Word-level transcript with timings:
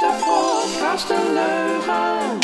de 0.00 0.10
podcast 0.24 1.08
De 1.08 1.14
Leugenbank. 1.34 2.42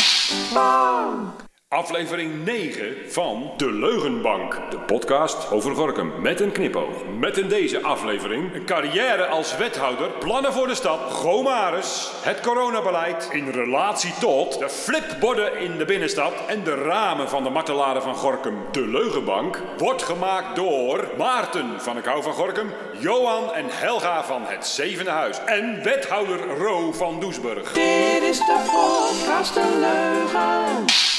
Aflevering 1.71 2.45
9 2.45 2.95
van 3.07 3.51
De 3.57 3.71
Leugenbank. 3.71 4.59
De 4.69 4.79
podcast 4.79 5.51
over 5.51 5.75
Gorkum 5.75 6.21
met 6.21 6.39
een 6.39 6.51
knipoog. 6.51 7.05
Met 7.19 7.37
in 7.37 7.47
deze 7.47 7.81
aflevering 7.81 8.55
een 8.55 8.65
carrière 8.65 9.25
als 9.25 9.57
wethouder, 9.57 10.09
plannen 10.09 10.53
voor 10.53 10.67
de 10.67 10.75
stad, 10.75 10.99
Gomaris, 10.99 12.11
het 12.21 12.39
coronabeleid 12.39 13.29
in 13.31 13.49
relatie 13.49 14.13
tot 14.19 14.59
de 14.59 14.69
flipborden 14.69 15.59
in 15.59 15.77
de 15.77 15.85
binnenstad 15.85 16.33
en 16.47 16.63
de 16.63 16.75
ramen 16.75 17.29
van 17.29 17.43
de 17.43 17.49
martelaren 17.49 18.01
van 18.01 18.15
Gorkum. 18.15 18.55
De 18.71 18.87
Leugenbank 18.87 19.61
wordt 19.77 20.03
gemaakt 20.03 20.55
door 20.55 21.11
Maarten 21.17 21.81
van 21.81 21.97
ik 21.97 22.05
hou 22.05 22.23
van 22.23 22.33
Gorkum, 22.33 22.71
Johan 22.99 23.53
en 23.53 23.65
Helga 23.69 24.23
van 24.23 24.41
het 24.45 24.67
Zevende 24.67 25.11
Huis 25.11 25.43
en 25.45 25.83
wethouder 25.83 26.57
Ro 26.57 26.91
van 26.91 27.19
Doesburg. 27.19 27.71
Dit 27.71 28.23
is 28.23 28.37
de 28.37 28.65
podcast 28.71 29.53
De 29.53 29.77
Leugenbank. 29.79 31.10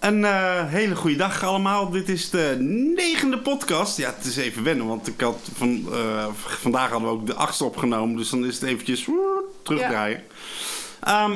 Een 0.00 0.24
eh, 0.24 0.64
hele 0.66 0.96
goede 0.96 1.16
dag 1.16 1.44
allemaal. 1.44 1.90
Dit 1.90 2.08
is 2.08 2.30
de 2.30 2.56
negende 2.96 3.38
podcast. 3.38 3.96
Ja, 3.96 4.14
het 4.16 4.24
is 4.24 4.36
even 4.36 4.62
wennen, 4.62 4.86
want 4.86 5.06
ik 5.06 5.20
had 5.20 5.50
van, 5.54 5.86
eh, 5.92 6.26
vandaag 6.34 6.90
hadden 6.90 7.08
we 7.08 7.14
ook 7.14 7.26
de 7.26 7.34
achtste 7.34 7.64
opgenomen. 7.64 8.16
Dus 8.16 8.30
dan 8.30 8.46
is 8.46 8.54
het 8.54 8.62
eventjes 8.62 9.06
terugdraaien. 9.62 10.22
Ja. 11.06 11.30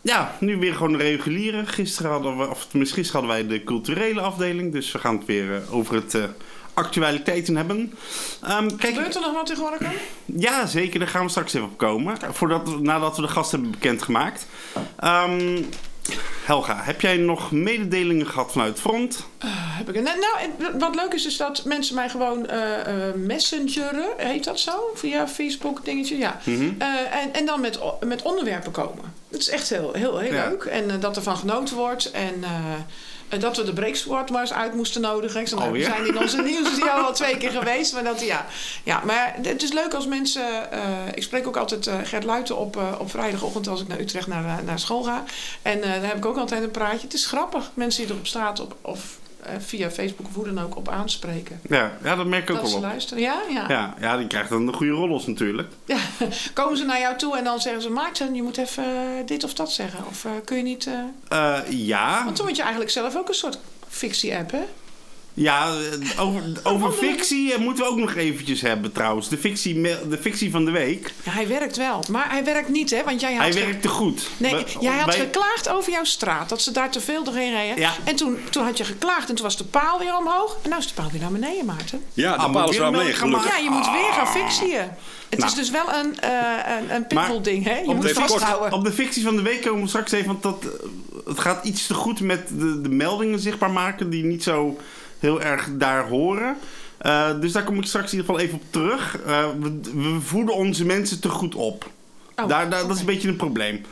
ja, 0.00 0.36
nu 0.40 0.56
weer 0.56 0.74
gewoon 0.74 0.92
een 0.92 0.98
reguliere. 0.98 1.66
Gisteren 1.66 2.10
hadden 2.10 2.38
we, 2.38 2.48
of 2.48 2.66
tenminste 2.66 2.94
gisteren 2.94 3.20
hadden 3.20 3.48
wij 3.48 3.58
de 3.58 3.64
culturele 3.64 4.20
afdeling. 4.20 4.72
Dus 4.72 4.92
we 4.92 4.98
gaan 4.98 5.16
het 5.16 5.26
weer 5.26 5.54
eh, 5.54 5.74
over 5.74 5.94
het 5.94 6.18
actualiteiten 6.74 7.56
hebben. 7.56 7.94
Ehm, 8.42 8.68
kijk, 8.76 8.94
Gebeurt 8.94 9.14
er 9.14 9.20
nog 9.20 9.32
wat 9.32 9.52
Gorkum? 9.56 9.92
ja, 10.24 10.66
zeker. 10.66 10.98
Daar 10.98 11.08
gaan 11.08 11.24
we 11.24 11.30
straks 11.30 11.54
even 11.54 11.68
op 11.68 11.78
komen. 11.78 12.16
Voordat, 12.32 12.80
nadat 12.80 13.16
we 13.16 13.22
de 13.22 13.28
gast 13.28 13.50
hebben 13.50 13.70
bekendgemaakt. 13.70 14.46
Ehm 14.96 15.62
Helga, 16.44 16.76
heb 16.82 17.00
jij 17.00 17.16
nog 17.16 17.50
mededelingen 17.52 18.26
gehad 18.26 18.52
vanuit 18.52 18.78
front? 18.80 19.26
Heb 19.46 19.88
ik 19.88 19.96
een- 19.96 20.02
nou, 20.02 20.72
wat 20.78 20.94
leuk 20.94 21.14
is, 21.14 21.26
is 21.26 21.36
dat 21.36 21.64
mensen 21.64 21.94
mij 21.94 22.08
gewoon 22.08 22.46
eh, 22.48 23.08
eh, 23.08 23.14
messengeren, 23.14 24.06
heet 24.16 24.44
dat 24.44 24.60
zo? 24.60 24.90
Via 24.94 25.28
Facebook 25.28 25.84
dingetje, 25.84 26.18
ja. 26.18 26.40
Mhm. 26.44 26.70
Eh, 26.78 26.88
en, 27.22 27.32
en 27.32 27.46
dan 27.46 27.60
met, 27.60 27.78
met 28.04 28.22
onderwerpen 28.22 28.72
komen. 28.72 29.14
Dat 29.28 29.40
is 29.40 29.48
echt 29.48 29.68
heel, 29.68 29.92
heel, 29.92 30.18
heel 30.18 30.32
Ja. 30.34 30.48
leuk. 30.48 30.64
En 30.64 30.90
eh, 30.90 31.00
dat 31.00 31.16
er 31.16 31.22
van 31.22 31.36
genoten 31.36 31.76
wordt. 31.76 32.10
En 32.10 32.34
eh, 32.44 32.50
eh, 32.50 32.80
dat 33.28 33.56
we 33.56 33.64
de 33.64 33.72
maar 34.30 34.40
eens 34.40 34.52
uit 34.52 34.74
moesten 34.74 35.00
nodigen. 35.00 35.40
Ik 35.40 35.48
zei, 35.48 35.60
nou, 35.60 35.72
we 35.72 35.78
Alweer? 35.78 35.96
zijn 35.96 36.06
in 36.14 36.18
onze 36.18 36.42
nieuws 36.42 36.74
die 36.74 36.84
al 36.84 37.12
twee 37.12 37.36
keer 37.36 37.50
geweest. 37.50 37.92
Maar, 37.92 38.04
dat, 38.04 38.20
ja. 38.20 38.46
Ja, 38.82 39.02
maar 39.04 39.36
het 39.42 39.62
is 39.62 39.72
leuk 39.72 39.94
als 39.94 40.06
mensen... 40.06 40.72
eh, 40.72 40.80
ik 41.14 41.22
spreek 41.22 41.46
ook 41.46 41.56
altijd 41.56 41.86
eh, 41.86 41.94
Gert 42.04 42.24
Luiten 42.24 42.56
op, 42.56 42.76
eh, 42.76 42.92
op 42.98 43.10
vrijdagochtend 43.10 43.68
als 43.68 43.80
ik 43.80 43.88
naar 43.88 44.00
Utrecht 44.00 44.26
naar, 44.26 44.64
naar 44.64 44.78
school 44.78 45.02
ga. 45.02 45.24
En 45.62 45.80
daar 45.80 46.02
heb 46.02 46.16
ik 46.16 46.26
ook 46.26 46.36
altijd 46.36 46.62
een 46.62 46.70
praatje. 46.70 47.02
Het 47.02 47.14
is 47.14 47.26
grappig. 47.26 47.70
Mensen 47.74 48.02
die 48.02 48.12
er 48.12 48.18
op 48.18 48.26
straat 48.26 48.60
op, 48.60 48.76
of 48.80 49.18
via 49.58 49.90
Facebook 49.90 50.26
of 50.28 50.34
hoe 50.34 50.44
dan 50.44 50.58
ook 50.64 50.76
op 50.76 50.88
aanspreken. 50.88 51.60
Ja, 51.68 51.92
ja 52.02 52.16
dat 52.16 52.26
merk 52.26 52.42
ik 52.42 52.50
ook 52.50 52.54
Dat 52.56 52.64
wel 52.64 52.70
ze 52.70 52.76
op. 52.76 52.82
luisteren. 52.90 53.22
Ja, 53.22 53.40
ja. 53.52 53.64
Ja, 53.68 53.94
ja, 54.00 54.16
die 54.16 54.26
krijgt 54.26 54.48
dan 54.48 54.66
de 54.66 54.72
goede 54.72 54.92
rollers 54.92 55.26
natuurlijk. 55.26 55.68
Ja, 55.84 55.98
komen 56.54 56.76
ze 56.76 56.84
naar 56.84 57.00
jou 57.00 57.16
toe 57.16 57.36
en 57.36 57.44
dan 57.44 57.60
zeggen 57.60 57.82
ze... 57.82 57.90
Maarten, 57.90 58.34
je 58.34 58.42
moet 58.42 58.56
even 58.56 58.84
eh, 58.84 59.26
dit 59.26 59.44
of 59.44 59.54
dat 59.54 59.72
zeggen. 59.72 60.06
Of 60.06 60.24
eh, 60.24 60.30
kun 60.44 60.56
je 60.56 60.62
niet... 60.62 60.86
eh, 61.28 61.54
Eh, 61.56 61.60
ja, 61.68 62.24
Want 62.24 62.36
toen 62.36 62.46
had 62.46 62.56
je 62.56 62.62
eigenlijk 62.62 62.92
zelf 62.92 63.16
ook 63.16 63.28
een 63.28 63.34
soort 63.34 63.58
fictie-app, 63.88 64.50
hè? 64.50 64.62
Ja 65.38 65.72
eh, 65.72 66.20
over, 66.20 66.42
over 66.62 66.92
fictie 66.92 67.52
eh, 67.54 67.58
moeten 67.58 67.84
we 67.84 67.90
ook 67.90 67.96
nog 67.98 68.14
eventjes 68.14 68.60
hebben 68.60 68.92
trouwens. 68.92 69.28
De 69.28 69.38
fictie, 69.38 69.80
de 70.08 70.18
fictie 70.20 70.50
van 70.50 70.64
de 70.64 70.70
week. 70.70 71.12
Ja, 71.24 71.30
hij 71.32 71.48
werkt 71.48 71.76
wel. 71.76 72.04
Maar 72.10 72.30
hij 72.30 72.44
werkt 72.44 72.68
niet, 72.68 72.90
hè? 72.90 73.04
Want 73.04 73.20
jij 73.20 73.32
had... 73.34 73.42
Hij 73.42 73.52
ge- 73.52 73.58
werkte 73.64 73.88
goed. 73.88 74.28
Nee, 74.36 74.50
Bij- 74.52 74.64
jij 74.80 74.96
had 74.96 75.06
bij- 75.06 75.18
geklaagd 75.18 75.68
over 75.68 75.92
jouw 75.92 76.04
straat. 76.04 76.48
Dat 76.48 76.62
ze 76.62 76.70
daar 76.72 76.90
te 76.90 77.00
veel 77.00 77.24
doorheen 77.24 77.52
reden. 77.52 77.78
Ja. 77.80 77.92
En 78.04 78.16
toen, 78.16 78.38
toen 78.50 78.64
had 78.64 78.78
je 78.78 78.84
geklaagd 78.84 79.28
en 79.28 79.34
toen 79.34 79.44
was 79.44 79.56
de 79.56 79.64
paal 79.64 79.98
weer 79.98 80.16
omhoog. 80.16 80.56
En 80.62 80.70
nu 80.70 80.76
is 80.76 80.86
de 80.86 80.94
paal 80.94 81.10
weer 81.10 81.20
naar 81.20 81.32
beneden, 81.32 81.64
Maarten. 81.66 82.02
Ja, 82.14 82.32
de 82.32 82.38
Ah, 82.42 82.52
paal 82.52 82.70
is 82.70 82.78
weer 82.78 82.90
wel 82.90 83.00
gaan 83.00 83.14
gelukkig. 83.14 83.56
Ja, 83.56 83.62
je 83.64 83.70
moet 83.70 83.90
weer 83.90 84.12
gaan 84.12 84.28
fictieën. 84.28 84.88
Het 85.28 85.38
Nou. 85.38 85.50
is 85.50 85.56
dus 85.58 85.70
wel 85.70 85.94
een, 85.94 86.20
eh 86.20 86.30
een, 86.78 86.94
een 86.94 87.06
pitbull-ding, 87.06 87.64
hè? 87.64 87.78
Je 87.78 87.94
moet 87.94 88.12
kort- 88.12 88.30
vasthouden. 88.30 88.72
op 88.72 88.84
de 88.84 88.92
fictie 88.92 89.22
van 89.22 89.36
de 89.36 89.42
week 89.42 89.62
komen 89.62 89.82
we 89.82 89.88
straks 89.88 90.12
even. 90.12 90.26
Want 90.26 90.42
dat, 90.42 90.64
het 91.26 91.38
gaat 91.38 91.64
iets 91.64 91.86
te 91.86 91.94
goed 91.94 92.20
met 92.20 92.48
de, 92.48 92.80
de 92.80 92.88
meldingen 92.88 93.38
zichtbaar 93.38 93.70
maken. 93.70 94.10
Die 94.10 94.24
niet 94.24 94.42
zo 94.42 94.78
heel 95.18 95.42
erg 95.42 95.68
daar 95.70 96.08
horen. 96.08 96.56
Eh, 96.98 97.40
dus 97.40 97.52
daar 97.52 97.64
kom 97.64 97.78
ik 97.78 97.86
straks 97.86 98.12
in 98.12 98.18
ieder 98.18 98.34
geval 98.34 98.46
even 98.46 98.58
op 98.58 98.72
terug. 98.72 99.18
Eh, 99.26 99.46
we, 99.60 99.80
we 99.94 100.18
voeden 100.24 100.54
onze 100.54 100.84
mensen 100.84 101.20
te 101.20 101.28
goed 101.28 101.54
op. 101.54 101.90
Oh, 102.36 102.48
daar, 102.48 102.70
daar, 102.70 102.82
Dat 102.82 102.94
is 102.94 103.00
een 103.00 103.06
beetje 103.06 103.28
een 103.28 103.36
probleem. 103.36 103.84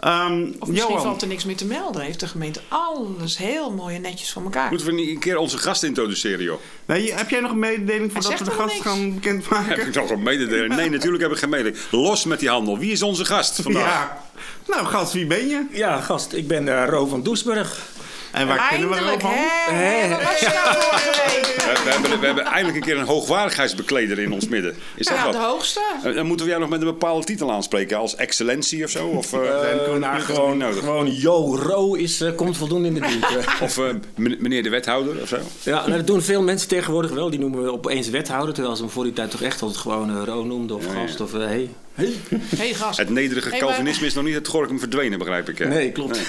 Ehm, 0.00 0.42
Of 0.58 0.68
misschien 0.68 0.90
Johan, 0.90 1.02
valt 1.02 1.22
er 1.22 1.28
niks 1.28 1.44
meer 1.44 1.56
te 1.56 1.64
melden. 1.66 2.02
Heeft 2.02 2.20
de 2.20 2.28
gemeente 2.28 2.60
alles 2.68 3.36
heel 3.38 3.72
mooi 3.72 3.94
en 3.94 4.00
netjes 4.00 4.32
voor 4.32 4.42
elkaar. 4.42 4.68
Moeten 4.68 4.86
we 4.86 4.92
niet 4.92 5.08
een 5.08 5.18
keer 5.18 5.36
onze 5.36 5.58
gast 5.58 5.82
introduceren, 5.82 6.44
joh? 6.44 6.60
nee, 6.84 7.12
heb 7.14 7.30
jij 7.30 7.40
nog 7.40 7.50
een 7.50 7.58
mededeling 7.58 8.12
voordat 8.12 8.38
we 8.38 8.44
de 8.44 8.50
gast 8.50 8.74
niks. 8.74 8.86
gaan 8.86 9.14
bekendmaken? 9.14 9.68
Heb 9.68 9.86
ik 9.86 9.94
nog 9.94 10.10
een 10.10 10.22
mededeling? 10.22 10.76
Nee, 10.76 10.90
natuurlijk 10.96 11.22
heb 11.22 11.32
ik 11.32 11.38
geen 11.38 11.48
mededeling. 11.48 11.82
Los 11.90 12.24
met 12.24 12.40
die 12.40 12.48
handel. 12.48 12.78
Wie 12.78 12.92
is 12.92 13.02
onze 13.02 13.24
gast 13.24 13.62
vandaag? 13.62 13.84
Ja. 13.84 14.24
Nou, 14.66 14.86
gast, 14.86 15.12
wie 15.12 15.26
ben 15.26 15.48
je? 15.48 15.66
Ja, 15.70 16.00
gast, 16.00 16.32
ik 16.32 16.48
ben 16.48 16.68
eh 16.68 16.88
Ro 16.88 17.06
van 17.06 17.22
Doesburg. 17.22 17.94
En 18.36 18.46
waar 18.46 18.68
kennen 18.70 18.88
we 18.88 18.94
Eindelijk, 18.94 19.22
er 19.22 19.28
van? 19.28 19.74
hè? 19.74 20.08
Wat 20.08 20.22
was 20.22 20.38
je 20.40 20.46
nou 20.64 20.76
vorige 20.82 21.22
week? 21.26 21.54
We, 21.56 21.80
we 21.84 21.90
hebben, 21.90 22.20
we 22.20 22.26
hebben 22.26 22.44
eindelijk 22.44 22.76
een 22.76 22.82
keer 22.82 22.98
een 22.98 23.06
hoogwaardigheidsbekleder 23.06 24.18
in 24.18 24.32
ons 24.32 24.48
midden. 24.48 24.74
Is 24.94 25.06
dat 25.06 25.16
Ja, 25.16 25.30
de 25.30 25.38
wat? 25.38 25.46
hoogste. 25.46 25.80
Eh, 26.04 26.14
Dan 26.14 26.26
moeten 26.26 26.44
we 26.46 26.50
jou 26.52 26.62
nog 26.62 26.70
met 26.70 26.80
een 26.80 26.86
bepaalde 26.86 27.24
titel 27.24 27.52
aanspreken, 27.52 27.96
als 27.98 28.16
excellentie 28.16 28.84
of 28.84 28.90
zo? 28.90 29.06
Of, 29.06 29.32
eh, 29.32 29.40
Eh, 29.40 29.98
nou, 29.98 30.20
gewoon, 30.20 30.58
nodig. 30.58 30.78
gewoon 30.78 31.12
Yo 31.14 31.56
Ro 31.56 31.94
is, 31.94 32.20
eh, 32.20 32.34
komt 32.34 32.56
voldoende 32.56 32.88
in 32.88 32.94
de 32.94 33.00
buurt. 33.00 33.46
of 33.60 33.78
eh, 33.78 33.84
men- 34.14 34.36
meneer 34.38 34.62
de 34.62 34.70
wethouder 34.70 35.22
of 35.22 35.28
zo? 35.28 35.38
ja, 35.62 35.86
nou, 35.86 35.96
dat 35.96 36.06
doen 36.06 36.22
veel 36.22 36.42
mensen 36.42 36.68
tegenwoordig 36.68 37.10
wel. 37.10 37.30
Die 37.30 37.40
noemen 37.40 37.62
we 37.62 37.72
opeens 37.72 38.08
wethouder. 38.08 38.54
Terwijl 38.54 38.76
ze 38.76 38.82
hem 38.82 38.90
voor 38.92 39.04
die 39.04 39.12
tijd 39.12 39.30
toch 39.30 39.42
echt 39.42 39.62
altijd 39.62 39.80
gewoon 39.80 40.24
Ro 40.24 40.44
noemden 40.44 40.76
of 40.76 40.84
Ja, 40.86 40.92
ja. 40.92 41.00
gast 41.06 41.20
of 41.20 41.34
eh, 41.34 41.40
hey. 41.40 41.70
Hey. 41.96 42.12
hey, 42.56 42.74
gast. 42.74 42.98
Het 42.98 43.10
nederige 43.10 43.48
Hey, 43.48 43.58
maar- 43.60 43.68
Calvinisme 43.68 44.06
is 44.06 44.14
nog 44.14 44.24
niet 44.24 44.34
het 44.34 44.48
Gorkum 44.48 44.78
verdwenen, 44.78 45.18
begrijp 45.18 45.48
ik. 45.48 45.58
hè? 45.58 45.66
Nee, 45.66 45.92
klopt. 45.92 46.20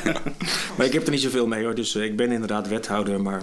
maar 0.76 0.86
ik 0.86 0.92
heb 0.92 1.04
er 1.04 1.10
niet 1.10 1.20
zoveel 1.20 1.46
mee 1.46 1.64
hoor. 1.64 1.74
Dus 1.74 1.94
eh, 1.94 2.04
ik 2.04 2.16
ben 2.16 2.32
inderdaad 2.32 2.68
wethouder, 2.68 3.20
maar 3.20 3.42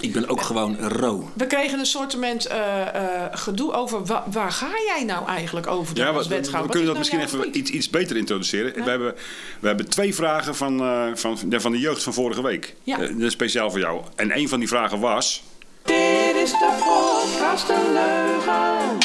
ik 0.00 0.12
ben 0.12 0.28
ook 0.28 0.40
gewoon 0.42 0.76
Ro. 0.88 1.30
We 1.34 1.46
kregen 1.46 1.78
een 1.78 1.86
soort 1.86 2.14
eh, 2.46 2.80
eh, 2.94 3.22
gedoe 3.32 3.72
over 3.72 4.04
wa- 4.04 4.24
waar 4.32 4.52
ga 4.52 4.68
jij 4.86 5.04
nou 5.04 5.26
eigenlijk 5.28 5.66
over 5.66 5.96
Ja, 5.96 6.10
we, 6.10 6.18
als 6.18 6.28
we- 6.28 6.34
we 6.34 6.40
wethouder? 6.40 6.70
kunnen 6.70 6.88
dat 6.88 6.98
misschien 6.98 7.18
nou 7.18 7.30
jouw 7.30 7.40
even 7.40 7.58
iets, 7.58 7.70
iets 7.70 7.90
beter 7.90 8.16
introduceren. 8.16 8.84
We, 8.84 8.90
hebben, 8.90 9.14
we 9.60 9.66
hebben 9.66 9.88
twee 9.88 10.14
vragen 10.14 10.54
van, 10.54 10.80
eh, 10.80 11.06
van, 11.14 11.38
ja, 11.48 11.60
van 11.60 11.72
de 11.72 11.78
jeugd 11.78 12.02
van 12.02 12.12
vorige 12.14 12.42
week. 12.42 12.74
Ja. 12.82 13.00
Eh, 13.00 13.28
speciaal 13.28 13.70
voor 13.70 13.80
jou. 13.80 14.00
En 14.16 14.36
een 14.38 14.48
van 14.48 14.58
die 14.58 14.68
vragen 14.68 15.00
was... 15.00 15.42
Dit 15.88 16.36
is 16.36 16.50
de 16.50 16.76
podcast 16.84 17.66
De 17.66 17.90
Leugenbank. 17.92 19.02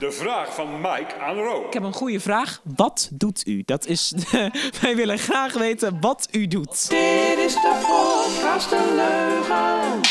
De 0.00 0.10
vraag 0.10 0.54
van 0.54 0.80
Mike 0.80 1.14
aan 1.20 1.36
Ro. 1.36 1.64
Ik 1.66 1.72
heb 1.72 1.82
een 1.82 1.92
goede 1.92 2.20
vraag. 2.20 2.60
Wat 2.76 3.10
doet 3.12 3.46
u? 3.46 3.62
Dat 3.64 3.86
is. 3.86 4.14
wij 4.82 4.96
willen 4.96 5.18
graag 5.18 5.52
weten 5.52 6.00
wat 6.00 6.28
u 6.30 6.46
doet. 6.46 6.88
Dit 6.88 7.38
is 7.38 7.54
de 7.54 7.80
podcast 7.80 8.70
De 8.70 8.92
Leugenbank. 8.96 10.06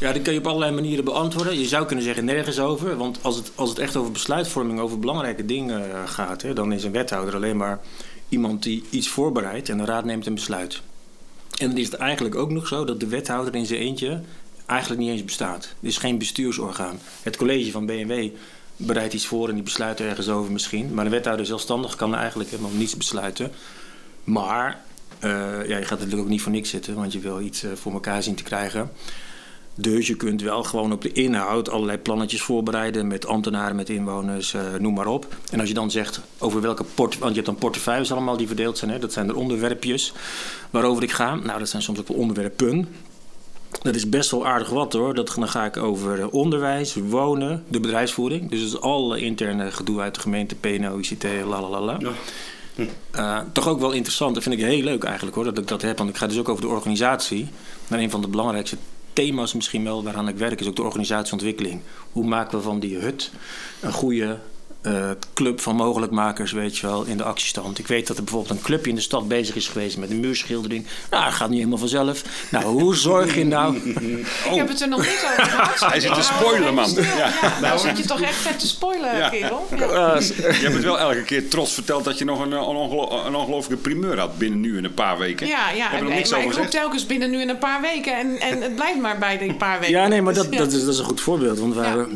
Ja, 0.00 0.12
die 0.12 0.22
kun 0.22 0.32
je 0.32 0.38
op 0.38 0.46
allerlei 0.46 0.72
manieren 0.72 1.04
beantwoorden. 1.04 1.58
Je 1.58 1.66
zou 1.66 1.86
kunnen 1.86 2.04
zeggen 2.04 2.24
nergens 2.24 2.58
over. 2.60 2.96
Want 2.96 3.18
als 3.22 3.36
het, 3.36 3.52
als 3.54 3.68
het 3.68 3.78
echt 3.78 3.96
over 3.96 4.12
besluitvorming, 4.12 4.80
over 4.80 4.98
belangrijke 4.98 5.44
dingen 5.44 5.92
eh, 5.92 6.08
gaat... 6.08 6.42
Hè, 6.42 6.52
dan 6.52 6.72
is 6.72 6.84
een 6.84 6.92
wethouder 6.92 7.34
alleen 7.34 7.56
maar 7.56 7.80
iemand 8.28 8.62
die 8.62 8.84
iets 8.90 9.08
voorbereidt... 9.08 9.68
en 9.68 9.78
de 9.78 9.84
raad 9.84 10.04
neemt 10.04 10.26
een 10.26 10.34
besluit. 10.34 10.82
En 11.58 11.68
dan 11.68 11.78
is 11.78 11.84
het 11.84 11.94
eigenlijk 11.94 12.34
ook 12.34 12.50
nog 12.50 12.66
zo 12.66 12.84
dat 12.84 13.00
de 13.00 13.06
wethouder 13.06 13.54
in 13.54 13.66
zijn 13.66 13.80
eentje... 13.80 14.20
eigenlijk 14.66 15.00
niet 15.00 15.10
eens 15.10 15.24
bestaat. 15.24 15.64
Er 15.64 15.88
is 15.88 15.98
geen 15.98 16.18
bestuursorgaan. 16.18 16.98
Het 17.22 17.36
college 17.36 17.70
van 17.70 17.86
BMW 17.86 18.28
bereidt 18.76 19.14
iets 19.14 19.26
voor 19.26 19.48
en 19.48 19.54
die 19.54 19.62
besluit 19.62 20.00
ergens 20.00 20.28
over 20.28 20.52
misschien. 20.52 20.94
Maar 20.94 21.04
de 21.04 21.10
wethouder 21.10 21.46
zelfstandig 21.46 21.96
kan 21.96 22.14
eigenlijk 22.14 22.50
helemaal 22.50 22.70
niets 22.70 22.96
besluiten. 22.96 23.50
Maar 24.24 24.80
eh, 25.18 25.30
ja, 25.68 25.76
je 25.76 25.84
gaat 25.84 25.98
natuurlijk 25.98 26.22
ook 26.22 26.28
niet 26.28 26.42
voor 26.42 26.52
niks 26.52 26.70
zitten... 26.70 26.94
want 26.94 27.12
je 27.12 27.18
wil 27.18 27.40
iets 27.40 27.62
eh, 27.62 27.70
voor 27.74 27.92
elkaar 27.92 28.22
zien 28.22 28.34
te 28.34 28.42
krijgen... 28.42 28.90
Dus 29.74 30.06
je 30.06 30.16
kunt 30.16 30.42
wel 30.42 30.62
gewoon 30.62 30.92
op 30.92 31.02
de 31.02 31.12
inhoud 31.12 31.70
allerlei 31.70 31.98
plannetjes 31.98 32.42
voorbereiden 32.42 33.06
met 33.06 33.26
ambtenaren, 33.26 33.76
met 33.76 33.88
inwoners, 33.88 34.54
eh, 34.54 34.62
noem 34.78 34.94
maar 34.94 35.06
op. 35.06 35.26
En 35.50 35.60
als 35.60 35.68
je 35.68 35.74
dan 35.74 35.90
zegt 35.90 36.20
over 36.38 36.60
welke 36.60 36.84
port, 36.94 37.18
want 37.18 37.30
je 37.30 37.34
hebt 37.34 37.46
dan 37.46 37.60
portefeuilles 37.60 38.12
allemaal 38.12 38.36
die 38.36 38.46
verdeeld 38.46 38.78
zijn, 38.78 38.90
hè? 38.90 38.98
dat 38.98 39.12
zijn 39.12 39.28
er 39.28 39.36
onderwerpjes 39.36 40.12
waarover 40.70 41.02
ik 41.02 41.12
ga. 41.12 41.34
Nou, 41.34 41.58
dat 41.58 41.68
zijn 41.68 41.82
soms 41.82 41.98
ook 41.98 42.08
wel 42.08 42.16
onderwerpen. 42.16 42.88
Dat 43.82 43.94
is 43.94 44.08
best 44.08 44.30
wel 44.30 44.46
aardig 44.46 44.68
wat 44.68 44.92
hoor. 44.92 45.14
Dat, 45.14 45.32
dan 45.34 45.48
ga 45.48 45.64
ik 45.64 45.76
over 45.76 46.20
eh, 46.20 46.32
onderwijs, 46.32 46.94
wonen, 46.94 47.64
de 47.68 47.80
bedrijfsvoering. 47.80 48.50
Dus 48.50 48.60
dat 48.60 48.68
is 48.68 48.80
alle 48.80 49.20
interne 49.20 49.70
gedoe 49.70 50.00
uit 50.00 50.14
de 50.14 50.20
gemeente, 50.20 50.54
PNO, 50.54 50.98
ICT, 50.98 51.24
lalalala. 51.44 51.98
Eh, 53.10 53.38
toch 53.52 53.68
ook 53.68 53.80
wel 53.80 53.92
interessant. 53.92 54.34
Dat 54.34 54.42
vind 54.42 54.54
ik 54.54 54.64
heel 54.64 54.82
leuk 54.82 55.04
eigenlijk 55.04 55.36
hoor, 55.36 55.44
dat 55.44 55.58
ik 55.58 55.68
dat 55.68 55.82
heb. 55.82 55.98
Want 55.98 56.10
ik 56.10 56.16
ga 56.16 56.26
dus 56.26 56.38
ook 56.38 56.48
over 56.48 56.62
de 56.62 56.68
organisatie. 56.68 57.48
Maar 57.88 57.98
een 57.98 58.10
van 58.10 58.20
de 58.20 58.28
belangrijkste 58.28 58.76
thema's 59.20 59.54
misschien 59.54 59.84
wel 59.84 60.04
waaraan 60.04 60.28
ik 60.28 60.36
werk 60.36 60.60
is 60.60 60.66
ook 60.66 60.76
de 60.76 60.82
organisatieontwikkeling. 60.82 61.80
Hoe 62.12 62.26
maken 62.26 62.58
we 62.58 62.64
van 62.64 62.80
die 62.80 62.98
hut 62.98 63.30
een 63.80 63.92
goede 63.92 64.38
eh, 64.82 65.10
club 65.34 65.60
van 65.60 65.76
mogelijkmakers, 65.76 66.52
weet 66.52 66.78
je 66.78 66.86
wel, 66.86 67.02
in 67.04 67.16
de 67.16 67.22
actiestand. 67.24 67.78
Ik 67.78 67.86
weet 67.86 68.06
dat 68.06 68.16
er 68.16 68.22
bijvoorbeeld 68.24 68.58
een 68.58 68.64
clubje 68.64 68.90
in 68.90 68.96
de 68.96 69.02
stad 69.02 69.28
bezig 69.28 69.54
is 69.54 69.68
geweest 69.68 69.96
met 69.96 70.10
een 70.10 70.20
muurschildering. 70.20 70.86
Nou, 71.10 71.24
dat 71.24 71.32
gaat 71.32 71.48
niet 71.48 71.58
helemaal 71.58 71.78
vanzelf. 71.78 72.22
Nou, 72.50 72.64
hoe 72.64 72.96
zorg 72.96 73.34
je 73.34 73.44
nou... 73.44 73.76
Ik 74.50 74.54
heb 74.56 74.68
het 74.68 74.80
er 74.80 74.88
nog 74.88 74.98
niet 75.00 75.26
over 75.32 75.44
gehad. 75.50 75.90
Hij 75.90 76.00
zit 76.00 76.14
te 76.14 76.22
spoilen, 76.22 76.74
man. 76.74 76.90
Ja. 76.94 77.02
Ja, 77.16 77.58
nou 77.60 77.78
zit 77.78 77.98
je 77.98 78.04
toch 78.04 78.20
echt 78.20 78.34
vet 78.34 78.58
te 78.60 78.66
spoilen, 78.66 79.16
Ja. 79.16 79.28
kerel. 79.28 79.66
Ja. 79.76 80.14
Je 80.18 80.42
hebt 80.60 80.74
het 80.74 80.82
wel 80.82 80.98
elke 80.98 81.22
keer 81.22 81.48
trots 81.48 81.72
verteld 81.72 82.04
dat 82.04 82.18
je 82.18 82.24
nog 82.24 82.40
een, 82.40 82.52
een, 82.52 82.58
ongelo- 82.60 83.24
een 83.26 83.34
ongelofelijke 83.34 83.82
primeur 83.82 84.18
had 84.18 84.38
binnen 84.38 84.60
nu 84.60 84.76
in 84.76 84.84
een 84.84 84.94
paar 84.94 85.18
weken. 85.18 85.46
Ja, 85.46 85.70
ja. 85.70 85.82
Heb 85.82 85.90
je 85.90 85.96
En, 85.96 86.04
nog 86.04 86.12
niks 86.14 86.30
maar 86.30 86.38
over 86.38 86.50
ik 86.52 86.58
roep 86.58 86.66
telkens 86.70 87.06
binnen 87.06 87.30
nu 87.30 87.40
in 87.40 87.48
een 87.48 87.58
paar 87.58 87.80
weken. 87.80 88.18
En, 88.18 88.40
en 88.40 88.62
het 88.62 88.74
blijft 88.74 88.98
maar 89.00 89.18
bij 89.18 89.38
die 89.38 89.54
paar 89.54 89.80
weken. 89.80 89.94
Ja, 89.94 90.06
nee, 90.08 90.22
maar 90.22 90.34
dat, 90.34 90.52
dat, 90.52 90.72
is, 90.72 90.84
dat 90.84 90.92
is 90.92 90.98
een 90.98 91.04
goed 91.04 91.20
voorbeeld. 91.20 91.58
Want 91.58 91.74
wij, 91.74 91.88
Ja. 91.96 92.06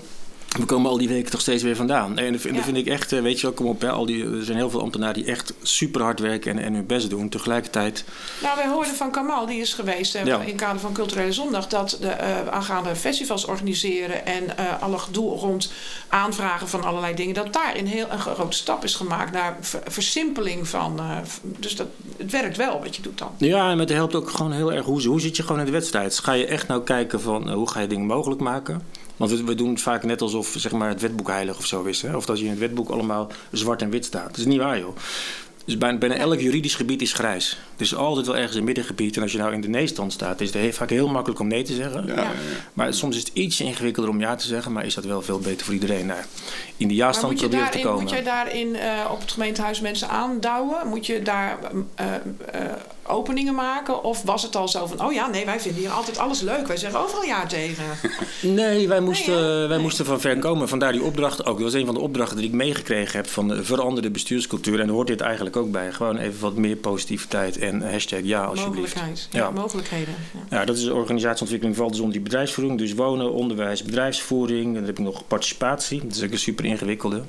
We 0.58 0.64
komen 0.64 0.90
al 0.90 0.98
die 0.98 1.08
weken 1.08 1.30
toch 1.30 1.40
steeds 1.40 1.62
weer 1.62 1.76
vandaan. 1.76 2.18
En 2.18 2.32
dat 2.32 2.40
vind, 2.40 2.54
dat 2.54 2.64
vind 2.64 2.76
ik 2.76 2.86
echt, 2.86 3.12
eh, 3.12 3.20
weet 3.20 3.40
je 3.40 3.46
wel, 3.46 3.54
kom 3.56 3.66
op. 3.66 3.80
Hè, 3.80 3.90
al 3.90 4.06
die, 4.06 4.24
er 4.24 4.44
zijn 4.44 4.56
heel 4.56 4.70
veel 4.70 4.80
ambtenaren 4.80 5.14
die 5.14 5.24
echt 5.24 5.52
super 5.62 6.02
hard 6.02 6.20
werken 6.20 6.52
en, 6.58 6.64
en 6.64 6.74
hun 6.74 6.86
best 6.86 7.10
doen. 7.10 7.28
Tegelijkertijd, 7.28 8.04
Nou, 8.42 8.56
wij 8.56 8.68
hoorden 8.68 8.94
van 8.94 9.10
Kamal, 9.10 9.46
die 9.46 9.60
is 9.60 9.72
geweest 9.74 10.14
eh, 10.14 10.24
Ja. 10.24 10.38
in 10.40 10.46
het 10.46 10.54
kader 10.56 10.80
van 10.80 10.92
Culturele 10.92 11.32
Zondag, 11.32 11.66
dat 11.68 11.98
de 12.00 12.08
eh, 12.08 12.48
aangaande 12.48 12.96
festivals 12.96 13.44
organiseren 13.44 14.26
en 14.26 14.42
alle 14.80 14.98
gedoe 14.98 15.30
rond 15.38 15.72
aanvragen 16.08 16.68
van 16.68 16.84
allerlei 16.84 17.14
dingen, 17.14 17.34
dat 17.34 17.52
daarin 17.52 17.86
heel 17.86 18.06
een 18.10 18.18
grote 18.18 18.56
stap 18.56 18.84
is 18.84 18.94
gemaakt 18.94 19.32
naar 19.32 19.56
ver- 19.60 19.82
versimpeling 19.86 20.68
van. 20.68 21.00
dus 21.42 21.76
dat, 21.76 21.86
het 22.16 22.30
werkt 22.30 22.56
wel 22.56 22.80
wat 22.80 22.96
je 22.96 23.02
doet 23.02 23.18
dan. 23.18 23.30
ja, 23.38 23.70
en 23.70 23.78
het 23.78 23.88
helpt 23.88 24.14
ook 24.14 24.30
gewoon 24.30 24.52
heel 24.52 24.72
erg. 24.72 24.84
Hoe, 24.84 25.06
hoe 25.06 25.20
zit 25.20 25.36
je 25.36 25.42
gewoon 25.42 25.58
in 25.58 25.64
de 25.66 25.72
wedstrijd? 25.72 26.18
Ga 26.18 26.32
je 26.32 26.46
echt 26.46 26.68
nou 26.68 26.82
kijken 26.82 27.20
van 27.20 27.50
hoe 27.50 27.70
ga 27.70 27.80
je 27.80 27.86
dingen 27.86 28.06
mogelijk 28.06 28.40
maken? 28.40 28.82
Want 29.16 29.30
we, 29.30 29.44
we 29.44 29.54
doen 29.54 29.70
het 29.70 29.80
vaak 29.80 30.02
net 30.02 30.20
alsof 30.20 30.54
zeg 30.56 30.72
maar, 30.72 30.88
het 30.88 31.00
wetboek 31.00 31.28
heilig 31.28 31.58
of 31.58 31.66
zo 31.66 31.82
is. 31.82 32.02
Hè? 32.02 32.16
Of 32.16 32.26
dat 32.26 32.38
je 32.38 32.44
in 32.44 32.50
het 32.50 32.58
wetboek 32.58 32.88
allemaal 32.88 33.30
zwart 33.50 33.82
en 33.82 33.90
wit 33.90 34.04
staat. 34.04 34.28
Dat 34.28 34.36
is 34.36 34.44
niet 34.44 34.58
waar, 34.58 34.78
joh. 34.78 34.96
Dus 35.64 35.78
bijna, 35.78 35.98
bijna 35.98 36.14
elk 36.14 36.40
juridisch 36.40 36.74
gebied 36.74 37.02
is 37.02 37.12
grijs. 37.12 37.58
Er 37.76 37.82
is 37.82 37.94
altijd 37.94 38.26
wel 38.26 38.36
ergens 38.36 38.56
een 38.56 38.64
middengebied. 38.64 39.16
En 39.16 39.22
als 39.22 39.32
je 39.32 39.38
nou 39.38 39.52
in 39.52 39.60
de 39.60 39.68
nee-stand 39.68 40.12
staat, 40.12 40.40
is 40.40 40.52
het 40.52 40.62
heel, 40.62 40.72
vaak 40.72 40.90
heel 40.90 41.08
makkelijk 41.08 41.40
om 41.40 41.46
nee 41.46 41.62
te 41.62 41.74
zeggen. 41.74 42.06
Ja. 42.06 42.32
Maar 42.72 42.94
soms 42.94 43.16
is 43.16 43.22
het 43.22 43.30
iets 43.34 43.60
ingewikkelder 43.60 44.10
om 44.10 44.20
ja 44.20 44.34
te 44.34 44.46
zeggen. 44.46 44.72
Maar 44.72 44.84
is 44.84 44.94
dat 44.94 45.04
wel 45.04 45.22
veel 45.22 45.38
beter 45.38 45.64
voor 45.64 45.74
iedereen. 45.74 46.06
Nou, 46.06 46.20
in 46.76 46.88
de 46.88 46.94
ja-stand 46.94 47.42
ik 47.42 47.50
te 47.50 47.80
komen. 47.82 48.00
moet 48.00 48.10
jij 48.10 48.22
daarin 48.22 48.76
eh, 48.76 49.10
op 49.10 49.20
het 49.20 49.32
gemeentehuis 49.32 49.80
mensen 49.80 50.08
aandouwen? 50.08 50.88
Moet 50.88 51.06
je 51.06 51.22
daar 51.22 51.58
eh, 51.94 52.14
eh, 52.14 52.20
openingen 53.06 53.54
maken? 53.54 54.04
Of 54.04 54.22
was 54.22 54.42
het 54.42 54.56
al 54.56 54.68
zo 54.68 54.86
van, 54.86 55.06
oh 55.06 55.12
ja, 55.12 55.26
nee, 55.28 55.44
wij 55.44 55.60
vinden 55.60 55.80
hier 55.80 55.90
altijd 55.90 56.18
alles 56.18 56.40
leuk. 56.40 56.66
Wij 56.66 56.76
zeggen 56.76 57.00
overal 57.00 57.24
ja 57.24 57.46
tegen. 57.46 57.84
Nee, 58.42 58.88
wij 58.88 59.00
moesten, 59.00 59.34
Nee, 59.58 59.66
wij 59.66 59.78
moesten 59.78 60.04
van 60.04 60.20
ver 60.20 60.38
komen. 60.38 60.68
Vandaar 60.68 60.92
die 60.92 61.02
opdracht 61.02 61.46
ook. 61.46 61.54
Dat 61.54 61.64
was 61.72 61.72
een 61.80 61.86
van 61.86 61.94
de 61.94 62.00
opdrachten 62.00 62.36
die 62.36 62.46
ik 62.46 62.52
meegekregen 62.52 63.16
heb 63.16 63.28
van 63.28 63.48
de 63.48 63.64
veranderde 63.64 64.10
bestuurscultuur. 64.10 64.80
En 64.80 64.86
daar 64.86 64.94
hoort 64.94 65.06
dit 65.06 65.20
eigenlijk 65.20 65.56
ook 65.56 65.70
bij. 65.70 65.92
Gewoon 65.92 66.16
even 66.16 66.40
wat 66.40 66.54
meer 66.56 66.76
positiviteit 66.76 67.58
en 67.58 67.90
hashtag 67.90 68.20
ja 68.22 68.44
alsjeblieft. 68.44 68.94
Mogelijkheid. 68.94 69.28
Ja, 69.30 69.38
Ja. 69.38 69.50
mogelijkheden. 69.50 70.14
Ja. 70.50 70.58
Ja, 70.58 70.64
dat 70.64 70.76
is 70.76 70.88
organisatieontwikkeling 70.88 71.76
valt 71.76 71.90
dus 71.90 71.98
onder 72.00 72.14
die 72.14 72.22
bedrijfsvoering. 72.22 72.78
Dus 72.78 72.94
wonen, 72.94 73.32
onderwijs, 73.32 73.82
bedrijfsvoering. 73.82 74.66
En 74.66 74.74
dan 74.74 74.84
heb 74.84 74.98
ik 74.98 75.04
nog 75.04 75.26
participatie. 75.26 76.00
Dat 76.02 76.16
is 76.16 76.22
ook 76.24 76.30
een 76.30 76.38
super 76.38 76.64
ingewikkelde. 76.64 77.22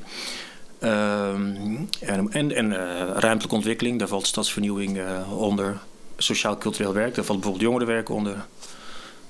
Ehm, 0.85 1.75
en 1.99 2.31
en, 2.31 2.71
eh, 2.71 3.07
ruimtelijke 3.13 3.55
ontwikkeling, 3.55 3.99
daar 3.99 4.07
valt 4.07 4.27
stadsvernieuwing 4.27 4.97
eh, 4.97 5.37
onder. 5.41 5.77
Sociaal-cultureel 6.17 6.93
werk, 6.93 7.15
daar 7.15 7.25
valt 7.25 7.39
bijvoorbeeld 7.39 7.69
jongerenwerk 7.71 8.09
onder. 8.09 8.45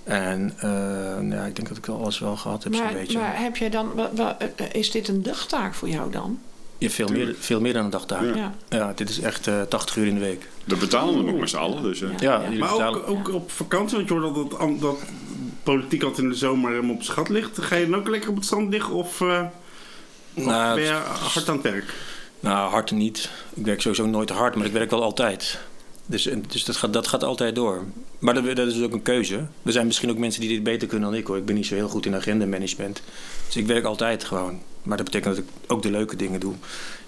En 0.04 0.54
eh, 0.60 1.30
ja, 1.38 1.44
ik 1.46 1.56
denk 1.56 1.68
dat 1.68 1.78
ik 1.78 1.88
alles 1.88 2.20
wel 2.20 2.36
gehad 2.38 2.64
heb, 2.64 2.76
zo'n 2.76 2.84
Maar, 2.84 2.94
beetje. 2.94 3.18
maar 3.20 3.40
heb 3.42 3.58
jij 3.58 3.70
dan, 3.70 3.92
wa- 3.96 4.10
wa- 4.16 4.38
is 4.72 4.92
dit 4.92 5.08
een 5.08 5.24
dagtaak 5.24 5.74
voor 5.74 5.90
jou 5.90 6.12
dan? 6.12 6.40
Ja, 6.78 6.90
veel, 6.90 7.08
meer, 7.08 7.36
veel 7.40 7.62
meer 7.62 7.74
dan 7.74 7.84
een 7.86 7.90
dagtaak. 7.90 8.22
Ja. 8.22 8.36
Ja. 8.36 8.54
Ja. 8.70 8.92
dit 8.96 9.10
is 9.10 9.20
echt 9.20 9.48
eh 9.48 9.62
80 9.62 9.96
uur 9.96 10.06
in 10.08 10.14
de 10.14 10.20
week. 10.20 10.48
We 10.64 10.76
betalen 10.76 11.16
hem 11.18 11.30
ook 11.30 11.40
met 11.40 11.50
z'n 11.50 11.58
allen. 11.58 11.84
Dus, 11.84 12.02
eh. 12.02 12.10
Ja. 12.10 12.16
Ja, 12.20 12.34
Ja. 12.38 12.44
jullie 12.44 12.60
Maar 12.60 12.70
betalen- 12.72 13.06
ook, 13.06 13.10
ook 13.30 13.34
op 13.34 13.52
vakantie, 13.52 13.98
want 13.98 14.10
je 14.10 14.14
hoort 14.16 14.36
dat, 14.36 14.60
dat, 14.60 14.80
dat 14.82 14.98
politiek 15.64 16.04
altijd 16.04 16.22
in 16.24 16.30
de 16.30 16.36
zomer 16.36 16.70
helemaal 16.72 16.96
op 16.96 17.04
schat 17.04 17.30
ligt. 17.30 17.62
Ga 17.62 17.76
je 17.76 17.90
dan 17.90 18.00
ook 18.00 18.08
lekker 18.10 18.30
op 18.30 18.36
het 18.36 18.46
strand 18.46 18.70
liggen 18.70 18.94
of, 18.94 19.22
eh, 19.22 19.28
of 19.28 19.48
Nou, 20.36 20.76
ben 20.76 20.84
je 20.84 20.92
hard 21.20 21.50
aan 21.50 21.56
het 21.56 21.64
werk? 21.64 21.94
Nou, 22.40 22.70
hard 22.72 22.92
niet. 22.92 23.30
Ik 23.54 23.66
werk 23.66 23.82
sowieso 23.82 24.06
nooit 24.06 24.30
hard, 24.30 24.56
maar 24.56 24.66
ik 24.66 24.72
werk 24.72 24.90
wel 24.90 25.04
altijd. 25.04 25.60
Dus, 26.06 26.28
en- 26.28 26.44
dus 26.48 26.64
dat, 26.66 26.76
gaat, 26.76 26.94
dat 26.94 27.08
gaat 27.08 27.24
altijd 27.24 27.56
door. 27.56 27.84
Maar 28.20 28.34
dat, 28.34 28.56
dat 28.56 28.68
is 28.68 28.74
dus 28.74 28.84
ook 28.84 28.94
een 28.94 29.02
keuze. 29.02 29.36
Er 29.64 29.72
zijn 29.72 29.86
misschien 29.86 30.10
ook 30.10 30.18
mensen 30.18 30.42
die 30.42 30.50
dit 30.50 30.64
beter 30.64 30.88
kunnen 30.88 31.10
dan 31.10 31.20
ik 31.20 31.28
hoor. 31.28 31.38
Ik 31.38 31.46
ben 31.46 31.56
niet 31.56 31.66
zo 31.66 31.76
heel 31.76 31.88
goed 31.90 32.06
in 32.06 32.16
agendamanagement. 32.16 33.02
Dus 33.46 33.56
ik 33.56 33.68
werk 33.68 33.86
altijd 33.86 34.24
gewoon. 34.24 34.60
Maar 34.84 34.98
dat 34.98 35.06
betekent 35.06 35.36
dat 35.36 35.44
ik 35.46 35.52
ook 35.72 35.82
de 35.82 35.92
leuke 35.92 36.16
dingen 36.16 36.40
doe. 36.40 36.54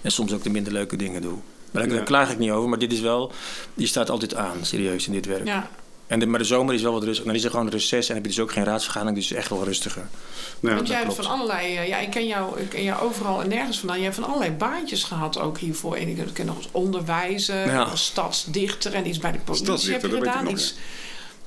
En 0.00 0.10
soms 0.10 0.32
ook 0.32 0.42
de 0.42 0.50
minder 0.50 0.72
leuke 0.72 0.96
dingen 0.96 1.22
doe. 1.22 1.36
Maar 1.70 1.82
daar, 1.82 1.88
daar 1.90 1.98
Ja. 1.98 2.04
klaag 2.04 2.30
ik 2.30 2.38
niet 2.38 2.50
over. 2.50 2.68
Maar 2.68 2.78
dit 2.78 2.92
is 2.92 3.00
wel... 3.00 3.32
Je 3.74 3.86
staat 3.86 4.10
altijd 4.10 4.34
aan, 4.34 4.56
serieus, 4.62 5.06
in 5.06 5.12
dit 5.12 5.26
werk. 5.26 5.46
Ja. 5.46 5.70
En 6.08 6.18
de, 6.18 6.26
maar 6.26 6.38
de 6.38 6.44
zomer 6.44 6.74
is 6.74 6.82
wel 6.82 6.92
wat 6.92 7.02
rustig. 7.04 7.24
Dan 7.24 7.34
is 7.34 7.44
er 7.44 7.50
gewoon 7.50 7.66
een 7.66 7.72
reces 7.72 8.08
en 8.08 8.14
heb 8.14 8.24
je 8.24 8.30
dus 8.30 8.40
ook 8.40 8.52
geen 8.52 8.64
raadsvergadering. 8.64 9.16
Dus 9.16 9.28
het 9.28 9.36
is 9.38 9.42
echt 9.42 9.50
wel 9.52 9.64
rustiger. 9.64 10.08
Ja, 10.60 10.74
Want 10.74 10.88
jij 10.88 10.96
hebt 11.02 11.14
van 11.14 11.26
allerlei, 11.26 11.76
eh, 11.76 11.88
ja, 11.88 11.98
ik 11.98 12.10
ken, 12.10 12.26
jou, 12.26 12.60
ik 12.60 12.68
ken 12.68 12.82
jou 12.82 13.02
overal 13.02 13.42
en 13.42 13.48
nergens 13.48 13.78
vandaan. 13.78 13.96
Je 13.98 14.02
hebt 14.04 14.14
van 14.14 14.24
allerlei 14.24 14.50
baantjes 14.52 15.04
gehad 15.04 15.38
ook 15.38 15.58
hiervoor. 15.58 15.94
En 15.96 16.08
ik 16.08 16.18
ken 16.32 16.46
nog 16.46 16.56
eens 16.56 16.68
onderwijzer, 16.70 17.66
Ja. 17.70 17.82
als 17.82 18.04
stadsdichter 18.04 18.94
en 18.94 19.06
iets 19.08 19.18
bij 19.18 19.32
de 19.32 19.38
politie 19.38 19.92
heb 19.92 20.02
je 20.02 20.10
gedaan. 20.10 20.48
Iets 20.48 20.74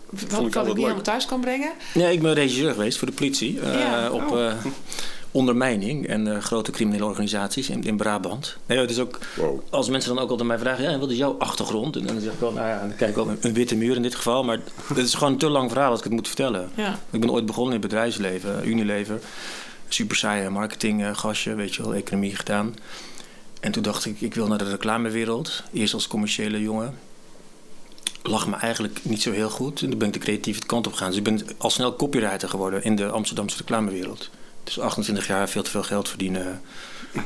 wat, 0.10 0.54
wat 0.54 0.68
ik 0.68 0.74
niet 0.74 0.78
helemaal 0.84 1.02
thuis 1.04 1.25
kan 1.25 1.40
brengen. 1.42 1.72
Ja, 1.94 2.08
ik 2.08 2.22
ben 2.22 2.34
regisseur 2.34 2.72
geweest 2.74 2.98
voor 2.98 3.08
de 3.08 3.13
politie. 3.13 3.60
eh, 3.60 3.80
Ja, 3.80 4.10
op 4.12 4.31
oh. 4.31 4.46
eh, 4.48 4.54
ondermijning 5.31 6.07
en 6.07 6.36
eh, 6.36 6.42
grote 6.42 6.72
criminele 6.72 7.06
organisaties 7.06 7.69
in, 7.69 7.83
in 7.83 7.98
Brabant. 7.98 8.57
Nee, 8.66 8.78
het 8.78 8.89
is 8.89 9.00
ook, 9.00 9.19
Wow. 9.36 9.60
als 9.69 9.89
mensen 9.89 10.16
dan 10.16 10.24
ook 10.24 10.30
altijd 10.30 10.48
mij 10.48 10.60
vragen... 10.60 10.83
Ja, 10.92 10.98
wat 10.98 11.12
is 11.12 11.18
jouw 11.18 11.36
achtergrond? 11.39 11.95
En 11.95 12.06
dan 12.06 12.19
zeg 12.19 12.33
ik 12.33 12.39
wel, 12.39 12.51
nou 12.51 12.68
ja, 12.68 12.80
dan 12.80 12.95
kijk 12.95 13.10
ik 13.10 13.16
wel 13.16 13.30
een, 13.30 13.38
een 13.42 13.54
witte 13.54 13.75
muur 13.75 13.95
in 13.95 14.01
dit 14.01 14.16
geval. 14.16 14.44
Maar 14.44 14.60
dat 14.88 14.98
is 14.98 15.13
gewoon 15.13 15.33
een 15.33 15.39
te 15.39 15.50
lang 15.50 15.69
verhaal 15.72 15.89
als 15.89 15.98
ik 16.00 16.04
het 16.04 16.13
moet 16.13 16.28
vertellen. 16.28 16.69
Ja. 16.75 17.00
Ik 17.10 17.19
ben 17.19 17.31
ooit 17.31 17.45
begonnen 17.45 17.74
in 17.74 17.80
het 17.81 17.89
bedrijfsleven, 17.89 18.68
Unilever. 18.68 19.19
Super 19.88 20.16
saaie 20.18 20.50
marketing 20.50 21.04
eh, 21.04 21.16
gastje, 21.16 21.56
weet 21.56 21.75
je 21.75 21.81
wel, 21.84 21.94
economie 21.94 22.36
gedaan. 22.36 22.75
En 23.60 23.72
toen 23.72 23.84
dacht 23.84 24.06
ik, 24.06 24.22
ik 24.22 24.34
wil 24.34 24.48
naar 24.48 24.57
de 24.57 24.69
reclamewereld. 24.69 25.63
Eerst 25.74 25.94
als 25.94 26.07
commerciële 26.07 26.62
jongen. 26.62 26.98
Lag 28.24 28.48
me 28.48 28.56
eigenlijk 28.56 29.00
niet 29.04 29.22
zo 29.22 29.31
heel 29.31 29.50
goed. 29.50 29.81
En 29.81 29.89
toen 29.89 30.00
ben 30.00 30.07
ik 30.07 30.13
de 30.13 30.19
creatieve 30.19 30.66
kant 30.66 30.88
op 30.88 30.94
gegaan. 30.94 31.07
Dus 31.10 31.18
ik 31.18 31.24
ben 31.24 31.42
al 31.57 31.69
snel 31.69 31.95
copywriter 31.95 32.50
geworden 32.50 32.84
in 32.84 32.95
de 32.95 33.07
Amsterdamse 33.07 33.57
reclamewereld. 33.57 34.30
Dus 34.76 34.84
28 34.84 35.28
jaar 35.28 35.50
veel 35.50 35.64
te 35.64 35.70
veel 35.70 35.84
geld 35.84 36.10
verdienen. 36.10 36.62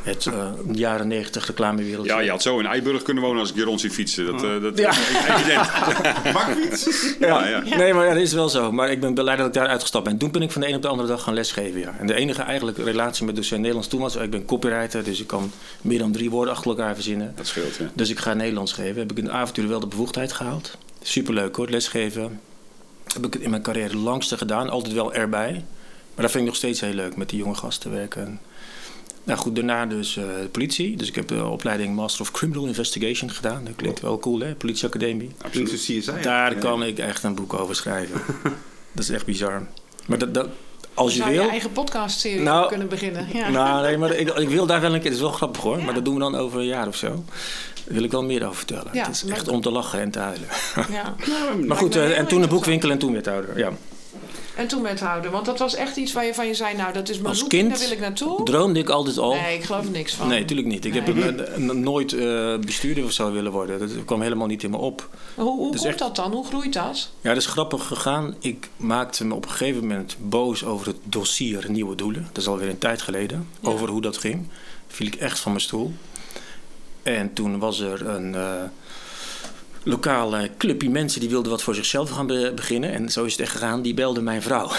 Het 0.01 0.25
eh, 0.25 0.47
jaren 0.71 1.07
90 1.07 1.45
reclamewereld. 1.47 2.05
Ja, 2.05 2.19
je 2.19 2.29
had 2.29 2.41
zo 2.41 2.59
in 2.59 2.65
Eiburg 2.65 3.01
kunnen 3.01 3.23
wonen 3.23 3.39
als 3.39 3.49
ik 3.49 3.55
je 3.55 3.63
rond 3.63 3.81
zie 3.81 3.89
fietsen. 3.89 4.25
Dat, 4.25 4.43
eh, 4.43 4.61
dat 4.61 4.77
Ja. 4.77 4.89
evident. 4.89 5.67
Bakfiets? 6.33 7.15
Ja, 7.19 7.47
ja. 7.47 7.63
Nee, 7.77 7.93
maar 7.93 8.05
ja, 8.05 8.13
dat 8.13 8.21
is 8.21 8.33
wel 8.33 8.49
zo. 8.49 8.71
Maar 8.71 8.91
ik 8.91 8.99
ben 8.99 9.13
blij 9.13 9.35
dat 9.35 9.47
ik 9.47 9.53
daar 9.53 9.67
uitgestapt 9.67 10.05
ben. 10.05 10.17
Toen 10.17 10.31
ben 10.31 10.41
ik 10.41 10.51
van 10.51 10.61
de 10.61 10.67
een 10.67 10.75
op 10.75 10.81
de 10.81 10.87
andere 10.87 11.07
dag 11.07 11.21
gaan 11.23 11.33
lesgeven. 11.33 11.79
Ja. 11.79 11.95
En 11.99 12.07
de 12.07 12.13
enige 12.13 12.41
eigenlijk 12.41 12.77
relatie 12.77 13.25
met 13.25 13.35
docent 13.35 13.59
Nederlands 13.59 13.87
toen 13.89 14.01
was... 14.01 14.15
Ik 14.15 14.29
ben 14.29 14.45
copywriter, 14.45 15.03
dus 15.03 15.19
ik 15.21 15.27
kan 15.27 15.51
meer 15.81 15.99
dan 15.99 16.11
drie 16.11 16.29
woorden 16.29 16.53
achter 16.53 16.69
elkaar 16.69 16.93
verzinnen. 16.93 17.33
Dat 17.35 17.47
scheelt, 17.47 17.75
ja. 17.75 17.89
Dus 17.93 18.09
ik 18.09 18.19
ga 18.19 18.33
Nederlands 18.33 18.71
geven. 18.73 18.97
Heb 18.99 19.11
ik 19.11 19.17
in 19.17 19.25
de 19.25 19.31
avontuur 19.31 19.67
wel 19.67 19.79
de 19.79 19.87
bevoegdheid 19.87 20.33
gehaald. 20.33 20.77
Superleuk 21.01 21.55
hoor, 21.55 21.69
lesgeven. 21.69 22.39
Heb 23.13 23.25
ik 23.25 23.33
het 23.33 23.41
in 23.41 23.49
mijn 23.49 23.61
carrière 23.61 23.87
het 23.89 23.97
langste 23.97 24.37
gedaan. 24.37 24.69
Altijd 24.69 24.93
wel 24.93 25.13
erbij. 25.13 25.65
Maar 26.15 26.23
dat 26.23 26.31
vind 26.31 26.43
ik 26.43 26.49
nog 26.49 26.55
steeds 26.55 26.81
heel 26.81 26.93
leuk 26.93 27.15
met 27.15 27.29
die 27.29 27.39
jonge 27.39 27.55
gasten 27.55 27.91
werken. 27.91 28.39
Nou 29.23 29.39
goed, 29.39 29.55
daarna 29.55 29.85
dus 29.85 30.17
eh, 30.17 30.23
de 30.41 30.47
politie. 30.51 30.97
Dus 30.97 31.07
ik 31.07 31.15
heb 31.15 31.27
de 31.27 31.45
opleiding 31.45 31.95
Master 31.95 32.21
of 32.21 32.31
Criminal 32.31 32.65
Investigation 32.65 33.29
gedaan. 33.29 33.63
Dat 33.63 33.75
klinkt 33.75 34.01
wel 34.01 34.19
cool 34.19 34.39
hè, 34.39 34.55
politieacademie. 34.55 35.31
Zijn 35.51 35.65
CSI. 35.65 36.01
ja. 36.05 36.21
Daar 36.21 36.55
kan 36.55 36.83
ik 36.83 36.99
echt 36.99 37.23
een 37.23 37.35
boek 37.35 37.53
over 37.53 37.75
schrijven. 37.75 38.21
dat 38.91 39.03
is 39.03 39.09
echt 39.09 39.25
bizar. 39.25 39.67
Maar 40.05 40.17
dat, 40.17 40.33
dat, 40.33 40.47
als 40.93 41.13
je 41.13 41.19
Zou 41.19 41.31
wil... 41.31 41.43
je 41.43 41.49
eigen 41.49 41.71
podcastserie 41.71 42.39
Nou, 42.39 42.67
kunnen 42.67 42.87
beginnen. 42.87 43.27
Ja. 43.33 43.49
Nou, 43.49 43.83
nee, 43.85 43.97
maar 43.97 44.11
ik, 44.11 44.29
ik 44.29 44.49
wil 44.49 44.65
daar 44.65 44.81
wel 44.81 44.93
een 44.93 44.99
keer. 44.99 45.09
Het 45.09 45.15
is 45.15 45.21
wel 45.21 45.31
grappig 45.31 45.61
hoor, 45.61 45.83
maar 45.83 45.93
dat 45.93 46.05
doen 46.05 46.13
we 46.13 46.19
dan 46.19 46.35
over 46.35 46.59
een 46.59 46.65
jaar 46.65 46.87
of 46.87 46.95
zo. 46.95 47.07
Daar 47.85 47.93
wil 47.93 48.03
ik 48.03 48.11
wel 48.11 48.23
meer 48.23 48.43
over 48.43 48.55
vertellen. 48.55 48.89
Ja, 48.93 49.05
het 49.05 49.15
is 49.15 49.25
echt 49.25 49.47
om 49.47 49.61
te 49.61 49.71
lachen 49.71 49.99
en 49.99 50.11
te 50.11 50.19
huilen. 50.19 50.47
ja. 50.91 51.15
Maar 51.67 51.77
goed, 51.77 51.95
eh, 51.95 52.17
en 52.17 52.27
toen 52.27 52.41
een 52.41 52.49
boekwinkel 52.49 52.91
en 52.91 52.97
toen 52.97 53.13
wethouder. 53.13 53.57
Ja. 53.57 53.71
En 54.55 54.67
toen 54.67 54.81
wethouder. 54.81 55.31
Want 55.31 55.45
dat 55.45 55.59
was 55.59 55.75
echt 55.75 55.97
iets 55.97 56.13
waar 56.13 56.25
je 56.25 56.33
van 56.33 56.47
je 56.47 56.53
zei, 56.53 56.75
nou 56.75 56.93
dat 56.93 57.09
is 57.09 57.15
mijn 57.17 57.29
Als 57.29 57.47
kind 57.47 57.69
daar 57.69 57.79
wil 57.79 57.91
ik 57.91 57.99
naartoe. 57.99 58.43
droomde 58.43 58.79
ik 58.79 58.89
altijd 58.89 59.17
al. 59.17 59.33
Nee, 59.33 59.57
ik 59.57 59.63
geloof 59.63 59.83
er 59.85 59.91
niks 59.91 60.13
van. 60.13 60.27
Nee, 60.27 60.39
natuurlijk 60.39 60.67
niet. 60.67 60.85
Ik 60.85 60.93
heb 60.93 61.13
nooit 61.73 62.13
eh, 62.13 62.57
bestuurder 62.57 63.03
of 63.03 63.11
zo 63.11 63.31
willen 63.31 63.51
worden. 63.51 63.79
Dat 63.79 63.89
kwam 64.05 64.21
helemaal 64.21 64.47
niet 64.47 64.63
in 64.63 64.69
me 64.69 64.77
op. 64.77 65.09
Hoe, 65.35 65.45
hoe 65.45 65.71
Dus 65.71 65.79
komt 65.81 65.89
echt- 65.91 65.99
dat 65.99 66.15
dan? 66.15 66.31
Hoe 66.31 66.45
groeit 66.45 66.73
dat? 66.73 67.09
Ja, 67.21 67.29
dat 67.29 67.37
is 67.41 67.45
grappig 67.45 67.87
gegaan. 67.87 68.35
Ik 68.39 68.69
maakte 68.77 69.25
me 69.25 69.33
op 69.33 69.43
een 69.43 69.49
gegeven 69.51 69.81
moment 69.81 70.15
boos 70.19 70.63
over 70.65 70.87
het 70.87 70.97
dossier 71.03 71.65
Nieuwe 71.71 71.95
Doelen. 71.95 72.23
Dat 72.27 72.37
is 72.37 72.47
alweer 72.47 72.69
een 72.69 72.77
tijd 72.77 73.01
geleden. 73.01 73.47
Ja. 73.59 73.69
Over 73.69 73.89
hoe 73.89 74.01
dat 74.01 74.17
ging. 74.17 74.47
Viel 74.87 75.07
ik 75.07 75.15
echt 75.15 75.39
van 75.39 75.51
mijn 75.51 75.63
stoel. 75.63 75.93
En 77.03 77.33
toen 77.33 77.59
was 77.59 77.79
er 77.79 78.07
een, 78.07 78.35
eh, 78.35 78.61
lokaal 79.85 80.35
eh, 80.35 80.49
clubje 80.57 80.89
mensen 80.89 81.19
die 81.19 81.29
wilden 81.29 81.51
wat 81.51 81.63
voor 81.63 81.75
zichzelf 81.75 82.09
gaan 82.09 82.27
be- 82.27 82.51
beginnen. 82.55 82.91
En 82.93 83.09
zo 83.09 83.23
is 83.23 83.31
het 83.31 83.41
echt 83.41 83.51
gegaan. 83.51 83.81
Die 83.81 83.93
belde 83.93 84.21
mijn 84.21 84.41
vrouw. 84.41 84.71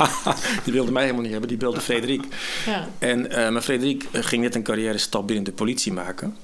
die 0.64 0.72
wilde 0.72 0.92
mij 0.92 1.02
helemaal 1.02 1.22
niet 1.22 1.30
hebben, 1.32 1.48
die 1.48 1.58
belde 1.58 1.80
Frederik. 1.80 2.24
Ja. 2.66 2.88
En 2.98 3.30
eh 3.30 3.50
maar 3.50 3.62
Frederik 3.62 4.06
eh, 4.12 4.22
ging 4.24 4.42
net 4.42 4.54
een 4.54 4.62
carrière 4.62 4.98
stap 4.98 5.26
binnen 5.26 5.44
de 5.44 5.52
politie 5.52 5.92
maken. 5.92 6.36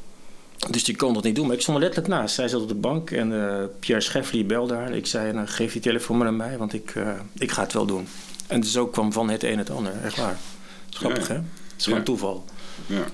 Dus 0.70 0.84
die 0.84 0.96
kon 0.96 1.14
dat 1.14 1.22
niet 1.24 1.34
doen. 1.34 1.46
Maar 1.46 1.56
ik 1.56 1.62
stond 1.62 1.76
er 1.76 1.82
letterlijk 1.82 2.14
naast. 2.14 2.34
Zij 2.34 2.48
zat 2.48 2.62
op 2.62 2.68
de 2.68 2.74
bank 2.74 3.10
en 3.10 3.48
eh, 3.48 3.64
Pierre 3.78 4.02
Scheffler 4.04 4.46
belde 4.46 4.74
haar. 4.74 4.92
Ik 4.94 5.06
zei, 5.06 5.32
nou, 5.32 5.46
geef 5.46 5.74
je 5.74 5.80
telefoon 5.80 6.18
maar 6.18 6.26
aan 6.26 6.36
mij, 6.36 6.58
want 6.58 6.72
ik, 6.72 6.90
eh, 6.94 7.08
ik 7.38 7.50
ga 7.50 7.62
het 7.62 7.72
wel 7.72 7.86
doen. 7.86 8.06
En 8.46 8.64
zo 8.64 8.86
kwam 8.86 9.12
van 9.12 9.30
het 9.30 9.42
een 9.44 9.58
het 9.58 9.70
ander. 9.70 9.92
Echt 10.04 10.16
waar. 10.16 10.36
Grappig, 10.90 11.28
Ja. 11.28 11.34
hè? 11.34 11.40
Het 11.40 11.44
is 11.78 11.84
gewoon 11.84 11.98
Ja. 11.98 12.04
toeval. 12.04 12.44
Ja. 12.86 13.04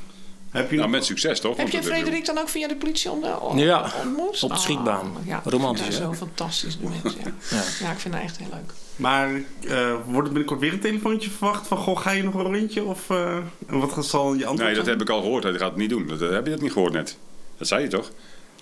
Heb 0.57 0.71
je 0.71 0.77
Nou, 0.77 0.89
nog- 0.89 0.99
met 0.99 1.05
succes 1.07 1.41
toch? 1.41 1.57
Heb 1.57 1.69
je 1.69 1.83
Frederik 1.83 2.25
dan 2.27 2.39
ook 2.39 2.49
via 2.49 2.69
de 2.69 2.77
politie 2.77 3.11
om 3.11 3.21
de, 3.21 3.41
om- 3.41 3.59
Ja, 3.59 3.93
ontmoet? 4.05 4.43
op 4.43 4.51
de 4.51 4.59
schietbaan. 4.59 5.07
Oh, 5.21 5.27
ja, 5.27 5.41
Romantisch, 5.45 5.87
ja? 5.87 5.93
Zo 5.93 6.13
fantastisch, 6.13 6.77
die 6.81 6.89
mensen. 6.89 7.21
Ja. 7.25 7.57
Ja. 7.57 7.63
ja, 7.87 7.91
ik 7.93 7.99
vind 7.99 8.15
dat 8.15 8.23
echt 8.23 8.37
heel 8.39 8.49
leuk. 8.53 8.73
Maar 8.97 9.29
eh, 9.69 9.95
wordt 10.07 10.27
er 10.29 10.33
binnenkort 10.35 10.61
weer 10.61 10.73
een 10.73 10.81
telefoontje 10.81 11.31
verwacht 11.31 11.67
van... 11.67 11.79
Goh, 11.79 11.99
ga 11.99 12.11
je 12.11 12.23
nog 12.23 12.35
een 12.35 12.43
rondje? 12.55 12.85
Of 12.85 13.11
eh, 13.11 13.37
en 13.67 13.79
wat 13.81 14.07
zal 14.07 14.35
je 14.35 14.47
antwoord 14.47 14.59
Nee, 14.67 14.75
dat 14.77 14.85
zijn? 14.85 14.99
heb 14.99 15.09
ik 15.09 15.15
al 15.15 15.21
gehoord. 15.21 15.43
Hij 15.43 15.53
gaat 15.53 15.61
het 15.71 15.77
niet 15.77 15.91
doen. 15.91 16.07
Dat- 16.07 16.21
heb 16.21 16.45
je 16.45 16.51
dat 16.51 16.61
niet 16.61 16.73
gehoord 16.73 16.93
net? 16.93 17.17
Dat 17.59 17.69
zei 17.69 17.83
je 17.83 17.89
toch? 17.89 18.11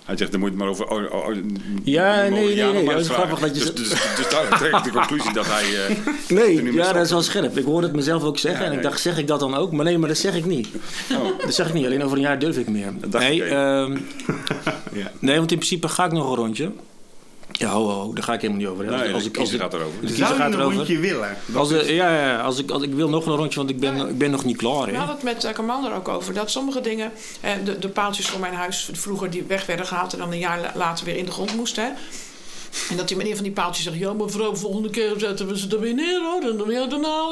Hij 0.05 0.17
zegt, 0.17 0.31
dan 0.31 0.39
moet 0.39 0.49
je 0.51 0.55
het 0.55 0.63
maar 0.63 0.73
over... 0.73 0.87
Oh, 0.87 1.13
oh, 1.13 1.27
oh, 1.27 1.35
Ja, 1.83 2.21
nee, 2.29 2.55
nee, 2.55 2.73
nee, 2.73 2.85
dat 2.85 2.99
is 2.99 3.07
grappig 3.09 3.39
dat 3.39 3.55
je 3.57 3.63
Dus, 3.63 3.73
dus, 3.73 3.89
dus 3.89 4.29
daar 4.29 4.57
trek 4.57 4.71
ik 4.77 4.83
de 4.83 4.89
conclusie 4.99 5.33
dat 5.33 5.45
hij... 5.47 5.85
eh, 5.87 5.95
Nee, 6.27 6.73
ja, 6.73 6.93
dat 6.93 7.03
is 7.05 7.11
wel 7.11 7.21
scherp. 7.21 7.57
Ik 7.57 7.65
hoorde 7.65 7.87
het 7.87 7.95
mezelf 7.95 8.23
ook 8.23 8.37
zeggen 8.37 8.65
Ja, 8.65 8.71
en 8.71 8.77
ik 8.77 8.83
dacht, 8.83 8.99
zeg 8.99 9.17
ik 9.17 9.27
dat 9.27 9.39
dan 9.39 9.55
ook? 9.55 9.71
Maar 9.71 9.85
nee, 9.85 9.97
maar 9.97 10.07
dat 10.07 10.17
zeg 10.17 10.35
ik 10.35 10.45
niet. 10.45 10.67
Oh. 11.11 11.39
Dat 11.39 11.53
zeg 11.53 11.67
ik 11.67 11.73
niet, 11.73 11.85
alleen 11.85 12.03
over 12.03 12.17
een 12.17 12.23
jaar 12.23 12.39
durf 12.39 12.57
ik 12.57 12.67
meer. 12.69 12.93
dacht 13.07 13.23
nee, 13.23 13.35
ik 13.35 13.51
ehm, 13.51 13.91
Ja. 15.01 15.11
nee, 15.19 15.37
want 15.37 15.51
in 15.51 15.57
principe 15.57 15.87
ga 15.87 16.05
ik 16.05 16.11
nog 16.11 16.29
een 16.29 16.35
rondje. 16.35 16.71
Ja, 17.51 17.69
ho, 17.69 17.89
ho, 17.89 18.13
daar 18.13 18.23
ga 18.23 18.33
ik 18.33 18.41
helemaal 18.41 18.61
niet 18.61 18.71
over. 18.71 18.85
hè. 18.85 18.97
Nee, 19.03 19.13
als 19.13 19.23
de 19.23 19.29
ik, 19.29 19.37
als 19.37 19.51
gaat 19.51 19.73
erover. 19.73 20.01
de 20.01 20.07
Zou 20.07 20.17
kiezer 20.17 20.27
je 20.35 20.41
gaat 20.41 20.47
een 20.53 20.59
erover. 20.59 20.75
rondje 20.75 20.99
willen? 20.99 21.37
Als, 21.53 21.69
de- 21.69 21.79
is- 21.83 21.89
ja, 21.89 22.15
ja, 22.25 22.41
als 22.41 22.57
ik, 22.59 22.71
als 22.71 22.83
ik 22.83 22.93
wil 22.93 23.09
nog 23.09 23.25
een 23.25 23.35
rondje, 23.35 23.59
want 23.59 23.69
ik 23.69 23.79
ben, 23.79 24.09
ik 24.09 24.17
ben 24.17 24.31
nog 24.31 24.45
niet 24.45 24.57
klaar. 24.57 24.85
We 24.85 24.91
Hè. 24.91 24.97
hadden 24.97 25.15
het 25.15 25.23
met 25.23 25.43
uh, 25.43 25.51
Commander 25.51 25.93
ook 25.93 26.07
over. 26.07 26.33
Dat 26.33 26.51
sommige 26.51 26.81
dingen, 26.81 27.11
eh, 27.41 27.51
de, 27.65 27.79
de 27.79 27.89
paaltjes 27.89 28.27
voor 28.27 28.39
mijn 28.39 28.53
huis 28.53 28.89
vroeger 28.93 29.29
die 29.29 29.43
weg 29.47 29.65
werden 29.65 29.85
gehaald 29.85 30.13
en 30.13 30.19
dan 30.19 30.31
een 30.31 30.39
jaar 30.39 30.59
la- 30.59 30.71
later 30.75 31.05
weer 31.05 31.15
in 31.17 31.25
de 31.25 31.31
grond 31.31 31.55
moesten. 31.55 31.83
Hè. 31.83 31.89
En 32.89 32.97
dat 32.97 33.07
die 33.07 33.17
meneer 33.17 33.35
van 33.35 33.43
die 33.43 33.53
paaltjes 33.53 33.83
zegt: 33.85 33.97
Ja, 33.97 34.13
mevrouw, 34.13 34.55
volgende 34.55 34.89
keer 34.89 35.13
zetten 35.17 35.47
we 35.47 35.57
ze 35.59 35.67
er 35.69 35.79
weer 35.79 35.93
neer 35.93 36.21
hoor. 36.21 36.51
En 36.51 36.57
dan 36.57 36.67
weer 36.67 36.89
daarna. 36.89 37.23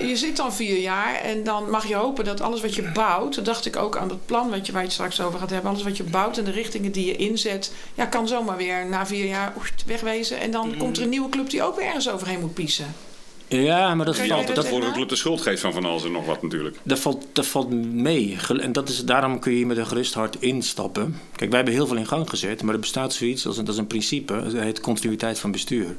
Je 0.00 0.16
zit 0.16 0.36
dan 0.36 0.52
vier 0.52 0.78
jaar 0.78 1.14
en 1.14 1.44
dan 1.44 1.70
mag 1.70 1.86
je 1.86 1.94
hopen 1.94 2.24
dat 2.24 2.40
alles 2.40 2.60
wat 2.60 2.74
je 2.74 2.90
bouwt, 2.92 3.34
dat 3.34 3.44
dacht 3.44 3.66
ik 3.66 3.76
ook 3.76 3.96
aan 3.96 4.08
het 4.08 4.26
plan 4.26 4.50
wat 4.50 4.66
je, 4.66 4.72
waar 4.72 4.80
je 4.80 4.86
het 4.86 4.96
straks 4.96 5.20
over 5.20 5.38
gaat 5.38 5.50
hebben, 5.50 5.70
alles 5.70 5.82
wat 5.82 5.96
je 5.96 6.04
bouwt 6.04 6.38
en 6.38 6.44
de 6.44 6.50
richtingen 6.50 6.92
die 6.92 7.06
je 7.06 7.16
inzet, 7.16 7.72
ja, 7.94 8.06
kan 8.06 8.28
zomaar 8.28 8.56
weer 8.56 8.86
na 8.86 9.06
vier 9.06 9.26
jaar 9.26 9.52
wegwezen. 9.86 10.38
En 10.38 10.50
dan 10.50 10.76
komt 10.76 10.96
er 10.96 11.02
een 11.02 11.08
nieuwe 11.08 11.28
club 11.28 11.50
die 11.50 11.62
ook 11.62 11.76
weer 11.76 11.86
ergens 11.86 12.10
overheen 12.10 12.40
moet 12.40 12.54
piezen. 12.54 12.94
Ja, 13.48 13.94
maar 13.94 14.06
dat 14.06 14.16
valt, 14.16 14.54
dat 14.54 14.66
voor 14.66 14.82
een 14.82 14.92
club 14.92 15.08
de 15.08 15.16
schuld 15.16 15.40
geeft 15.40 15.60
van 15.60 15.72
van 15.72 15.84
alles 15.84 16.04
en 16.04 16.12
nog 16.12 16.26
wat 16.26 16.42
natuurlijk. 16.42 16.76
dat, 16.82 16.98
valt, 16.98 17.26
dat 17.32 17.46
valt 17.46 17.70
mee. 17.92 18.36
En 18.60 18.72
dat 18.72 18.88
is, 18.88 19.04
daarom 19.04 19.38
kun 19.38 19.50
je 19.50 19.56
hier 19.56 19.66
met 19.66 19.76
een 19.76 19.86
gerust 19.86 20.14
hart 20.14 20.36
instappen. 20.40 21.20
Kijk, 21.36 21.50
wij 21.50 21.56
hebben 21.58 21.74
heel 21.74 21.86
veel 21.86 21.96
in 21.96 22.06
gang 22.06 22.30
gezet, 22.30 22.62
maar 22.62 22.74
er 22.74 22.80
bestaat 22.80 23.12
zoiets, 23.12 23.46
als 23.46 23.56
een, 23.56 23.64
dat 23.64 23.74
is 23.74 23.80
een 23.80 23.86
principe, 23.86 24.42
dat 24.42 24.52
heet 24.52 24.80
continuïteit 24.80 25.38
van 25.38 25.50
bestuur. 25.50 25.96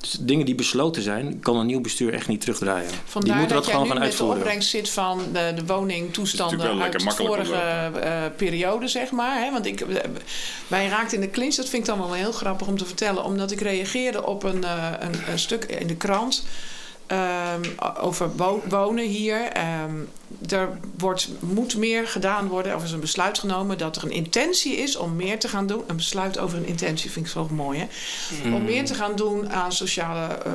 Dus 0.00 0.16
dingen 0.20 0.46
die 0.46 0.54
besloten 0.54 1.02
zijn, 1.02 1.40
kan 1.40 1.56
een 1.56 1.66
nieuw 1.66 1.80
bestuur 1.80 2.12
echt 2.12 2.28
niet 2.28 2.40
terugdraaien. 2.40 2.88
die 2.88 2.98
Vandaar 3.04 3.36
moeten 3.36 3.56
dat, 3.56 3.64
dat 3.64 3.72
jij 3.72 3.74
gewoon 3.74 3.96
nu 3.96 4.00
gaan 4.00 4.02
met 4.02 4.12
de 4.12 4.18
uitvoeren. 4.18 4.38
opbrengst 4.38 4.70
zit 4.70 4.88
van 4.90 5.20
de, 5.32 5.52
de 5.54 5.66
woningtoestanden 5.66 6.70
Het 6.70 6.80
uit 6.80 6.92
de 6.92 7.00
vorige 7.00 7.50
makkelijk 7.52 8.04
eh, 8.04 8.22
periode, 8.36 8.88
zeg 8.88 9.10
maar. 9.10 9.40
Hè? 9.40 9.50
Want 9.50 9.66
ik, 9.66 9.80
eh, 9.80 10.10
wij 10.66 10.88
raakten 10.88 11.14
in 11.14 11.20
de 11.20 11.30
clinch, 11.30 11.54
dat 11.54 11.68
vind 11.68 11.82
ik 11.82 11.88
dan 11.88 11.98
wel 11.98 12.12
heel 12.12 12.32
grappig 12.32 12.66
om 12.66 12.78
te 12.78 12.86
vertellen. 12.86 13.24
Omdat 13.24 13.50
ik 13.50 13.60
reageerde 13.60 14.26
op 14.26 14.42
een, 14.42 14.64
eh, 14.64 14.92
een, 14.98 15.14
een 15.30 15.38
stuk 15.38 15.64
in 15.64 15.86
de 15.86 15.96
krant 15.96 16.44
ehm, 17.06 17.60
over 18.00 18.30
wo- 18.36 18.62
wonen 18.68 19.04
hier. 19.06 19.40
Ehm, 19.42 19.94
er 20.48 20.68
wordt, 20.98 21.28
moet 21.40 21.76
meer 21.76 22.06
gedaan 22.08 22.48
worden, 22.48 22.74
of 22.74 22.80
er 22.80 22.86
is 22.86 22.92
een 22.92 23.00
besluit 23.00 23.38
genomen 23.38 23.78
dat 23.78 23.96
er 23.96 24.04
een 24.04 24.10
intentie 24.10 24.76
is 24.76 24.96
om 24.96 25.16
meer 25.16 25.38
te 25.38 25.48
gaan 25.48 25.66
doen. 25.66 25.82
Een 25.86 25.96
besluit 25.96 26.38
over 26.38 26.58
een 26.58 26.66
intentie 26.66 27.10
vind 27.10 27.26
ik 27.26 27.32
zo 27.32 27.48
mooi, 27.50 27.78
hè? 27.78 27.86
Om 28.54 28.64
meer 28.64 28.84
te 28.84 28.94
gaan 28.94 29.16
doen 29.16 29.50
aan 29.52 29.72
sociale 29.72 30.34
eh, 30.34 30.52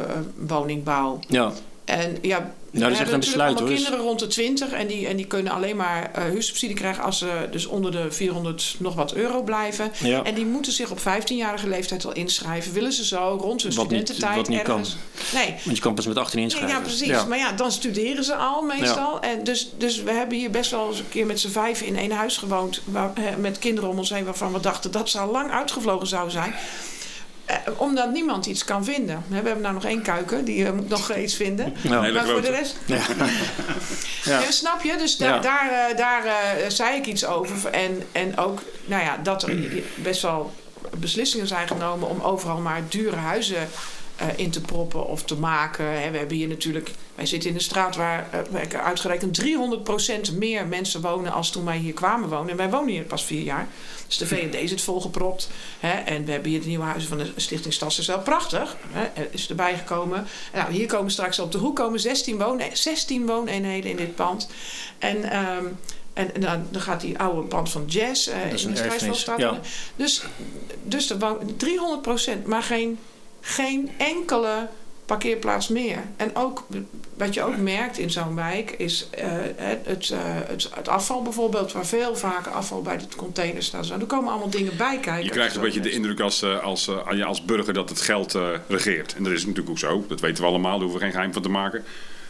woningbouw. 0.47 1.19
Ja, 1.27 1.51
En 1.85 2.17
ja, 2.21 2.37
Nou, 2.71 2.83
dat 2.83 2.91
is 2.91 2.99
echt 2.99 3.11
een 3.11 3.19
besluit, 3.19 3.59
hoor. 3.59 3.67
kinderen 3.67 3.99
rond 3.99 4.19
de 4.19 4.27
20 4.27 4.71
en 4.71 4.87
die, 4.87 5.07
en 5.07 5.15
die 5.15 5.25
kunnen 5.25 5.53
alleen 5.53 5.75
maar 5.75 6.11
eh 6.13 6.23
huursubsidie 6.23 6.75
krijgen 6.75 7.03
als 7.03 7.17
ze 7.17 7.47
dus 7.51 7.65
onder 7.65 7.91
de 7.91 8.11
400 8.11 8.75
nog 8.79 8.95
wat 8.95 9.13
euro 9.13 9.43
blijven. 9.43 9.91
Ja. 9.99 10.23
En 10.23 10.33
die 10.33 10.45
moeten 10.45 10.71
zich 10.71 10.91
op 10.91 10.99
15-jarige 10.99 11.67
leeftijd 11.67 12.05
al 12.05 12.11
inschrijven. 12.13 12.73
Willen 12.73 12.93
ze 12.93 13.05
zo 13.05 13.37
rond 13.41 13.61
hun 13.63 13.73
Wat 13.75 13.89
niet- 13.89 13.99
studententijd 13.99 14.35
wat 14.35 14.47
niet 14.47 14.59
ergens. 14.59 14.95
Nee. 15.33 15.55
want 15.63 15.75
je 15.77 15.83
kan 15.83 15.93
pas 15.93 16.05
met 16.07 16.17
18 16.17 16.35
Nee, 16.35 16.43
inschrijven. 16.45 16.77
ja, 16.77 16.83
precies. 16.83 17.25
Maar 17.27 17.37
ja, 17.37 17.51
dan 17.51 17.71
studeren 17.71 18.23
ze 18.23 18.35
al 18.35 18.61
meestal. 18.61 19.19
En 19.21 19.43
dus, 19.43 19.71
dus 19.77 20.03
we 20.03 20.11
hebben 20.11 20.37
hier 20.37 20.51
best 20.51 20.71
wel 20.71 20.87
eens 20.89 20.99
een 20.99 21.09
keer 21.09 21.25
met 21.25 21.39
z'n 21.39 21.49
vijf 21.49 21.81
in 21.81 21.97
één 21.97 22.11
huis 22.11 22.37
gewoond. 22.37 22.81
Waar, 22.85 23.11
eh, 23.15 23.23
met 23.39 23.59
kinderen 23.59 23.89
om 23.89 23.97
ons 23.97 24.09
heen 24.09 24.25
waarvan 24.25 24.53
we 24.53 24.59
dachten 24.59 24.91
dat 24.91 25.09
ze 25.09 25.19
al 25.19 25.31
lang 25.31 25.51
uitgevlogen 25.51 26.07
zouden 26.07 26.31
zijn. 26.31 26.53
Eh, 27.51 27.71
omdat 27.77 28.11
niemand 28.11 28.45
iets 28.45 28.63
kan 28.63 28.83
vinden. 28.85 29.23
We 29.27 29.35
hebben 29.35 29.61
nou 29.61 29.73
nog 29.73 29.85
één 29.85 30.01
kuiken, 30.01 30.45
die 30.45 30.65
eh, 30.65 30.71
moet 30.71 30.89
nog 30.89 31.15
iets 31.15 31.35
vinden. 31.35 31.73
Ja. 31.81 32.01
Maar 32.11 32.25
voor 32.25 32.41
de 32.41 32.49
rest. 32.49 32.77
Ja. 32.85 33.01
Ja. 34.23 34.51
snap 34.51 34.83
je? 34.83 34.95
Dus 34.97 35.17
da- 35.17 35.25
Ja. 35.27 35.39
daar, 35.39 35.89
eh, 35.89 35.97
daar 35.97 36.23
zei 36.67 36.95
ik 36.97 37.05
iets 37.05 37.25
over. 37.25 37.69
En, 37.71 38.03
en 38.11 38.37
ook 38.37 38.61
nou 38.85 39.03
ja, 39.03 39.17
dat 39.23 39.43
er 39.43 39.57
best 39.95 40.21
wel 40.21 40.53
beslissingen 40.97 41.47
zijn 41.47 41.67
genomen 41.67 42.09
om 42.09 42.21
overal 42.21 42.57
maar 42.57 42.81
dure 42.89 43.15
huizen 43.15 43.67
in 44.35 44.51
te 44.51 44.61
proppen 44.61 45.05
of 45.05 45.23
te 45.23 45.35
maken. 45.35 45.85
Hè, 45.85 46.11
we 46.11 46.17
hebben 46.17 46.37
hier 46.37 46.47
natuurlijk, 46.47 46.91
wij 47.15 47.25
zitten 47.25 47.49
in 47.49 47.55
een 47.55 47.61
straat 47.61 47.95
waar 47.95 48.27
eh, 48.53 48.81
uitgerekend 48.83 49.41
300% 50.33 50.37
meer 50.37 50.67
mensen 50.67 51.01
wonen 51.01 51.31
als 51.31 51.51
toen 51.51 51.65
wij 51.65 51.77
hier 51.77 51.93
kwamen 51.93 52.29
wonen. 52.29 52.49
En 52.49 52.57
wij 52.57 52.69
wonen 52.69 52.89
hier 52.89 53.03
pas 53.03 53.25
vier 53.25 53.41
jaar. 53.41 53.67
Dus 54.07 54.17
de 54.17 54.27
VND 54.27 54.69
zit 54.69 54.81
volgepropt. 54.81 55.49
Hè, 55.79 55.91
en 55.91 56.25
we 56.25 56.31
hebben 56.31 56.49
hier 56.49 56.61
de 56.61 56.67
nieuwe 56.67 56.85
huizen 56.85 57.09
van 57.09 57.17
de 57.17 57.31
Stichting 57.35 57.73
Stadsherstel. 57.73 58.19
Prachtig. 58.19 58.77
Hè, 58.91 59.21
er 59.21 59.27
is 59.31 59.49
erbij 59.49 59.77
gekomen. 59.77 60.27
Nou, 60.53 60.71
hier 60.71 60.87
komen 60.87 61.11
straks 61.11 61.39
op 61.39 61.51
de 61.51 61.57
hoek 61.57 61.75
komen 61.75 61.99
16, 61.99 62.37
woon, 62.37 62.61
16 62.73 63.25
wooneenheden 63.25 63.91
in 63.91 63.97
dit 63.97 64.15
pand. 64.15 64.49
En... 64.99 65.23
ehm, 65.23 65.65
en, 66.13 66.33
en 66.33 66.41
dan, 66.41 66.67
dan 66.71 66.81
gaat 66.81 67.01
die 67.01 67.19
oude 67.19 67.47
pand 67.47 67.69
van 67.69 67.85
Jazz 67.85 68.27
eh, 68.27 68.53
is 68.53 68.63
in 68.63 68.69
een 68.69 68.75
de 68.75 69.33
ja. 69.37 69.59
Dus, 69.95 70.23
dus 70.83 71.09
er 71.09 71.19
woont 71.19 71.59
300 71.59 72.01
procent, 72.01 72.45
maar 72.45 72.63
geen, 72.63 72.99
geen 73.41 73.91
enkele 73.97 74.67
parkeerplaats 75.05 75.67
meer. 75.67 75.99
En 76.17 76.35
ook 76.35 76.65
wat 77.17 77.33
je 77.33 77.43
ook 77.43 77.57
merkt 77.57 77.97
in 77.97 78.09
zo'n 78.09 78.35
wijk 78.35 78.71
is 78.71 79.07
eh, 79.09 79.27
het, 79.55 80.09
eh, 80.09 80.19
het, 80.23 80.69
het 80.73 80.87
afval 80.87 81.21
bijvoorbeeld, 81.21 81.71
waar 81.71 81.85
veel 81.85 82.15
vaker 82.15 82.51
afval 82.51 82.81
bij 82.81 82.97
de 82.97 83.05
containers 83.15 83.65
staat. 83.65 83.85
Zo, 83.85 83.93
er 83.93 84.05
komen 84.05 84.29
allemaal 84.29 84.49
dingen 84.49 84.77
bij 84.77 84.99
kijken. 84.99 85.23
Je 85.23 85.29
krijgt 85.29 85.55
een 85.55 85.61
beetje 85.61 85.79
de 85.79 85.91
indruk 85.91 86.19
als, 86.19 86.41
eh, 86.41 86.63
als, 86.63 86.89
ja, 87.11 87.25
als 87.25 87.45
burger 87.45 87.73
dat 87.73 87.89
het 87.89 88.01
geld 88.01 88.35
eh, 88.35 88.49
regeert. 88.67 89.15
En 89.15 89.23
dat 89.23 89.33
is 89.33 89.41
natuurlijk 89.41 89.69
ook 89.69 89.79
zo. 89.79 90.05
Dat 90.07 90.19
weten 90.19 90.43
we 90.43 90.49
allemaal. 90.49 90.71
Daar 90.71 90.81
hoeven 90.81 90.97
we 90.99 91.03
geen 91.03 91.13
geheim 91.13 91.33
van 91.33 91.41
te 91.41 91.49
maken. 91.49 91.83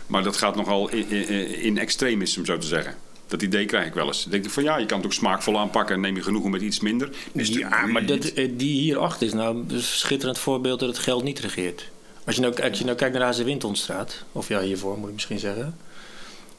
Maar 0.07 0.23
dat 0.23 0.37
gaat 0.37 0.55
nogal 0.55 0.89
in, 0.89 1.09
in, 1.09 1.61
in 1.61 1.77
extremis, 1.77 2.37
om 2.37 2.45
zo 2.45 2.57
te 2.57 2.67
zeggen. 2.67 2.95
Dat 3.31 3.41
idee 3.41 3.65
krijg 3.65 3.85
ik 3.85 3.93
wel 3.93 4.07
eens. 4.07 4.21
Dan 4.21 4.31
denk 4.31 4.45
ik 4.45 4.51
van 4.51 4.63
ja, 4.63 4.77
je 4.77 4.85
kan 4.85 4.97
het 4.97 5.05
ook 5.05 5.13
smaakvol 5.13 5.59
aanpakken 5.59 5.95
en 5.95 6.01
neem 6.01 6.15
je 6.15 6.23
genoegen 6.23 6.50
met 6.51 6.61
iets 6.61 6.79
minder. 6.79 7.09
Is 7.31 7.47
het 7.47 7.57
Ja, 7.57 7.69
natuurlijk 7.69 7.91
maar 7.91 8.05
dat, 8.05 8.25
eh, 8.25 8.50
die 8.53 8.81
hierachter 8.81 9.27
is 9.27 9.33
nou 9.33 9.63
een 9.67 9.81
schitterend 9.81 10.38
voorbeeld 10.38 10.79
dat 10.79 10.89
het 10.89 10.97
geld 10.97 11.23
niet 11.23 11.39
regeert. 11.39 11.89
Als 12.25 12.35
je 12.35 12.41
nou, 12.41 12.61
als 12.61 12.77
je 12.77 12.85
nou 12.85 12.97
kijkt 12.97 13.17
naar 13.17 13.35
de 13.35 13.43
Windhondstraat, 13.43 14.23
of 14.31 14.47
ja, 14.47 14.61
hiervoor 14.61 14.97
moet 14.97 15.07
ik 15.07 15.13
misschien 15.13 15.39
zeggen. 15.39 15.77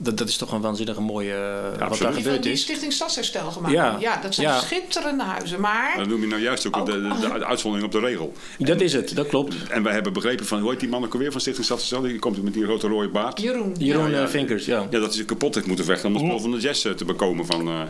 Dat, 0.02 0.18
dat 0.18 0.28
is 0.28 0.36
toch 0.36 0.52
een 0.52 0.60
waanzinnige 0.60 1.00
mooie, 1.00 1.32
eh, 1.78 1.88
wat 1.88 1.98
daar 1.98 2.12
gebeurd 2.12 2.42
die 2.42 2.52
is. 2.52 2.60
Stichting 2.60 2.92
Stadsherstel 2.92 3.50
gemaakt. 3.50 3.74
Ja. 3.74 3.96
Ja, 4.00 4.16
dat 4.22 4.34
zijn 4.34 4.46
Ja. 4.46 4.58
schitterende 4.60 5.22
huizen. 5.24 5.60
Maar 5.60 5.92
Dan 5.96 6.08
noem 6.08 6.20
je 6.20 6.26
nou 6.26 6.40
juist 6.42 6.66
ook, 6.66 6.76
Ook- 6.76 6.86
de, 6.86 6.92
de, 7.20 7.38
de 7.38 7.44
uitzondering 7.44 7.86
op 7.94 8.00
de 8.00 8.06
regel. 8.06 8.32
Dat 8.58 8.80
is 8.80 8.92
het, 8.92 9.16
dat 9.16 9.26
klopt. 9.26 9.54
En 9.68 9.82
wij 9.82 9.92
hebben 9.92 10.12
begrepen 10.12 10.46
van, 10.46 10.60
hoe 10.60 10.70
heet 10.70 10.80
die 10.80 10.88
man 10.88 11.04
ook 11.04 11.12
alweer 11.12 11.30
van 11.32 11.40
Stichting 11.40 11.66
Stadstelsel? 11.66 12.08
Die 12.08 12.18
komt 12.18 12.42
met 12.42 12.52
die 12.54 12.64
grote 12.64 12.88
rode 12.88 13.08
baard. 13.08 13.40
Jeroen. 13.40 13.74
Jeroen 13.78 14.10
Ja, 14.10 14.16
ja. 14.16 14.22
eh, 14.22 14.28
Vinkers, 14.28 14.64
ja. 14.64 14.78
Ja, 14.90 14.98
dat 14.98 15.08
hij 15.08 15.12
ze 15.16 15.24
kapot 15.24 15.54
heeft 15.54 15.66
moeten 15.66 15.84
vechten 15.84 16.08
om 16.08 16.14
het 16.14 16.24
spel 16.24 16.40
van 16.40 16.50
de 16.50 16.58
jazz 16.58 16.84
eh, 16.84 16.92
te 16.92 17.04
bekomen. 17.04 17.46
Van, 17.46 17.68
eh, 17.68 17.80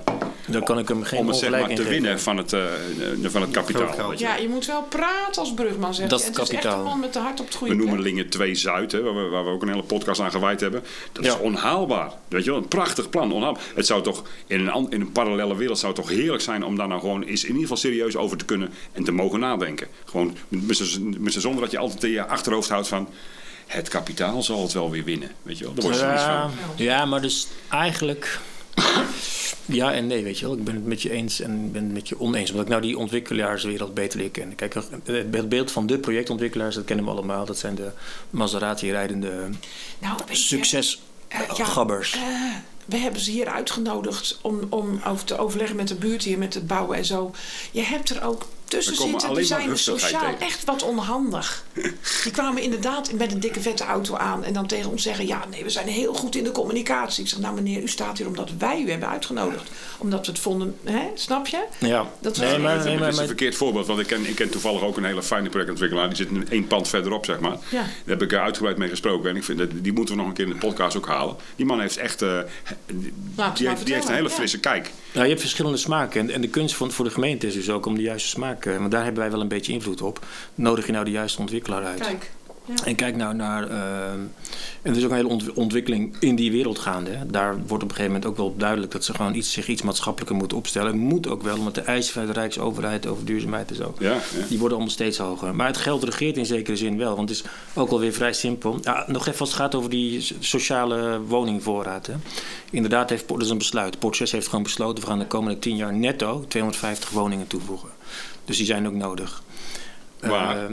Dan 0.47 0.63
kan 0.65 0.79
ik 0.79 0.89
hem 0.89 1.03
geen 1.03 1.19
om 1.21 1.29
het 1.29 1.37
zeg 1.37 1.51
maar 1.51 1.61
te 1.61 1.67
geven. 1.69 1.91
winnen 1.91 2.21
van 2.21 2.37
het, 2.37 2.55
van 3.23 3.41
het 3.41 3.51
kapitaal. 3.51 4.13
Ja, 4.19 4.37
je 4.37 4.49
moet 4.49 4.67
wel 4.67 4.83
praten 4.83 5.41
als 5.43 5.55
brugman, 5.55 5.95
zeg 5.95 6.09
Dat 6.09 6.21
is 6.21 6.27
En 6.27 6.33
het 6.33 6.43
is 6.43 6.49
echt 6.51 6.61
kapitaal. 6.63 6.79
een 6.85 6.85
man 6.91 7.01
met 7.01 7.13
de 7.13 7.19
hart 7.19 7.41
op 7.41 7.47
het 7.47 7.55
goede 7.55 7.75
We 7.75 7.81
noemen. 7.83 8.01
Lingen 8.01 8.29
2 8.29 8.55
Zuid, 8.55 8.93
hè, 8.93 9.03
waar, 9.03 9.15
we, 9.15 9.29
waar 9.29 9.45
we 9.45 9.51
ook 9.51 9.63
een 9.63 9.69
hele 9.69 9.83
podcast 9.83 10.21
aan 10.21 10.31
gewijd 10.31 10.61
hebben. 10.61 10.83
Dat 11.13 11.25
is 11.25 11.33
Ja. 11.33 11.39
Onhaalbaar. 12.03 12.21
Weet 12.29 12.45
je 12.45 12.51
wel, 12.51 12.59
een 12.61 12.69
prachtig 12.69 13.11
plan. 13.11 13.33
Onhaalbaar. 13.33 13.63
Het 13.75 13.87
zou 13.87 14.03
toch 14.03 14.23
in 14.47 14.67
een, 14.67 14.87
in 14.91 15.01
een 15.01 15.13
parallele 15.13 15.57
wereld 15.57 15.79
zou 15.79 15.93
het 15.93 16.03
toch 16.03 16.11
heerlijk 16.11 16.43
zijn 16.43 16.65
om 16.65 16.77
daar 16.77 16.89
nou 16.89 17.01
gewoon 17.01 17.23
eens 17.23 17.41
in 17.43 17.47
ieder 17.47 17.63
geval 17.63 17.77
serieus 17.77 18.17
over 18.17 18.37
te 18.37 18.45
kunnen 18.45 18.73
en 18.93 19.05
te 19.05 19.13
mogen 19.13 19.41
nadenken. 19.41 19.89
Gewoon 20.05 20.37
met 20.49 21.33
zonder 21.33 21.61
dat 21.63 21.71
je 21.71 21.79
altijd 21.79 22.05
in 22.05 22.11
je 22.11 22.27
achterhoofd 22.27 22.69
houdt 22.69 22.89
van 22.89 23.09
het 23.67 23.89
kapitaal 23.89 24.43
zal 24.43 24.63
het 24.63 24.73
wel 24.73 24.91
weer 24.91 25.05
winnen. 25.05 25.31
Weet 25.43 25.59
je 25.59 25.65
wel, 25.65 25.75
daar 25.75 26.15
Ja, 26.15 26.51
van. 26.51 26.85
ja, 26.85 27.05
maar 27.05 27.21
dus 27.21 27.47
eigenlijk. 27.69 28.41
Ja 29.65 29.93
en 29.93 30.07
nee, 30.07 30.23
weet 30.23 30.39
je 30.39 30.47
wel. 30.47 30.57
Ik 30.57 30.65
ben 30.65 30.75
het 30.75 30.87
met 30.87 31.03
je 31.03 31.11
eens 31.11 31.41
en 31.41 31.65
ik 31.65 31.73
ben 31.73 31.85
het 31.85 31.93
met 31.93 32.09
je 32.09 32.21
oneens. 32.21 32.51
Omdat 32.51 32.65
ik 32.65 32.71
nou 32.71 32.83
die 32.83 32.99
ontwikkelaarswereld 32.99 33.95
beter 33.95 34.19
leer 34.19 34.31
kennen. 34.31 34.57
Kijk, 34.57 34.75
het 35.05 35.49
beeld 35.49 35.71
van 35.71 35.87
de 35.87 35.99
projectontwikkelaars, 35.99 36.75
dat 36.75 36.85
kennen 36.85 37.05
we 37.05 37.11
allemaal. 37.11 37.45
Dat 37.45 37.59
zijn 37.59 37.75
de 37.75 37.91
Maserati-rijdende 38.31 39.49
Nou, 39.99 40.19
weet 40.27 40.49
je, 41.33 41.45
succesgabbers. 41.47 42.13
eh, 42.13 42.21
we 42.85 42.97
hebben 42.97 43.21
ze 43.21 43.31
hier 43.31 43.49
uitgenodigd 43.49 44.39
om, 44.43 44.61
om 44.69 45.01
over 45.07 45.25
te 45.25 45.39
overleggen 45.39 45.77
met 45.77 45.89
de 45.89 45.95
buurt 45.95 46.23
hier, 46.23 46.39
met 46.39 46.55
het 46.55 46.67
bouwen 46.67 46.97
en 46.97 47.05
zo. 47.05 47.31
Je 47.71 47.83
hebt 47.83 48.11
er 48.11 48.25
ook 48.25 48.47
tussen 48.65 48.97
zitten, 48.97 49.35
die 49.35 49.45
zijn 49.45 49.79
sociaal 49.79 50.21
tegen. 50.21 50.41
echt 50.41 50.65
wat 50.65 50.83
onhandig. 50.83 51.65
Die 52.23 52.33
kwamen 52.33 52.63
inderdaad 52.63 53.13
met 53.13 53.33
een 53.33 53.41
dikke 53.41 53.61
vette 53.61 53.85
auto 53.85 54.17
aan 54.17 54.45
en 54.45 54.53
dan 54.53 54.67
tegen 54.67 54.91
ons 54.91 55.03
zeggen: 55.03 55.27
Ja, 55.27 55.45
nee, 55.51 55.63
we 55.65 55.71
zijn 55.71 55.89
heel 55.89 56.15
goed 56.15 56.37
in 56.37 56.45
de 56.45 56.53
communicatie. 56.53 57.23
Ik 57.23 57.29
zeg: 57.29 57.39
Nou, 57.39 57.55
meneer, 57.55 57.83
u 57.83 57.89
staat 57.89 58.19
hier 58.19 58.27
omdat 58.27 58.51
wij 58.59 58.83
u 58.83 58.91
hebben 58.91 59.09
uitgenodigd. 59.09 59.71
Omdat 59.99 60.27
we 60.27 60.33
het 60.33 60.41
vonden, 60.41 60.77
hè? 60.85 61.03
snap 61.15 61.47
je? 61.47 61.65
Ja, 61.79 62.07
Dat 62.21 62.37
nee, 62.37 62.59
maar, 62.59 62.75
Het 62.77 62.85
nee, 62.85 63.09
is 63.09 63.19
een 63.19 63.27
verkeerd 63.27 63.55
voorbeeld, 63.55 63.87
want 63.87 64.01
ik 64.01 64.07
ken, 64.07 64.27
ik 64.29 64.35
ken 64.35 64.51
toevallig 64.51 64.83
ook 64.83 64.97
een 64.97 65.05
hele 65.05 65.23
fijne 65.23 65.49
projectontwikkelaar. 65.49 66.09
Die 66.09 66.17
zit 66.17 66.29
in 66.29 66.47
één 66.51 66.67
pand 66.67 66.89
verderop, 66.89 67.25
zeg 67.25 67.41
maar. 67.41 67.57
Ja. 67.71 67.79
Daar 67.81 67.89
heb 68.05 68.23
ik 68.23 68.33
er 68.33 68.41
uitgebreid 68.41 68.77
mee 68.77 68.89
gesproken. 68.89 69.31
En 69.31 69.37
ik 69.37 69.45
vind 69.45 69.59
dat, 69.59 69.69
die 69.73 69.93
moeten 69.93 70.15
we 70.15 70.21
nog 70.21 70.31
een 70.31 70.37
keer 70.37 70.47
in 70.47 70.53
de 70.53 70.59
podcast 70.59 70.97
ook 70.97 71.07
halen. 71.07 71.37
Die 71.57 71.67
man 71.67 71.81
heeft 71.81 71.97
echt, 71.97 72.23
eh, 72.23 72.39
die, 73.55 73.69
heeft, 73.69 73.85
die 73.87 73.95
heeft 73.95 74.09
een 74.09 74.15
hele 74.15 74.31
frisse 74.31 74.61
kijk. 74.61 74.91
Nou, 75.13 75.23
je 75.25 75.29
hebt 75.31 75.41
verschillende 75.41 75.79
smaken. 75.79 76.21
En, 76.21 76.31
en 76.31 76.41
de 76.41 76.49
kunst 76.49 76.75
van, 76.75 76.91
voor 76.93 77.05
de 77.05 77.11
gemeente 77.11 77.47
is 77.47 77.55
dus 77.55 77.71
ook 77.71 77.87
om 77.87 77.95
de 77.95 78.03
juiste 78.03 78.29
smaak. 78.29 78.67
eh, 78.67 78.77
want 78.79 78.91
daar 78.91 79.05
hebben 79.05 79.23
wij 79.23 79.31
wel 79.31 79.41
een 79.41 79.49
beetje 79.49 79.73
invloed 79.73 80.03
op. 80.03 80.25
Nodig 80.55 80.87
je 80.87 80.93
nou 80.93 81.05
de 81.05 81.11
juiste 81.11 81.41
ontwikkelaar 81.63 81.85
uit? 81.93 82.01
Kijk. 82.01 82.31
Ja. 82.65 82.75
En 82.85 82.95
kijk 82.95 83.17
nou 83.17 83.35
naar. 83.35 83.69
eh, 83.71 84.13
en 84.13 84.31
er 84.83 84.97
is 84.97 85.05
ook 85.05 85.11
een 85.11 85.17
hele 85.17 85.29
ont- 85.29 85.53
ontwikkeling 85.53 86.17
in 86.21 86.35
die 86.37 86.51
wereld 86.51 86.79
gaande. 86.79 87.11
Hè. 87.11 87.27
Daar 87.27 87.53
wordt 87.67 87.83
op 87.83 87.89
een 87.91 87.97
gegeven 87.97 88.05
moment 88.13 88.27
ook 88.27 88.37
wel 88.37 88.55
duidelijk 88.57 88.93
dat 88.93 89.05
ze 89.05 89.15
gewoon 89.15 89.35
iets, 89.35 89.53
zich 89.53 89.67
iets 89.69 89.83
maatschappelijker 89.83 90.37
moeten 90.37 90.57
opstellen. 90.57 90.99
Moet 90.99 91.29
ook 91.29 91.43
wel, 91.43 91.57
want 91.63 91.75
de 91.75 91.81
eisen 91.81 92.13
van 92.15 92.27
de 92.27 92.33
Rijksoverheid 92.33 93.07
over 93.07 93.25
duurzaamheid 93.25 93.71
en 93.71 93.77
zo. 93.77 93.95
Ja, 93.99 94.13
ja. 94.13 94.19
Die 94.49 94.59
worden 94.59 94.77
allemaal 94.77 94.95
steeds 94.95 95.19
hoger. 95.19 95.55
Maar 95.55 95.67
het 95.67 95.77
geld 95.77 96.05
regeert 96.05 96.37
in 96.37 96.47
zekere 96.47 96.77
zin 96.77 96.99
wel. 96.99 97.17
Want 97.17 97.29
het 97.29 97.39
is 97.39 97.45
ook 97.75 97.91
wel 97.91 98.01
weer 98.01 98.13
vrij 98.13 98.33
simpel. 98.33 98.79
Ja, 98.83 99.05
nog 99.07 99.27
even 99.27 99.41
als 99.41 99.49
het 99.49 99.59
gaat 99.59 99.75
over 99.75 99.91
die 99.91 100.21
so- 100.21 100.35
sociale 100.41 101.21
woningvoorraad. 101.21 102.07
Hè. 102.07 102.15
Inderdaad 102.71 103.11
heeft 103.11 103.29
dat 103.29 103.43
is 103.43 103.51
een 103.51 103.59
besluit. 103.59 103.99
Port 103.99 104.17
6 104.17 104.33
heeft 104.33 104.49
gewoon 104.49 104.63
besloten... 104.63 105.03
we 105.05 105.11
gaan 105.11 105.19
de 105.19 105.27
komende 105.27 105.59
10 105.59 105.77
jaar 105.77 105.93
netto 105.95 106.45
250 106.49 107.11
woningen 107.11 107.47
toevoegen. 107.47 107.89
Dus 108.45 108.57
die 108.57 108.67
zijn 108.67 108.87
ook 108.87 108.95
nodig. 108.95 109.43
Waar? 110.21 110.57
Eh, 110.59 110.65
d- 110.65 110.71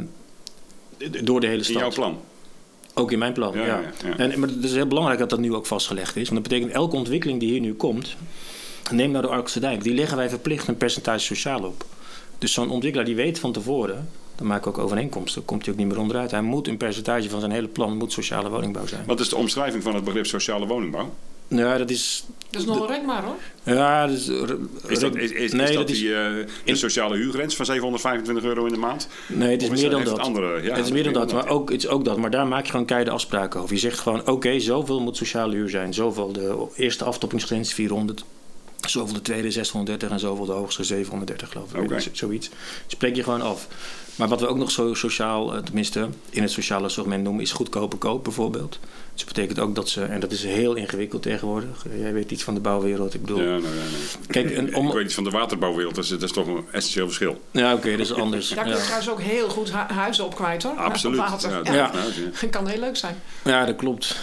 door 1.23 1.39
de 1.39 1.47
hele 1.47 1.57
In 1.59 1.63
stad. 1.63 1.79
jouw 1.79 1.91
plan. 1.91 2.19
Ook 2.93 3.11
in 3.11 3.19
mijn 3.19 3.33
plan, 3.33 3.53
Ja, 3.53 3.65
ja. 3.65 3.79
ja, 3.79 3.91
ja. 4.05 4.17
En, 4.17 4.39
maar 4.39 4.49
het 4.49 4.63
is 4.63 4.73
heel 4.73 4.87
belangrijk 4.87 5.19
dat 5.19 5.29
dat 5.29 5.39
nu 5.39 5.53
ook 5.53 5.65
vastgelegd 5.65 6.15
is. 6.15 6.29
Want 6.29 6.43
dat 6.43 6.51
betekent 6.51 6.71
elke 6.77 6.95
ontwikkeling 6.95 7.39
die 7.39 7.49
hier 7.49 7.59
nu 7.61 7.73
komt... 7.73 8.15
Neem 8.91 9.11
nou 9.11 9.23
de 9.25 9.31
Arkelse 9.31 9.59
Dijk. 9.59 9.83
Die 9.83 9.93
leggen 9.93 10.17
wij 10.17 10.29
verplicht 10.29 10.67
een 10.67 10.77
percentage 10.77 11.19
sociaal 11.19 11.63
op. 11.63 11.85
Dus 12.37 12.53
zo'n 12.53 12.69
ontwikkelaar 12.69 13.07
die 13.07 13.15
weet 13.15 13.39
van 13.39 13.51
tevoren... 13.51 14.09
dan 14.35 14.47
maken 14.47 14.71
we 14.71 14.77
ook 14.77 14.83
overeenkomsten. 14.83 15.45
komt 15.45 15.63
hij 15.65 15.73
ook 15.73 15.79
niet 15.79 15.87
meer 15.87 15.99
onderuit. 15.99 16.31
Hij 16.31 16.41
moet 16.41 16.67
een 16.67 16.77
percentage 16.77 17.29
van 17.29 17.39
zijn 17.39 17.51
hele 17.51 17.67
plan... 17.67 17.97
moet 17.97 18.11
sociale 18.11 18.49
woningbouw 18.49 18.87
zijn. 18.87 19.03
Wat 19.05 19.19
is 19.19 19.29
de 19.29 19.35
omschrijving 19.35 19.83
van 19.83 19.95
het 19.95 20.03
begrip 20.03 20.25
sociale 20.25 20.65
woningbouw? 20.67 21.13
Ja, 21.49 21.77
dat 21.77 21.89
is... 21.89 22.23
Dat 22.49 22.61
is 22.61 22.67
nog 22.67 22.79
een 22.81 22.87
rekbaar 22.95 23.23
hoor. 23.23 23.35
Ja, 23.75 24.07
dat 24.07 24.15
is... 24.17 24.27
Is 24.87 24.99
dat, 24.99 25.15
is, 25.15 25.31
is, 25.31 25.51
nee, 25.51 25.67
is 25.69 25.75
dat, 25.75 25.87
die, 25.87 26.15
eh, 26.15 26.45
de 26.65 26.75
sociale 26.75 27.15
huurgrens 27.15 27.55
van 27.55 27.65
725 27.65 28.43
euro 28.43 28.65
in 28.65 28.71
de 28.73 28.77
maand? 28.79 29.07
nee, 29.27 29.51
het 29.51 29.61
is 29.63 29.69
meer 29.69 29.89
dan 29.89 30.03
dat. 30.03 30.11
het 30.17 30.25
andere- 30.25 30.61
ja, 30.63 30.75
het 30.75 30.85
is 30.85 30.91
meer 30.91 31.03
dan 31.03 31.13
dat, 31.13 31.27
dan 31.27 31.35
maar 31.37 31.45
dat, 31.45 31.53
ook, 31.53 31.71
het 31.71 31.83
is 31.83 31.87
ook 31.89 32.05
dat. 32.05 32.17
Maar 32.17 32.29
daar 32.31 32.47
maak 32.47 32.65
je 32.65 32.71
gewoon 32.71 32.85
keiharde 32.85 33.11
afspraken 33.11 33.59
over. 33.61 33.73
Je 33.73 33.79
zegt 33.79 33.99
gewoon, 33.99 34.27
oké, 34.27 34.59
zoveel 34.59 35.01
moet 35.01 35.17
sociale 35.17 35.55
huur 35.55 35.69
zijn. 35.69 35.93
Zoveel 35.93 36.31
de 36.31 36.65
eerste 36.75 37.03
aftoppingsgrens 37.03 37.73
400. 37.73 38.23
Zoveel 38.87 39.13
de 39.13 39.21
tweede 39.21 39.51
630 39.51 40.09
en 40.09 40.19
zoveel 40.19 40.45
de 40.45 40.51
hoogste 40.51 40.83
730 40.83 41.49
geloof 41.51 41.73
ik. 41.73 41.81
Oké. 41.83 41.99
Z- 41.99 42.07
Zoiets. 42.11 42.49
Spreek 42.87 43.15
je 43.15 43.23
gewoon 43.23 43.41
af. 43.41 43.67
Maar 44.15 44.27
wat 44.27 44.39
we 44.39 44.47
ook 44.47 44.57
nog 44.57 44.71
zo 44.71 44.93
sociaal, 44.93 45.55
eh, 45.55 45.61
tenminste 45.61 46.07
in 46.29 46.41
het 46.41 46.51
sociale 46.51 46.89
segment 46.89 47.23
noemen, 47.23 47.41
is 47.43 47.51
goedkope 47.51 47.95
koop 47.97 48.23
bijvoorbeeld. 48.23 48.79
Dus 49.19 49.27
dat 49.27 49.35
betekent 49.37 49.59
ook 49.67 49.75
dat 49.75 49.89
ze, 49.89 50.03
en 50.03 50.19
dat 50.19 50.31
is 50.31 50.43
heel 50.43 50.73
ingewikkeld 50.75 51.21
tegenwoordig. 51.21 51.85
Jij 51.99 52.13
weet 52.13 52.31
iets 52.31 52.43
van 52.43 52.53
de 52.53 52.59
bouwwereld, 52.59 53.13
ik 53.13 53.21
bedoel. 53.21 53.37
Ja, 53.39 53.45
nou, 53.45 53.61
ja, 53.63 53.69
nee. 53.69 54.27
Kijk, 54.27 54.51
en 54.57 54.75
om, 54.75 54.87
Ik 54.87 54.93
weet 54.93 55.05
iets 55.05 55.13
van 55.13 55.23
de 55.23 55.29
waterbouwwereld, 55.29 55.95
dat 55.95 56.03
is, 56.03 56.09
dat 56.09 56.21
is 56.23 56.31
toch 56.31 56.47
een 56.47 56.63
essentieel 56.71 57.05
verschil. 57.05 57.41
ja, 57.51 57.73
oké, 57.73 57.91
dat 57.91 57.99
is 57.99 58.13
anders. 58.13 58.49
Daar 58.49 58.63
kun 58.63 58.71
je 58.73 58.77
Ja. 58.77 58.83
trouwens 58.83 59.09
ook 59.09 59.21
heel 59.21 59.49
goed 59.49 59.71
hu- 59.71 59.93
huizen 59.93 60.25
op 60.25 60.35
kwijt 60.35 60.63
hoor. 60.63 60.73
Absoluut. 60.77 61.17
Ja, 61.41 61.61
Ja. 61.63 61.73
Ja. 61.73 61.91
ja. 62.41 62.47
kan 62.49 62.67
heel 62.67 62.79
leuk 62.79 62.95
zijn. 62.97 63.15
Ja, 63.43 63.65
dat 63.65 63.75
klopt. 63.75 64.15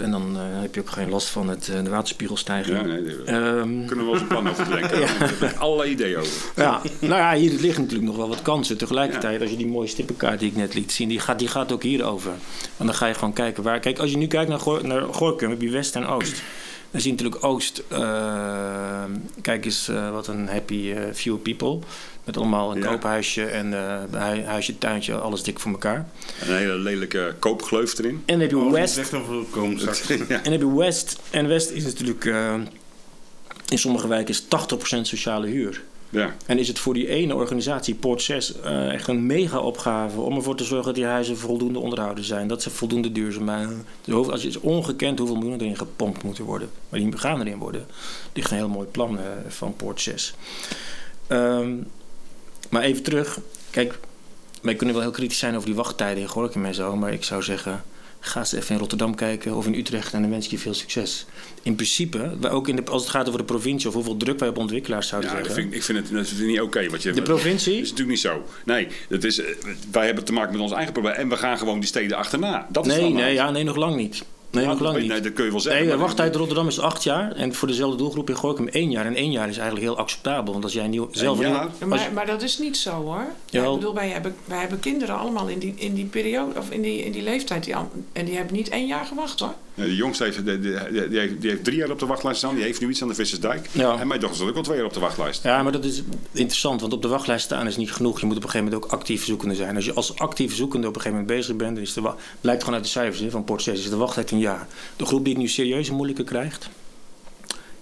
En 0.00 0.10
dan 0.10 0.36
eh, 0.36 0.42
heb 0.60 0.74
je 0.74 0.80
ook 0.80 0.90
geen 0.90 1.08
last 1.08 1.28
van 1.28 1.48
het, 1.48 1.68
eh, 1.68 1.82
de 1.84 1.90
waterspiegelstijging. 1.90 2.76
Ja, 2.78 2.82
nee, 2.86 3.02
daar 3.24 3.56
Ehm, 3.58 3.86
kunnen 3.86 3.88
we 3.88 4.04
wel 4.04 4.12
eens 4.12 4.20
een 4.20 4.26
plan 4.26 4.48
over 4.48 4.64
bedenken. 4.68 5.00
Daar 5.00 5.18
heb 5.18 5.50
ik 5.50 5.56
allerlei 5.58 5.90
ideeën 5.90 6.16
over. 6.18 6.32
ja, 6.56 6.80
nou 7.00 7.14
ja, 7.14 7.34
hier 7.34 7.50
liggen 7.60 7.82
natuurlijk 7.82 8.08
nog 8.08 8.16
wel 8.16 8.28
wat 8.28 8.42
kansen. 8.42 8.78
Tegelijkertijd, 8.78 9.40
als 9.40 9.50
je 9.50 9.56
die 9.56 9.66
mooie 9.66 9.88
stippenkaart 9.88 10.38
die 10.40 10.48
ik 10.50 10.56
net 10.56 10.74
liet 10.74 10.92
zien, 10.92 11.08
die 11.08 11.20
gaat, 11.20 11.38
die 11.38 11.48
gaat 11.48 11.72
ook 11.72 11.82
hierover. 11.82 12.32
En 12.76 12.86
dan 12.86 12.94
ga 12.94 13.06
je 13.06 13.14
gewoon 13.14 13.32
kijken 13.32 13.62
waar. 13.62 13.80
Kijk, 13.80 13.98
als 13.98 14.10
je 14.10 14.16
nu 14.16 14.26
kijkt 14.26 14.41
naar, 14.48 14.58
Gor 14.58 14.86
naar 14.86 15.02
Gorkum, 15.02 15.50
heb 15.50 15.60
je 15.62 15.70
West 15.70 15.96
en 15.96 16.06
Oost. 16.06 16.42
Dan 16.90 17.00
zie 17.00 17.10
je 17.10 17.16
natuurlijk 17.16 17.44
Oost. 17.44 17.82
eh, 17.88 19.04
kijk 19.42 19.64
eens 19.64 19.88
eh, 19.88 20.10
wat 20.10 20.26
een 20.26 20.48
happy 20.48 20.92
eh, 20.92 21.02
few 21.14 21.36
people. 21.42 21.78
Met 22.24 22.36
allemaal 22.36 22.70
een 22.76 22.82
Ja. 22.82 22.86
koophuisje 22.86 23.44
en 23.44 23.74
eh, 23.74 23.98
hui- 24.20 24.44
huisje, 24.44 24.78
tuintje, 24.78 25.14
alles 25.14 25.42
dik 25.42 25.58
voor 25.60 25.70
elkaar. 25.72 26.08
Een 26.40 26.56
hele 26.56 26.74
lelijke 26.74 27.34
koopgleuf 27.38 27.98
erin. 27.98 28.10
En 28.14 28.22
dan 28.26 28.40
heb 28.40 28.50
je 28.50 28.56
Oh, 28.58 28.72
West. 28.72 28.98
Echt 28.98 29.14
over. 29.14 29.34
Ja. 30.28 30.36
En 30.36 30.42
dan 30.42 30.52
heb 30.52 30.60
je 30.60 30.74
West. 30.76 31.18
En 31.30 31.48
West 31.48 31.70
is 31.70 31.84
natuurlijk 31.84 32.24
in 33.68 33.78
sommige 33.78 34.08
wijken 34.08 34.34
is 34.34 34.42
80% 34.42 34.46
sociale 35.00 35.46
huur. 35.46 35.82
Ja. 36.12 36.34
En 36.46 36.58
is 36.58 36.68
het 36.68 36.78
voor 36.78 36.94
die 36.94 37.08
ene 37.08 37.34
organisatie, 37.34 37.94
Poort 37.94 38.22
6, 38.22 38.60
eh, 38.60 38.92
echt 38.92 39.08
een 39.08 39.26
mega 39.26 39.58
opgave 39.58 40.20
om 40.20 40.36
ervoor 40.36 40.56
te 40.56 40.64
zorgen 40.64 40.86
dat 40.86 40.94
die 40.94 41.04
huizen 41.04 41.38
voldoende 41.38 41.78
onderhouden 41.78 42.24
zijn. 42.24 42.48
Dat 42.48 42.62
ze 42.62 42.70
voldoende 42.70 43.12
duurzaam 43.12 43.46
zijn. 43.46 43.84
Als 44.14 44.42
het 44.42 44.44
is 44.44 44.60
ongekend 44.60 45.18
hoeveel 45.18 45.36
miljoenen 45.36 45.60
erin 45.60 45.76
gepompt 45.76 46.22
moeten 46.22 46.44
worden. 46.44 46.70
Maar 46.88 47.00
die 47.00 47.18
gaan 47.18 47.40
erin 47.40 47.58
worden. 47.58 47.86
Ligt 48.32 48.50
een 48.50 48.56
heel 48.56 48.68
mooi 48.68 48.86
plan 48.86 49.18
eh, 49.18 49.24
van 49.48 49.76
Poort 49.76 50.00
6. 50.00 50.34
Ehm, 51.26 51.72
maar 52.70 52.82
even 52.82 53.02
terug. 53.02 53.38
Kijk, 53.70 53.98
wij 54.62 54.74
kunnen 54.74 54.94
wel 54.94 55.04
heel 55.04 55.14
kritisch 55.14 55.38
zijn 55.38 55.54
over 55.54 55.66
die 55.66 55.76
wachttijden 55.76 56.22
in 56.22 56.28
Gorkum 56.28 56.64
en 56.64 56.74
zo. 56.74 56.96
Maar 56.96 57.12
ik 57.12 57.24
zou 57.24 57.42
zeggen, 57.42 57.84
ga 58.24 58.38
eens 58.40 58.52
even 58.52 58.74
in 58.74 58.80
Rotterdam 58.80 59.14
kijken 59.14 59.54
of 59.56 59.66
in 59.66 59.74
Utrecht. 59.74 60.12
En 60.12 60.20
dan 60.22 60.30
wens 60.30 60.44
ik 60.44 60.50
je 60.50 60.58
veel 60.58 60.74
succes. 60.74 61.26
In 61.62 61.74
principe, 61.74 62.36
wij 62.40 62.50
ook 62.50 62.68
in 62.68 62.76
de, 62.76 62.82
als 62.84 63.02
het 63.02 63.10
gaat 63.10 63.26
over 63.26 63.38
de 63.38 63.44
provincie 63.46 63.88
of 63.88 63.94
hoeveel 63.94 64.16
druk 64.16 64.38
wij 64.38 64.48
op 64.48 64.56
ontwikkelaars 64.58 65.08
zouden 65.08 65.30
Ja, 65.30 65.36
zetten. 65.36 65.54
vind, 65.54 65.66
ik- 65.68 65.74
ik 65.74 65.82
vind 65.82 65.98
het, 65.98 66.10
dat 66.12 66.28
vind 66.28 66.40
ik 66.40 66.46
niet 66.46 66.60
oké. 66.60 66.88
wat 66.90 67.02
je 67.02 67.12
De 67.12 67.22
provincie? 67.22 67.72
Dat 67.74 67.82
is 67.82 67.90
natuurlijk 67.90 68.08
niet 68.16 68.20
zo. 68.32 68.44
Nee, 68.64 68.88
dat 69.08 69.24
is, 69.24 69.38
eh, 69.38 69.46
wij 69.90 70.06
hebben 70.06 70.24
te 70.24 70.32
maken 70.32 70.52
met 70.52 70.60
ons 70.60 70.72
eigen 70.72 70.92
probleem. 70.92 71.14
En 71.14 71.28
we 71.28 71.36
gaan 71.36 71.58
gewoon 71.58 71.78
die 71.78 71.88
steden 71.88 72.16
achterna. 72.16 72.66
Dat 72.70 72.86
is 72.86 72.92
Nee, 72.96 73.10
nee, 73.12 73.34
ja, 73.34 73.50
nee, 73.50 73.64
nog 73.64 73.76
lang 73.76 73.96
niet. 73.96 74.22
Nee, 74.52 74.66
nog 74.66 74.80
lang 74.80 74.98
niet. 74.98 75.08
Nee, 75.08 75.20
dat 75.20 75.32
kun 75.32 75.44
je 75.44 75.50
wel 75.50 75.60
zeggen. 75.60 75.82
Nee, 75.82 75.92
de 75.92 75.98
wachttijd 75.98 76.32
in 76.32 76.38
Rotterdam 76.38 76.66
is 76.68 76.80
acht 76.80 77.02
jaar. 77.02 77.32
En 77.32 77.54
voor 77.54 77.68
dezelfde 77.68 77.96
doelgroep 77.96 78.28
in 78.28 78.34
Gorkum 78.34 78.68
één 78.68 78.90
jaar. 78.90 79.06
En 79.06 79.14
één 79.14 79.30
jaar 79.30 79.48
is 79.48 79.56
eigenlijk 79.56 79.86
heel 79.86 79.96
acceptabel. 79.98 80.52
Want 80.52 80.64
als 80.64 80.72
jij 80.72 80.86
nieuw, 80.88 81.08
zelf 81.10 81.38
een 81.38 81.42
jaar? 81.48 81.52
nieuw- 81.52 81.60
Ja, 81.68 81.74
je- 81.78 81.86
maar, 81.86 82.10
maar 82.12 82.26
dat 82.26 82.42
is 82.42 82.58
niet 82.58 82.76
zo 82.76 82.90
hoor. 82.90 83.26
Ja, 83.50 83.64
ik 83.64 83.72
bedoel, 83.74 83.94
wij 83.94 84.08
hebben, 84.08 84.34
wij 84.44 84.58
hebben 84.58 84.80
kinderen 84.80 85.18
allemaal 85.18 85.48
in 85.48 85.58
die, 85.58 85.74
in 85.76 85.94
die 85.94 86.04
periode, 86.04 86.58
of 86.58 86.70
in 86.70 86.82
die, 86.82 87.04
in 87.04 87.12
die 87.12 87.22
leeftijd. 87.22 87.64
Die, 87.64 87.74
en 88.12 88.24
die 88.24 88.36
hebben 88.36 88.54
niet 88.54 88.68
één 88.68 88.86
jaar 88.86 89.04
gewacht 89.04 89.40
hoor. 89.40 89.54
Nee, 89.74 89.88
de 89.88 89.96
jongste 89.96 90.24
heeft, 90.24 90.44
die, 90.44 90.60
die, 90.60 91.08
die 91.08 91.18
heeft, 91.18 91.40
die 91.40 91.50
heeft 91.50 91.64
drie 91.64 91.76
jaar 91.76 91.90
op 91.90 91.98
de 91.98 92.06
wachtlijst 92.06 92.38
staan. 92.38 92.54
Die 92.54 92.64
heeft 92.64 92.80
nu 92.80 92.88
iets 92.88 93.02
aan 93.02 93.08
de 93.08 93.14
Vissersdijk. 93.14 93.68
Ja. 93.72 93.98
En 93.98 94.06
mijn 94.06 94.20
dochter 94.20 94.38
zat 94.38 94.48
ook 94.48 94.56
al 94.56 94.62
twee 94.62 94.76
jaar 94.76 94.86
op 94.86 94.92
de 94.92 95.00
wachtlijst. 95.00 95.42
Ja, 95.42 95.62
maar 95.62 95.72
dat 95.72 95.84
is 95.84 96.02
interessant, 96.32 96.80
want 96.80 96.92
op 96.92 97.02
de 97.02 97.08
wachtlijst 97.08 97.44
staan 97.44 97.66
is 97.66 97.76
niet 97.76 97.92
genoeg. 97.92 98.20
Je 98.20 98.26
moet 98.26 98.36
op 98.36 98.42
een 98.42 98.50
gegeven 98.50 98.72
moment 98.72 98.84
ook 98.84 98.98
actief 98.98 99.24
zoekende 99.24 99.54
zijn. 99.54 99.76
Als 99.76 99.84
je 99.84 99.92
als 99.92 100.18
actief 100.18 100.54
zoekende 100.54 100.88
op 100.88 100.94
een 100.94 101.00
gegeven 101.00 101.20
moment 101.20 101.38
bezig 101.38 101.56
bent, 101.56 101.74
dan 101.74 101.84
is 101.84 101.92
de 101.92 102.10
blijkt 102.40 102.60
gewoon 102.60 102.74
uit 102.74 102.84
de 102.84 102.90
cijfers 102.90 103.20
hè, 103.20 103.30
van 103.30 103.44
Port 103.44 103.62
6, 103.62 103.78
is 103.78 103.90
de 103.90 103.96
wachttijd 103.96 104.30
een 104.30 104.38
jaar. 104.38 104.66
De 104.96 105.06
groep 105.06 105.24
die 105.24 105.32
het 105.32 105.42
nu 105.42 105.48
serieus 105.48 105.90
moeilijker 105.90 106.24
krijgt, 106.24 106.68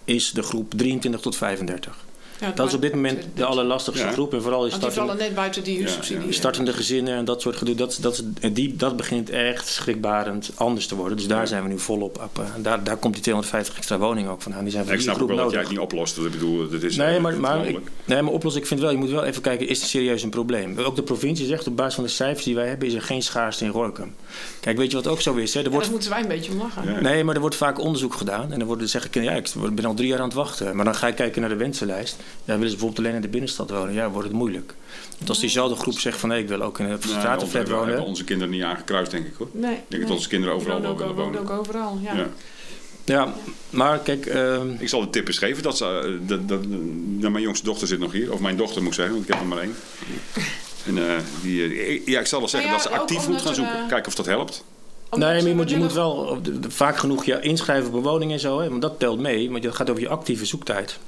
is 0.05 0.31
de 0.31 0.43
groep 0.43 0.75
23 0.77 1.21
tot 1.21 1.37
35. 1.37 2.09
Ja, 2.41 2.51
Dat 2.55 2.69
is 2.69 2.75
op 2.75 2.81
dit 2.81 2.95
moment 2.95 3.25
de 3.35 3.45
allerlastigste 3.45 4.05
Ja. 4.05 4.13
groep. 4.13 4.35
En 4.35 4.43
vooral 4.43 4.61
die 4.61 4.71
startende, 4.71 4.95
vallen 4.95 5.17
net 5.17 5.35
buiten 5.35 5.63
die 5.63 5.77
huursubsidie. 5.79 6.27
ja. 6.27 6.33
startende 6.33 6.73
gezinnen 6.73 7.15
en 7.15 7.25
dat 7.25 7.41
soort 7.41 7.57
gedoe. 7.57 7.75
Dat, 7.75 7.99
dat, 8.01 8.23
die, 8.53 8.77
dat 8.77 8.97
begint 8.97 9.31
echt 9.31 9.69
schrikbarend 9.69 10.51
anders 10.55 10.87
te 10.87 10.95
worden. 10.97 11.17
Dus 11.17 11.27
daar 11.27 11.47
zijn 11.49 11.63
we 11.63 11.69
nu 11.69 11.79
volop 11.79 12.21
op. 12.25 12.39
eh, 12.45 12.55
en 12.55 12.63
daar, 12.63 12.85
daar 12.85 12.97
komt 12.97 13.15
die 13.15 13.23
250 13.23 13.77
extra 13.77 13.99
woningen 13.99 14.31
ook 14.31 14.43
vandaan. 14.43 14.63
Die 14.63 14.73
zijn 14.73 14.85
voor 14.85 14.95
ik 14.95 15.01
snap 15.01 15.21
ook 15.23 15.29
wel 15.29 15.37
dat 15.37 15.37
jij 15.37 15.45
nodig. 15.47 15.61
het 15.61 15.71
niet 15.71 15.79
oplost. 15.93 16.17
Dat 16.17 16.25
ik 16.25 16.31
bedoel, 16.31 16.69
dat 16.71 16.83
is 16.83 16.97
Nee, 16.97 17.21
maar, 17.21 17.41
maar, 17.41 17.67
ik, 17.67 17.79
nee, 18.05 18.23
maar 18.23 18.33
oplossen, 18.33 18.61
ik 18.63 18.67
vind 18.69 18.81
wel, 18.81 18.91
je 18.91 18.97
moet 18.97 19.11
wel 19.11 19.25
even 19.25 19.43
kijken, 19.43 19.69
is 19.69 19.81
het 19.81 19.89
serieus 19.89 20.23
een 20.23 20.31
probleem? 20.31 20.79
Ook 20.79 20.97
de 20.97 21.03
provincie 21.03 21.47
zegt, 21.47 21.67
op 21.67 21.77
basis 21.77 21.95
van 21.95 22.05
de 22.05 22.11
cijfers 22.11 22.45
die 22.45 22.55
wij 22.55 22.69
hebben, 22.69 22.89
is 22.89 22.95
er 22.95 23.03
geen 23.03 23.23
schaarste 23.23 23.65
in 23.65 23.71
Gorkum. 23.71 24.15
Kijk, 24.61 24.77
weet 24.77 24.91
je 24.91 24.97
wat 24.97 25.07
ook 25.07 25.21
zo 25.21 25.35
is? 25.35 25.55
Hè? 25.55 25.59
Er 25.61 25.65
Ja, 25.67 25.71
wordt, 25.71 25.85
daar 25.85 25.95
moeten 25.95 26.11
wij 26.11 26.21
een 26.23 26.29
beetje 26.29 26.53
om 26.53 26.59
lachen. 26.59 26.93
Ja. 26.93 27.01
nee, 27.01 27.25
maar 27.25 27.35
er 27.35 27.41
wordt 27.41 27.57
vaak 27.57 27.79
onderzoek 27.81 28.15
gedaan. 28.15 28.53
En 28.53 28.59
dan 28.59 28.69
worden, 28.69 28.89
zeg 28.89 29.05
ik, 29.07 29.15
ja, 29.15 29.33
ik 29.33 29.49
ben 29.73 29.85
al 29.85 29.95
drie 29.95 30.09
jaar 30.09 30.19
aan 30.19 30.25
het 30.25 30.35
wachten. 30.35 30.77
Maar 30.77 30.85
dan 30.85 30.95
ga 30.95 31.07
je 31.07 31.13
kijken 31.15 31.41
naar 31.41 31.51
de 31.51 31.57
wensenlijst. 31.57 32.17
Ja, 32.45 32.53
willen 32.55 32.71
ze 32.71 32.77
bijvoorbeeld 32.77 32.99
alleen 32.99 33.15
in 33.15 33.23
de 33.23 33.29
binnenstad 33.29 33.71
wonen? 33.71 33.95
Ja, 33.95 34.11
wordt 34.11 34.29
het 34.29 34.37
moeilijk. 34.37 34.75
Want 35.17 35.29
als 35.29 35.41
diezelfde 35.41 35.77
groep 35.77 35.99
zegt 35.99 36.19
van, 36.19 36.29
nee, 36.29 36.43
ik 36.43 36.49
wil 36.49 36.63
ook 36.63 36.79
in 36.79 36.85
een 36.85 36.91
Nee, 36.91 36.99
stratenflat 37.01 37.51
we 37.51 37.57
hebben 37.75 37.79
wonen. 37.79 38.05
onze 38.05 38.25
kinderen 38.25 38.53
niet 38.53 38.63
aangekruist, 38.63 39.11
denk 39.11 39.27
ik 39.27 39.35
hoor. 39.39 39.49
Nee, 39.53 39.71
Ik 39.73 39.77
denk 39.77 39.91
nee. 39.91 40.01
dat 40.01 40.11
onze 40.11 40.29
kinderen 40.29 40.55
overal 40.55 40.81
wel 40.81 40.91
wonen 40.91 40.99
willen 41.07 41.13
ook, 41.13 41.25
wonen. 41.25 41.41
wonen 41.43 41.53
ook 41.53 41.61
overal, 41.61 41.99
ja. 42.03 42.15
Ja. 42.15 42.27
Ja, 43.05 43.33
maar 43.71 43.99
kijk, 43.99 44.27
ehm, 44.27 44.69
Ik 44.79 44.89
zal 44.89 45.01
de 45.01 45.11
tip 45.11 45.27
eens 45.27 45.39
geven. 45.39 45.63
Dat, 45.63 45.77
ze, 45.77 45.85
eh, 45.85 46.29
dat, 46.29 46.49
dat, 46.49 46.67
nou, 46.67 47.31
mijn 47.33 47.45
jongste 47.45 47.65
dochter 47.65 47.87
zit 47.89 47.99
nog 47.99 48.13
hier. 48.13 48.33
Of 48.33 48.41
mijn 48.41 48.57
dochter 48.57 48.79
moet 48.83 48.91
ik 48.91 48.95
zeggen, 48.97 49.15
want 49.15 49.27
ik 49.29 49.33
heb 49.35 49.43
er 49.43 49.49
maar 49.49 49.59
één. 49.59 49.75
En, 50.87 50.99
eh, 51.09 51.15
die, 51.43 51.63
eh, 51.75 52.07
ja, 52.07 52.21
ik 52.21 52.27
zal 52.27 52.39
wel 52.39 52.49
zeggen 52.49 52.71
ja, 52.71 52.77
dat 52.77 52.87
ze 52.87 52.91
actief 52.99 53.29
moet 53.29 53.41
gaan 53.43 53.55
zoeken. 53.55 53.87
Kijken 53.89 54.07
of 54.07 54.15
dat 54.15 54.27
helpt. 54.27 54.65
Omdat 55.11 55.29
nee, 55.29 55.41
maar 55.41 55.49
je 55.49 55.55
moet, 55.57 55.71
je 55.71 55.77
moet 55.77 55.93
wel 55.93 56.11
op 56.13 56.45
de- 56.45 56.61
de- 56.61 56.71
vaak 56.71 56.97
genoeg 56.97 57.25
je 57.25 57.41
inschrijven 57.41 57.89
op 57.89 57.95
een 57.95 58.03
woning 58.03 58.33
en 58.33 58.41
zo. 58.41 58.61
Hè, 58.61 58.69
want 58.69 58.83
dat 58.83 58.99
telt 58.99 59.19
mee, 59.21 59.51
want 59.51 59.63
dat 59.63 59.75
gaat 59.75 59.91
over 59.91 60.03
je 60.03 60.09
actieve 60.09 60.45
zoektijd. 60.47 60.99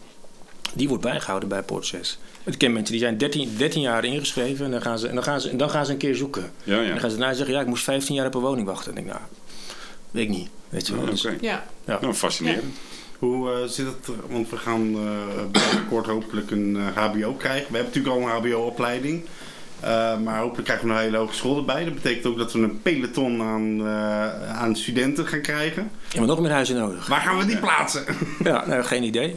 Die 0.74 0.88
wordt 0.88 1.02
bijgehouden 1.02 1.48
bij 1.48 1.62
Poort 1.62 1.94
Ik 2.44 2.58
ken 2.58 2.72
mensen 2.72 2.92
die 2.92 3.02
zijn 3.02 3.18
13, 3.18 3.54
13 3.56 3.80
jaar 3.80 4.04
ingeschreven 4.04 4.64
en 4.64 4.70
dan 4.70 4.82
gaan 4.82 4.98
ze, 4.98 5.08
en 5.08 5.14
dan 5.14 5.24
gaan 5.24 5.40
ze, 5.40 5.48
en 5.50 5.56
dan 5.56 5.70
gaan 5.70 5.86
ze 5.86 5.92
een 5.92 5.98
keer 5.98 6.14
zoeken. 6.14 6.50
Ja, 6.64 6.76
En 6.76 6.82
ja. 6.82 6.88
dan 6.88 7.00
gaan 7.00 7.10
ze 7.10 7.16
daarna 7.16 7.34
zeggen, 7.34 7.54
ja, 7.54 7.60
ik 7.60 7.66
moest 7.66 7.84
15 7.84 8.14
jaar 8.14 8.26
op 8.26 8.34
een 8.34 8.40
woning 8.40 8.66
wachten. 8.66 8.92
En 8.92 8.98
ik 8.98 9.04
denk, 9.04 9.16
nou, 9.16 9.28
weet 10.10 10.24
ik 10.24 10.30
niet. 10.30 10.48
Weet 10.68 10.86
je 10.86 10.92
wel. 10.92 11.02
Oké. 11.02 11.10
Dus- 11.10 11.26
Ja, 11.40 11.64
ja. 11.84 11.98
Nou, 12.00 12.14
fascinerend. 12.14 12.74
Hoe 13.18 13.52
eh, 13.52 13.68
zit 13.68 13.86
het? 13.86 14.16
Want 14.30 14.50
we 14.50 14.56
gaan 14.56 14.94
eh 14.94 15.60
binnenkort 15.62 16.06
hopelijk 16.06 16.50
een 16.50 16.76
eh, 16.76 17.02
HBO 17.04 17.32
krijgen. 17.34 17.66
We 17.72 17.76
hebben 17.76 17.92
natuurlijk 17.94 18.14
al 18.14 18.20
een 18.22 18.52
HBO-opleiding. 18.52 19.24
Eh, 19.80 20.18
maar 20.18 20.38
hopelijk 20.38 20.64
krijgen 20.64 20.86
we 20.86 20.92
nog 20.92 21.00
een 21.00 21.06
hele 21.08 21.16
hogeschool 21.16 21.56
erbij. 21.56 21.84
Dat 21.84 21.94
betekent 21.94 22.26
ook 22.26 22.38
dat 22.38 22.52
we 22.52 22.58
een 22.58 22.82
peloton 22.82 23.42
aan, 23.42 23.80
eh, 23.80 24.58
aan 24.60 24.76
studenten 24.76 25.26
gaan 25.26 25.40
krijgen. 25.40 25.90
Je 26.08 26.16
hebt 26.16 26.26
nog 26.28 26.40
meer 26.40 26.50
huizen 26.50 26.76
nodig. 26.76 27.06
Waar 27.06 27.20
gaan 27.20 27.38
we 27.38 27.46
die 27.46 27.56
plaatsen? 27.58 28.04
Ja, 28.44 28.66
nou, 28.66 28.82
geen 28.84 29.02
idee. 29.02 29.36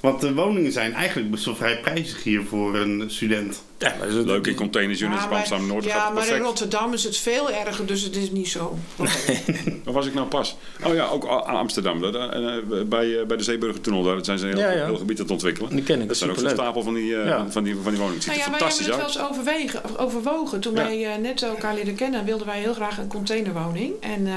Want 0.00 0.20
de 0.20 0.34
woningen 0.34 0.72
zijn 0.72 0.92
eigenlijk 0.92 1.30
best 1.30 1.44
wel 1.44 1.56
vrij 1.56 1.80
prijzig 1.80 2.22
hier 2.22 2.42
voor 2.48 2.76
een 2.76 3.04
student. 3.10 3.62
Ja, 3.78 3.94
maar 3.98 4.08
is- 4.08 4.14
Leuk 4.24 4.46
in 4.46 4.54
containers 4.54 5.02
op 5.02 5.10
Amsterdam 5.30 5.66
Noord. 5.66 5.84
ja, 5.84 5.90
gaat 5.94 6.04
het 6.06 6.14
maar 6.28 6.36
in. 6.36 6.42
Rotterdam 6.42 6.92
is 6.92 7.04
het 7.04 7.16
veel 7.16 7.50
erger, 7.50 7.86
dus 7.86 8.02
het 8.02 8.16
is 8.16 8.30
niet 8.30 8.48
zo. 8.48 8.78
Waar 8.96 9.92
was 9.94 10.06
ik 10.06 10.14
nou 10.14 10.26
pas? 10.26 10.56
Oh 10.86 10.94
ja, 10.94 11.06
ook 11.06 11.24
A- 11.24 11.28
Amsterdam. 11.36 12.04
Eh, 12.04 12.56
eh, 12.56 12.64
bij, 12.86 13.20
eh, 13.20 13.26
bij 13.26 13.36
de 13.36 13.42
Zeeburgertunnel. 13.42 14.02
Daar 14.02 14.24
zijn 14.24 14.38
ze 14.38 14.46
een 14.46 14.56
heel, 14.56 14.66
Ja, 14.66 14.70
ja. 14.72 14.84
heel 14.84 14.96
gebied 14.96 15.16
aan 15.16 15.22
het 15.22 15.32
ontwikkelen. 15.32 15.70
Die 15.70 15.82
ken 15.82 15.94
ik, 15.94 15.98
Dat 16.00 16.08
dat 16.08 16.16
zijn 16.16 16.30
is 16.30 16.36
ook 16.36 16.42
zo'n 16.42 16.48
superleuk. 16.50 16.72
stapel 16.74 16.82
van 16.82 16.94
die, 16.94 17.06
Ja. 17.06 17.50
van 17.50 17.62
die, 17.64 17.74
van 17.82 17.90
die 17.92 18.00
woningen. 18.00 18.14
Het 18.14 18.22
ziet 18.22 18.32
er 18.32 18.38
ja, 18.38 18.50
wij 18.50 18.58
hebben 18.58 18.58
fantastisch 18.58 18.86
het 18.86 18.96
wel 18.96 19.06
eens 19.06 19.20
overwegen, 19.30 19.98
overwogen. 19.98 20.60
Toen 20.60 20.74
Ja. 20.74 20.84
wij 20.84 21.18
net 21.20 21.42
elkaar 21.42 21.74
leren 21.74 21.94
kennen, 21.94 22.24
wilden 22.24 22.46
wij 22.46 22.58
heel 22.60 22.74
graag 22.74 22.98
een 22.98 23.08
containerwoning. 23.08 23.92
En 24.00 24.26
eh, 24.26 24.32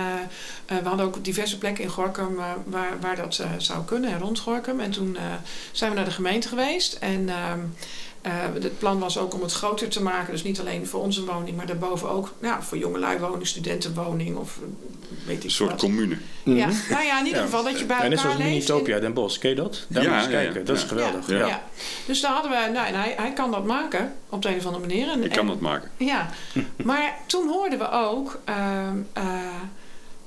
eh, 0.66 0.78
we 0.84 0.88
hadden 0.88 1.06
ook 1.06 1.24
diverse 1.24 1.58
plekken 1.58 1.84
in 1.84 1.90
Gorkum 1.90 2.36
waar, 2.66 2.88
waar 3.02 3.16
dat 3.16 3.44
zou 3.58 3.84
kunnen, 3.86 4.12
en 4.12 4.20
rond 4.20 4.40
Gorkum. 4.40 4.80
En 4.80 4.92
toen 4.92 5.16
eh, 5.16 5.22
zijn 5.72 5.90
we 5.90 5.96
naar 5.96 6.06
de 6.06 6.12
gemeente 6.12 6.48
geweest. 6.48 6.94
En 6.94 7.30
ehm, 7.30 7.60
eh, 8.22 8.32
het 8.62 8.80
plan 8.80 9.00
was 9.00 9.18
ook 9.18 9.34
om 9.34 9.42
het 9.42 9.52
groter 9.54 9.88
te 9.90 10.02
maken. 10.04 10.32
Dus 10.32 10.44
niet 10.44 10.60
alleen 10.60 10.88
voor 10.88 11.02
onze 11.02 11.26
woning, 11.26 11.58
maar 11.58 11.66
daarboven 11.66 12.10
ook 12.10 12.34
ja, 12.42 12.62
voor 12.62 12.78
jongelui 12.78 13.20
woning, 13.20 13.48
studentenwoning 13.48 14.36
of 14.38 14.58
eh, 14.58 14.64
weet 15.28 15.38
ik 15.38 15.44
Een 15.44 15.52
soort 15.52 15.72
wat. 15.72 15.80
commune. 15.80 16.18
Ja, 16.44 16.70
nou 16.90 17.04
ja, 17.06 17.20
in 17.20 17.26
ieder 17.26 17.42
geval 17.42 17.64
dat 17.64 17.80
je 17.80 17.86
bij 17.86 17.96
Ja, 17.98 18.02
net 18.04 18.12
elkaar 18.12 18.24
zoals 18.32 18.38
leeft. 18.38 18.50
Minitopia 18.68 19.00
Den 19.00 19.14
Bosch. 19.14 19.40
Ken 19.40 19.50
je 19.50 19.56
dat? 19.56 19.86
Daar 19.90 20.04
Ja, 20.04 20.10
moet 20.10 20.20
je 20.20 20.26
eens 20.26 20.34
ja, 20.34 20.40
ja. 20.40 20.46
kijken. 20.46 20.66
Dat 20.66 20.76
is 20.76 20.82
Ja. 20.82 20.88
geweldig. 20.88 21.28
Ja, 21.28 21.38
Ja. 21.38 21.48
ja. 21.48 21.64
Dus 22.06 22.22
daar 22.22 22.32
hadden 22.32 22.52
we, 22.52 22.70
nou, 22.74 22.88
en 22.88 22.96
hij, 22.96 23.14
hij 23.18 23.34
kan 23.34 23.52
dat 23.52 23.66
maken 23.66 24.14
op 24.30 24.42
de 24.42 24.50
een 24.50 24.58
of 24.58 24.66
andere 24.66 24.86
manier. 24.88 25.10
En, 25.10 25.24
Ik 25.24 25.30
kan 25.32 25.40
en- 25.40 25.48
dat 25.48 25.60
maken. 25.60 25.90
Ja, 25.98 26.30
maar 26.84 27.18
toen 27.26 27.48
hoorden 27.50 27.80
we 27.80 27.92
ook, 27.92 28.40
ehm, 28.46 28.98
eh, 29.14 29.24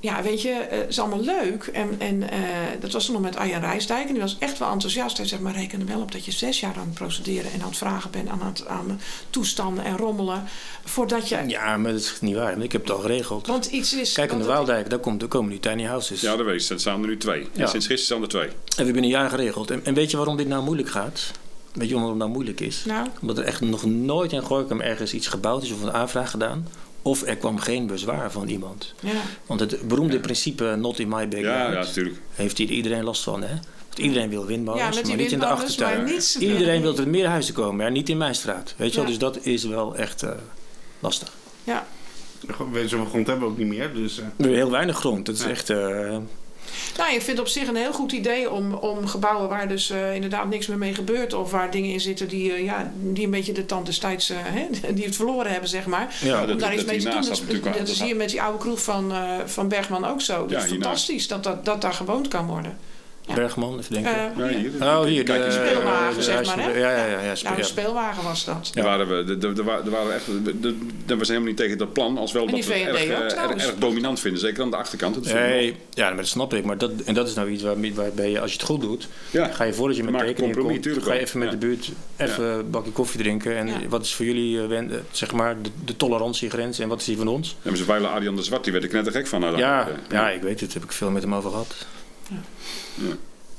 ja, 0.07 0.23
weet 0.23 0.43
je, 0.43 0.51
eh, 0.51 0.79
het 0.79 0.89
is 0.89 0.99
allemaal 0.99 1.21
leuk. 1.21 1.67
En, 1.73 1.95
en 1.99 2.31
eh, 2.31 2.39
dat 2.81 2.93
was 2.93 3.05
toen 3.05 3.15
nog 3.15 3.23
met 3.23 3.37
Arjan 3.37 3.61
Rijsdijk 3.61 4.07
en 4.07 4.13
die 4.13 4.23
was 4.23 4.37
echt 4.39 4.59
wel 4.59 4.71
enthousiast. 4.71 5.17
Hij 5.17 5.27
zegt, 5.27 5.43
maar 5.43 5.55
reken 5.55 5.81
er 5.81 5.87
wel 5.87 6.01
op 6.01 6.13
dat 6.13 6.25
je 6.25 6.31
zes 6.31 6.61
jaar 6.61 6.75
aan 6.75 6.87
het 6.87 6.95
procederen 6.95 7.53
en 7.53 7.61
aan 7.61 7.69
het 7.69 7.77
vragen 7.77 8.11
bent 8.11 8.29
aan, 8.29 8.43
het, 8.43 8.67
aan 8.67 9.01
toestanden 9.31 9.85
en 9.85 9.97
rommelen. 9.97 10.45
Voordat 10.85 11.29
je, 11.29 11.43
Ja, 11.47 11.77
maar 11.77 11.93
dat 11.93 12.01
is 12.01 12.17
niet 12.21 12.35
waar. 12.35 12.61
Ik 12.63 12.73
heb 12.73 12.83
het 12.83 12.91
al 12.91 12.99
geregeld. 12.99 13.47
want 13.47 13.67
iets 13.67 13.95
is... 13.95 14.13
Kijk, 14.13 14.33
aan 14.33 14.39
de 14.39 14.45
Waaldijk, 14.45 14.91
daar, 14.91 14.99
komt, 14.99 15.21
daar 15.21 15.29
komen 15.29 15.51
nu 15.51 15.59
tiny 15.59 15.85
houses. 15.85 16.21
Ja, 16.21 16.37
dat 16.37 16.47
weet 16.47 16.63
ik. 16.63 16.69
Er 16.69 16.81
staan 16.81 17.03
er 17.03 17.09
nu 17.09 17.17
twee. 17.17 17.49
Ja. 17.53 17.67
Sinds 17.67 17.87
gisteren 17.87 17.99
staan 17.99 18.23
er 18.23 18.29
twee. 18.29 18.49
En 18.49 18.55
we 18.77 18.85
hebben 18.85 19.03
een 19.03 19.09
jaar 19.09 19.31
geregeld. 19.31 19.71
En, 19.71 19.81
en 19.85 19.95
weet 19.95 20.11
je 20.11 20.17
waarom 20.17 20.37
dit 20.37 20.49
nou 20.49 20.63
moeilijk 20.63 20.89
gaat? 20.89 21.31
Weet 21.73 21.89
je 21.89 21.95
waarom 21.95 22.11
het 22.11 22.21
nou 22.21 22.31
moeilijk 22.31 22.61
is? 22.61 22.83
Nou, 22.85 23.09
Omdat 23.21 23.39
er 23.39 23.45
echt 23.45 23.61
nog 23.61 23.85
nooit 23.85 24.33
in 24.33 24.43
Gorkum 24.43 24.81
ergens 24.81 25.13
iets 25.13 25.27
gebouwd 25.27 25.63
is 25.63 25.73
of 25.73 25.83
een 25.83 25.93
aanvraag 25.93 26.31
gedaan. 26.31 26.67
Of 27.07 27.23
er 27.23 27.37
kwam 27.37 27.59
geen 27.59 27.87
bezwaar 27.87 28.33
van 28.33 28.49
iemand. 28.49 28.95
ja. 29.01 29.11
Want 29.47 29.61
het 29.61 29.89
beroemde 29.89 30.21
principe 30.21 30.77
not 30.79 30.99
in 30.99 31.09
my 31.09 31.21
Ja, 31.21 31.27
backyard 31.27 31.73
ja, 31.73 31.79
natuurlijk. 31.79 32.17
heeft 32.35 32.59
hier 32.59 32.69
iedereen 32.71 33.05
last 33.05 33.23
van. 33.23 33.43
Hè? 33.43 33.55
Want 33.87 33.99
iedereen 33.99 34.29
wil 34.29 34.47
windmolens, 34.47 34.97
ja, 35.01 35.07
maar 35.07 35.17
niet 35.17 35.33
in 35.33 35.39
de 35.39 35.47
achtertuin. 35.47 36.09
Iedereen 36.39 36.83
wil 36.83 36.95
dat 36.95 37.05
er 37.05 37.11
meer 37.11 37.27
huizen 37.27 37.55
komen, 37.55 37.77
maar 37.77 37.91
niet 37.91 38.09
in 38.09 38.17
mijn 38.17 38.35
straat. 38.35 38.75
Weet 38.77 38.91
je 38.91 38.95
wel? 38.97 39.05
Ja. 39.05 39.11
Dus 39.11 39.19
dat 39.19 39.45
is 39.45 39.65
wel 39.65 39.97
echt 39.97 40.23
eh, 40.23 40.31
lastig. 41.01 41.33
Ja. 41.65 41.87
Zoveel 42.87 43.05
grond 43.07 43.27
hebben 43.27 43.45
we 43.47 43.51
ook 43.53 43.59
niet 43.59 43.67
meer. 43.69 43.95
Dus, 43.95 44.19
eh, 44.19 44.47
heel 44.47 44.71
weinig 44.71 44.97
grond. 44.97 45.27
Dat 45.27 45.35
is 45.35 45.43
Ja. 45.43 45.49
echt... 45.49 45.71
eh, 45.71 46.17
Nou, 46.97 47.09
ik 47.15 47.23
vind 47.23 47.39
het 47.39 47.47
op 47.47 47.49
zich 47.49 47.69
een 47.69 47.77
heel 47.77 47.93
goed 47.93 48.13
idee 48.13 48.51
om, 48.51 48.75
om 48.75 49.07
gebouwen 49.07 49.49
waar 49.49 49.69
dus 49.69 49.91
eh, 49.91 50.15
inderdaad 50.15 50.49
niks 50.49 50.67
meer 50.67 50.79
mee 50.79 50.95
gebeurt. 50.95 51.35
Of 51.35 51.51
waar 51.51 51.71
dingen 51.71 51.91
in 51.91 52.01
zitten 52.01 52.29
die, 52.29 52.53
eh, 52.53 52.65
ja, 52.65 52.93
die 53.01 53.25
een 53.25 53.31
beetje 53.31 53.53
de 53.53 53.67
tand 53.67 53.87
destijds, 53.87 54.31
eh, 54.31 54.37
hè, 54.41 54.67
die 54.95 55.05
het 55.05 55.17
verloren 55.17 55.51
hebben, 55.51 55.69
zeg 55.69 55.87
maar. 55.87 56.17
ja, 56.21 56.41
dat- 56.41 56.51
om 56.55 56.59
daar 56.59 56.75
iets 56.75 56.85
mee 56.85 56.99
te 56.99 57.09
doen. 57.09 57.63
Dat, 57.73 57.89
is 57.89 58.03
hier 58.03 58.17
met 58.17 58.29
die 58.31 58.43
oude 58.43 58.59
kroeg 58.59 58.83
van, 58.83 59.13
van 59.47 59.69
Bergman 59.69 60.05
ook 60.07 60.21
zo. 60.21 60.47
Dat 60.47 60.51
Ja, 60.63 60.67
fantastisch 60.69 61.29
dat, 61.29 61.45
dat, 61.45 61.65
dat 61.65 61.81
daar 61.81 61.93
gewoond 61.93 62.29
kan 62.29 62.47
worden. 62.47 62.79
Bergman, 63.35 63.79
even 63.79 63.93
denken. 63.93 64.13
Eh, 64.15 64.37
Ja, 64.37 64.49
ja. 64.49 64.57
hier. 64.59 64.71
oh, 64.83 65.03
hier. 65.05 65.23
Kijk 65.23 65.39
de, 65.39 65.45
eens. 65.45 65.55
Speelwagen, 65.55 66.15
de- 66.17 66.23
zeg 66.23 66.41
de- 66.41 66.47
maar, 66.47 66.59
hè? 66.59 66.71
Ja, 66.79 66.91
ja, 66.91 67.07
ja. 67.07 67.21
ja, 67.21 67.35
Nou, 67.43 67.59
een 67.59 67.65
speelwagen 67.65 68.23
was 68.25 68.45
dat. 68.45 68.71
Daar 68.75 68.85
waren 68.85 69.09
we, 69.09 69.25
de- 69.25 69.39
de- 69.39 69.53
de- 69.53 69.63
er 69.85 69.91
waren 69.91 70.15
echt, 70.15 70.27
de- 70.45 70.61
de- 70.61 70.79
daar 71.07 71.19
was 71.19 71.29
helemaal 71.29 71.49
niet 71.49 71.57
tegen 71.57 71.79
dat 71.79 71.93
plan, 71.93 72.19
als 72.19 72.33
wel 72.33 72.47
dat 72.47 72.55
die 72.55 72.65
we 72.65 72.75
erg, 72.75 73.03
ook 73.03 73.09
eh, 73.09 73.65
erg, 73.65 73.75
dominant 73.79 74.21
vinden, 74.21 74.41
zeker 74.41 74.63
aan 74.63 74.71
de 74.71 74.77
achterkant. 74.77 75.33
Nee, 75.33 75.77
ja, 75.91 76.09
maar 76.09 76.17
dat 76.17 76.27
snap 76.27 76.55
ik. 76.55 76.65
Maar 76.65 76.79
dat, 76.79 76.91
en 77.05 77.15
dat 77.15 77.29
is 77.29 77.35
nou 77.35 77.51
iets 77.51 77.63
waar, 77.63 77.75
waarbij 77.95 78.31
je, 78.31 78.41
als 78.41 78.51
je 78.53 78.57
het 78.59 78.67
goed 78.67 78.81
doet, 78.81 79.09
Ja. 79.31 79.47
ga 79.53 79.65
je 79.65 79.73
voordat 79.73 79.97
je 79.97 80.03
met 80.05 80.35
compromis, 80.35 80.79
komt, 80.87 81.03
ga 81.05 81.13
je 81.15 81.21
even 81.21 81.39
met 81.39 81.49
Ja. 81.49 81.55
de 81.55 81.67
buurt 81.67 81.91
even 82.17 82.45
een 82.45 82.71
bakje 82.71 82.91
koffie 82.91 83.21
drinken. 83.21 83.57
En 83.57 83.67
Ja. 83.67 83.75
wat 83.89 84.05
is 84.05 84.15
voor 84.15 84.25
jullie 84.25 84.59
eh, 84.67 84.79
eh, 84.79 84.85
zeg 85.11 85.33
maar 85.33 85.63
de, 85.63 85.71
de 85.85 85.97
tolerantiegrens 85.97 86.79
en 86.79 86.89
wat 86.89 87.01
is 87.01 87.07
die 87.07 87.17
van 87.17 87.29
ons? 87.29 87.57
Hebben 87.63 87.79
ze 87.81 87.85
vuile 87.87 88.07
Arjan 88.07 88.37
de 88.37 88.43
Zwart, 88.43 88.65
die 88.65 88.73
werd 88.73 88.85
ik 88.85 88.93
net 88.93 89.09
gek 89.11 89.27
van. 89.27 89.41
Ja, 89.57 89.89
ja, 90.11 90.31
ik 90.31 90.43
weet 90.43 90.61
het. 90.61 90.75
Heb 90.75 90.83
ik 90.85 90.93
veel 90.93 91.11
met 91.11 91.23
hem 91.23 91.35
over 91.35 91.51
gehad. 91.51 91.75
Yeah. 92.31 93.15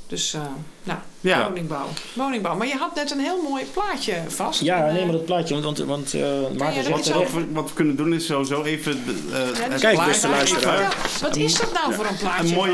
Dus, 0.08 0.34
eh, 0.34 0.41
nou, 0.84 1.00
Ja. 1.22 1.48
woningbouw. 1.48 1.88
Woningbouw. 2.13 2.56
Maar 2.56 2.67
je 2.67 2.76
had 2.76 2.96
net 2.96 3.12
een 3.12 3.20
heel 3.20 3.41
mooi 3.50 3.63
plaatje 3.74 4.13
vast. 4.28 4.62
Ja, 4.62 4.78
En, 4.78 4.91
nee, 4.93 4.98
eh, 5.02 5.04
maar 5.04 5.15
dat 5.15 5.26
plaatje, 5.26 5.62
want, 5.62 5.78
want, 5.78 6.13
uh, 6.13 6.22
Maarten 6.58 6.84
zegt 6.84 7.13
over? 7.13 7.20
wat, 7.24 7.32
we, 7.32 7.46
wat 7.54 7.67
we 7.70 7.74
kunnen 7.76 7.96
doen 7.96 8.13
is 8.13 8.26
sowieso 8.26 8.63
even... 8.63 9.04
eh, 9.34 9.39
ja, 9.62 9.67
dus 9.70 9.82
Kijk, 9.82 10.06
beste 10.06 10.28
luisteraar. 10.30 10.96
Wat 11.22 11.36
is 11.36 11.60
dat 11.60 11.74
nou 11.74 11.93
voor 11.93 12.06
een 12.06 12.17
plaatje? 12.17 12.48
Een 12.48 12.54
mooie, 12.54 12.74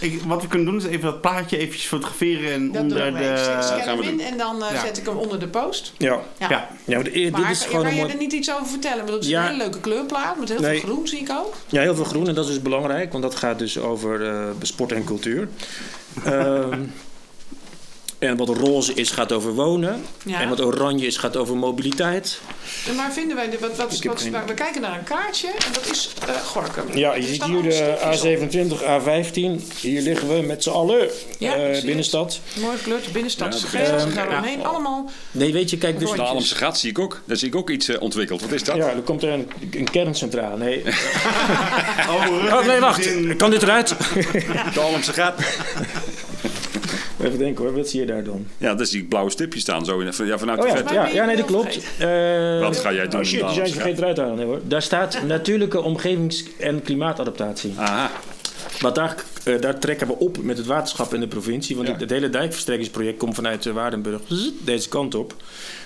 ik, 0.00 0.22
wat 0.26 0.42
we 0.42 0.48
kunnen 0.48 0.66
doen 0.66 0.76
is 0.76 0.84
even 0.84 1.02
dat 1.02 1.20
plaatje 1.20 1.56
eventjes 1.58 1.86
fotograferen 1.86 2.52
en 2.52 2.72
Dat 2.72 2.72
doen 2.72 2.82
onder 2.82 3.12
we. 3.12 3.18
de... 3.18 3.24
Ik 3.24 3.36
gaan 3.38 3.62
scan 3.62 3.78
we 3.98 4.04
hem 4.04 4.12
in 4.12 4.16
doen. 4.16 4.26
en 4.26 4.38
dan 4.38 4.62
eh, 4.64 4.72
Ja. 4.72 4.80
zet 4.84 4.98
ik 4.98 5.06
hem 5.06 5.16
onder 5.16 5.38
de 5.40 5.48
post. 5.48 5.92
Ja, 5.96 6.18
Ja. 6.38 6.48
Ja. 6.50 6.68
ja 6.84 6.94
maar 6.94 7.04
dit 7.12 7.30
Maar 7.30 7.50
is 7.50 7.58
kan, 7.58 7.68
gewoon 7.68 7.84
kan 7.84 7.94
je 7.94 8.00
mooi... 8.00 8.12
er 8.12 8.18
niet 8.18 8.32
iets 8.32 8.52
over 8.52 8.66
vertellen? 8.66 8.98
Want 8.98 9.10
het 9.10 9.22
is 9.24 9.28
Ja. 9.28 9.40
een 9.40 9.46
hele 9.46 9.58
leuke 9.62 9.80
kleurplaat 9.80 10.38
met 10.38 10.48
heel 10.48 10.60
Nee. 10.60 10.80
veel 10.80 10.88
groen, 10.90 11.06
zie 11.08 11.18
ik 11.20 11.30
ook. 11.30 11.54
Ja, 11.66 11.80
heel 11.80 11.94
veel 11.94 12.04
groen 12.04 12.28
en 12.28 12.34
dat 12.34 12.44
is 12.44 12.50
dus 12.50 12.62
belangrijk, 12.62 13.10
want 13.12 13.24
dat 13.24 13.34
gaat 13.34 13.58
dus 13.58 13.78
over 13.78 14.28
eh, 14.28 14.44
sport 14.62 14.92
en 14.92 15.04
cultuur. 15.04 15.48
Ehm, 16.24 16.80
en 18.18 18.36
wat 18.36 18.48
roze 18.48 18.94
is, 18.94 19.10
gaat 19.10 19.32
over 19.32 19.54
wonen. 19.54 20.04
Ja. 20.24 20.40
En 20.40 20.48
wat 20.48 20.60
oranje 20.60 21.06
is, 21.06 21.16
gaat 21.16 21.36
over 21.36 21.56
mobiliteit. 21.56 22.40
Maar 22.96 23.12
vinden 23.12 23.36
wij, 23.36 23.50
de, 23.50 23.58
wat, 23.60 23.76
wat, 23.76 23.96
geen- 24.00 24.32
we 24.46 24.54
kijken 24.54 24.80
naar 24.80 24.98
een 24.98 25.04
kaartje 25.04 25.46
en 25.48 25.72
dat 25.72 25.90
is 25.90 26.10
eh 26.28 26.34
Gorkum. 26.44 26.84
Ja, 26.94 27.14
je 27.14 27.22
ziet 27.22 27.44
hier 27.44 27.62
de 27.62 27.70
stipjes 27.72 28.72
op. 28.72 28.78
A27, 28.78 28.82
A15. 28.82 29.78
Hier 29.80 30.02
liggen 30.02 30.28
we 30.28 30.42
met 30.46 30.62
z'n 30.62 30.70
allen. 30.70 31.08
Ja, 31.38 31.54
eh, 31.54 31.84
binnenstad. 31.84 32.40
Mooi 32.60 32.76
gekleurd, 32.76 33.04
de 33.04 33.10
binnenstad, 33.10 33.60
Ja, 33.60 33.68
geel, 33.68 33.80
binnenstad. 33.80 34.14
daaromheen. 34.14 34.64
Allemaal 34.66 35.10
Nee, 35.30 35.52
weet 35.52 35.70
je, 35.70 35.78
kijk, 35.78 35.98
dus... 35.98 36.10
De 36.10 36.22
Allemse 36.22 36.54
gat 36.54 36.78
zie 36.78 36.90
ik 36.90 36.98
ook. 36.98 37.22
Daar 37.24 37.36
zie 37.36 37.48
ik 37.48 37.54
ook 37.54 37.70
iets 37.70 37.88
eh, 37.88 38.00
ontwikkeld. 38.00 38.40
Wat 38.40 38.52
is 38.52 38.64
dat? 38.64 38.76
Ja, 38.76 38.88
er 38.88 39.00
komt 39.02 39.22
er 39.22 39.28
een, 39.32 39.50
een 39.70 39.90
kerncentrale. 39.90 40.56
Nee. 40.56 40.82
Oh, 42.08 42.26
Oh, 42.58 42.66
nee, 42.66 42.80
wacht. 42.80 43.36
Kan 43.36 43.50
dit 43.50 43.62
eruit? 43.62 43.88
De 44.74 44.80
Allemse 44.80 45.12
gat. 45.12 45.34
Even 47.20 47.38
denken 47.38 47.64
hoor, 47.64 47.74
wat 47.74 47.88
zie 47.88 48.00
je 48.00 48.06
daar 48.06 48.24
dan? 48.24 48.46
Ja, 48.58 48.74
daar 48.74 48.86
zie 48.86 49.00
ik 49.02 49.08
blauwe 49.08 49.30
stipjes 49.30 49.62
staan. 49.62 49.84
Zo 49.84 49.98
in, 49.98 50.12
ja, 50.24 50.38
vanuit 50.38 50.58
Oh 50.58 50.64
de 50.64 50.70
ja, 50.70 50.76
verte. 50.76 50.94
ja, 50.94 51.06
ja, 51.08 51.24
nee, 51.24 51.36
dat 51.36 51.46
klopt. 51.46 51.78
Eh, 51.98 52.60
Wat 52.60 52.76
ga 52.76 52.92
jij 52.92 53.08
doen 53.08 53.20
Oh 53.20 53.26
shit, 53.26 53.40
de 53.40 53.44
die 53.46 53.54
zijn 53.54 53.66
ze 53.66 53.72
vergeten 53.74 53.98
eruit 53.98 54.14
te 54.14 54.20
halen. 54.20 54.36
Nee, 54.36 54.46
hoor. 54.46 54.60
Daar 54.64 54.82
staat 54.82 55.22
natuurlijke 55.26 55.82
omgevings- 55.82 56.44
en 56.58 56.82
klimaatadaptatie. 56.82 57.72
Aha. 57.76 58.10
Want 58.80 58.94
daar, 58.94 59.16
eh, 59.44 59.60
daar 59.60 59.78
trekken 59.78 60.06
we 60.06 60.18
op 60.18 60.42
met 60.42 60.56
het 60.56 60.66
waterschap 60.66 61.14
in 61.14 61.20
de 61.20 61.28
provincie. 61.28 61.74
Want 61.76 61.86
Ja. 61.88 61.92
het, 61.92 62.02
het 62.02 62.10
hele 62.10 62.30
dijkverstrekkingsproject 62.30 63.18
komt 63.18 63.34
vanuit 63.34 63.66
eh, 63.66 63.72
Waardenburg 63.72 64.20
deze 64.64 64.88
kant 64.88 65.14
op. 65.14 65.34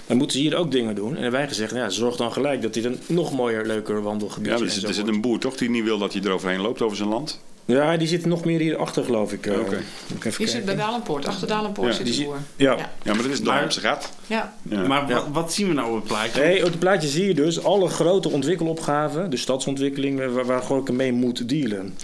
Dan 0.06 0.16
moeten 0.16 0.36
ze 0.36 0.42
hier 0.42 0.56
ook 0.56 0.70
dingen 0.72 0.94
doen. 0.94 1.08
En 1.16 1.22
hebben 1.22 1.32
wij 1.40 1.48
gezegd, 1.48 1.70
nou 1.72 1.82
ja, 1.84 1.90
zorg 1.90 2.16
dan 2.16 2.32
gelijk 2.32 2.62
dat 2.62 2.74
dit 2.74 2.84
een 2.84 2.98
nog 3.06 3.32
mooier, 3.32 3.66
leuker 3.66 4.02
wandelgebied 4.02 4.48
Ja, 4.48 4.54
is. 4.54 4.60
er 4.60 4.70
zit, 4.70 4.80
zo 4.80 4.86
er 4.86 4.94
zit 4.94 5.02
wordt. 5.02 5.16
een 5.16 5.22
boer 5.22 5.38
toch 5.38 5.56
die 5.56 5.70
niet 5.70 5.84
wil 5.84 5.98
dat 5.98 6.12
je 6.12 6.20
eroverheen 6.24 6.60
loopt 6.60 6.82
over 6.82 6.96
zijn 6.96 7.08
land? 7.08 7.40
Ja, 7.64 7.96
die 7.96 8.08
zit 8.08 8.26
nog 8.26 8.44
meer 8.44 8.60
hierachter, 8.60 9.04
geloof 9.04 9.32
ik. 9.32 9.46
eh. 9.46 9.58
Oké. 9.60 9.80
Even 10.18 10.32
Die 10.38 10.46
zit 10.48 10.64
bij. 10.64 10.76
Dalenpoort, 10.76 11.26
achter 11.26 11.46
Dalenpoort 11.48 11.88
Ja, 11.88 11.94
zit 11.94 12.06
die 12.06 12.18
de 12.18 12.24
boer. 12.24 12.36
Ja. 12.56 12.72
Ja. 12.72 12.90
Ja, 13.02 13.14
maar 13.14 13.22
dat 13.22 13.32
is 13.32 13.40
de 13.42 13.50
Allemse 13.52 13.80
gat. 13.80 14.10
Ja. 14.26 14.54
Ja. 14.62 14.86
Maar 14.86 15.08
Ja. 15.08 15.14
wat, 15.14 15.26
wat 15.32 15.52
zien 15.52 15.68
we 15.68 15.74
nou 15.74 15.88
op 15.88 15.94
het 15.94 16.04
plaatje? 16.04 16.40
Nee, 16.40 16.58
op 16.64 16.70
het 16.70 16.78
plaatje 16.78 17.08
zie 17.08 17.26
je 17.26 17.34
dus 17.34 17.64
alle 17.64 17.88
grote 17.88 18.28
ontwikkelopgaven, 18.30 19.30
de 19.30 19.36
stadsontwikkeling, 19.36 20.32
waar, 20.34 20.46
waar 20.46 20.62
Gorkum 20.62 20.96
mee 20.96 21.12
moet 21.12 21.48
dealen. 21.48 21.94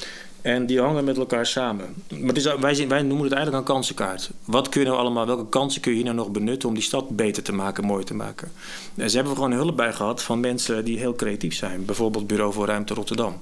En 0.42 0.66
die 0.66 0.81
hangen 0.81 1.05
met 1.05 1.16
elkaar 1.16 1.47
samen. 1.47 1.94
Maar 2.09 2.29
het 2.29 2.37
is, 2.37 2.55
wij, 2.61 2.75
zien- 2.75 2.88
wij 2.88 3.03
noemen 3.03 3.25
het 3.25 3.33
eigenlijk 3.35 3.68
een 3.68 3.75
kansenkaart. 3.75 4.31
Wat 4.44 4.68
kun 4.68 4.81
je 4.81 4.87
nou 4.87 4.99
allemaal, 4.99 5.27
welke 5.27 5.49
kansen 5.49 5.81
kun 5.81 5.90
je 5.90 5.97
hier 5.97 6.07
nou 6.07 6.16
nog 6.16 6.31
benutten 6.31 6.68
om 6.68 6.75
die 6.75 6.85
stad 6.85 7.09
beter 7.16 7.42
te 7.42 7.53
maken, 7.53 7.85
mooier 7.85 8.05
te 8.05 8.14
maken? 8.14 8.51
En 8.97 9.11
ze 9.11 9.16
hebben 9.16 9.35
we 9.35 9.40
gewoon 9.42 9.57
hulp 9.59 9.77
bij 9.77 9.92
gehad 9.92 10.23
van 10.23 10.40
mensen 10.40 10.85
die 10.85 10.99
heel 10.99 11.14
creatief 11.14 11.55
zijn. 11.55 11.85
Bijvoorbeeld 11.85 12.27
Bureau 12.27 12.53
voor 12.53 12.66
Ruimte 12.66 12.94
Rotterdam. 12.94 13.40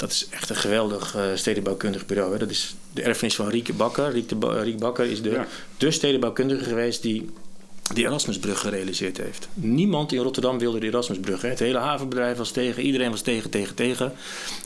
Dat 0.00 0.10
is 0.10 0.26
echt 0.30 0.50
een 0.50 0.56
geweldig 0.56 1.14
eh, 1.16 1.22
stedenbouwkundig 1.34 2.06
bureau. 2.06 2.32
Hè. 2.32 2.38
Dat 2.38 2.50
is 2.50 2.74
de 2.92 3.02
erfenis 3.02 3.34
van 3.34 3.48
Rieke 3.48 3.72
Bakker. 3.72 4.10
Riek, 4.12 4.28
de 4.28 4.34
Ba- 4.34 4.60
Riek 4.62 4.78
Bakker 4.78 5.04
is 5.06 5.22
de, 5.22 5.30
Ja. 5.30 5.46
de 5.78 5.90
stedenbouwkundige 5.90 6.64
geweest 6.64 7.02
die 7.02 7.30
die 7.94 8.04
Erasmusbrug 8.06 8.60
gerealiseerd 8.60 9.16
heeft. 9.16 9.48
Niemand 9.54 10.12
in 10.12 10.18
Rotterdam 10.22 10.58
wilde 10.58 10.78
de 10.80 10.86
Erasmusbrug. 10.86 11.42
Hè. 11.42 11.48
Het 11.48 11.58
hele 11.58 11.78
havenbedrijf 11.78 12.36
was 12.36 12.50
tegen, 12.50 12.82
iedereen 12.82 13.10
was 13.10 13.20
tegen, 13.20 13.50
tegen, 13.50 13.74
tegen. 13.74 14.12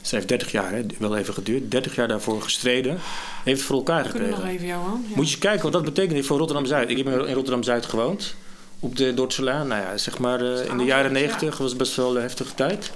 Ze 0.01 0.15
heeft 0.15 0.27
30 0.27 0.51
jaar, 0.51 0.71
hè, 0.71 0.85
wel 0.99 1.17
even 1.17 1.33
geduurd, 1.33 1.71
30 1.71 1.95
jaar 1.95 2.07
daarvoor 2.07 2.41
gestreden. 2.41 2.97
Heeft 3.43 3.57
het 3.57 3.67
voor 3.67 3.75
elkaar 3.75 4.01
Kunnen 4.09 4.21
we 4.21 4.27
nog 4.27 4.35
gekregen. 4.35 4.63
even, 4.65 4.67
Johan? 4.77 5.01
Ja. 5.09 5.15
Moet 5.15 5.25
je 5.25 5.31
eens 5.31 5.37
kijken 5.37 5.63
wat 5.63 5.71
dat 5.71 5.83
betekent 5.83 6.25
voor 6.25 6.37
Rotterdam-Zuid. 6.37 6.89
Ik 6.89 6.97
heb 6.97 7.07
in 7.07 7.13
Rotterdam-Zuid 7.33 7.85
gewoond. 7.85 8.35
Op 8.79 8.95
de 8.97 9.13
Dordtselaan. 9.13 9.67
Nou 9.67 9.81
ja, 9.81 9.97
zeg 9.97 10.17
maar 10.19 10.41
eh, 10.53 10.65
in 10.69 10.77
de 10.77 10.83
jaren 10.83 11.11
ja. 11.13 11.17
90 11.19 11.57
was 11.57 11.75
best 11.75 11.95
wel 11.95 12.15
een 12.15 12.21
heftige 12.21 12.55
tijd. 12.55 12.91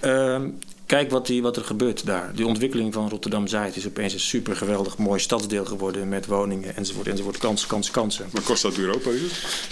Ehm, 0.00 0.48
kijk 0.92 1.10
wat, 1.10 1.26
die, 1.26 1.42
wat 1.42 1.56
er 1.56 1.64
gebeurt 1.64 2.06
daar. 2.06 2.30
Die 2.34 2.46
ontwikkeling 2.46 2.92
van 2.92 3.08
Rotterdam-Zuid 3.08 3.76
is 3.76 3.86
opeens 3.86 4.12
een 4.12 4.20
super 4.20 4.56
geweldig 4.56 4.98
mooi 4.98 5.20
stadsdeel 5.20 5.64
geworden. 5.64 6.08
Met 6.08 6.26
woningen 6.26 6.76
enzovoort 6.76 7.06
enzovoort. 7.08 7.38
Kansen, 7.38 7.68
kansen, 7.68 7.92
kansen. 7.92 8.26
Maar 8.32 8.42
kost 8.42 8.62
dat 8.62 8.76
uur? 8.76 8.94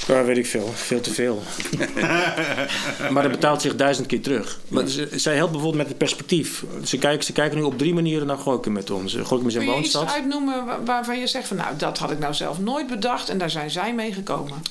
Ja, 0.06 0.24
weet 0.24 0.36
ik 0.36 0.46
veel. 0.46 0.70
Veel 0.74 1.00
te 1.00 1.12
veel. 1.12 1.42
maar 3.12 3.22
dat 3.22 3.30
betaalt 3.32 3.62
zich 3.62 3.76
duizend 3.76 4.06
keer 4.06 4.20
terug. 4.22 4.60
Maar 4.68 4.86
ze, 4.88 5.08
zij 5.16 5.34
helpt 5.36 5.50
bijvoorbeeld 5.52 5.82
met 5.82 5.88
het 5.88 5.98
perspectief. 5.98 6.64
Ze 6.84 6.98
kijken, 6.98 7.24
ze 7.24 7.32
kijken 7.32 7.58
nu 7.58 7.64
op 7.64 7.78
drie 7.78 7.94
manieren 7.94 8.26
naar 8.26 8.38
Gorkum 8.38 8.72
met 8.72 8.90
ons. 8.90 9.14
Gorkum 9.22 9.48
is 9.48 9.54
een 9.54 9.64
Kun 9.64 9.72
je 9.74 9.78
iets 9.80 9.92
woonstad. 9.94 10.14
uitnoemen 10.14 10.64
wa- 10.64 10.80
waarvan 10.84 11.18
je 11.18 11.26
zegt 11.26 11.46
van 11.48 11.56
nou, 11.56 11.76
dat 11.76 11.98
had 11.98 12.10
ik 12.10 12.18
nou 12.18 12.34
zelf 12.34 12.58
nooit 12.60 12.86
bedacht 12.86 13.28
en 13.28 13.38
daar 13.38 13.50
zijn 13.50 13.70
zij 13.70 13.94
mee 13.94 14.12
gekomen. 14.12 14.62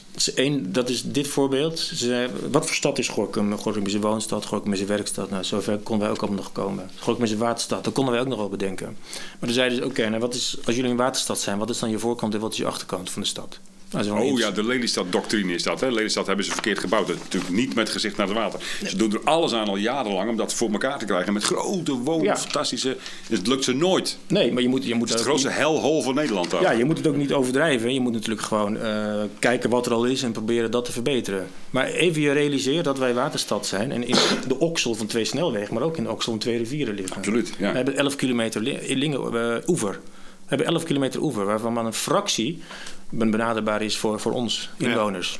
Dat 0.62 0.90
is 0.90 1.04
dit 1.04 1.28
voorbeeld. 1.28 1.80
Ze 1.80 2.30
wat 2.52 2.66
voor 2.66 2.76
stad 2.76 2.98
is 2.98 3.08
Gorkum? 3.08 3.58
Gorkum 3.58 3.86
is 3.86 3.94
een 3.94 4.02
woonstad, 4.02 4.46
Gorkum 4.46 4.74
is 4.74 4.80
een 4.80 4.88
werkstad. 4.88 5.30
Nou, 5.30 5.44
zover 5.44 5.78
konden 5.78 6.08
wij 6.08 6.16
ook 6.16 6.22
allemaal 6.22 6.44
nog 6.44 6.52
komen. 6.52 6.90
Gorkum 7.00 7.24
is 7.24 7.32
een 7.32 7.38
waterstad, 7.38 7.84
dat 7.84 7.94
konden 7.94 8.14
wij 8.14 8.22
ook 8.22 8.28
nog 8.28 8.38
wel 8.38 8.50
bedenken. 8.50 8.98
Maar 9.12 9.38
dan 9.40 9.52
zeiden 9.52 9.78
ze, 9.78 9.86
oké, 9.86 10.10
nou, 10.10 10.22
wat 10.22 10.34
is, 10.34 10.58
als 10.66 10.76
jullie 10.76 10.92
een 10.92 10.98
waterstad 10.98 11.40
zijn, 11.40 11.58
wat 11.58 11.70
is 11.70 11.80
dan 11.80 11.90
je 11.90 12.00
voorkant 12.00 12.34
en 12.34 12.40
wat 12.40 12.52
is 12.52 12.58
je 12.58 12.66
achterkant 12.66 13.10
van 13.10 13.22
de 13.22 13.28
stad? 13.28 13.60
Is 13.98 14.08
Oh 14.10 14.40
ja, 14.40 14.52
de 14.52 14.64
Lelystad-doctrine 14.66 15.54
is 15.54 15.64
dat. 15.64 15.80
Hè? 15.82 15.92
Lelystad 15.92 16.28
hebben 16.28 16.46
ze 16.46 16.52
verkeerd 16.52 16.80
gebouwd. 16.80 17.08
Dat 17.08 17.16
is 17.16 17.22
natuurlijk 17.22 17.54
niet 17.54 17.76
met 17.76 17.90
gezicht 17.90 18.18
naar 18.18 18.28
het 18.28 18.36
water. 18.36 18.60
Ze 18.88 18.98
doen 18.98 19.12
er 19.14 19.20
alles 19.24 19.54
aan 19.54 19.68
al 19.68 19.76
jarenlang 19.78 20.30
om 20.30 20.36
dat 20.38 20.54
voor 20.54 20.72
elkaar 20.72 21.00
te 21.00 21.06
krijgen. 21.06 21.34
Met 21.34 21.44
grote 21.44 21.92
wonen, 21.98 22.24
Ja. 22.24 22.38
fantastische... 22.38 22.98
Dus 23.28 23.38
het 23.38 23.48
lukt 23.48 23.64
ze 23.64 23.74
nooit. 23.74 24.18
Nee, 24.28 24.52
maar 24.54 24.62
je 24.62 24.68
moet, 24.70 24.86
je 24.86 24.96
moet 24.96 25.08
is 25.08 25.14
het 25.14 25.20
ook 25.20 25.28
grootste 25.28 25.48
niet- 25.48 25.58
helhol 25.58 26.02
van 26.02 26.16
Nederland. 26.16 26.50
daar. 26.52 26.62
Ja, 26.62 26.72
je 26.72 26.86
moet 26.86 26.98
het 26.98 27.08
ook 27.08 27.16
niet 27.16 27.34
overdrijven. 27.34 27.94
Je 27.94 28.00
moet 28.00 28.14
natuurlijk 28.14 28.42
gewoon 28.42 28.78
eh, 28.78 29.22
kijken 29.40 29.70
wat 29.70 29.86
er 29.86 29.94
al 29.94 30.06
is 30.06 30.24
en 30.24 30.32
proberen 30.32 30.72
dat 30.72 30.86
te 30.86 30.92
verbeteren. 30.92 31.48
Maar 31.70 31.86
even 31.88 32.22
je 32.22 32.32
realiseert 32.32 32.84
dat 32.86 32.98
wij 32.98 33.14
waterstad 33.14 33.66
zijn 33.68 33.92
en 33.92 34.08
in 34.08 34.16
de 34.48 34.60
oksel 34.60 34.96
van 34.96 35.08
twee 35.08 35.26
snelwegen, 35.26 35.74
maar 35.74 35.84
ook 35.84 35.98
in 35.98 36.04
de 36.04 36.12
oksel 36.12 36.32
van 36.32 36.42
twee 36.42 36.58
rivieren 36.58 36.96
liggen. 36.96 37.16
Absoluut, 37.16 37.54
ja. 37.58 37.70
We 37.72 37.76
hebben 37.76 37.98
11 37.98 38.16
kilometer 38.16 38.62
li- 38.62 38.80
in 38.82 38.98
Lingen, 38.98 39.20
eh, 39.34 39.68
oever. 39.68 39.92
We 39.92 40.56
hebben 40.56 40.68
11 40.68 40.84
kilometer 40.84 41.22
oever, 41.22 41.46
waarvan 41.46 41.74
maar 41.74 41.86
een 41.86 41.94
fractie 41.94 42.62
benaderbaar 43.10 43.82
is 43.82 43.98
voor, 43.98 44.20
voor 44.20 44.32
ons 44.32 44.70
inwoners. 44.78 45.40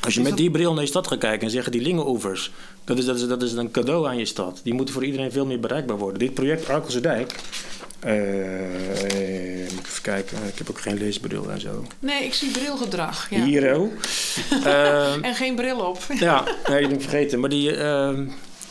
Als 0.00 0.14
je 0.14 0.20
met 0.20 0.36
die 0.36 0.50
bril 0.50 0.72
naar 0.72 0.82
je 0.82 0.88
stad 0.88 1.06
gaat 1.06 1.18
kijken 1.18 1.46
en 1.46 1.50
zeggen 1.50 1.72
die 1.72 1.80
Lingenoevers, 1.80 2.50
dat 2.84 2.98
is, 2.98 3.04
dat, 3.04 3.16
is, 3.16 3.26
dat 3.26 3.42
is 3.42 3.52
een 3.52 3.70
cadeau 3.70 4.06
aan 4.06 4.18
je 4.18 4.24
stad. 4.24 4.60
Die 4.62 4.74
moeten 4.74 4.94
voor 4.94 5.04
iedereen 5.04 5.32
veel 5.32 5.46
meer 5.46 5.60
bereikbaar 5.60 5.96
worden. 5.98 6.18
Dit 6.18 6.34
project 6.34 6.68
Arkelse 6.68 7.00
Dijk, 7.00 7.34
eh, 8.00 9.64
ik 9.64 9.86
even 9.86 10.02
kijken, 10.02 10.38
ik 10.46 10.58
heb 10.58 10.70
ook 10.70 10.80
geen 10.80 10.98
leesbril 10.98 11.50
en 11.50 11.60
zo. 11.60 11.86
Nee, 11.98 12.24
ik 12.24 12.34
zie 12.34 12.50
brilgedrag. 12.50 13.30
Ja. 13.30 13.44
Hier 13.44 13.74
ook. 13.74 13.92
Ehm, 14.64 15.22
En 15.22 15.34
geen 15.34 15.54
bril 15.54 15.78
op. 15.78 15.98
ja, 16.18 16.44
nee, 16.68 16.78
die 16.78 16.86
ben 16.88 16.96
ik 16.96 17.02
vergeten. 17.02 17.40
Maar 17.40 17.50
die, 17.50 17.76
ehm, 17.76 18.26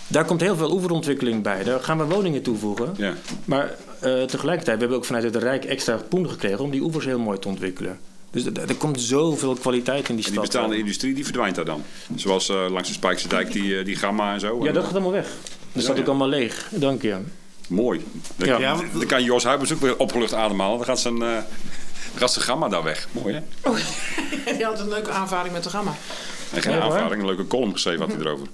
daar 0.08 0.26
komt 0.26 0.42
heel 0.42 0.56
veel 0.56 0.72
oeverontwikkeling 0.72 1.44
bij. 1.44 1.64
Daar 1.64 1.80
gaan 1.80 1.98
we 1.98 2.04
woningen 2.04 2.42
toevoegen. 2.42 2.94
Ja. 2.98 3.14
Maar 3.46 3.76
eh, 4.00 4.24
tegelijkertijd, 4.24 4.76
we 4.76 4.80
hebben 4.82 4.98
ook 4.98 5.06
vanuit 5.06 5.24
het 5.24 5.36
Rijk 5.36 5.66
extra 5.66 6.00
poen 6.10 6.30
gekregen 6.30 6.60
om 6.60 6.72
die 6.72 6.82
oevers 6.82 7.06
heel 7.06 7.20
mooi 7.20 7.40
te 7.40 7.48
ontwikkelen. 7.48 8.00
Dus 8.36 8.46
er, 8.46 8.70
er 8.70 8.76
komt 8.76 9.02
zoveel 9.02 9.54
kwaliteit 9.56 10.10
in 10.10 10.16
die 10.16 10.26
En 10.26 10.32
die 10.32 10.42
stad. 10.42 10.42
bestaande 10.42 10.78
industrie 10.78 11.14
die 11.14 11.24
verdwijnt 11.24 11.56
daar 11.56 11.66
dan. 11.66 11.84
Zoals 12.16 12.50
eh, 12.50 12.66
langs 12.70 12.88
de 12.88 12.94
Spijkse 12.94 13.28
dijk, 13.28 13.52
die, 13.52 13.78
eh, 13.80 13.86
die 13.86 13.96
gamma 13.96 14.34
en 14.34 14.40
zo. 14.40 14.60
Ja, 14.62 14.68
En, 14.68 14.74
dat 14.74 14.84
gaat 14.84 14.94
allemaal 14.94 15.12
weg. 15.12 15.28
Dat 15.72 15.84
staat 15.84 15.96
ja. 15.96 16.02
ook 16.02 16.08
allemaal 16.08 16.28
leeg. 16.28 16.68
Dank 16.72 17.02
je. 17.02 17.18
Mooi. 17.68 18.06
Dan, 18.36 18.60
Ja. 18.60 18.76
Dan 18.94 19.06
kan 19.06 19.24
Jos 19.24 19.44
Huibers 19.44 19.74
ook 19.74 19.80
weer 19.80 19.98
opgelucht 19.98 20.34
ademhalen. 20.34 20.78
Dan 20.78 20.86
gaat 20.86 21.00
zijn, 21.00 21.14
eh, 21.14 21.20
dan 21.32 21.44
gaat 22.16 22.32
zijn 22.34 22.46
gamma 22.46 22.68
daar 22.68 22.84
weg. 22.84 23.08
Mooi 23.12 23.34
hè? 23.34 23.42
Je 24.58 24.64
had 24.64 24.80
een 24.80 24.90
leuke 24.90 25.10
aanvaring 25.12 25.54
met 25.54 25.64
de 25.64 25.70
gamma. 25.70 25.96
En 26.54 26.62
geen 26.62 26.74
Ja, 26.74 26.80
aanvaring, 26.80 27.22
een 27.22 27.28
leuke 27.28 27.48
column 27.48 27.72
geschreven 27.72 28.02
had 28.02 28.12
hij 28.16 28.20
erover. 28.26 28.48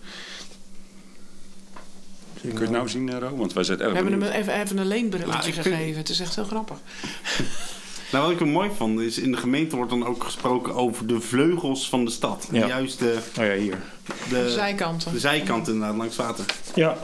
Kun 2.41 2.51
je 2.53 2.59
het 2.59 2.69
nou 2.69 2.89
zien, 2.89 3.19
Ro? 3.19 3.35
Want 3.35 3.53
wij 3.53 3.63
zijn 3.63 3.79
erg 3.79 3.89
We 3.89 3.95
hebben 3.95 4.21
hem 4.21 4.31
even, 4.31 4.53
even 4.61 4.77
een 4.77 4.87
leenbrilletje 4.87 5.33
Nou, 5.33 5.43
vind- 5.53 5.65
gegeven. 5.65 5.97
Het 5.97 6.09
is 6.09 6.19
echt 6.19 6.35
heel 6.35 6.43
grappig. 6.45 6.77
Nou, 8.12 8.24
wat 8.24 8.34
ik 8.34 8.39
er 8.39 8.47
mooi 8.47 8.69
vond, 8.78 9.00
is 9.00 9.17
in 9.17 9.32
de 9.32 9.38
gemeente 9.38 9.76
wordt 9.76 9.91
dan 9.91 10.06
ook 10.06 10.24
gesproken 10.24 10.74
over 10.76 11.08
de 11.08 11.19
vleugels 11.21 11.89
van 11.89 12.06
de 12.06 12.12
stad. 12.12 12.47
Ja. 12.52 12.67
Juist 12.67 13.00
de, 13.00 13.17
Oh 13.39 13.45
ja, 13.45 13.54
hier. 13.54 13.78
de, 14.30 14.43
De 14.43 14.50
zijkanten. 14.50 15.12
de 15.13 15.19
zijkant 15.19 15.67
inderdaad, 15.67 15.97
langs 15.97 16.17
het 16.17 16.26
water. 16.26 16.45
Ja. 16.76 16.97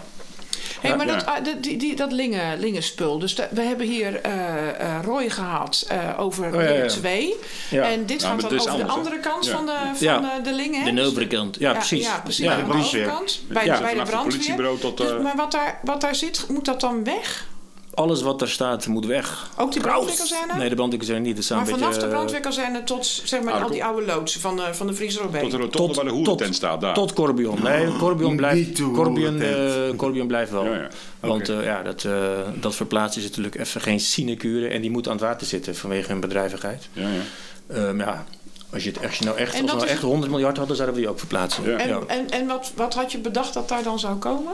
Hé, 0.82 0.96
maar 0.96 1.06
Ja. 1.08 1.14
dat, 1.16 1.26
ah, 1.26 1.44
de- 1.44 1.60
die, 1.60 1.78
die, 1.78 1.96
dat 1.96 2.12
Lingen, 2.12 2.60
Lingenspul. 2.60 3.20
Dus 3.20 3.36
de- 3.36 3.48
we 3.52 3.62
hebben 3.62 3.88
hier 3.88 4.22
eh 4.22 4.82
eh 4.98 5.04
Roy 5.04 5.30
gehad 5.30 5.86
eh, 5.90 6.20
over 6.20 6.46
Oh, 6.46 6.54
ja, 6.54 6.62
ja. 6.62 6.72
Lingen 6.72 6.88
2. 6.88 7.34
Ja. 7.70 7.84
En 7.84 8.06
dit 8.06 8.22
Ja, 8.22 8.28
gaat 8.28 8.42
maar 8.42 8.50
dan 8.50 8.60
is 8.60 8.68
over 8.68 8.78
de 8.78 8.84
anders, 8.92 8.98
andere 8.98 9.20
kant 9.20 9.46
Ja. 9.46 9.52
van 9.52 9.66
de, 9.66 9.74
van 9.94 10.24
eh, 10.30 10.44
de 10.44 10.54
Lingen. 10.54 10.80
hè? 10.84 10.90
De 10.90 10.96
Dus- 10.96 11.08
overkant. 11.10 11.56
Ja, 11.60 11.74
precies. 11.74 12.06
Ja, 12.06 12.20
precies. 12.24 12.48
De 12.48 12.64
brandweer. 12.68 13.14
Bij, 13.48 13.66
Ja. 13.66 13.76
de, 13.78 13.82
bij 13.84 13.94
de 13.94 14.02
brandweer. 14.02 14.22
politiebureau 14.22 14.80
tot, 14.80 14.98
Dus, 14.98 15.12
maar 15.24 15.36
wat 15.36 15.52
daar, 15.52 15.80
wat 15.84 16.02
daar 16.02 16.16
zit, 16.16 16.46
moet 16.50 16.66
dat 16.66 16.80
dan 16.82 17.04
weg? 17.04 17.48
Alles 17.98 18.22
wat 18.22 18.40
daar 18.40 18.48
staat 18.48 18.88
moet 18.88 19.06
weg. 19.06 19.50
Ook 19.58 19.72
die 19.72 19.82
brandweerkazerne? 19.82 20.54
Nee, 20.58 20.70
de 20.70 20.76
brandweerkazerne 20.76 21.22
niet. 21.22 21.36
Dat 21.36 21.46
zijn 21.46 21.60
maar 21.60 21.68
vanaf 21.68 21.88
beetje, 21.88 22.00
de 22.00 22.06
eh, 22.08 22.12
brandweerkazerne 22.12 22.84
tot 22.84 23.06
zeg 23.06 23.42
maar, 23.42 23.54
Ah, 23.54 23.64
al 23.64 23.70
die 23.70 23.84
oude 23.84 24.06
loodsen 24.06 24.42
van 24.42 24.56
de, 24.56 24.74
van 24.74 24.88
de 24.88 24.94
Friese 24.94 25.20
Robé. 25.20 25.40
Tot 25.40 25.52
de 25.52 25.58
rotonde 25.58 25.94
waar 25.94 26.06
de 26.06 26.12
hoerentent 26.12 26.56
staat, 26.56 26.82
daar. 26.82 26.94
Tot 26.94 27.14
Corbion. 27.14 27.64
Nee, 27.64 27.96
Corbion 27.98 28.30
Niet 28.30 28.38
blijft, 28.38 28.82
Corbion, 28.94 29.42
eh, 29.42 29.96
Corbion 29.96 30.28
blijft 30.28 30.52
wel. 30.52 30.66
Ja, 30.66 30.74
ja. 30.76 30.88
Want 31.20 31.50
eh, 31.50 31.64
ja, 31.64 31.82
dat, 31.82 32.04
eh, 32.04 32.14
dat 32.56 32.76
verplaatsen 32.76 33.22
is 33.22 33.28
natuurlijk 33.28 33.56
even 33.56 33.82
geen 33.82 34.00
sinecure. 34.00 34.68
En 34.68 34.82
die 34.82 34.92
moet 34.92 35.08
aan 35.08 35.14
het 35.14 35.22
water 35.22 35.48
zitten 35.48 35.76
vanwege 35.76 36.12
hun 36.12 36.20
bedrijvigheid. 36.20 36.88
Ja, 36.94 37.08
ja. 37.10 37.76
Ehm, 37.76 38.00
ja, 38.00 38.26
als 38.74 38.84
je 38.84 38.90
het 38.90 39.00
echt, 39.00 39.08
als 39.08 39.18
je 39.18 39.26
nou 39.26 39.38
echt, 39.38 39.62
als 39.62 39.72
nou 39.72 39.88
echt 39.88 40.02
100 40.02 40.32
miljard 40.32 40.58
hadden, 40.58 40.76
zouden 40.76 40.96
we 40.96 41.02
die 41.02 41.12
ook 41.12 41.20
verplaatsen. 41.20 41.64
Ja. 41.70 41.78
En, 41.78 41.90
Ja. 41.90 42.00
en, 42.08 42.30
en 42.30 42.48
wat, 42.48 42.72
wat 42.76 42.94
had 42.94 43.12
je 43.12 43.18
bedacht 43.18 43.54
dat 43.54 43.70
daar 43.70 43.84
dan 43.84 44.00
zou 44.00 44.16
komen? 44.16 44.54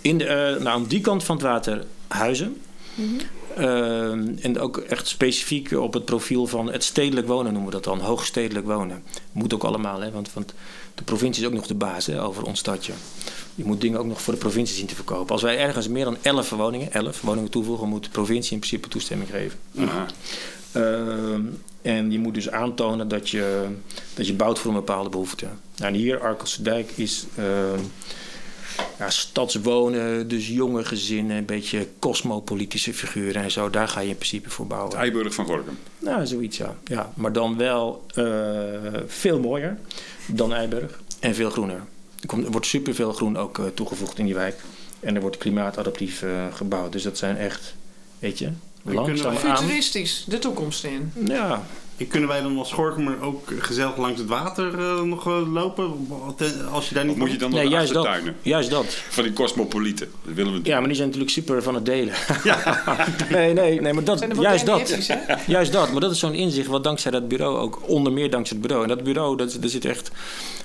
In 0.00 0.18
de, 0.18 0.24
eh, 0.24 0.34
nou, 0.62 0.68
aan 0.68 0.84
die 0.86 1.00
kant 1.00 1.24
van 1.24 1.36
het 1.36 1.44
water 1.44 1.84
huizen. 2.12 2.60
Ehm, 3.56 4.28
en 4.40 4.58
ook 4.58 4.76
echt 4.78 5.08
specifiek 5.08 5.72
op 5.72 5.92
het 5.92 6.04
profiel 6.04 6.46
van 6.46 6.72
het 6.72 6.84
stedelijk 6.84 7.26
wonen 7.26 7.52
noemen 7.52 7.70
we 7.70 7.76
dat 7.76 7.84
dan. 7.84 8.00
Hoogstedelijk 8.00 8.66
wonen. 8.66 9.02
Moet 9.32 9.54
ook 9.54 9.64
allemaal, 9.64 10.00
hè, 10.00 10.10
want, 10.10 10.32
want 10.32 10.54
de 10.94 11.02
provincie 11.02 11.42
is 11.42 11.48
ook 11.48 11.54
nog 11.54 11.66
de 11.66 11.74
baas 11.74 12.06
hè, 12.06 12.22
over 12.22 12.42
ons 12.42 12.58
stadje. 12.58 12.92
Je 13.54 13.64
moet 13.64 13.80
dingen 13.80 13.98
ook 13.98 14.06
nog 14.06 14.22
voor 14.22 14.32
de 14.32 14.38
provincie 14.38 14.76
zien 14.76 14.86
te 14.86 14.94
verkopen. 14.94 15.32
Als 15.32 15.42
wij 15.42 15.58
ergens 15.58 15.88
meer 15.88 16.04
dan 16.04 16.16
11 16.22 16.50
woningen, 16.50 16.92
11 16.92 17.20
woningen 17.20 17.50
toevoegen, 17.50 17.88
moet 17.88 18.04
de 18.04 18.10
provincie 18.10 18.52
in 18.52 18.58
principe 18.58 18.88
toestemming 18.88 19.30
geven. 19.30 19.58
Aha. 19.78 20.06
Ehm, 20.72 21.42
en 21.82 22.10
je 22.10 22.18
moet 22.18 22.34
dus 22.34 22.50
aantonen 22.50 23.08
dat 23.08 23.30
je, 23.30 23.66
dat 24.14 24.26
je 24.26 24.34
bouwt 24.34 24.58
voor 24.58 24.70
een 24.70 24.76
bepaalde 24.76 25.10
behoefte. 25.10 25.46
Nou, 25.76 25.92
en 25.92 25.98
hier, 25.98 26.20
Arkelse 26.20 26.62
Dijk, 26.62 26.90
is 26.94 27.26
ehm, 27.36 27.80
ja, 29.02 29.10
stadswonen, 29.10 30.28
dus 30.28 30.48
jonge 30.48 30.84
gezinnen, 30.84 31.36
een 31.36 31.44
beetje 31.44 31.88
cosmopolitische 31.98 32.94
figuren 32.94 33.42
en 33.42 33.50
zo. 33.50 33.70
Daar 33.70 33.88
ga 33.88 34.00
je 34.00 34.08
in 34.08 34.16
principe 34.16 34.50
voor 34.50 34.66
bouwen. 34.66 34.96
Eiburg 34.96 35.34
van 35.34 35.46
Gorkum. 35.46 35.78
Nou, 35.98 36.26
zoiets 36.26 36.56
ja. 36.56 36.76
ja. 36.84 37.12
Maar 37.16 37.32
dan 37.32 37.56
wel 37.56 38.06
eh, 38.14 38.24
veel 39.06 39.40
mooier 39.40 39.78
dan 40.26 40.52
Eiburg 40.52 41.00
en 41.20 41.34
veel 41.34 41.50
groener. 41.50 41.80
Er, 42.20 42.26
komt, 42.26 42.44
er 42.44 42.50
wordt 42.50 42.66
superveel 42.66 43.12
groen 43.12 43.36
ook 43.36 43.58
eh, 43.58 43.64
toegevoegd 43.74 44.18
in 44.18 44.24
die 44.24 44.34
wijk. 44.34 44.60
En 45.00 45.14
er 45.14 45.20
wordt 45.20 45.36
klimaatadaptief 45.36 46.22
eh, 46.22 46.46
gebouwd. 46.52 46.92
Dus 46.92 47.02
dat 47.02 47.18
zijn 47.18 47.36
echt, 47.36 47.74
weet 48.18 48.38
je, 48.38 48.50
langzaam 48.82 49.36
aan. 49.36 49.56
Futuristisch, 49.56 50.24
de 50.28 50.38
toekomst 50.38 50.84
in. 50.84 51.12
Ja, 51.26 51.62
kunnen 52.06 52.28
wij 52.28 52.40
dan 52.40 52.58
als 52.58 52.72
Gorkumer 52.72 53.20
ook 53.22 53.52
gezellig 53.58 53.96
langs 53.96 54.20
het 54.20 54.28
water 54.28 54.78
eh, 54.78 55.02
nog 55.02 55.26
eh, 55.26 55.52
lopen? 55.52 56.08
Als 56.72 56.88
je 56.88 56.94
daar 56.94 57.04
niet 57.04 57.12
Of 57.12 57.18
moet 57.18 57.30
je 57.30 57.38
dan 57.38 57.50
nog 57.50 57.58
nee, 57.58 57.68
de 57.68 57.74
juist 57.74 57.92
dat. 57.92 58.06
achtertuinen 58.06 58.40
Juist 58.42 58.70
dat. 58.70 58.86
van 59.08 59.24
die 59.24 59.32
cosmopolieten? 59.32 60.10
Dat 60.24 60.34
willen 60.34 60.52
we 60.52 60.60
Ja, 60.62 60.78
maar 60.78 60.86
die 60.86 60.96
zijn 60.96 61.06
natuurlijk 61.08 61.34
super 61.34 61.62
van 61.62 61.74
het 61.74 61.84
delen. 61.86 62.14
nee, 63.30 63.52
nee, 63.52 63.80
nee, 63.80 63.92
maar 63.92 64.04
dat, 64.04 64.26
juist 64.40 64.66
dat. 64.66 65.08
Juist 65.46 65.72
dat. 65.72 65.92
Maar 65.92 66.00
dat 66.00 66.10
is 66.10 66.18
zo'n 66.18 66.34
inzicht 66.34 66.68
wat 66.68 66.84
dankzij 66.84 67.10
dat 67.10 67.28
bureau 67.28 67.58
ook, 67.58 67.88
onder 67.88 68.12
meer 68.12 68.30
dankzij 68.30 68.56
het 68.56 68.66
bureau. 68.66 68.88
En 68.88 68.96
dat 68.96 69.04
bureau, 69.04 69.36
dat, 69.36 69.58
er 69.62 69.68
zit 69.68 69.84
echt 69.84 70.10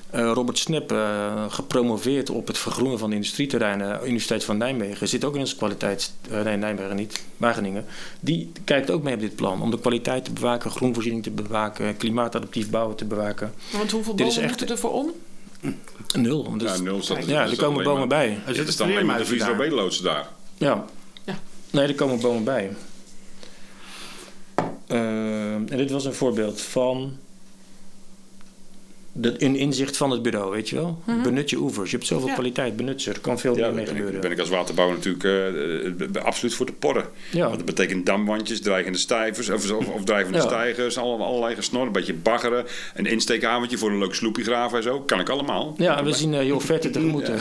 Eh, 0.09 0.31
Robert 0.33 0.57
Snep, 0.57 0.91
eh, 0.91 1.45
gepromoveerd 1.49 2.29
op 2.29 2.47
het 2.47 2.57
vergroenen 2.57 2.99
van 2.99 3.09
de 3.09 3.15
industrieterreinen, 3.15 3.99
Universiteit 4.03 4.43
van 4.43 4.57
Nijmegen, 4.57 5.07
zit 5.07 5.25
ook 5.25 5.33
in 5.33 5.39
onze 5.39 5.55
kwaliteit, 5.55 6.13
eh, 6.31 6.41
nee 6.41 6.57
Nijmegen 6.57 6.95
niet, 6.95 7.23
Wageningen. 7.37 7.85
Die 8.19 8.51
kijkt 8.63 8.91
ook 8.91 9.03
mee 9.03 9.13
op 9.13 9.19
dit 9.19 9.35
plan 9.35 9.61
om 9.61 9.71
de 9.71 9.79
kwaliteit 9.79 10.25
te 10.25 10.31
bewaken, 10.31 10.71
groenvoorziening 10.71 11.23
te 11.23 11.31
bewaken, 11.31 11.97
klimaatadaptief 11.97 12.69
bouwen 12.69 12.95
te 12.95 13.05
bewaken. 13.05 13.53
Want 13.71 13.91
hoeveel 13.91 14.15
Dit 14.15 14.27
is 14.27 14.33
bomen 14.35 14.49
echt- 14.49 14.59
moeten 14.59 14.75
er 14.75 14.81
voor 14.81 14.93
om? 14.93 15.11
Nul. 16.15 16.57
Dus, 16.57 16.75
Ja, 16.75 16.81
nul 16.81 17.01
staat 17.01 17.25
ja, 17.25 17.45
er 17.49 17.55
komen 17.55 17.83
bomen 17.83 18.07
bij. 18.07 18.39
Er 18.45 18.55
zitten 18.55 18.73
staan 18.73 18.89
alleen 18.91 19.05
maar 19.05 19.17
de 19.25 19.99
daar. 20.03 20.27
Ja. 20.57 20.85
Ja. 21.25 21.39
Nee, 21.71 21.87
er 21.87 21.95
komen 21.95 22.19
bomen 22.19 22.43
bij. 22.43 22.75
Eh, 24.87 25.53
en 25.53 25.65
dit 25.65 25.91
was 25.91 26.05
een 26.05 26.13
voorbeeld 26.13 26.61
van 26.61 27.17
de, 29.17 29.43
een 29.43 29.55
inzicht 29.55 29.97
van 29.97 30.11
het 30.11 30.21
bureau, 30.21 30.51
weet 30.51 30.69
je 30.69 30.75
wel? 30.75 30.99
Benut 31.23 31.49
je 31.49 31.57
oevers. 31.57 31.91
Je 31.91 31.95
hebt 31.95 32.07
zoveel 32.07 32.25
Mhm. 32.27 32.35
Ja. 32.35 32.41
kwaliteit, 32.41 32.75
benut 32.75 33.01
ze. 33.01 33.11
Er 33.11 33.19
kan 33.19 33.39
veel 33.39 33.51
Ja, 33.51 33.55
meer 33.57 33.65
daar 33.65 33.75
mee 33.75 33.83
ben 33.85 33.93
ik, 33.93 33.99
gebeuren. 33.99 34.21
ben 34.21 34.31
ik 34.31 34.39
als 34.39 34.49
waterbouwer 34.49 34.95
natuurlijk 34.97 35.23
eh, 35.23 35.85
eh, 36.17 36.23
absoluut 36.25 36.53
voor 36.55 36.65
te 36.65 36.71
porren. 36.71 37.05
Ja. 37.31 37.43
Want 37.45 37.55
dat 37.55 37.65
betekent 37.65 38.05
damwandjes, 38.05 38.61
dreigende 38.61 38.97
stijvers 38.97 39.49
of, 39.49 39.71
of, 39.71 39.87
of 39.87 40.03
drijvende 40.03 40.37
Ja. 40.37 40.43
stijgers, 40.43 40.97
alle- 40.97 41.23
allerlei 41.23 41.55
gesnor, 41.55 41.85
een 41.85 41.91
beetje 41.91 42.13
baggeren, 42.13 42.65
een 42.93 43.05
insteekhamertje 43.05 43.77
voor 43.77 43.89
een 43.91 43.99
leuk 43.99 44.13
sloepje 44.15 44.43
graven 44.43 44.77
en 44.77 44.83
zo. 44.83 44.99
Kan 45.01 45.19
ik 45.19 45.29
allemaal. 45.29 45.73
Ja, 45.77 45.97
en 45.97 46.05
we 46.05 46.13
zien 46.13 46.33
eh 46.33 46.39
heel 46.39 46.59
vette 46.59 46.89
tegemoet. 46.89 47.29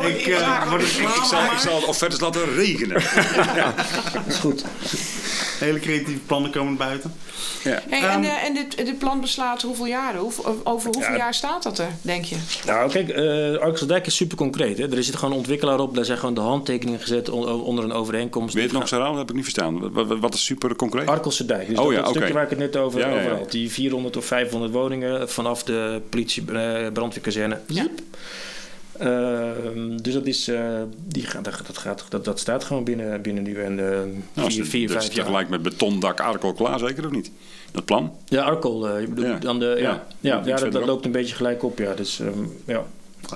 Ik 0.00 0.26
Ik 0.26 0.34
zal, 0.34 1.40
van. 1.40 1.44
ik 1.52 1.58
zal 1.58 1.76
het 1.76 1.84
offertes 1.84 2.20
laten 2.20 2.54
regenen. 2.54 3.02
Dat 4.14 4.26
is 4.26 4.36
goed. 4.36 4.64
Hele 5.58 5.78
creatieve 5.78 6.20
plannen 6.20 6.50
komen 6.50 6.76
buiten. 6.76 7.12
Ja. 7.64 7.82
Hey, 7.88 8.00
Ehm, 8.02 8.10
en 8.10 8.24
eh, 8.24 8.44
en 8.44 8.54
dit, 8.54 8.76
dit 8.76 8.98
plan 8.98 9.20
beslaat 9.20 9.62
hoeveel 9.62 9.86
jaren? 9.86 10.19
Hoe, 10.20 10.32
over 10.64 10.90
hoeveel 10.92 11.12
Ja. 11.12 11.16
jaar 11.16 11.34
staat 11.34 11.62
dat 11.62 11.78
er, 11.78 11.88
denk 12.02 12.24
je? 12.24 12.36
Nou, 12.66 12.90
kijk, 12.90 13.08
eh 13.08 13.56
Arksel 13.58 13.96
is 14.02 14.16
super 14.16 14.36
concreet. 14.36 14.78
Hè? 14.78 14.96
Er 14.96 15.04
zit 15.04 15.14
gewoon 15.16 15.30
een 15.30 15.36
ontwikkelaar 15.36 15.80
op. 15.80 15.94
Daar 15.94 16.04
zijn 16.04 16.18
gewoon 16.18 16.34
de 16.34 16.40
handtekeningen 16.40 17.00
gezet 17.00 17.28
on- 17.28 17.48
onder 17.62 17.84
een 17.84 17.92
overeenkomst. 17.92 18.54
Weet 18.54 18.62
je 18.62 18.68
het 18.68 18.72
nog 18.72 18.82
eens 18.82 18.90
herhalen? 18.90 19.16
Dat 19.16 19.20
heb 19.28 19.30
ik 19.30 19.44
niet 19.44 19.54
verstaan. 19.54 19.92
Wat, 20.20 20.34
is 20.34 20.44
super 20.44 20.76
concreet? 20.76 21.06
Arkelse 21.08 21.46
dijk. 21.46 21.68
Dus 21.68 21.78
Oh 21.78 21.84
dat, 21.84 21.94
ja, 21.94 22.08
stukje 22.10 22.32
waar 22.32 22.42
ik 22.44 22.50
het 22.50 22.58
net 22.58 22.76
over, 22.76 23.00
Ja, 23.00 23.08
ja, 23.08 23.14
ja. 23.14 23.20
over 23.20 23.36
had. 23.38 23.50
Die 23.50 23.70
400 23.70 24.16
of 24.16 24.24
500 24.24 24.72
woningen 24.72 25.28
vanaf 25.30 25.62
de 25.62 26.00
politie 26.08 26.44
eh, 26.52 26.92
brandweerkazerne. 26.92 27.58
Ja. 27.66 27.86
Ehm, 29.00 29.96
dus 29.96 30.14
dat, 30.14 30.26
is, 30.26 30.48
eh, 30.48 30.82
die 31.06 31.22
gaat, 31.26 31.44
dat, 31.44 31.78
gaat, 31.78 32.04
dat, 32.08 32.24
dat 32.24 32.38
staat 32.38 32.64
gewoon 32.64 32.84
binnen, 32.84 33.22
binnen 33.22 33.42
nu 33.42 33.62
en 33.62 33.78
eh 33.92 33.98
Nou, 34.34 34.52
vier, 34.52 34.64
vier, 34.64 34.88
dat 34.88 34.96
is 34.96 35.06
jaar. 35.06 35.14
tegelijk 35.14 35.48
met 35.48 35.62
betondak 35.62 36.20
Arkel 36.20 36.52
klaar, 36.52 36.78
zeker 36.78 37.04
of 37.06 37.10
niet? 37.12 37.30
Dat 37.72 37.84
plan? 37.84 38.12
Ja, 38.28 38.42
Arkel. 38.42 38.88
eh, 38.88 39.00
je 39.00 39.08
bedoelt 39.08 39.26
Ja. 39.28 39.38
dan 39.38 39.58
de, 39.58 39.66
ja, 39.78 40.06
Ja. 40.20 40.42
ja, 40.44 40.56
dat, 40.56 40.86
loopt 40.86 41.04
een 41.04 41.12
beetje 41.12 41.34
gelijk 41.34 41.62
op. 41.62 41.78
Ja, 41.78 41.94
dus, 41.94 42.20
ehm, 42.20 42.38
ja. 42.64 42.84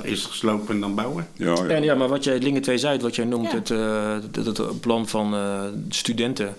Eerst 0.02 0.26
geslopen 0.26 0.74
en 0.74 0.80
dan 0.80 0.94
bouwen. 0.94 1.26
Ja, 1.36 1.46
ja. 1.54 1.66
En 1.66 1.82
ja, 1.82 1.94
maar 1.94 2.08
wat 2.08 2.24
jij, 2.24 2.38
Lingen 2.38 2.62
2 2.62 2.78
Zuid, 2.78 3.02
wat 3.02 3.16
jij 3.16 3.24
noemt, 3.24 3.50
Ja. 3.50 3.56
het, 3.56 3.70
eh, 3.70 4.44
het, 4.44 4.56
het 4.58 4.80
plan 4.80 5.08
van 5.08 5.34
eh, 5.34 5.62
studenten 5.88 6.54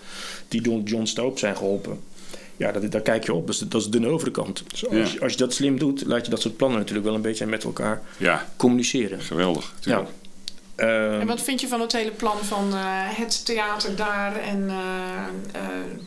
die 0.47 0.61
door 0.61 0.81
John 0.81 1.05
Stoop 1.05 1.39
zijn 1.39 1.55
geholpen. 1.57 1.99
Ja, 2.57 2.71
dat, 2.71 2.91
daar 2.91 3.01
kijk 3.01 3.25
je 3.25 3.33
op. 3.33 3.47
Dus 3.47 3.59
dat 3.59 3.81
is 3.81 3.89
de 3.89 4.07
overkant. 4.07 4.63
Dus 4.69 4.87
als, 4.87 5.13
Ja. 5.13 5.19
als 5.19 5.31
je 5.31 5.37
dat 5.37 5.53
slim 5.53 5.79
doet, 5.79 6.03
laat 6.05 6.25
je 6.25 6.31
dat 6.31 6.41
soort 6.41 6.57
plannen 6.57 6.79
natuurlijk 6.79 7.05
wel 7.05 7.15
een 7.15 7.21
beetje 7.21 7.45
met 7.45 7.63
elkaar 7.63 8.01
ja, 8.17 8.49
communiceren. 8.57 9.21
geweldig. 9.21 9.73
Ja. 9.81 10.05
Ehm, 10.75 11.19
En 11.19 11.27
wat 11.27 11.41
vind 11.41 11.61
je 11.61 11.67
van 11.67 11.81
het 11.81 11.91
hele 11.91 12.11
plan 12.11 12.37
van 12.43 12.73
eh, 12.73 12.79
het 13.17 13.45
theater 13.45 13.95
daar 13.95 14.35
en... 14.35 14.69
eh, 14.69 14.75
eh, 15.61 15.61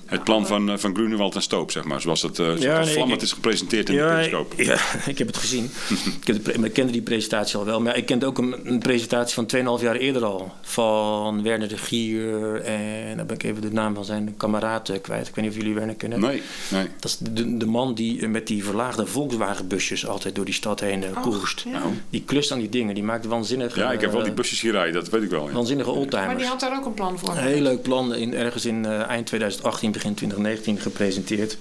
Het 0.07 0.25
plan 0.25 0.47
van, 0.47 0.79
van 0.79 0.95
Grunewald 0.95 1.35
en 1.35 1.43
Stoop, 1.43 1.71
zeg 1.71 1.85
maar. 1.85 2.01
Zoals 2.01 2.23
het, 2.23 2.39
eh 2.39 2.45
zoals 2.45 2.61
Ja, 2.63 2.77
het 2.77 2.85
nee, 2.85 2.95
vlammend 2.95 3.23
is 3.23 3.33
gepresenteerd 3.33 3.89
in 3.89 3.97
de 3.97 4.03
periscoop. 4.03 4.53
ja, 4.57 4.79
ik 5.07 5.19
heb 5.19 5.27
het 5.27 5.37
gezien. 5.37 5.65
ik, 6.21 6.27
heb 6.27 6.45
de 6.45 6.53
ik 6.53 6.73
kende 6.73 6.93
die 6.93 7.03
presentatie 7.03 7.59
al 7.59 7.65
wel. 7.65 7.81
Maar 7.81 7.97
ik 7.97 8.07
kende 8.07 8.27
ook 8.27 8.39
een, 8.39 8.57
een 8.65 8.79
presentatie 8.79 9.35
van 9.35 9.79
2,5 9.79 9.83
jaar 9.85 9.97
eerder 9.97 10.25
al. 10.25 10.53
Van 10.63 11.43
Werner 11.43 11.69
de 11.69 11.79
Gier. 11.79 12.61
En 12.61 13.17
dan 13.17 13.27
ben 13.27 13.37
ik 13.37 13.43
even 13.43 13.63
de 13.63 13.73
naam 13.73 13.95
van 13.95 14.05
zijn 14.05 14.35
kameraad 14.37 14.93
kwijt. 15.03 15.29
Ik 15.29 15.35
weet 15.35 15.45
niet 15.45 15.55
of 15.55 15.61
jullie 15.61 15.75
Werner 15.75 15.95
kennen. 15.95 16.21
Nee, 16.21 16.43
nee. 16.71 16.87
Dat 17.01 17.11
is 17.11 17.17
de, 17.31 17.57
de 17.57 17.67
man 17.67 17.95
die 17.95 18.29
met 18.29 18.47
die 18.47 18.65
verlaagde 18.65 19.07
Volkswagenbusjes 19.07 20.07
altijd 20.07 20.35
door 20.35 20.45
die 20.45 20.55
stad 20.55 20.81
heen 20.81 21.05
Och, 21.17 21.21
koerst. 21.21 21.65
ja. 21.73 21.83
Die 22.11 22.23
klust 22.27 22.53
aan 22.53 22.59
die 22.59 22.69
dingen. 22.69 22.95
Die 22.95 23.05
maakt 23.05 23.27
waanzinnige, 23.27 23.81
Ja, 23.81 23.93
ik 23.93 24.01
heb 24.01 24.13
wel 24.13 24.23
die 24.23 24.33
busjes 24.33 24.58
dat 24.93 25.09
weet 25.09 25.23
ik 25.23 25.31
wel. 25.31 25.47
ja. 25.49 25.53
waanzinnige 25.55 25.91
maar 25.91 25.99
oldtimers. 25.99 26.37
die 26.39 26.47
had 26.47 26.61
daar 26.61 26.77
ook 26.77 26.87
een 26.87 26.95
plan 26.95 27.19
voor. 27.19 27.29
Een 27.29 27.37
heel 27.37 27.61
leuk 27.63 27.83
plan 27.83 28.15
in, 28.15 28.35
ergens 28.35 28.65
in 28.67 28.85
eh, 28.87 29.01
eind 29.09 29.27
2018, 29.27 29.93
begin 29.93 30.15
2019 30.15 30.79
gepresenteerd. 30.81 31.57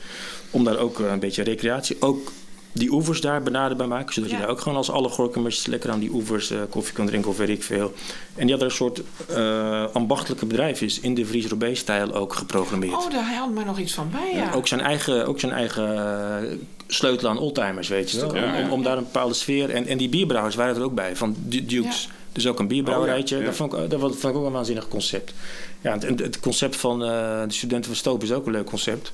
Om 0.52 0.64
daar 0.64 0.78
ook 0.78 1.00
eh, 1.00 1.12
een 1.12 1.20
beetje 1.20 1.44
recreatie, 1.44 1.98
ook 2.00 2.32
die 2.72 2.92
oevers 2.92 3.22
daar 3.22 3.44
benaderbaar 3.44 3.88
maken. 3.88 4.14
Zodat 4.14 4.30
Ja. 4.30 4.36
je 4.36 4.42
daar 4.42 4.52
ook 4.52 4.60
gewoon 4.62 4.78
als 4.78 4.90
alle 4.92 5.10
gorkemers 5.10 5.66
lekker 5.66 5.90
aan 5.92 6.00
die 6.00 6.10
oevers 6.14 6.50
eh, 6.52 6.60
koffie 6.70 6.94
kan 6.94 7.06
drinken 7.06 7.30
of 7.30 7.38
weet 7.38 7.50
ik 7.50 7.64
veel. 7.64 7.94
En 8.36 8.42
die 8.46 8.52
had 8.52 8.60
er 8.62 8.70
een 8.70 8.76
soort 8.76 9.02
eh, 9.30 9.86
ambachtelijke 9.94 10.46
bedrijf 10.46 10.82
is 10.82 11.00
in 11.00 11.14
de 11.14 11.26
Vries 11.26 11.48
Robé-stijl 11.48 12.14
ook 12.14 12.34
geprogrammeerd. 12.34 12.94
Oh, 12.94 13.12
daar 13.12 13.34
had 13.36 13.50
me 13.50 13.64
nog 13.64 13.80
iets 13.80 13.94
van 13.94 14.10
bij, 14.12 14.32
ja. 14.36 14.52
Ook 14.54 14.68
zijn 14.68 14.82
eigen, 14.82 15.26
ook 15.28 15.40
zijn 15.40 15.52
eigen 15.52 16.68
sleutel 16.88 17.30
aan 17.30 17.38
oldtimers, 17.38 17.88
weet 17.88 18.12
je 18.12 18.20
wel. 18.20 18.36
Ja, 18.36 18.44
ja. 18.58 18.62
Om, 18.64 18.70
om 18.72 18.84
daar 18.84 18.98
een 18.98 19.04
bepaalde 19.04 19.34
sfeer... 19.34 19.70
En, 19.70 19.86
en 19.88 19.98
die 19.98 20.10
bierbrouwers 20.10 20.56
waren 20.56 20.76
er 20.76 20.84
ook 20.84 20.96
bij, 20.96 21.16
van 21.16 21.36
Du- 21.40 21.66
Dukes. 21.66 22.10
Dus 22.38 22.48
ook 22.48 22.60
een 22.60 22.68
bierbrouwerijtje. 22.68 23.36
Oh, 23.36 23.42
ja, 23.42 23.48
ja. 23.48 23.58
Dat, 23.58 23.70
vond 23.70 23.74
ik, 23.74 23.90
dat 23.90 24.00
vond 24.00 24.24
ik 24.24 24.36
ook 24.36 24.46
een 24.46 24.52
waanzinnig 24.52 24.88
concept. 24.88 25.34
Ja, 25.82 25.98
het, 26.00 26.20
het 26.20 26.40
concept 26.40 26.76
van 26.76 27.04
eh, 27.04 27.42
de 27.48 27.54
studenten 27.54 27.86
van 27.86 27.96
Stoop 27.96 28.24
is 28.24 28.32
ook 28.32 28.46
een 28.46 28.52
leuk 28.52 28.66
concept. 28.66 29.12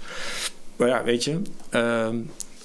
Maar 0.75 0.87
ja, 0.87 1.03
weet 1.03 1.23
je... 1.23 1.41
ehm, 1.69 2.17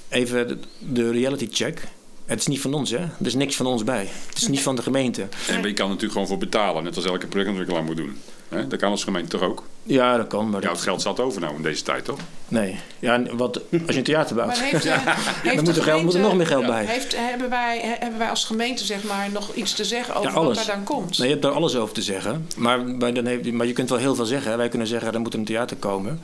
even 0.09 0.49
de, 0.49 0.59
de 0.79 1.11
reality 1.11 1.49
check. 1.51 1.89
Het 2.29 2.39
is 2.41 2.47
niet 2.47 2.61
van 2.61 2.75
ons, 2.75 2.91
hè. 2.91 2.97
Er 2.99 3.11
is 3.27 3.35
niks 3.35 3.57
van 3.57 3.67
ons 3.67 3.85
bij. 3.85 4.09
Het 4.29 4.37
is 4.39 4.49
niet 4.49 4.61
van 4.63 4.77
de 4.77 4.83
gemeente. 4.83 5.23
En 5.49 5.57
je 5.63 5.73
kan 5.73 5.85
er 5.85 5.89
natuurlijk 5.93 6.13
gewoon 6.13 6.27
voor 6.27 6.39
betalen, 6.39 6.85
net 6.85 6.97
als 6.97 7.05
elke 7.05 7.27
projectontwikkelaar 7.27 7.85
moet 7.85 7.97
doen. 7.97 8.17
Hè? 8.49 8.67
Dat 8.67 8.79
kan 8.79 8.91
als 8.91 9.05
gemeente 9.05 9.29
toch 9.39 9.49
ook? 9.49 9.63
Ja, 9.83 10.17
dat 10.17 10.27
kan, 10.27 10.51
maar 10.51 10.61
Ja, 10.61 10.67
dat, 10.67 10.77
het 10.77 10.85
geld 10.87 11.03
zat 11.03 11.21
over 11.21 11.41
nou 11.41 11.55
in 11.57 11.63
deze 11.63 11.83
tijd, 11.83 12.05
toch? 12.05 12.19
Nee. 12.49 12.81
Ja, 12.99 13.23
wat, 13.33 13.57
als 13.57 13.71
je 13.87 13.97
een 13.99 14.03
theater 14.03 14.35
bouwt... 14.37 14.49
Maar 14.49 14.63
heeft, 14.71 14.85
eh, 14.85 14.93
heeft 15.07 15.55
dan 15.57 15.65
moet 15.65 15.77
er, 15.77 15.83
geld, 15.83 16.03
moet 16.03 16.15
er 16.15 16.21
nog 16.21 16.35
meer 16.37 16.47
geld 16.47 16.63
Ja. 16.63 16.69
bij. 16.69 16.85
Heeft, 16.85 17.17
hebben, 17.17 17.51
wij, 17.51 17.79
he- 17.83 17.97
hebben 17.99 18.19
wij 18.19 18.29
als 18.29 18.45
gemeente 18.45 18.85
zeg 18.85 19.05
maar, 19.05 19.31
nog 19.33 19.55
iets 19.55 19.73
te 19.73 19.85
zeggen 19.85 20.15
over 20.15 20.29
Ja, 20.29 20.35
wat 20.35 20.45
alles. 20.45 20.57
daar 20.67 20.75
dan 20.77 20.85
komt? 20.85 21.19
Nee, 21.19 21.27
je 21.27 21.33
hebt 21.33 21.47
daar 21.47 21.55
alles 21.55 21.77
over 21.77 21.95
te 21.95 22.03
zeggen. 22.03 22.47
Maar, 22.57 22.85
maar, 22.85 23.15
dan 23.15 23.27
heeft, 23.27 23.53
maar 23.53 23.67
je 23.67 23.73
kunt 23.73 23.89
wel 23.89 23.99
heel 23.99 24.15
veel 24.15 24.25
zeggen. 24.25 24.51
hè. 24.51 24.57
Wij 24.57 24.69
kunnen 24.69 24.89
zeggen, 24.89 25.13
er 25.13 25.21
moet 25.21 25.35
een 25.35 25.45
theater 25.45 25.77
komen. 25.77 26.21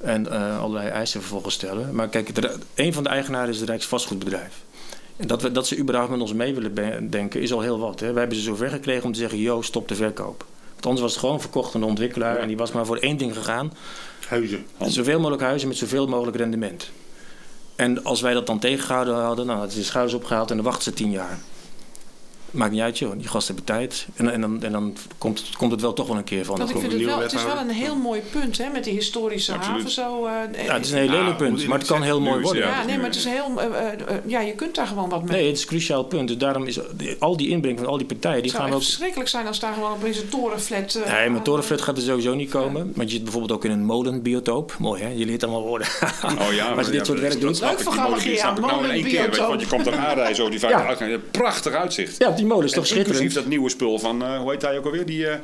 En 0.00 0.30
eh, 0.32 0.60
allerlei 0.60 0.88
eisen 0.88 1.20
vervolgens 1.20 1.54
stellen. 1.54 1.94
Maar 1.94 2.08
kijk, 2.08 2.34
de- 2.34 2.58
een 2.74 2.92
van 2.92 3.02
de 3.02 3.08
eigenaren 3.08 3.48
is 3.50 3.60
het 3.60 3.68
Rijksvastgoedbedrijf. 3.68 4.52
En 5.16 5.26
dat, 5.26 5.42
we, 5.42 5.52
dat 5.52 5.66
ze 5.66 5.78
überhaupt 5.78 6.10
met 6.10 6.20
ons 6.20 6.32
mee 6.32 6.54
willen 6.54 7.10
denken, 7.10 7.40
is 7.40 7.52
al 7.52 7.60
heel 7.60 7.78
wat. 7.78 8.00
Hè. 8.00 8.10
Wij 8.10 8.20
hebben 8.20 8.38
ze 8.38 8.44
zover 8.44 8.70
gekregen 8.70 9.04
om 9.04 9.12
te 9.12 9.18
zeggen, 9.18 9.38
yo, 9.38 9.62
stop 9.62 9.88
de 9.88 9.94
verkoop. 9.94 10.44
Want 10.72 10.86
anders 10.86 11.00
was 11.00 11.10
het 11.10 11.20
gewoon 11.20 11.40
verkocht 11.40 11.74
aan 11.74 11.80
de 11.80 11.86
ontwikkelaar. 11.86 12.36
En 12.36 12.48
die 12.48 12.56
was 12.56 12.72
maar 12.72 12.86
voor 12.86 12.96
één 12.96 13.16
ding 13.16 13.34
gegaan. 13.34 13.72
Huizen. 14.28 14.66
Zoveel 14.80 15.18
mogelijk 15.18 15.42
huizen 15.42 15.68
met 15.68 15.76
zoveel 15.76 16.06
mogelijk 16.06 16.36
rendement. 16.36 16.90
En 17.76 18.04
als 18.04 18.20
wij 18.20 18.32
dat 18.32 18.46
dan 18.46 18.58
tegengehouden 18.58 19.14
hadden, 19.14 19.46
nou, 19.46 19.60
het 19.60 19.70
is 19.70 19.76
de 19.76 19.82
schouders 19.82 20.14
opgehaald 20.14 20.50
en 20.50 20.56
dan 20.56 20.64
wachten 20.64 20.82
ze 20.82 20.92
tien 20.92 21.10
jaar. 21.10 21.38
Maakt 22.54 22.72
niet 22.72 22.80
uit, 22.80 22.98
joh. 22.98 23.12
Die 23.16 23.28
gasten 23.28 23.54
hebben 23.54 23.74
tijd. 23.76 24.06
En, 24.14 24.32
en 24.32 24.40
dan, 24.40 24.62
en 24.62 24.72
dan 24.72 24.96
komt, 25.18 25.38
het- 25.38 25.56
komt 25.56 25.70
het 25.72 25.80
wel 25.80 25.92
toch 25.92 26.06
wel 26.06 26.16
een 26.16 26.24
keer 26.24 26.44
van. 26.44 26.56
Want 26.58 26.70
ik 26.70 26.76
ook 26.76 26.82
vind 26.82 26.94
een 26.94 27.00
het, 27.00 27.08
wel, 27.08 27.18
het 27.20 27.32
is 27.32 27.44
wel 27.44 27.58
een 27.58 27.68
heel 27.70 27.96
mooi 27.96 28.20
punt 28.30 28.58
hè, 28.58 28.68
met 28.72 28.84
die 28.84 28.92
historische 28.92 29.52
Absoluut. 29.52 29.76
haven. 29.78 29.90
Zo, 29.90 30.26
eh, 30.26 30.64
Ja, 30.66 30.74
het 30.74 30.84
is 30.84 30.90
een 30.90 30.98
heel 30.98 31.06
Nou, 31.06 31.18
lelijk 31.18 31.36
punt, 31.36 31.66
maar 31.66 31.78
het 31.78 31.86
kan 31.86 32.02
heel 32.02 32.20
mooi 32.20 32.42
worden. 32.42 32.62
ja. 32.62 32.84
nee, 32.84 32.96
maar 32.96 33.06
het 33.06 33.14
is 33.16 33.24
heel. 33.24 33.60
eh, 33.60 33.92
eh, 33.92 33.98
ja, 34.26 34.40
je 34.40 34.52
kunt 34.52 34.74
daar 34.74 34.86
gewoon 34.86 35.08
wat 35.08 35.22
mee. 35.24 35.32
Nee, 35.36 35.46
het 35.46 35.56
is 35.56 35.62
een 35.62 35.68
cruciaal 35.68 36.04
punt. 36.04 36.28
Dus 36.28 36.36
daarom 36.36 36.64
is 36.66 36.78
al 37.18 37.36
die 37.36 37.48
inbreng 37.48 37.78
van 37.78 37.86
al 37.88 37.96
die 37.96 38.06
partijen, 38.06 38.36
die 38.42 38.46
het 38.50 38.56
zou 38.56 38.62
gaan 38.68 38.76
ook... 38.76 38.82
verschrikkelijk 38.84 39.28
zijn 39.28 39.46
als 39.46 39.60
daar 39.60 39.74
gewoon 39.74 39.92
opeens 39.92 40.18
een 40.18 40.28
torenflat... 40.28 40.94
eh, 40.94 41.12
Nee, 41.12 41.30
maar 41.30 41.42
Torenflat 41.42 41.80
gaat 41.80 41.96
er 41.96 42.02
sowieso 42.02 42.34
niet 42.34 42.50
komen. 42.50 42.92
Want 42.94 43.08
je 43.08 43.14
zit 43.14 43.22
bijvoorbeeld 43.22 43.52
ook 43.52 43.64
in 43.64 43.70
een 43.70 43.84
molenbiotoop. 43.84 44.76
Mooi, 44.78 45.02
hè? 45.02 45.08
Je 45.08 45.26
leert 45.26 45.42
allemaal 45.42 45.62
woorden. 45.62 45.86
Oh 46.24 46.52
ja, 46.52 46.66
als 46.76 46.86
je 46.86 46.92
dit 46.92 47.06
soort 47.06 47.20
dat- 47.20 47.28
werk 47.28 47.40
dat 47.40 47.40
doet. 47.40 47.60
Leuk 47.60 47.80
voor 47.80 47.94
nou 47.94 48.20
je, 48.22 48.60
molenbiotoop. 48.60 49.46
want 49.48 49.60
je 49.60 49.66
komt 49.66 49.86
er 49.86 49.96
aanrijden, 49.96 50.36
zo 50.36 50.48
die 50.48 50.66
uitgangen. 50.66 51.22
Prachtig 51.30 51.72
uitzicht. 51.72 52.16
Ja, 52.18 52.30
die 52.44 52.52
molen 52.52 52.64
is 52.64 52.72
toch 52.72 52.86
inclusief 52.86 53.14
schitterend? 53.14 53.34
dat 53.34 53.46
nieuwe 53.46 53.68
spul 53.68 53.98
van, 53.98 54.22
eh, 54.22 54.38
hoe 54.38 54.50
heet 54.50 54.62
hij 54.62 54.78
ook 54.78 54.84
alweer? 54.84 55.06
Die, 55.06 55.28
eh, 55.28 55.38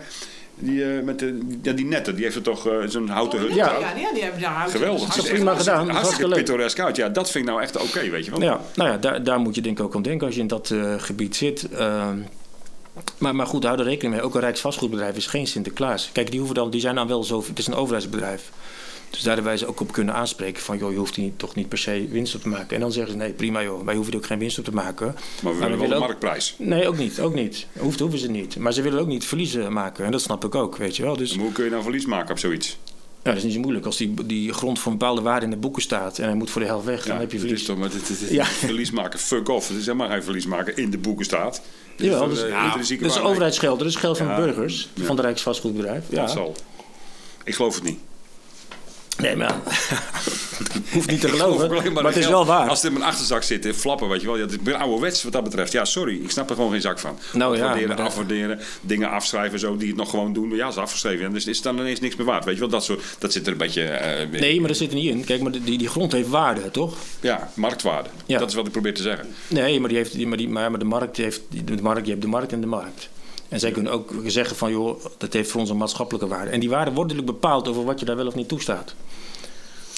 die, 0.61 0.85
eh, 0.85 1.03
met 1.03 1.19
de, 1.19 1.59
ja, 1.63 1.73
die 1.73 1.85
netten, 1.85 2.15
die 2.15 2.25
heeft 2.25 2.37
er 2.37 2.43
toch 2.43 2.69
zo'n 2.87 3.09
houten 3.09 3.39
hut. 3.39 3.55
Ja. 3.55 3.79
Ja, 3.79 3.95
die, 3.95 4.09
die 4.13 4.23
hebben 4.23 4.41
daar. 4.41 4.69
Geweldig. 4.69 5.15
dat 5.15 5.25
is 5.25 5.31
prima 5.31 5.55
gedaan. 5.55 5.89
Hartstikke 5.89 6.29
leuk. 6.29 6.37
pittoresk 6.37 6.81
uit. 6.81 6.97
Ja, 6.97 7.09
dat 7.09 7.31
vind 7.31 7.45
ik 7.45 7.51
nou 7.51 7.63
echt 7.63 7.77
oké, 7.77 8.11
weet 8.11 8.25
je 8.25 8.31
wel. 8.31 8.43
Ja, 8.43 8.61
nou 8.75 8.91
ja, 8.91 8.97
daar, 8.97 9.25
daar 9.25 9.41
moet 9.41 9.55
je 9.55 9.61
denk 9.61 9.79
ik 9.79 9.85
ook 9.85 9.95
aan 9.95 10.03
denken 10.03 10.27
als 10.27 10.35
je 10.35 10.41
in 10.41 10.47
dat 10.47 10.71
eh, 10.71 10.95
gebied 10.99 11.37
zit. 11.37 11.69
Ehm, 11.69 12.19
maar, 13.19 13.35
maar 13.35 13.47
goed, 13.47 13.65
hou 13.65 13.79
er 13.79 13.85
rekening 13.85 14.15
mee. 14.15 14.23
Ook 14.23 14.35
een 14.35 14.41
Rijksvastgoedbedrijf 14.41 15.17
is 15.17 15.27
geen 15.27 15.47
Sinterklaas. 15.47 16.11
Kijk, 16.13 16.31
die, 16.31 16.39
hoeven 16.39 16.57
dan, 16.57 16.71
die 16.71 16.81
zijn 16.81 16.95
dan 16.95 17.09
wel 17.09 17.25
zo... 17.25 17.45
Het 17.47 17.59
is 17.59 17.67
een 17.67 17.75
overheidsbedrijf. 17.75 18.51
Dus 19.11 19.21
daar 19.23 19.35
hebben 19.35 19.53
wij 19.53 19.57
ze 19.57 19.67
ook 19.67 19.81
op 19.81 19.93
kunnen 19.93 20.15
aanspreken. 20.15 20.63
Van, 20.63 20.79
joh, 20.79 20.91
je 20.93 20.97
hoeft 20.99 21.17
hier 21.17 21.31
toch 21.37 21.55
niet 21.55 21.69
per 21.69 21.79
se 21.79 22.07
winst 22.11 22.35
op 22.35 22.41
te 22.43 22.49
maken. 22.49 22.75
En 22.75 22.81
dan 22.81 22.93
zeggen 22.93 23.13
ze, 23.13 23.19
nee, 23.19 23.33
prima 23.33 23.63
joh. 23.63 23.85
Wij 23.85 23.95
hoeven 23.95 24.13
er 24.13 24.19
ook 24.19 24.27
geen 24.27 24.39
winst 24.39 24.59
op 24.59 24.65
te 24.65 24.73
maken. 24.75 25.15
Maar 25.43 25.53
we 25.53 25.59
willen 25.59 25.79
wel 25.79 25.89
de 25.89 25.95
ook- 25.95 26.01
marktprijs. 26.01 26.55
Nee, 26.59 26.89
ook 26.89 26.97
niet. 26.99 27.21
Ook 27.21 27.35
niet. 27.35 27.67
Hoeft, 27.79 28.01
hoeven 28.01 28.19
ze 28.19 28.31
niet. 28.31 28.57
Maar 28.57 28.73
ze 28.73 28.83
willen 28.83 29.01
ook 29.01 29.07
niet 29.07 29.25
verliezen 29.25 29.73
maken. 29.73 30.05
En 30.05 30.11
dat 30.11 30.21
snap 30.21 30.45
ik 30.45 30.55
ook, 30.55 30.77
weet 30.77 30.97
je 30.97 31.03
wel. 31.03 31.17
Dus 31.17 31.33
En 31.33 31.39
hoe 31.41 31.53
kun 31.53 31.65
je 31.65 31.71
nou 31.71 31.83
verlies 31.83 32.07
maken 32.07 32.31
op 32.31 32.39
zoiets? 32.39 32.79
Ja, 33.23 33.29
dat 33.31 33.37
is 33.37 33.43
niet 33.43 33.53
zo 33.53 33.61
moeilijk. 33.61 33.87
Als 33.87 33.97
die, 33.97 34.27
die 34.27 34.53
grond 34.53 34.79
voor 34.79 34.93
een 34.93 34.99
bepaalde 34.99 35.21
waarde 35.21 35.45
in 35.45 35.51
de 35.51 35.57
boeken 35.57 35.83
staat 35.83 36.19
en 36.19 36.25
hij 36.25 36.35
moet 36.35 36.51
voor 36.51 36.61
de 36.61 36.67
helft 36.67 36.85
weg, 36.85 37.05
dan 37.07 37.19
heb 37.19 37.33
je 37.33 37.39
verlies. 37.39 37.65
toch 37.65 37.79
maar 37.79 37.91
dit, 37.91 38.07
dit, 38.07 38.19
dit- 38.21 38.31
Ja. 38.31 38.45
verlies 38.69 38.91
maken, 38.91 39.19
fuck 39.19 39.49
off. 39.49 39.69
Het 39.69 39.77
is 39.79 39.87
helemaal 39.87 40.09
geen 40.09 40.23
verlies 40.23 40.47
maken 40.47 40.77
in 40.77 40.91
de 40.91 40.99
boeken 40.99 41.25
staat. 41.25 41.63
Dit 41.97 42.11
toch, 42.11 42.21
dat 42.21 42.31
is- 42.31 42.43
eh, 42.43 42.49
ja, 42.49 42.77
Dat 42.77 42.91
is 42.91 43.21
overheidsgeld, 43.21 43.79
dat 43.79 43.89
is 43.89 43.97
geld 43.97 44.19
van 44.19 44.27
Ja. 44.27 44.37
de 44.37 44.43
burgers, 44.43 44.89
Ja. 44.95 45.05
van 45.05 45.17
de 45.17 45.23
Rijksvastgoedbedrijf. 45.23 46.05
Ja. 46.09 46.21
Dat 46.21 46.31
zal. 46.31 46.57
Ik 47.45 47.55
geloof 47.55 47.75
het 47.75 47.85
niet. 47.85 47.99
Nee, 49.19 49.37
maar 49.37 49.55
hoeft 50.93 51.11
niet 51.11 51.21
te 51.21 51.29
geloof 51.29 51.61
geloven, 51.61 51.93
maar, 51.93 52.05
het 52.05 52.17
is 52.17 52.29
wel 52.29 52.47
waar. 52.47 52.69
Als 52.69 52.83
het 52.83 52.93
in 52.93 52.99
mijn 52.99 53.11
achterzak 53.11 53.43
zit, 53.43 53.65
in 53.65 53.75
flappen, 53.75 54.09
weet 54.09 54.21
je 54.21 54.27
wel. 54.27 54.37
Ja, 54.37 54.45
ik 54.51 54.63
ben 54.63 54.79
ouderwets 54.79 55.23
wat 55.23 55.33
dat 55.33 55.45
betreft. 55.45 55.73
Ja, 55.73 55.85
sorry. 55.85 56.23
Ik 56.23 56.31
snap 56.31 56.49
er 56.51 56.55
gewoon 56.55 56.71
geen 56.71 56.81
zak 56.81 56.99
van. 56.99 57.19
Nou 57.33 57.57
ja, 57.57 57.65
Waarderen, 57.65 57.99
afwaarderen, 57.99 58.61
dingen 58.81 59.11
afschrijven, 59.11 59.59
zo, 59.59 59.77
die 59.77 59.89
het 59.89 59.97
nog 59.97 60.11
gewoon 60.11 60.33
doen. 60.33 60.55
Ja, 60.55 60.71
ze 60.71 60.81
afgeschreven. 60.81 61.27
En 61.27 61.33
dus 61.33 61.47
is 61.47 61.55
het 61.57 61.65
dan 61.65 61.79
ineens 61.79 62.01
niks 62.01 62.17
meer 62.17 62.27
waard. 62.27 62.45
Weet 62.45 62.55
je 62.55 62.61
wel, 62.61 62.69
dat 62.69 62.85
soort, 62.85 63.03
dat 63.19 63.33
zit 63.33 63.47
er 63.47 63.53
een 63.53 63.59
beetje... 63.59 63.83
eh. 63.83 64.41
Nee, 64.41 64.59
maar 64.59 64.69
dat 64.69 64.77
zit 64.77 64.89
er 64.89 64.95
niet 64.97 65.11
in. 65.11 65.25
Kijk, 65.25 65.41
maar 65.41 65.53
die, 65.53 65.79
die 65.79 65.89
grond 65.89 66.13
heeft 66.13 66.29
waarde, 66.29 66.71
toch? 66.71 66.97
Ja, 67.21 67.51
marktwaarde. 67.55 68.09
Ja. 68.27 68.39
Dat 68.39 68.49
is 68.49 68.55
wat 68.55 68.67
ik 68.67 68.73
probeer 68.73 68.95
te 68.95 69.03
zeggen. 69.03 69.27
Nee, 69.49 69.81
maar, 69.81 69.89
die 69.89 69.99
heeft, 69.99 70.13
die, 70.13 70.27
maar, 70.27 70.37
die, 70.37 70.49
maar, 70.49 70.79
de 70.79 70.85
markt 70.85 71.17
heeft 71.17 71.41
de 71.49 71.83
markt, 71.83 72.05
je 72.05 72.11
hebt 72.11 72.23
de 72.23 72.29
markt 72.29 72.53
en 72.53 72.61
de 72.61 72.67
markt. 72.67 73.09
En 73.51 73.61
zij 73.61 73.71
kunnen 73.71 73.93
ook 73.93 74.13
zeggen 74.27 74.57
van, 74.57 74.71
joh, 74.71 75.05
dat 75.19 75.33
heeft 75.33 75.51
voor 75.51 75.61
ons 75.61 75.71
een 75.71 75.77
maatschappelijke 75.77 76.29
waarde. 76.29 76.51
En 76.51 76.61
die 76.61 76.71
waarde 76.71 76.93
wordt 76.93 77.11
natuurlijk 77.11 77.41
bepaald 77.41 77.69
over 77.69 77.85
wat 77.85 78.01
je 78.01 78.07
daar 78.07 78.17
wel 78.17 78.27
of 78.27 78.35
niet 78.35 78.49
toestaat. 78.49 78.95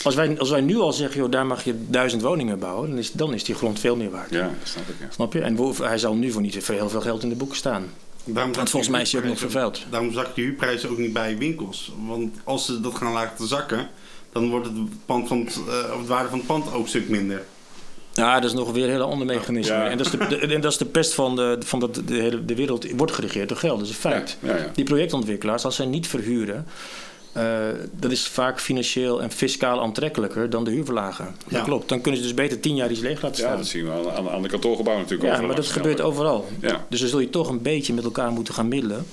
Als 0.03 0.15
wij, 0.15 0.39
als 0.39 0.51
wij 0.51 0.61
nu 0.61 0.79
al 0.79 0.93
zeggen, 0.93 1.21
joh, 1.21 1.31
daar 1.31 1.47
mag 1.47 1.65
je 1.65 1.75
duizend 1.89 2.23
woningen 2.23 2.59
bouwen, 2.59 2.89
dan 2.89 2.99
is, 2.99 3.13
dan 3.13 3.35
is 3.35 3.45
die 3.45 3.55
grond 3.55 3.81
veel 3.81 3.97
meer 3.97 4.11
waard. 4.11 4.31
Ja, 4.31 4.41
dat 4.59 4.69
snap 4.69 4.89
ik. 4.89 4.95
Ja. 5.01 5.07
Snap 5.11 5.33
je? 5.33 5.41
En 5.41 5.59
hij 5.83 5.99
zal 5.99 6.15
nu 6.15 6.31
voor 6.31 6.43
niet 6.43 6.65
voor 6.65 6.75
heel 6.75 6.89
veel 6.89 7.01
geld 7.01 7.23
in 7.23 7.29
de 7.29 7.35
boeken 7.35 7.57
staan. 7.57 7.85
Daarom 8.25 8.53
Want 8.53 8.71
volgens 8.71 8.93
mij 8.93 9.01
is 9.01 9.13
hij 9.13 9.21
ook 9.21 9.27
nog 9.27 9.39
vervuild. 9.39 9.85
Daarom 9.91 10.13
zakt 10.13 10.35
de 10.35 10.43
huurprijs 10.43 10.87
ook 10.87 10.99
niet 10.99 11.13
bij 11.13 11.39
winkels. 11.39 11.93
Want 12.07 12.37
als 12.45 12.67
ze 12.67 12.81
dat 12.81 12.95
gaan 12.95 13.13
laten 13.13 13.47
zakken, 13.47 13.89
dan 14.33 14.51
wordt 14.51 14.67
het, 14.67 14.77
pand 15.07 15.29
van 15.29 15.39
het, 15.39 15.61
eh, 15.69 15.99
het 15.99 16.07
waarde 16.07 16.29
van 16.29 16.39
het 16.39 16.47
pand 16.47 16.73
ook 16.73 16.83
een 16.83 16.89
stuk 16.89 17.09
minder. 17.09 17.45
Ja, 18.15 18.35
dat 18.41 18.45
is 18.51 18.57
nog 18.57 18.73
weer 18.73 18.85
een 18.85 18.91
heel 18.91 19.11
ander 19.11 19.27
mechanisme. 19.27 19.75
Ja. 19.75 19.89
En, 19.91 19.97
dat 19.99 20.07
is 20.07 20.13
de, 20.13 20.27
de- 20.29 20.37
en 20.55 20.61
dat 20.61 20.73
is 20.73 20.79
de 20.79 20.85
pest 20.85 21.15
van, 21.15 21.37
de, 21.37 21.57
van 21.65 21.81
dat 21.81 21.95
de, 21.95 22.15
hele, 22.15 22.45
de 22.45 22.55
wereld 22.55 22.91
wordt 22.97 23.13
geregeerd 23.13 23.49
door 23.49 23.59
geld. 23.59 23.79
Dat 23.79 23.89
is 23.89 23.95
een 23.95 24.01
feit. 24.01 24.37
Ja, 24.41 24.49
ja, 24.49 24.57
ja. 24.57 24.71
Die 24.75 24.85
projectontwikkelaars, 24.85 25.65
als 25.65 25.77
zij 25.77 25.87
niet 25.87 26.07
verhuren, 26.07 26.67
eh, 27.33 27.45
dat 27.93 28.11
is 28.11 28.27
vaak 28.29 28.61
financieel 28.61 29.23
en 29.23 29.31
fiscaal 29.31 29.81
aantrekkelijker 29.81 30.51
dan 30.51 30.65
de 30.65 30.71
huurverlager. 30.71 31.25
Ja. 31.25 31.57
Dat 31.57 31.63
klopt. 31.63 31.89
Dan 31.89 32.01
kunnen 32.01 32.21
ze 32.21 32.27
dus 32.27 32.37
beter 32.37 32.61
tien 32.61 32.75
jaar 32.75 32.91
iets 32.91 33.01
leeg 33.01 33.23
laten 33.23 33.41
Ja, 33.43 33.47
staan. 33.47 33.57
dat 33.57 33.67
zien 33.67 33.85
we 33.85 34.11
aan, 34.17 34.29
aan, 34.29 34.43
de 34.43 34.49
kantoorgebouwen 34.49 35.05
natuurlijk 35.05 35.35
Ja, 35.41 35.47
maar 35.47 35.57
dat 35.57 35.67
gebeurt 35.67 36.01
overal. 36.01 36.49
Ja. 36.61 36.85
Dus 36.89 37.01
dan 37.01 37.09
zul 37.09 37.21
je 37.21 37.31
toch 37.31 37.49
een 37.49 37.63
beetje 37.63 37.95
met 37.95 38.05
elkaar 38.05 38.31
moeten 38.33 38.55
gaan 38.55 38.69
middelen. 38.69 39.07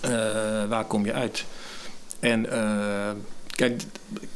Eh, 0.00 0.10
waar 0.68 0.84
kom 0.84 1.04
je 1.04 1.12
uit? 1.12 1.44
En 2.20 2.50
eh, 2.52 3.10
kijk, 3.58 3.82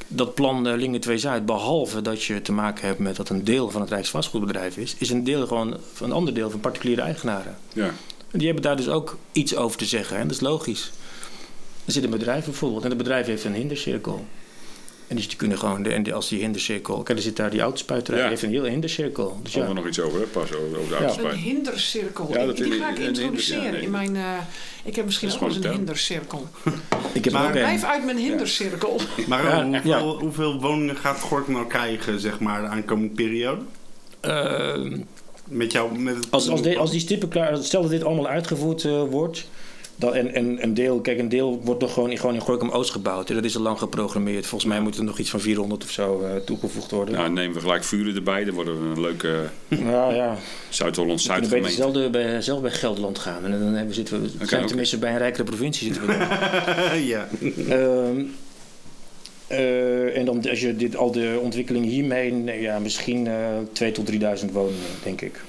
dat 0.09 0.35
plan 0.35 0.67
eh, 0.67 0.77
Lingen 0.77 1.01
2 1.01 1.19
Zuid, 1.19 1.47
behalve 1.47 2.03
dat 2.03 2.23
je 2.23 2.43
te 2.43 2.53
maken 2.53 2.87
hebt 2.87 2.99
met 2.99 3.17
dat 3.17 3.29
een 3.29 3.45
deel 3.45 3.71
van 3.71 3.81
het 3.81 3.91
Rijksvastgoedbedrijf 3.91 4.77
is, 4.77 4.95
is 4.99 5.11
een 5.11 5.25
deel 5.25 5.47
gewoon 5.47 5.77
van 5.93 6.07
een 6.07 6.17
ander 6.17 6.35
deel 6.35 6.51
van 6.51 6.61
particuliere 6.61 7.03
eigenaren. 7.03 7.57
Ja. 7.73 7.91
En 8.31 8.39
die 8.39 8.47
hebben 8.47 8.63
daar 8.63 8.77
dus 8.77 8.89
ook 8.89 9.19
iets 9.33 9.57
over 9.57 9.79
te 9.79 9.85
zeggen. 9.85 10.17
En 10.17 10.23
dat 10.23 10.37
is 10.37 10.41
logisch. 10.41 10.91
Er 11.85 11.93
zit 11.93 12.05
een 12.05 12.11
bedrijf 12.11 12.45
bijvoorbeeld 12.45 12.83
en 12.83 12.89
het 12.89 12.99
bedrijf 12.99 13.27
heeft 13.27 13.45
een 13.45 13.55
hindercirkel. 13.55 14.27
En 15.13 15.19
dus 15.19 15.29
die 15.29 15.37
kunnen 15.37 15.59
gewoon, 15.59 15.83
de, 15.83 15.91
en 15.93 16.03
die- 16.03 16.15
als 16.15 16.29
die 16.29 16.41
hindercirkel, 16.41 17.03
kijk, 17.03 17.19
er 17.19 17.25
zit 17.25 17.37
daar 17.37 17.51
die 17.51 17.61
autospuiterij, 17.61 18.19
Ja. 18.21 18.27
die 18.29 18.37
heeft 18.39 18.47
een 18.49 18.59
heel 18.63 18.71
hindercirkel. 18.71 19.39
Dus 19.43 19.53
ja. 19.53 19.67
we 19.67 19.73
nog 19.73 19.87
iets 19.87 20.01
over, 20.01 20.21
hè? 20.21 20.27
Pas 20.27 20.53
over, 20.55 20.79
over 20.79 20.89
de 20.89 20.95
Ja. 20.95 21.01
autospijt. 21.01 21.33
Een 21.33 21.39
hindercirkel. 21.41 22.29
Ja, 22.33 22.47
dat 22.47 22.57
die 22.57 22.67
in- 22.67 22.73
ga 22.73 22.91
ik 22.91 22.97
in- 22.97 23.03
in- 23.03 23.09
introduceren 23.09 23.63
ja, 23.65 23.71
nee. 23.71 23.81
in 23.83 23.91
mijn... 23.91 24.17
eh, 24.17 24.23
ik 24.85 24.97
heb 24.97 25.05
misschien 25.05 25.33
ook 25.33 25.41
wel 25.41 25.49
eens 25.49 25.65
een 25.65 25.73
hindercirkel. 25.73 26.47
Ik 27.13 27.25
heb 27.25 27.27
er 27.27 27.33
Maar- 27.33 27.43
ook 27.43 27.55
een. 27.55 27.61
Blijf 27.61 27.85
uit 27.85 28.05
mijn 28.05 28.17
hindercirkel. 28.17 29.01
Maar 29.29 29.45
Ja, 29.45 29.65
hoeveel, 29.65 29.91
ja. 29.91 30.01
hoeveel 30.01 30.61
woningen 30.61 30.97
gaat 30.97 31.21
Gorkum 31.21 31.55
nou 31.55 31.67
krijgen, 31.67 32.21
zeg 32.21 32.41
maar, 32.41 32.61
de 32.61 32.67
aankomende 32.67 33.15
periode? 33.15 33.61
Ehm, 34.21 34.99
Met 35.45 35.73
jou, 35.73 35.99
met 35.99 36.17
als, 36.31 36.49
als, 36.49 36.63
de- 36.63 36.79
als 36.79 36.91
die 36.91 37.01
stippen 37.01 37.29
klaar, 37.29 37.57
stel 37.57 37.83
dat 37.83 37.91
dit 37.91 38.05
allemaal 38.05 38.27
uitgevoerd 38.29 38.85
eh, 38.85 39.03
wordt. 39.11 39.49
Dan, 40.03 40.15
en, 40.15 40.35
en 40.35 40.63
een 40.63 40.75
deel, 40.75 41.01
kijk, 41.01 41.19
een 41.19 41.29
deel 41.29 41.61
wordt 41.65 41.81
nog 41.81 41.93
gewoon, 41.93 42.11
in- 42.11 42.19
gewoon 42.19 42.35
in 42.35 42.41
Gorkum 42.41 42.71
Oost 42.71 42.91
gebouwd. 42.91 43.29
hè. 43.29 43.35
Dat 43.35 43.45
is 43.45 43.57
al 43.57 43.63
lang 43.63 43.79
geprogrammeerd. 43.79 44.47
Volgens 44.47 44.71
mij 44.71 44.81
moet 44.81 44.97
er 44.97 45.05
nog 45.05 45.19
iets 45.19 45.31
van 45.31 45.41
400 45.41 45.85
of 45.85 45.91
zo 45.91 46.21
eh, 46.23 46.37
toegevoegd 46.37 46.91
worden. 46.91 47.15
Nou, 47.15 47.31
nemen 47.31 47.55
we 47.55 47.61
gelijk 47.61 47.85
vuren 47.85 48.15
erbij. 48.15 48.45
Dan 48.45 48.55
worden 48.55 48.81
we 48.83 48.95
een 48.95 49.01
leuke 49.01 49.49
Nou 49.69 50.15
ja, 50.23 50.37
Zuid-Holland 50.69 51.23
we 51.23 51.29
kunnen 51.33 51.51
beter 51.51 51.71
Zuid-gemeente. 51.71 52.11
zelf 52.11 52.11
bij, 52.11 52.41
zelf 52.43 52.61
bij 52.61 52.71
Gelderland 52.71 53.19
gaan. 53.19 53.45
En 53.45 53.51
dan 53.51 53.61
hebben 53.61 53.87
we, 53.87 53.95
zitten 53.95 54.23
we, 54.23 54.29
zijn 54.29 54.59
oké. 54.61 54.67
tenminste 54.69 54.99
bij 54.99 55.11
een 55.13 55.19
rijkere 55.19 55.45
provincie 55.45 55.93
zitten 55.93 56.07
we 56.07 56.19
dan. 56.19 56.99
ja. 57.15 57.29
Ehm, 57.69 58.23
eh, 59.47 60.17
en 60.19 60.25
dan 60.25 60.49
als 60.51 60.61
je 60.61 60.77
dit, 60.77 60.97
al 60.97 61.13
de 61.13 61.39
ontwikkeling 61.43 61.85
hiermee, 61.85 62.33
nee, 62.33 62.61
ja, 62.61 62.79
misschien 62.79 63.27
eh 63.27 63.35
2 63.73 63.93
tot 63.93 64.07
3000 64.07 64.53
woningen, 64.53 64.81
denk 65.03 65.21
ik. 65.21 65.41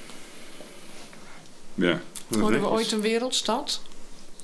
Ja. 1.74 2.00
Worden 2.28 2.60
we 2.60 2.66
ooit 2.68 2.92
een 2.92 3.00
wereldstad? 3.00 3.80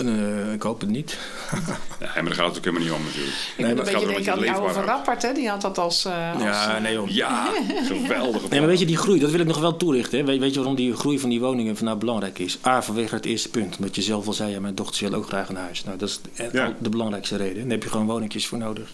Eh, 0.08 0.52
ik 0.52 0.62
hoop 0.62 0.80
het 0.80 0.88
niet. 0.90 1.18
ja, 2.00 2.10
maar 2.14 2.24
daar 2.24 2.34
gaat 2.34 2.46
het 2.46 2.56
ook 2.56 2.64
helemaal 2.64 2.82
niet 2.86 2.92
om 2.92 3.04
natuurlijk. 3.04 3.34
Ik 3.56 3.64
Nee, 3.64 3.74
maar 3.74 3.86
een 3.86 3.92
beetje 3.92 4.06
denken 4.06 4.32
aan 4.32 4.38
om 4.38 4.42
die 4.44 4.50
wat 4.52 4.60
oude 4.60 4.74
van 4.74 4.84
Rappert, 4.84 5.22
hè? 5.22 5.32
Die 5.32 5.48
had 5.48 5.60
dat 5.60 5.78
als... 5.78 6.04
eh, 6.04 6.32
als 6.34 6.42
Ja, 6.42 6.76
eh, 6.76 6.82
nee 6.82 6.92
joh. 6.92 7.08
Ja, 7.08 7.52
geweldige 8.06 8.46
Nee, 8.48 8.58
maar 8.60 8.68
weet 8.68 8.78
je, 8.78 8.86
die 8.86 8.96
groei, 8.96 9.20
dat 9.20 9.30
wil 9.30 9.40
ik 9.40 9.46
nog 9.46 9.60
wel 9.60 9.76
toelichten. 9.76 10.18
Hè. 10.18 10.24
Weet, 10.24 10.38
weet 10.40 10.50
je 10.50 10.58
waarom 10.58 10.76
die 10.76 10.96
groei 10.96 11.18
van 11.18 11.30
die 11.30 11.40
woningen 11.40 11.76
nou 11.80 11.98
belangrijk 11.98 12.38
is? 12.38 12.58
A, 12.66 12.82
vanwege 12.82 13.14
het 13.14 13.24
eerste 13.24 13.48
punt. 13.50 13.76
Omdat 13.76 13.94
je 13.94 14.02
zelf 14.02 14.26
al 14.26 14.32
zei, 14.32 14.50
ja, 14.52 14.60
mijn 14.60 14.74
dochter 14.74 15.10
wil 15.10 15.18
ook 15.18 15.26
graag 15.26 15.48
een 15.48 15.56
huis. 15.56 15.84
Nou, 15.84 15.98
dat 15.98 16.08
is 16.08 16.20
de, 16.36 16.48
Ja. 16.52 16.74
de 16.78 16.88
belangrijkste 16.88 17.36
reden. 17.36 17.62
Daar 17.62 17.70
heb 17.70 17.82
je 17.82 17.88
gewoon 17.90 18.06
woningjes 18.06 18.46
voor 18.46 18.58
nodig. 18.58 18.92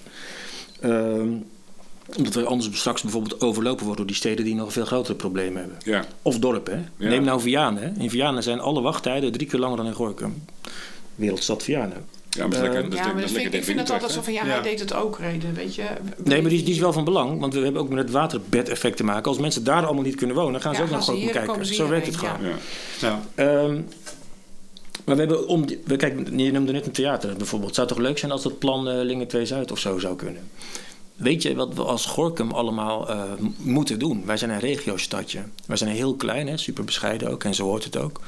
Ehm, 0.80 1.28
omdat 2.16 2.34
we 2.34 2.44
anders 2.44 2.78
straks 2.78 3.02
bijvoorbeeld 3.02 3.40
overlopen 3.40 3.78
worden 3.78 3.96
door 3.96 4.06
die 4.06 4.16
steden 4.16 4.44
die 4.44 4.54
nog 4.54 4.72
veel 4.72 4.84
grotere 4.84 5.14
problemen 5.14 5.60
hebben. 5.60 5.78
Ja, 5.84 6.04
Of 6.22 6.38
dorpen. 6.38 6.90
Hè. 6.98 7.08
Neem 7.08 7.24
nou 7.24 7.40
Vianen. 7.40 7.82
Hè. 7.82 8.02
In 8.02 8.10
Vianen 8.10 8.42
zijn 8.42 8.60
alle 8.60 8.80
wachttijden 8.80 9.32
drie 9.32 9.46
keer 9.46 9.58
langer 9.60 9.76
dan 9.76 9.86
in 9.86 9.92
Gorkum. 9.92 10.44
Wereldstad 11.16 11.62
Vianen. 11.62 12.04
ja 12.30 12.46
maar 12.46 12.60
lekker. 12.62 12.86
Is 12.88 12.94
Ja, 12.98 13.12
maar 13.12 13.20
dat 13.22 13.30
vind, 13.30 13.54
ik 13.54 13.64
vind 13.64 13.78
het 13.80 13.90
altijd 13.90 14.10
zo 14.12 14.22
van, 14.22 14.32
ja, 14.32 14.44
Ja. 14.44 14.50
hij 14.52 14.62
deed 14.62 14.80
het 14.80 14.94
ook, 14.94 15.18
reden, 15.18 15.54
weet 15.54 15.74
je. 15.74 15.82
Nee, 16.24 16.40
maar 16.40 16.50
die, 16.50 16.58
is- 16.58 16.64
die 16.64 16.74
is 16.74 16.80
wel 16.80 16.92
van 16.92 17.04
belang, 17.04 17.40
want 17.40 17.54
we 17.54 17.60
hebben 17.60 17.80
ook 17.82 17.88
met 17.88 17.98
het 17.98 18.10
waterbed-effect 18.10 18.96
te 18.96 19.04
maken. 19.04 19.24
Als 19.30 19.38
mensen 19.38 19.64
daar 19.64 19.84
allemaal 19.84 20.02
niet 20.04 20.14
kunnen 20.14 20.36
wonen, 20.36 20.52
dan 20.52 20.60
gaan 20.60 20.74
ze 20.74 20.78
Ja, 20.80 20.84
ook 20.86 20.92
naar 20.92 21.02
Gorkum 21.02 21.22
hier, 21.22 21.32
kijken. 21.32 21.66
Zo 21.66 21.88
werkt 21.88 22.06
het 22.06 22.16
gewoon. 22.16 22.36
Ja. 22.42 22.48
hè? 23.00 23.06
Ja. 23.06 23.20
Ehm, 23.34 23.74
maar 25.04 25.14
we 25.14 25.20
hebben 25.20 25.48
om. 25.48 25.66
die- 25.66 25.80
We, 25.84 25.96
kijk, 25.96 26.28
je 26.36 26.52
noemde 26.52 26.72
net 26.72 26.86
een 26.86 26.92
theater 26.92 27.36
bijvoorbeeld. 27.36 27.76
Het 27.76 27.76
zou 27.76 27.88
toch 27.88 27.98
leuk 28.06 28.18
zijn 28.18 28.32
als 28.32 28.42
dat 28.42 28.58
plan 28.58 28.88
eh, 28.88 28.94
Lingen 29.04 29.26
2 29.26 29.46
Zuid 29.46 29.72
of 29.72 29.78
zo 29.78 29.98
zou 29.98 30.16
kunnen? 30.16 30.42
Weet 31.16 31.42
je 31.42 31.54
wat 31.54 31.74
we 31.74 31.82
als 31.82 32.06
Gorkum 32.06 32.50
allemaal 32.50 33.08
eh, 33.08 33.22
moeten 33.58 33.98
doen? 33.98 34.26
Wij 34.26 34.36
zijn 34.36 34.50
een 34.50 34.58
regiostadje. 34.58 35.42
Wij 35.66 35.76
zijn 35.76 35.90
heel 35.90 36.14
klein, 36.14 36.46
hè, 36.46 36.56
super 36.56 36.84
bescheiden 36.84 37.30
ook, 37.30 37.44
en 37.44 37.54
zo 37.54 37.64
hoort 37.64 37.84
het 37.84 37.96
ook. 37.96 38.20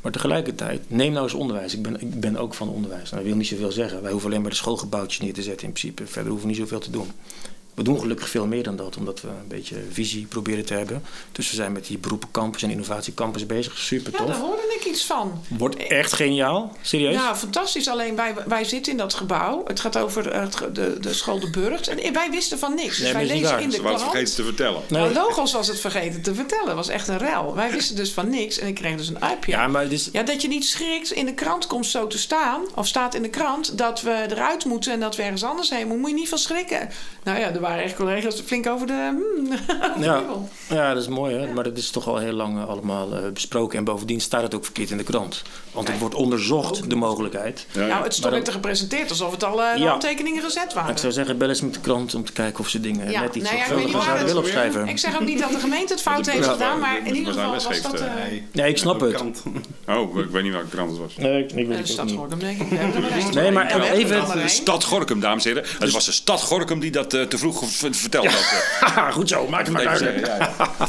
Maar 0.00 0.12
tegelijkertijd, 0.12 0.90
neem 0.90 1.12
nou 1.12 1.24
eens 1.24 1.34
onderwijs. 1.34 1.74
Ik 1.74 1.82
ben, 1.82 2.00
ik 2.00 2.20
ben 2.20 2.36
ook 2.36 2.54
van 2.54 2.68
onderwijs. 2.68 3.10
Nou, 3.10 3.16
dat 3.16 3.24
wil 3.24 3.36
niet 3.36 3.46
zoveel 3.46 3.72
zeggen. 3.72 4.02
Wij 4.02 4.10
hoeven 4.10 4.30
alleen 4.30 4.42
maar 4.42 4.50
de 4.50 4.56
schoolgebouwtjes 4.56 5.20
neer 5.20 5.34
te 5.34 5.42
zetten 5.42 5.66
in 5.66 5.72
principe. 5.72 6.06
Verder 6.06 6.30
hoeven 6.30 6.48
we 6.48 6.54
niet 6.54 6.62
zoveel 6.62 6.80
te 6.80 6.90
doen. 6.90 7.10
We 7.78 7.84
doen 7.84 8.00
gelukkig 8.00 8.28
veel 8.28 8.46
meer 8.46 8.62
dan 8.62 8.76
dat, 8.76 8.96
omdat 8.96 9.20
we 9.20 9.28
een 9.28 9.48
beetje 9.48 9.76
visie 9.92 10.26
proberen 10.26 10.64
te 10.64 10.74
hebben. 10.74 11.02
Dus 11.32 11.50
we 11.50 11.56
zijn 11.56 11.72
met 11.72 11.86
die 11.86 11.98
beroepencampus 11.98 12.62
en 12.62 12.70
innovatiecampus 12.70 13.46
bezig. 13.46 13.78
Super 13.78 14.12
Ja, 14.12 14.18
tof. 14.18 14.26
daar 14.26 14.36
hoorde 14.38 14.76
ik 14.80 14.84
iets 14.86 15.04
van. 15.04 15.42
Wordt 15.48 15.76
echt 15.76 16.12
geniaal. 16.12 16.76
Serieus? 16.82 17.14
Ja, 17.14 17.36
fantastisch. 17.36 17.88
Alleen 17.88 18.16
wij, 18.16 18.34
wij 18.46 18.64
zitten 18.64 18.92
in 18.92 18.98
dat 18.98 19.14
gebouw. 19.14 19.62
Het 19.66 19.80
gaat 19.80 19.96
over 19.98 20.22
de, 20.72 20.96
de 21.00 21.12
school 21.14 21.40
De 21.40 21.50
Burgt. 21.50 21.88
En 21.88 22.12
wij 22.12 22.30
wisten 22.30 22.58
van 22.58 22.74
niks. 22.74 22.96
Dus 22.96 23.04
Nee, 23.04 23.12
wij 23.12 23.26
lezen 23.26 23.60
in 23.60 23.70
de 23.70 23.78
krant. 23.78 24.00
vergeten 24.02 24.34
te 24.34 24.44
vertellen. 24.44 24.82
Nee. 24.88 25.00
Nou, 25.02 25.12
Logos 25.14 25.52
was 25.52 25.66
het 25.68 25.80
vergeten 25.80 26.22
te 26.22 26.34
vertellen. 26.34 26.76
was 26.76 26.88
echt 26.88 27.08
een 27.08 27.18
rel. 27.18 27.54
Wij 27.54 27.70
wisten 27.70 27.96
dus 27.96 28.12
van 28.12 28.30
niks. 28.30 28.58
En 28.58 28.66
ik 28.66 28.74
kreeg 28.74 28.96
dus 28.96 29.08
een 29.08 29.20
appje. 29.20 29.52
Ja, 29.52 29.68
maar 29.68 29.82
het 29.82 29.92
is... 29.92 30.08
Ja, 30.12 30.22
dat 30.22 30.42
je 30.42 30.48
niet 30.48 30.64
schrikt. 30.66 31.10
In 31.10 31.26
de 31.26 31.34
krant 31.34 31.66
komt 31.66 31.86
zo 31.86 32.06
te 32.06 32.18
staan. 32.18 32.60
Of 32.74 32.86
staat 32.86 33.14
in 33.14 33.22
de 33.22 33.30
krant 33.30 33.78
dat 33.78 34.00
we 34.02 34.26
eruit 34.30 34.64
moeten 34.64 34.92
en 34.92 35.00
dat 35.00 35.16
we 35.16 35.22
ergens 35.22 35.44
anders 35.44 35.70
heen 35.70 35.78
moeten. 35.80 35.98
Moet 36.00 36.10
je 36.10 36.16
niet 36.16 36.28
van 36.28 36.38
schrikken. 36.38 36.88
Nou 37.24 37.38
ja, 37.38 37.50
er 37.54 37.60
waren 37.68 37.82
echt 37.84 37.94
collega's 37.94 38.40
flink 38.40 38.66
over 38.66 38.86
de. 38.86 38.92
hmm, 38.92 39.52
over 39.52 39.98
de 39.98 40.04
Ja, 40.04 40.22
ja, 40.68 40.94
dat 40.94 41.02
is 41.02 41.08
mooi, 41.08 41.36
hè? 41.36 41.52
maar 41.52 41.64
dat 41.64 41.76
is 41.76 41.90
toch 41.90 42.08
al 42.08 42.16
heel 42.18 42.32
lang 42.32 42.58
eh, 42.58 42.68
allemaal 42.68 43.14
eh, 43.14 43.30
besproken. 43.32 43.78
En 43.78 43.84
bovendien 43.84 44.20
staat 44.20 44.42
het 44.42 44.54
ook 44.54 44.64
verkeerd 44.64 44.90
in 44.90 44.96
de 44.96 45.02
krant. 45.04 45.42
Want 45.72 45.88
het 45.88 45.98
wordt 45.98 46.14
onderzocht, 46.14 46.90
de 46.90 46.96
mogelijkheid. 46.96 47.66
Ja, 47.72 47.80
ja. 47.80 47.86
Nou, 47.86 48.02
het 48.04 48.14
stond 48.14 48.44
te 48.44 48.52
gepresenteerd 48.52 49.10
alsof 49.10 49.30
het 49.30 49.44
al 49.44 49.62
Ja. 49.62 49.76
handtekeningen 49.88 50.42
gezet 50.42 50.72
waren. 50.72 50.90
Ik 50.90 50.98
zou 50.98 51.12
zeggen, 51.12 51.38
bel 51.38 51.48
eens 51.48 51.60
met 51.60 51.74
de 51.74 51.80
krant 51.80 52.14
om 52.14 52.24
te 52.24 52.32
kijken 52.32 52.60
of 52.60 52.68
ze 52.68 52.80
dingen 52.80 53.10
Ja, 53.10 53.20
net 53.20 53.34
iets 53.34 53.44
nou 53.50 53.56
ja, 53.60 53.66
zouden 53.66 54.26
willen 54.26 54.42
opschrijven. 54.42 54.88
Ik 54.88 54.98
zeg 54.98 55.14
ook 55.14 55.26
niet 55.26 55.38
dat 55.38 55.50
de 55.50 55.58
gemeente 55.58 55.92
het 55.92 56.02
fout 56.02 56.26
heeft 56.32 56.44
ja, 56.44 56.52
gedaan, 56.52 56.78
maar 56.78 56.98
in 57.06 57.14
ieder 57.16 57.34
was 57.34 57.34
geval 57.34 57.52
was 57.70 57.82
dat... 57.82 58.00
eh, 58.00 58.14
Nee. 58.28 58.46
Nee, 58.52 58.68
ik 58.70 58.78
snap 58.78 59.00
het. 59.00 59.22
Oh, 59.88 60.18
ik 60.18 60.30
weet 60.30 60.42
niet 60.42 60.52
welke 60.52 60.68
krant 60.68 60.90
het 60.90 60.98
was. 60.98 61.16
Nee, 61.16 61.42
ik, 61.42 61.52
ik 61.52 61.54
weet 61.54 61.66
de 61.66 61.72
het 61.72 61.80
ook 61.80 61.86
stad 61.86 62.04
niet. 62.04 62.14
Gorkum, 62.14 62.38
denk 62.38 62.60
ik. 62.60 62.70
Er 62.72 63.34
Nee, 63.34 63.50
maar 63.50 63.90
even- 63.90 64.40
er 64.40 64.48
stad 64.48 64.84
Gorkum, 64.84 65.20
dames 65.20 65.44
en 65.44 65.52
heren. 65.54 65.68
Het 65.78 65.90
was 65.90 66.04
de 66.04 66.12
stad 66.12 66.42
Gorkum 66.42 66.80
die 66.80 66.90
dat 66.90 67.10
te 67.10 67.26
vroeg 67.38 67.57
ge- 67.66 67.92
verteld 67.94 68.26
had. 68.26 68.34
eh. 68.40 68.88
Haha, 68.88 69.10
goed 69.18 69.28
zo, 69.28 69.46
maak 69.48 69.60
het 69.66 69.70
maar 69.72 69.94
Even 69.94 70.20
ja, 70.20 70.36
ja. 70.36 70.52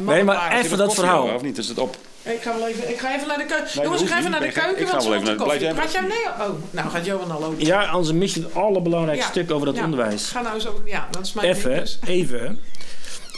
Nee, 0.00 0.24
maar 0.24 0.52
even 0.58 0.78
dat 0.78 0.94
verhaal. 0.94 1.34
Of 1.34 1.42
niet? 1.42 1.58
Is 1.58 1.68
het 1.68 1.78
op? 1.78 1.96
Ik 2.22 2.42
ga 2.42 2.58
wel 2.58 2.66
even, 2.68 2.90
ik 2.90 2.98
ga 2.98 3.14
even 3.14 3.28
naar 3.28 3.38
de 3.38 3.44
keuken. 3.44 3.64
dat 3.74 3.84
Jongens, 3.84 4.02
ik 4.02 4.08
ga 4.08 4.18
even 4.18 4.30
naar 4.30 4.40
de 4.40 4.46
Ik 4.46 4.54
ga- 4.54 4.60
keuken. 4.64 4.80
ik 4.82 4.86
ga 4.88 4.92
want 4.92 5.04
wel 5.04 5.12
ze 5.12 5.18
even 5.18 5.36
moeten 5.36 5.46
naar- 5.46 5.58
koffie. 5.58 5.74
blijf 5.74 5.92
jij 5.92 6.02
Gaat 6.08 6.10
jij 6.10 6.36
nee? 6.38 6.48
Oh, 6.48 6.54
nou 6.70 6.88
gaat 6.90 7.04
Johan 7.04 7.30
al 7.30 7.40
lopen. 7.40 7.64
Ja, 7.66 7.84
anders 7.84 8.12
mis 8.12 8.34
je 8.34 8.40
het 8.42 8.54
allerbelangrijkste 8.54 9.26
Ja. 9.26 9.44
stuk 9.44 9.50
over 9.54 9.66
dat 9.66 9.76
Ja. 9.76 9.84
onderwijs. 9.84 10.28
Ga 10.28 10.40
nou 10.40 10.54
eens 10.54 10.66
over. 10.66 10.80
Ja, 10.88 11.08
dat 11.10 11.26
is 11.26 11.32
mijn 11.32 11.46
Even, 11.48 11.70
ding 11.70 11.80
dus. 11.82 11.98
even. 12.06 12.60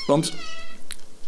Want 0.07 0.33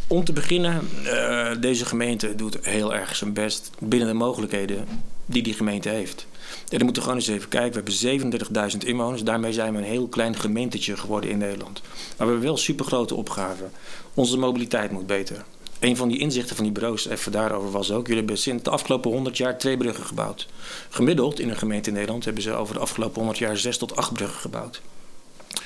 om 0.06 0.24
te 0.24 0.32
beginnen, 0.32 0.88
eh, 1.04 1.48
deze 1.60 1.84
gemeente 1.84 2.34
doet 2.34 2.58
heel 2.62 2.94
erg 2.94 3.16
zijn 3.16 3.32
best 3.32 3.70
binnen 3.78 4.08
de 4.08 4.14
mogelijkheden 4.14 4.88
die 5.26 5.42
die 5.42 5.54
gemeente 5.54 5.88
heeft. 5.88 6.26
En 6.68 6.76
dan 6.76 6.84
moeten 6.84 7.02
we 7.02 7.08
gewoon 7.08 7.16
eens 7.24 7.28
even 7.28 7.48
kijken. 7.48 7.84
We 7.84 7.92
hebben 8.10 8.72
37.000 8.72 8.78
inwoners. 8.86 9.22
Daarmee 9.22 9.52
zijn 9.52 9.72
we 9.72 9.78
een 9.78 9.84
heel 9.84 10.08
klein 10.08 10.36
gemeentetje 10.36 10.96
geworden 10.96 11.30
in 11.30 11.38
Nederland. 11.38 11.80
Maar 11.82 12.26
we 12.26 12.32
hebben 12.32 12.40
wel 12.40 12.56
supergrote 12.56 13.14
opgaven. 13.14 13.70
Onze 14.14 14.38
mobiliteit 14.38 14.90
moet 14.90 15.06
beter. 15.06 15.44
Een 15.78 15.96
van 15.96 16.08
die 16.08 16.18
inzichten 16.18 16.56
van 16.56 16.64
die 16.64 16.72
bureaus, 16.72 17.08
even 17.08 17.32
daarover 17.32 17.70
was 17.70 17.90
ook... 17.90 18.06
jullie 18.06 18.22
hebben 18.22 18.38
sinds 18.38 18.62
de 18.62 18.70
afgelopen 18.70 19.10
100 19.10 19.36
jaar 19.36 19.58
twee 19.58 19.76
bruggen 19.76 20.04
gebouwd. 20.04 20.48
Gemiddeld 20.88 21.40
in 21.40 21.48
een 21.48 21.56
gemeente 21.56 21.88
in 21.88 21.94
Nederland 21.94 22.24
hebben 22.24 22.42
ze 22.42 22.52
over 22.52 22.74
de 22.74 22.80
afgelopen 22.80 23.16
100 23.16 23.38
jaar 23.38 23.56
zes 23.56 23.78
tot 23.78 23.96
acht 23.96 24.12
bruggen 24.12 24.40
gebouwd. 24.40 24.80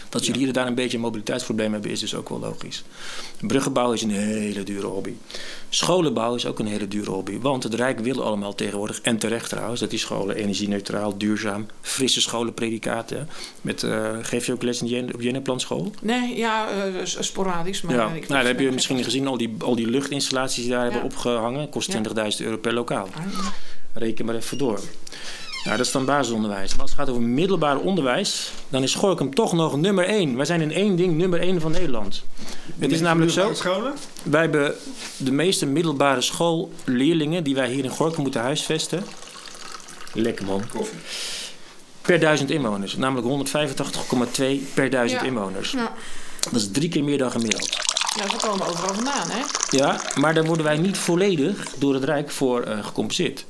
Dat 0.08 0.26
jullie 0.26 0.44
hier 0.44 0.52
daar 0.52 0.66
een 0.66 0.74
beetje 0.74 0.96
een 0.96 1.02
mobiliteitsprobleem 1.02 1.72
hebben, 1.72 1.90
is 1.90 2.00
dus 2.00 2.14
ook 2.14 2.28
wel 2.28 2.38
logisch. 2.38 2.82
Bruggenbouw 3.40 3.92
is 3.92 4.02
een 4.02 4.10
hele 4.10 4.62
dure 4.62 4.86
hobby. 4.86 5.12
Scholenbouw 5.68 6.34
is 6.34 6.46
ook 6.46 6.58
een 6.58 6.66
hele 6.66 6.88
dure 6.88 7.10
hobby. 7.10 7.38
Want 7.40 7.62
het 7.62 7.74
Rijk 7.74 7.98
wil 8.00 8.22
allemaal 8.24 8.54
tegenwoordig, 8.54 9.00
en 9.00 9.18
terecht 9.18 9.48
trouwens, 9.48 9.80
dat 9.80 9.90
die 9.90 9.98
scholen 9.98 10.36
energie-neutraal, 10.36 11.16
duurzaam, 11.18 11.66
frisse 11.80 12.20
scholenpredicaten. 12.20 13.28
Met, 13.60 13.82
eh, 13.82 14.16
geef 14.22 14.46
je 14.46 14.52
ook 14.52 14.62
les 14.62 14.82
in 14.82 15.06
de 15.06 15.12
Jenneplanschool? 15.18 15.90
Nee, 16.02 16.36
ja, 16.36 16.68
eh, 16.70 16.84
sporadisch. 17.04 17.82
Maar 17.82 17.94
Ja, 17.94 18.08
nou, 18.08 18.26
dan 18.26 18.46
heb 18.46 18.60
je 18.60 18.70
misschien 18.70 19.04
gezien 19.04 19.26
al 19.26 19.36
die, 19.36 19.54
al 19.58 19.74
die 19.74 19.86
luchtinstallaties 19.86 20.62
die 20.62 20.70
daar 20.72 20.82
hebben 20.82 21.00
Ja. 21.00 21.06
opgehangen. 21.06 21.68
Kost 21.68 21.86
Ja. 21.86 21.92
20.000 21.92 22.46
euro 22.48 22.56
per 22.56 22.72
lokaal. 22.74 23.08
Ah, 23.14 23.46
Reken 23.92 24.24
maar 24.24 24.34
even 24.34 24.58
door. 24.58 24.80
Nou, 25.64 25.76
dat 25.76 25.86
is 25.86 25.92
dan 25.92 26.04
basisonderwijs. 26.04 26.70
Maar 26.70 26.80
als 26.80 26.90
het 26.90 26.98
gaat 26.98 27.08
over 27.08 27.22
middelbaar 27.22 27.78
onderwijs, 27.78 28.52
dan 28.68 28.82
is 28.82 28.94
Gorkum 28.94 29.34
toch 29.34 29.52
nog 29.52 29.76
nummer 29.76 30.04
één. 30.04 30.36
Wij 30.36 30.44
zijn 30.44 30.60
in 30.60 30.72
één 30.72 30.96
ding 30.96 31.16
nummer 31.16 31.40
één 31.40 31.60
van 31.60 31.70
Nederland. 31.70 32.22
Het 32.78 32.92
is 32.92 33.00
namelijk 33.00 33.32
zo, 33.32 33.54
Scholen? 33.54 33.92
wij 34.22 34.40
hebben 34.40 34.74
de 35.16 35.32
meeste 35.32 35.66
middelbare 35.66 36.20
schoolleerlingen 36.20 37.44
die 37.44 37.54
wij 37.54 37.70
hier 37.70 37.84
in 37.84 37.90
Gorkum 37.90 38.22
moeten 38.22 38.40
huisvesten. 38.40 39.04
Lekker 40.14 40.44
man. 40.44 40.62
Koffie. 40.68 40.98
Per 42.02 42.20
duizend 42.20 42.50
inwoners. 42.50 42.96
Namelijk 42.96 43.26
185,2 43.26 44.68
per 44.74 44.90
duizend 44.90 45.20
Ja. 45.20 45.26
inwoners. 45.26 45.70
Ja. 45.70 45.92
Dat 46.40 46.60
is 46.60 46.70
drie 46.70 46.88
keer 46.88 47.04
meer 47.04 47.18
dan 47.18 47.30
gemiddeld. 47.30 47.68
Ja, 48.16 48.28
ze 48.28 48.46
komen 48.46 48.66
overal 48.66 48.94
vandaan, 48.94 49.30
hè? 49.30 49.40
Ja, 49.76 50.00
maar 50.14 50.34
daar 50.34 50.44
worden 50.44 50.64
wij 50.64 50.76
niet 50.78 50.98
volledig 50.98 51.66
door 51.78 51.94
het 51.94 52.04
Rijk 52.04 52.30
voor 52.30 52.62
eh, 52.62 52.84
gecompenseerd. 52.84 53.44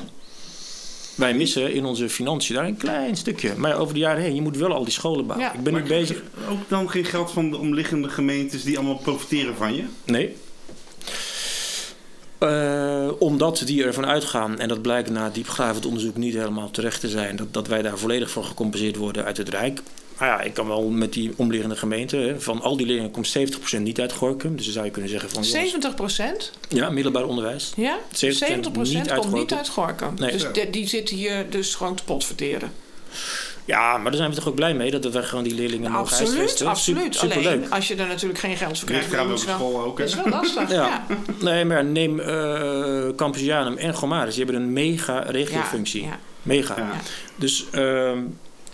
Wij 1.21 1.35
missen 1.35 1.73
in 1.73 1.85
onze 1.85 2.09
financiën 2.09 2.55
daar 2.55 2.66
een 2.66 2.77
klein 2.77 3.16
stukje. 3.16 3.53
Maar 3.57 3.79
over 3.79 3.95
de 3.95 4.01
jaren 4.01 4.23
heen, 4.23 4.35
je 4.35 4.43
moet 4.43 4.57
wel 4.57 4.73
al 4.73 4.85
die 4.85 4.93
scholen 4.93 5.27
bouwen. 5.27 5.49
Ja. 5.49 5.55
Ik 5.55 5.62
ben 5.62 5.73
nu 5.73 5.79
Maar 5.79 5.89
bezig. 5.89 6.23
Ook 6.51 6.68
dan 6.68 6.91
geen 6.91 7.05
geld 7.05 7.31
van 7.31 7.51
de 7.51 7.57
omliggende 7.57 8.09
gemeentes 8.09 8.62
die 8.62 8.77
allemaal 8.79 8.99
profiteren 8.99 9.57
van 9.57 9.75
je? 9.75 9.85
Nee. 10.05 10.37
Eh, 12.39 13.11
omdat 13.18 13.62
die 13.66 13.85
ervan 13.85 14.07
uitgaan, 14.07 14.59
en 14.59 14.68
dat 14.68 14.83
blijkt 14.83 15.11
na 15.11 15.31
diepgravend 15.31 15.87
onderzoek 15.87 16.16
niet 16.16 16.35
helemaal 16.35 16.71
terecht 16.71 17.01
te 17.01 17.09
zijn, 17.09 17.37
dat, 17.37 17.53
dat 17.53 17.66
wij 17.66 17.83
daar 17.83 17.99
volledig 17.99 18.31
voor 18.31 18.45
gecompenseerd 18.45 18.97
worden 18.97 19.25
uit 19.25 19.37
het 19.37 19.49
Rijk. 19.49 19.83
Nou 20.21 20.33
ja, 20.33 20.41
ik 20.41 20.55
kan 20.55 20.66
wel 20.66 20.83
met 20.89 21.12
die 21.12 21.33
omliggende 21.37 21.77
gemeenten, 21.77 22.21
hè, 22.21 22.41
van 22.41 22.61
al 22.62 22.77
die 22.77 22.87
leerlingen 22.87 23.11
komt 23.11 23.37
70% 23.77 23.81
niet 23.81 24.01
uit 24.01 24.12
Gorkum. 24.12 24.57
Dus 24.57 24.64
dan 24.64 24.73
zou 24.75 24.85
je 24.85 24.91
kunnen 24.91 25.11
zeggen 25.11 25.31
van... 25.31 25.43
jongens, 25.43 25.62
70 25.62 25.95
procent? 25.95 26.53
Ja, 26.68 26.91
middelbaar 26.91 27.25
onderwijs. 27.25 27.73
Ja? 27.77 27.99
70% 27.99 28.09
70 28.12 28.73
procent 28.73 29.05
niet 29.11 29.14
komt 29.14 29.33
niet 29.33 29.53
uit 29.55 29.68
Gorkum. 29.68 30.14
Nee. 30.18 30.33
Dus 30.33 30.43
Ja. 30.43 30.51
die, 30.51 30.71
die 30.71 30.87
zitten 30.89 31.16
hier 31.16 31.51
dus 31.51 31.75
gewoon 31.75 31.95
te 31.95 32.05
potverteren. 32.05 32.73
Ja, 33.64 33.97
maar 33.97 34.05
daar 34.11 34.14
zijn 34.21 34.31
we 34.31 34.37
toch 34.37 34.49
ook 34.49 34.55
blij 34.55 34.75
mee 34.75 34.91
dat 34.91 35.05
wij 35.12 35.23
gewoon 35.23 35.45
die 35.45 35.55
leerlingen 35.55 35.91
mogen 35.91 36.07
absoluut, 36.07 36.29
huisvesten. 36.37 36.66
absoluut. 36.66 37.14
Super, 37.14 37.37
Alleen, 37.37 37.71
als 37.71 37.89
je 37.89 37.95
er 37.95 38.07
natuurlijk 38.07 38.39
geen 38.41 38.57
geld 38.57 38.79
voor 38.79 38.89
krijgt... 38.89 39.11
Dan 39.11 39.33
is 39.33 39.41
het 39.41 39.49
wel- 39.49 39.57
school 39.59 39.81
ook, 39.85 39.99
hè? 39.99 40.05
Dat 40.05 40.14
is 40.14 40.23
wel 40.23 40.29
lastig, 40.33 40.71
ja. 40.81 41.05
Ja. 41.09 41.16
Nee, 41.41 41.64
maar 41.64 41.85
neem 41.85 42.21
eh 42.21 43.09
Campus 43.16 43.41
Janum 43.43 43.77
en 43.77 43.95
Gomaris. 43.95 44.35
Die 44.35 44.45
hebben 44.45 44.62
een 44.62 44.73
mega 44.73 45.18
regiofunctie. 45.18 46.03
Ja, 46.03 46.18
Mega. 46.43 46.75
Ja. 46.77 46.91
Dus, 47.37 47.64
ehm, 47.71 48.18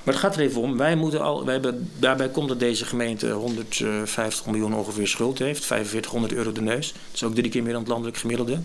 maar 0.06 0.14
het 0.14 0.22
gaat 0.24 0.34
er 0.36 0.40
even 0.42 0.60
om. 0.60 0.76
Wij 0.76 0.96
moeten 0.96 1.20
al, 1.20 1.44
wij 1.44 1.52
hebben, 1.52 1.90
daarbij 1.98 2.28
komt 2.28 2.48
dat 2.48 2.58
deze 2.60 2.84
gemeente 2.84 3.30
150 3.30 4.46
miljoen 4.46 4.74
ongeveer 4.74 5.08
schuld 5.08 5.38
heeft. 5.38 5.64
4500 5.64 6.32
euro 6.32 6.52
de 6.52 6.60
neus. 6.60 6.92
Dat 6.92 7.00
is 7.14 7.22
ook 7.22 7.34
drie 7.34 7.48
keer 7.50 7.62
meer 7.62 7.72
dan 7.72 7.80
het 7.80 7.90
landelijk 7.90 8.16
gemiddelde. 8.18 8.60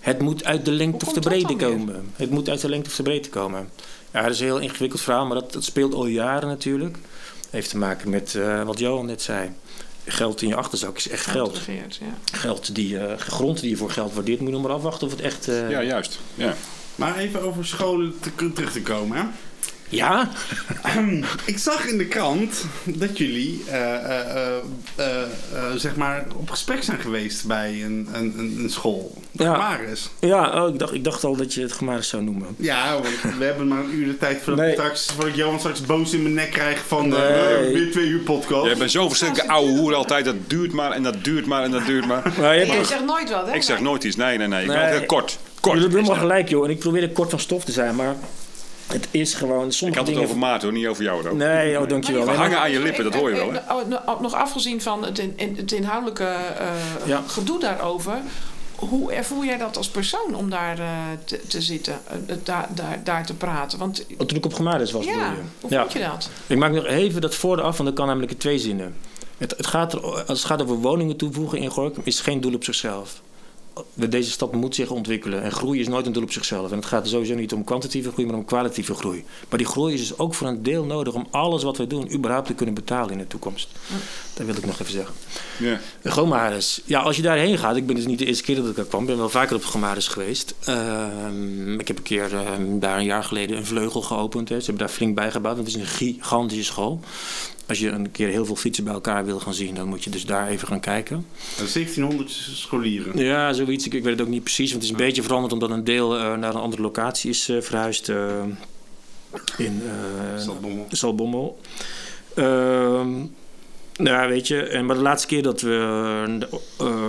Het 0.00 0.18
moet 0.20 0.44
uit 0.44 0.64
de 0.64 0.70
lengte 0.72 1.06
of 1.06 1.12
de 1.12 1.20
breedte 1.20 1.56
komen. 1.56 2.10
Het 2.16 2.30
moet 2.30 2.48
uit 2.48 2.60
de 2.60 2.68
lengte 2.68 2.88
of 2.90 2.96
de 2.96 3.02
breedte 3.02 3.28
komen. 3.28 3.68
Ja, 4.12 4.22
dat 4.22 4.30
is 4.30 4.40
een 4.40 4.46
heel 4.46 4.58
ingewikkeld 4.58 5.00
verhaal, 5.00 5.26
maar 5.26 5.40
dat, 5.40 5.52
dat 5.52 5.64
speelt 5.64 5.94
al 5.94 6.06
jaren 6.06 6.48
natuurlijk. 6.48 6.96
Heeft 7.50 7.70
te 7.70 7.78
maken 7.78 8.10
met 8.10 8.34
eh, 8.34 8.62
wat 8.62 8.78
Johan 8.78 9.06
net 9.06 9.22
zei. 9.22 9.50
Geld 10.06 10.42
in 10.42 10.48
je 10.48 10.54
achterzak 10.54 10.96
is 10.96 11.08
echt 11.08 11.26
geld. 11.26 11.56
Regeert, 11.56 11.98
ja. 12.00 12.38
Geld 12.38 12.74
die, 12.74 12.98
eh, 12.98 13.18
grond 13.18 13.60
die 13.60 13.70
je 13.70 13.76
voor 13.76 13.90
geld 13.90 14.12
waardeert, 14.14 14.38
moet 14.40 14.48
je 14.48 14.54
nog 14.54 14.62
maar 14.62 14.72
afwachten 14.72 15.06
of 15.06 15.12
het 15.12 15.22
echt... 15.22 15.48
eh, 15.48 15.70
Ja, 15.70 15.82
juist. 15.82 16.18
Ja. 16.34 16.54
Maar 16.94 17.16
even 17.18 17.42
over 17.42 17.66
scholen 17.66 18.14
te- 18.36 18.52
terug 18.52 18.72
te 18.72 18.82
komen. 18.82 19.16
Hè? 19.16 19.24
Ja? 19.92 20.28
Ik 21.44 21.58
zag 21.58 21.86
in 21.86 21.98
de 21.98 22.06
krant 22.06 22.64
dat 22.84 23.18
jullie 23.18 23.62
eh, 23.68 23.94
eh, 23.94 24.56
eh, 24.96 25.06
zeg 25.76 25.96
maar 25.96 26.24
op 26.36 26.50
gesprek 26.50 26.82
zijn 26.82 26.98
geweest 27.00 27.46
bij 27.46 27.82
een, 27.84 28.08
een, 28.12 28.34
een 28.38 28.70
school. 28.70 29.14
De 29.32 29.42
Ja. 29.44 29.52
Gemaris. 29.54 30.08
Ja, 30.20 30.62
oh, 30.64 30.72
ik, 30.72 30.78
dacht, 30.78 30.92
ik 30.92 31.04
dacht 31.04 31.24
al 31.24 31.36
dat 31.36 31.54
je 31.54 31.60
het 31.62 31.72
gemaris 31.72 32.08
zou 32.08 32.22
noemen. 32.22 32.46
Ja, 32.56 32.92
want 32.92 33.36
we 33.38 33.44
hebben 33.44 33.68
maar 33.68 33.78
een 33.84 33.94
uur 33.94 34.06
de 34.06 34.18
tijd 34.18 34.38
voordat, 34.42 34.64
Nee. 34.64 34.72
straks, 34.74 35.06
voordat 35.16 35.34
Johan 35.36 35.58
straks 35.58 35.80
boos 35.80 36.12
in 36.12 36.22
mijn 36.22 36.34
nek 36.34 36.50
krijgt 36.50 36.82
van 36.86 37.08
Nee. 37.08 37.20
eh, 37.20 37.72
weer 37.72 37.90
twee 37.90 38.06
uur 38.06 38.20
podcast. 38.20 38.66
Jij 38.66 38.76
bent 38.76 38.90
zo'n 38.90 39.08
verschrikkelijke 39.08 39.52
ouwe 39.52 39.70
hoer 39.78 39.94
altijd. 39.94 40.24
Dat 40.24 40.36
duurt 40.46 40.72
maar 40.72 40.90
en 40.92 41.02
dat 41.02 41.24
duurt 41.24 41.46
maar 41.46 41.62
en 41.62 41.70
dat 41.70 41.86
duurt 41.86 42.06
maar. 42.06 42.32
Maar 42.40 42.58
je 42.58 42.84
zegt 42.84 43.04
nooit 43.04 43.30
wat, 43.30 43.46
hè? 43.46 43.54
Ik 43.54 43.62
zeg 43.62 43.80
nooit 43.80 44.04
iets. 44.04 44.16
Nee, 44.16 44.38
nee, 44.38 44.48
nee. 44.48 44.60
Ik 44.60 44.66
ben 44.66 44.76
Nee. 44.76 44.84
altijd 44.86 45.06
kort. 45.06 45.38
Kort. 45.60 45.74
Jullie 45.76 45.80
hebben 45.80 46.00
is 46.00 46.06
helemaal 46.08 46.28
het. 46.28 46.32
gelijk, 46.32 46.48
joh. 46.48 46.64
En 46.64 46.70
ik 46.70 46.78
probeer 46.78 47.02
er 47.02 47.10
kort 47.10 47.30
van 47.30 47.40
stof 47.40 47.64
te 47.64 47.72
zijn, 47.72 47.94
maar 47.94 48.14
het 48.92 49.08
is 49.10 49.34
gewoon 49.34 49.66
Ik 49.66 49.72
sommige 49.72 49.98
had 49.98 50.08
het 50.08 50.16
dingen... 50.16 50.22
over 50.22 50.38
Maarten, 50.48 50.68
hoor, 50.68 50.78
niet 50.78 50.86
over 50.86 51.02
jou. 51.04 51.22
Hoor. 51.28 51.36
Nee, 51.36 51.80
oh, 51.80 51.88
dankjewel. 51.88 52.24
We 52.24 52.30
hangen 52.30 52.58
aan 52.60 52.70
je 52.70 52.80
lippen, 52.80 53.04
dat 53.04 53.14
hoor 53.14 53.30
je 53.30 53.36
wel, 53.36 53.52
hè? 53.52 53.58
Eh, 53.58 53.80
eh, 53.90 53.98
eh, 54.06 54.20
Nog 54.20 54.34
afgezien 54.34 54.80
van 54.82 55.04
het, 55.04 55.18
in, 55.18 55.32
in- 55.36 55.56
het 55.56 55.72
inhoudelijke 55.72 56.24
eh, 56.58 56.66
Ja. 57.06 57.22
gedoe 57.26 57.58
daarover. 57.60 58.12
Hoe 58.76 59.12
ervoer 59.12 59.44
jij 59.44 59.58
dat 59.58 59.76
als 59.76 59.88
persoon 59.88 60.34
om 60.34 60.50
daar 60.50 60.78
eh, 60.78 60.86
te, 61.24 61.40
te 61.46 61.62
zitten, 61.62 62.00
eh, 62.26 62.36
daar, 62.44 62.68
daar, 62.74 63.00
daar 63.04 63.26
te 63.26 63.34
praten? 63.34 63.78
Want 63.78 64.04
Oh, 64.18 64.26
Toen 64.26 64.36
ik 64.36 64.44
op 64.44 64.54
gemaris 64.54 64.92
was, 64.92 65.04
bedoel 65.04 65.20
ja, 65.20 65.30
je? 65.30 65.36
hoe 65.60 65.70
Ja. 65.70 65.80
vond 65.80 65.92
je 65.92 65.98
dat? 65.98 66.30
Ik 66.46 66.56
maak 66.56 66.72
nog 66.72 66.84
even 66.86 67.20
dat 67.20 67.34
voor 67.34 67.60
af, 67.62 67.76
want 67.76 67.88
dat 67.88 67.98
kan 67.98 68.06
namelijk 68.06 68.32
in 68.32 68.38
twee 68.38 68.58
zinnen. 68.58 68.94
Het, 69.38 69.54
het 69.56 69.66
gaat 69.66 69.92
er, 69.92 70.00
als 70.04 70.38
het 70.38 70.44
gaat 70.44 70.62
over 70.62 70.76
woningen 70.76 71.16
toevoegen 71.16 71.58
in 71.58 71.70
Gorkum, 71.70 72.02
is 72.04 72.14
het 72.16 72.24
geen 72.24 72.40
doel 72.40 72.54
op 72.54 72.64
zichzelf. 72.64 73.20
Deze 73.94 74.30
stad 74.30 74.52
moet 74.52 74.74
zich 74.74 74.90
ontwikkelen. 74.90 75.42
En 75.42 75.52
groei 75.52 75.80
is 75.80 75.88
nooit 75.88 76.06
een 76.06 76.12
doel 76.12 76.22
op 76.22 76.32
zichzelf. 76.32 76.70
En 76.70 76.76
het 76.76 76.86
gaat 76.86 77.08
sowieso 77.08 77.34
niet 77.34 77.52
om 77.52 77.64
kwantitatieve 77.64 78.12
groei, 78.12 78.26
maar 78.26 78.36
om 78.36 78.44
kwalitatieve 78.44 78.94
groei. 78.94 79.24
Maar 79.48 79.58
die 79.58 79.66
groei 79.66 79.94
is 79.94 80.00
dus 80.00 80.18
ook 80.18 80.34
voor 80.34 80.46
een 80.46 80.62
deel 80.62 80.84
nodig 80.84 81.14
om 81.14 81.26
alles 81.30 81.62
wat 81.62 81.76
we 81.76 81.86
doen 81.86 82.12
überhaupt 82.12 82.46
te 82.46 82.54
kunnen 82.54 82.74
betalen 82.74 83.10
in 83.12 83.18
de 83.18 83.26
toekomst. 83.26 83.68
Dat 84.34 84.46
wil 84.46 84.56
ik 84.56 84.66
nog 84.66 84.80
even 84.80 84.92
zeggen. 84.92 85.14
Ja. 85.58 85.80
Gomaris. 86.04 86.80
Ja, 86.84 87.00
als 87.00 87.16
je 87.16 87.22
daarheen 87.22 87.58
gaat, 87.58 87.76
ik 87.76 87.86
ben 87.86 87.96
dus 87.96 88.06
niet 88.06 88.18
de 88.18 88.26
eerste 88.26 88.42
keer 88.42 88.56
dat 88.56 88.68
ik 88.68 88.76
daar 88.76 88.84
kwam, 88.84 89.00
ik 89.00 89.06
ben 89.06 89.16
wel 89.16 89.28
vaker 89.28 89.56
op 89.56 89.64
Gomaris 89.64 90.08
geweest. 90.08 90.54
Ehm, 90.64 91.80
ik 91.80 91.88
heb 91.88 91.96
een 91.96 92.02
keer 92.02 92.34
ehm, 92.34 92.78
daar 92.78 92.98
een 92.98 93.04
jaar 93.04 93.24
geleden 93.24 93.56
een 93.56 93.66
vleugel 93.66 94.02
geopend. 94.02 94.48
Hè. 94.48 94.58
Ze 94.58 94.66
hebben 94.66 94.86
daar 94.86 94.94
flink 94.94 95.14
bijgebouwd, 95.14 95.56
want 95.56 95.66
het 95.66 95.76
is 95.76 95.82
een 95.82 95.88
gigantische 95.88 96.64
school. 96.64 97.00
Als 97.68 97.78
je 97.78 97.88
een 97.88 98.10
keer 98.10 98.28
heel 98.28 98.44
veel 98.46 98.56
fietsen 98.56 98.84
bij 98.84 98.92
elkaar 98.92 99.24
wil 99.24 99.40
gaan 99.40 99.54
zien, 99.54 99.74
dan 99.74 99.88
moet 99.88 100.04
je 100.04 100.10
dus 100.10 100.26
daar 100.26 100.48
even 100.48 100.68
gaan 100.68 100.80
kijken. 100.80 101.26
1700 101.56 102.30
scholieren. 102.30 103.18
Ja, 103.18 103.52
zoiets. 103.52 103.86
Ik, 103.86 103.94
ik 103.94 104.02
weet 104.02 104.12
het 104.12 104.22
ook 104.22 104.32
niet 104.32 104.42
precies, 104.42 104.70
want 104.70 104.82
het 104.82 104.92
is 104.92 104.98
een 104.98 105.06
beetje 105.06 105.22
veranderd 105.22 105.52
omdat 105.52 105.70
een 105.70 105.84
deel 105.84 106.16
eh, 106.18 106.34
naar 106.34 106.54
een 106.54 106.60
andere 106.60 106.82
locatie 106.82 107.30
is 107.30 107.48
eh, 107.48 107.60
verhuisd. 107.60 108.08
eh, 108.08 108.42
in 109.56 109.82
Zaltbommel. 110.38 110.86
Zaltbommel. 110.90 111.60
Ehm, 112.34 113.10
nou, 113.96 114.28
weet 114.28 114.48
je, 114.48 114.62
en, 114.62 114.86
maar 114.86 114.96
de 114.96 115.02
laatste 115.02 115.26
keer 115.28 115.42
dat 115.42 115.60
we 115.60 116.38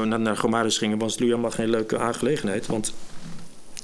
naar, 0.05 0.19
naar 0.19 0.37
Gomaris 0.37 0.77
gingen, 0.77 0.97
was 0.97 1.11
het 1.11 1.21
nu 1.21 1.27
helemaal 1.27 1.51
geen 1.51 1.69
leuke 1.69 1.99
aangelegenheid. 1.99 2.65
Want 2.67 2.93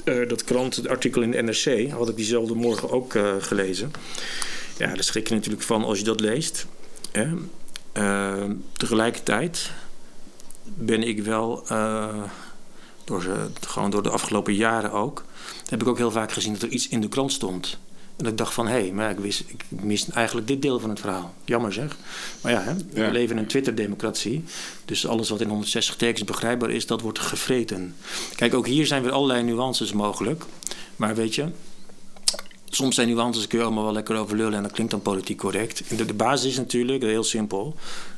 dat 0.03 0.43
krant, 0.43 0.75
het 0.75 0.87
artikel 0.87 1.21
in 1.21 1.31
de 1.31 1.41
NRC, 1.41 1.89
had 1.91 2.09
ik 2.09 2.15
diezelfde 2.15 2.55
morgen 2.55 2.89
ook 2.89 3.15
gelezen. 3.39 3.91
Ja, 4.79 4.87
daar 4.93 5.03
schrik 5.03 5.27
je 5.27 5.33
natuurlijk 5.35 5.63
van 5.63 5.83
als 5.83 5.97
je 5.97 6.03
dat 6.03 6.19
leest. 6.19 6.65
Hè. 7.11 7.27
Ehm, 7.91 8.53
tegelijkertijd 8.77 9.71
ben 10.63 11.03
ik 11.03 11.23
wel, 11.23 11.63
eh, 11.67 12.23
door, 13.03 13.21
ze- 13.21 13.47
gewoon 13.67 13.91
door 13.91 14.03
de 14.03 14.09
afgelopen 14.09 14.53
jaren 14.53 14.91
ook, 14.91 15.23
heb 15.69 15.81
ik 15.81 15.87
ook 15.87 15.97
heel 15.97 16.11
vaak 16.11 16.31
gezien 16.31 16.53
dat 16.53 16.61
er 16.61 16.69
iets 16.69 16.87
in 16.87 17.01
de 17.01 17.07
krant 17.09 17.31
stond. 17.31 17.77
En 18.17 18.25
ik 18.25 18.37
dacht 18.37 18.53
van, 18.53 18.67
hé, 18.67 18.79
hey, 18.79 18.91
maar 18.91 19.09
ik, 19.11 19.17
wist, 19.19 19.39
ik 19.47 19.63
mis 19.69 20.09
eigenlijk 20.09 20.47
dit 20.47 20.61
deel 20.61 20.79
van 20.79 20.89
het 20.89 20.99
verhaal. 20.99 21.33
Jammer 21.45 21.73
zeg. 21.73 21.97
Maar 22.41 22.51
ja, 22.51 22.61
hè, 22.61 22.71
Ja. 22.71 23.05
we 23.05 23.11
leven 23.11 23.35
in 23.35 23.41
een 23.41 23.47
Twitter-democratie. 23.47 24.43
Dus 24.85 25.07
alles 25.07 25.29
wat 25.29 25.41
in 25.41 25.47
160 25.49 25.95
tekens 25.95 26.23
begrijpbaar 26.23 26.69
is, 26.69 26.85
dat 26.85 27.01
wordt 27.01 27.19
gevreten. 27.19 27.95
Kijk, 28.35 28.53
ook 28.53 28.67
hier 28.67 28.85
zijn 28.85 29.03
weer 29.03 29.11
allerlei 29.11 29.43
nuances 29.43 29.93
mogelijk. 29.93 30.43
Maar 30.95 31.15
weet 31.15 31.35
je, 31.35 31.45
soms 32.69 32.95
zijn 32.95 33.07
nuances, 33.07 33.47
kun 33.47 33.57
je 33.57 33.65
allemaal 33.65 33.83
wel 33.83 33.93
lekker 33.93 34.15
over 34.15 34.37
lullen... 34.37 34.53
en 34.53 34.63
dat 34.63 34.71
klinkt 34.71 34.91
dan 34.91 35.01
politiek 35.01 35.37
correct. 35.37 35.97
De, 35.97 36.05
de 36.05 36.13
basis 36.13 36.51
is 36.51 36.57
natuurlijk, 36.57 37.03
heel 37.03 37.23
simpel... 37.23 37.75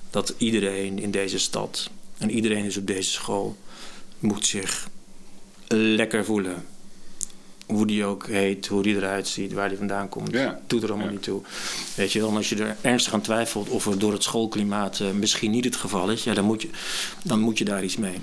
dat 0.09 0.33
iedereen 0.37 0.99
in 0.99 1.11
deze 1.11 1.39
stad 1.39 1.89
en 2.17 2.31
iedereen 2.31 2.65
is 2.65 2.77
op 2.77 2.87
deze 2.87 3.11
school... 3.11 3.55
moet 4.19 4.45
zich 4.45 4.89
lekker 5.67 6.25
voelen 6.25 6.65
hoe 7.71 7.85
die 7.85 8.05
ook 8.05 8.27
heet, 8.27 8.67
hoe 8.67 8.83
die 8.83 8.95
eruit 8.95 9.27
ziet, 9.27 9.53
waar 9.53 9.69
die 9.69 9.77
vandaan 9.77 10.09
komt. 10.09 10.37
Doet 10.67 10.83
er 10.83 10.89
allemaal 10.89 11.11
niet 11.11 11.23
toe. 11.23 11.41
Weet 11.95 12.11
je 12.11 12.19
wel, 12.19 12.35
als 12.35 12.49
je 12.49 12.55
er 12.55 12.75
ernstig 12.81 13.13
aan 13.13 13.21
twijfelt 13.21 13.69
of 13.69 13.85
het 13.85 13.99
door 13.99 14.11
het 14.13 14.23
schoolklimaat 14.23 14.99
eh, 14.99 15.11
misschien 15.11 15.51
niet 15.51 15.65
het 15.65 15.75
geval 15.75 16.11
is, 16.11 16.23
ja, 16.23 16.33
dan, 16.33 16.45
moet 16.45 16.61
je, 16.61 16.69
dan 17.23 17.39
moet 17.39 17.57
je 17.57 17.65
daar 17.65 17.83
iets 17.83 17.97
mee. 17.97 18.21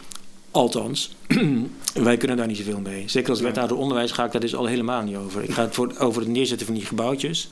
Althans, 0.50 1.14
wij 1.94 2.16
kunnen 2.16 2.36
daar 2.36 2.46
niet 2.46 2.56
zoveel 2.56 2.80
mee. 2.80 3.04
Zeker 3.06 3.30
als 3.30 3.40
wethouder 3.40 3.76
onderwijs 3.76 4.12
ga 4.12 4.24
ik 4.24 4.32
daar 4.32 4.40
dus 4.40 4.54
al 4.54 4.66
helemaal 4.66 5.02
niet 5.02 5.16
over. 5.16 5.42
Ik 5.42 5.50
ga 5.50 5.62
het 5.62 5.74
voor, 5.74 5.94
over 5.98 6.22
het 6.22 6.30
neerzetten 6.30 6.66
van 6.66 6.74
die 6.74 6.84
gebouwtjes. 6.84 7.48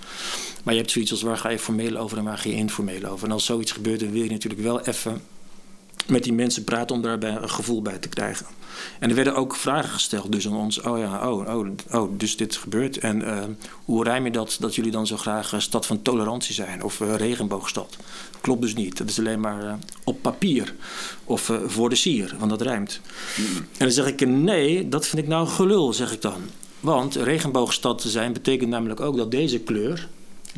Maar 0.62 0.74
je 0.74 0.80
hebt 0.80 0.92
zoiets 0.92 1.10
als 1.10 1.22
waar 1.22 1.36
ga 1.36 1.48
je 1.48 1.58
formeel 1.58 1.96
over 1.96 2.18
en 2.18 2.24
waar 2.24 2.38
ga 2.38 2.48
je 2.48 2.54
informeel 2.54 3.04
over. 3.04 3.26
En 3.26 3.32
als 3.32 3.44
zoiets 3.44 3.72
gebeurt, 3.72 4.00
dan 4.00 4.10
wil 4.10 4.22
je 4.22 4.30
natuurlijk 4.30 4.62
wel 4.62 4.80
even 4.80 5.20
met 6.06 6.22
die 6.22 6.32
mensen 6.32 6.64
praten 6.64 6.96
om 6.96 7.02
daarbij 7.02 7.30
een 7.30 7.50
gevoel 7.50 7.82
bij 7.82 7.98
te 7.98 8.08
krijgen. 8.08 8.46
En 8.98 9.08
er 9.08 9.14
werden 9.14 9.34
ook 9.34 9.56
vragen 9.56 9.90
gesteld 9.90 10.32
dus 10.32 10.46
aan 10.46 10.56
ons. 10.56 10.80
Oh 10.80 10.98
ja, 10.98 11.28
oh, 11.28 11.56
oh, 11.56 11.68
oh 11.92 12.18
dus 12.18 12.36
dit 12.36 12.56
gebeurt. 12.56 12.98
En 12.98 13.22
eh, 13.22 13.44
hoe 13.84 14.04
rijm 14.04 14.24
je 14.24 14.30
dat 14.30 14.56
dat 14.60 14.74
jullie 14.74 14.90
dan 14.90 15.06
zo 15.06 15.16
graag 15.16 15.52
een 15.52 15.62
stad 15.62 15.86
van 15.86 16.02
tolerantie 16.02 16.54
zijn? 16.54 16.82
Of 16.82 17.00
eh, 17.00 17.14
regenboogstad? 17.14 17.96
Klopt 18.40 18.62
dus 18.62 18.74
niet. 18.74 18.98
Dat 18.98 19.08
is 19.08 19.18
alleen 19.18 19.40
maar 19.40 19.66
eh, 19.66 19.74
op 20.04 20.22
papier. 20.22 20.74
Of 21.24 21.52
voor 21.66 21.88
de 21.88 21.94
sier, 21.94 22.34
want 22.38 22.50
dat 22.50 22.62
rijmt. 22.62 23.00
En 23.36 23.66
dan 23.78 23.90
zeg 23.90 24.06
ik, 24.06 24.26
nee, 24.26 24.88
dat 24.88 25.06
vind 25.06 25.22
ik 25.22 25.28
nou 25.28 25.48
gelul, 25.48 25.92
zeg 25.92 26.12
ik 26.12 26.22
dan. 26.22 26.40
Want 26.80 27.14
regenboogstad 27.14 28.00
te 28.00 28.08
zijn 28.08 28.32
betekent 28.32 28.70
namelijk 28.70 29.00
ook 29.00 29.16
dat 29.16 29.30
deze 29.30 29.58
kleur... 29.58 30.08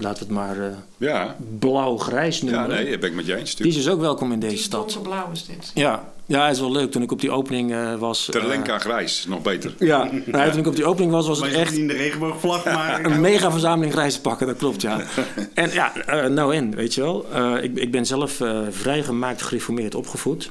laten 0.03 0.19
we 0.29 0.35
het 0.35 0.45
maar 0.45 0.59
eh, 0.69 0.77
Ja, 0.97 1.37
blauw-grijs 1.59 2.43
noemen... 2.43 2.61
ja 2.61 2.67
nee, 2.67 2.91
dat 2.91 3.01
ben 3.01 3.09
ik 3.11 3.15
met 3.17 3.27
je 3.27 3.37
eens. 3.37 3.55
die 3.55 3.67
is 3.67 3.75
dus 3.75 3.89
ook 3.89 4.01
welkom 4.01 4.33
in 4.33 4.41
deze 4.41 4.55
Die 4.55 4.63
stad. 4.63 4.81
donkerblauw 4.93 5.31
is 5.33 5.45
dit. 5.47 5.71
Ja, 5.75 6.05
ja, 6.27 6.45
het 6.47 6.55
is 6.55 6.61
wel 6.61 6.73
leuk. 6.73 6.91
Toen 6.91 7.03
ik 7.03 7.13
op 7.13 7.21
die 7.21 7.31
opening 7.31 7.73
eh, 7.73 7.95
was... 7.99 8.27
eh, 8.29 8.41
Terlenka 8.41 8.79
grijs, 8.79 9.27
nog 9.29 9.43
beter. 9.43 9.75
ja, 9.79 10.11
nou, 10.27 10.51
toen 10.51 10.61
ik 10.61 10.67
op 10.67 10.77
die 10.77 10.85
opening 10.85 11.13
was, 11.13 11.27
was 11.27 11.41
Maar 11.41 11.49
het 11.49 11.59
echt 11.59 11.77
in 11.77 11.87
de 11.87 11.93
regenboogvlag, 11.95 12.65
maar... 12.75 13.05
een 13.05 13.21
mega 13.21 13.51
verzameling 13.51 13.93
grijze 13.93 14.21
pakken. 14.21 14.47
Dat 14.47 14.57
klopt, 14.57 14.83
ja. 14.83 15.01
En 15.55 15.71
ja, 15.73 15.97
eh, 16.07 16.27
nou 16.27 16.55
en, 16.55 16.75
weet 16.75 16.95
je 16.95 17.01
wel. 17.01 17.27
Eh, 17.33 17.63
ik, 17.63 17.77
ik 17.79 17.91
ben 17.91 18.07
zelf 18.07 18.41
eh, 18.41 18.61
vrijgemaakt 18.71 19.43
gereformeerd 19.43 19.95
opgevoed. 19.95 20.51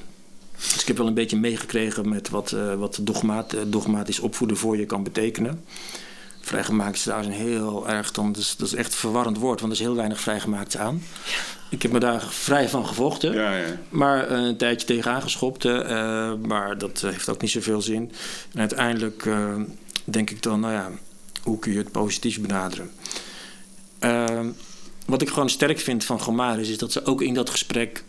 Dus 0.56 0.82
ik 0.82 0.88
heb 0.88 0.98
wel 0.98 1.08
een 1.08 1.14
beetje 1.14 1.38
meegekregen 1.38 2.10
met 2.10 2.30
wat, 2.30 2.52
eh, 2.52 2.74
wat 2.74 3.00
dogmaat, 3.02 3.56
dogmatisch 3.68 4.20
opvoeden 4.20 4.58
voor 4.58 4.78
je 4.78 4.86
kan 4.86 5.04
betekenen. 5.04 5.64
Vrijgemaakt 6.48 6.96
is 6.96 7.02
trouwens 7.02 7.30
een 7.30 7.36
heel 7.42 7.90
erg, 7.90 8.12
dan, 8.12 8.32
dat, 8.32 8.42
is, 8.42 8.56
dat 8.56 8.68
is 8.68 8.74
echt 8.74 8.92
een 8.92 9.00
verwarrend 9.00 9.38
woord, 9.38 9.60
want 9.60 9.72
er 9.74 9.80
is 9.80 9.86
heel 9.86 9.96
weinig 9.96 10.20
vrijgemaakt 10.20 10.78
aan. 10.78 11.04
Ik 11.70 11.82
heb 11.82 11.92
me 11.92 12.00
daar 12.00 12.22
vrij 12.30 12.70
van 12.70 12.88
gevochten. 12.88 13.34
Ja, 13.34 13.56
ja. 13.56 13.66
Maar 13.90 14.28
eh, 14.28 14.44
een 14.44 14.58
tijdje 14.58 14.88
tegenaan 14.88 15.22
geschopt. 15.22 15.66
eh, 15.66 16.34
maar 16.48 16.78
dat 16.78 17.02
heeft 17.02 17.30
ook 17.30 17.42
niet 17.42 17.52
zoveel 17.52 17.82
zin. 17.82 18.12
En 18.54 18.60
uiteindelijk 18.60 19.26
eh, 19.26 19.56
denk 20.04 20.30
ik 20.30 20.42
dan, 20.44 20.60
nou 20.60 20.74
ja, 20.74 20.92
hoe 21.44 21.60
kun 21.60 21.72
je 21.72 21.78
het 21.78 21.92
positief 21.92 22.42
benaderen? 22.42 22.92
Eh, 24.00 24.40
wat 25.06 25.22
ik 25.22 25.30
gewoon 25.30 25.50
sterk 25.50 25.80
vind 25.80 26.04
van 26.04 26.20
Gomaris 26.20 26.70
is 26.70 26.78
dat 26.78 26.92
ze 26.92 27.06
ook 27.06 27.22
in 27.22 27.34
dat 27.34 27.50
gesprek 27.50 28.04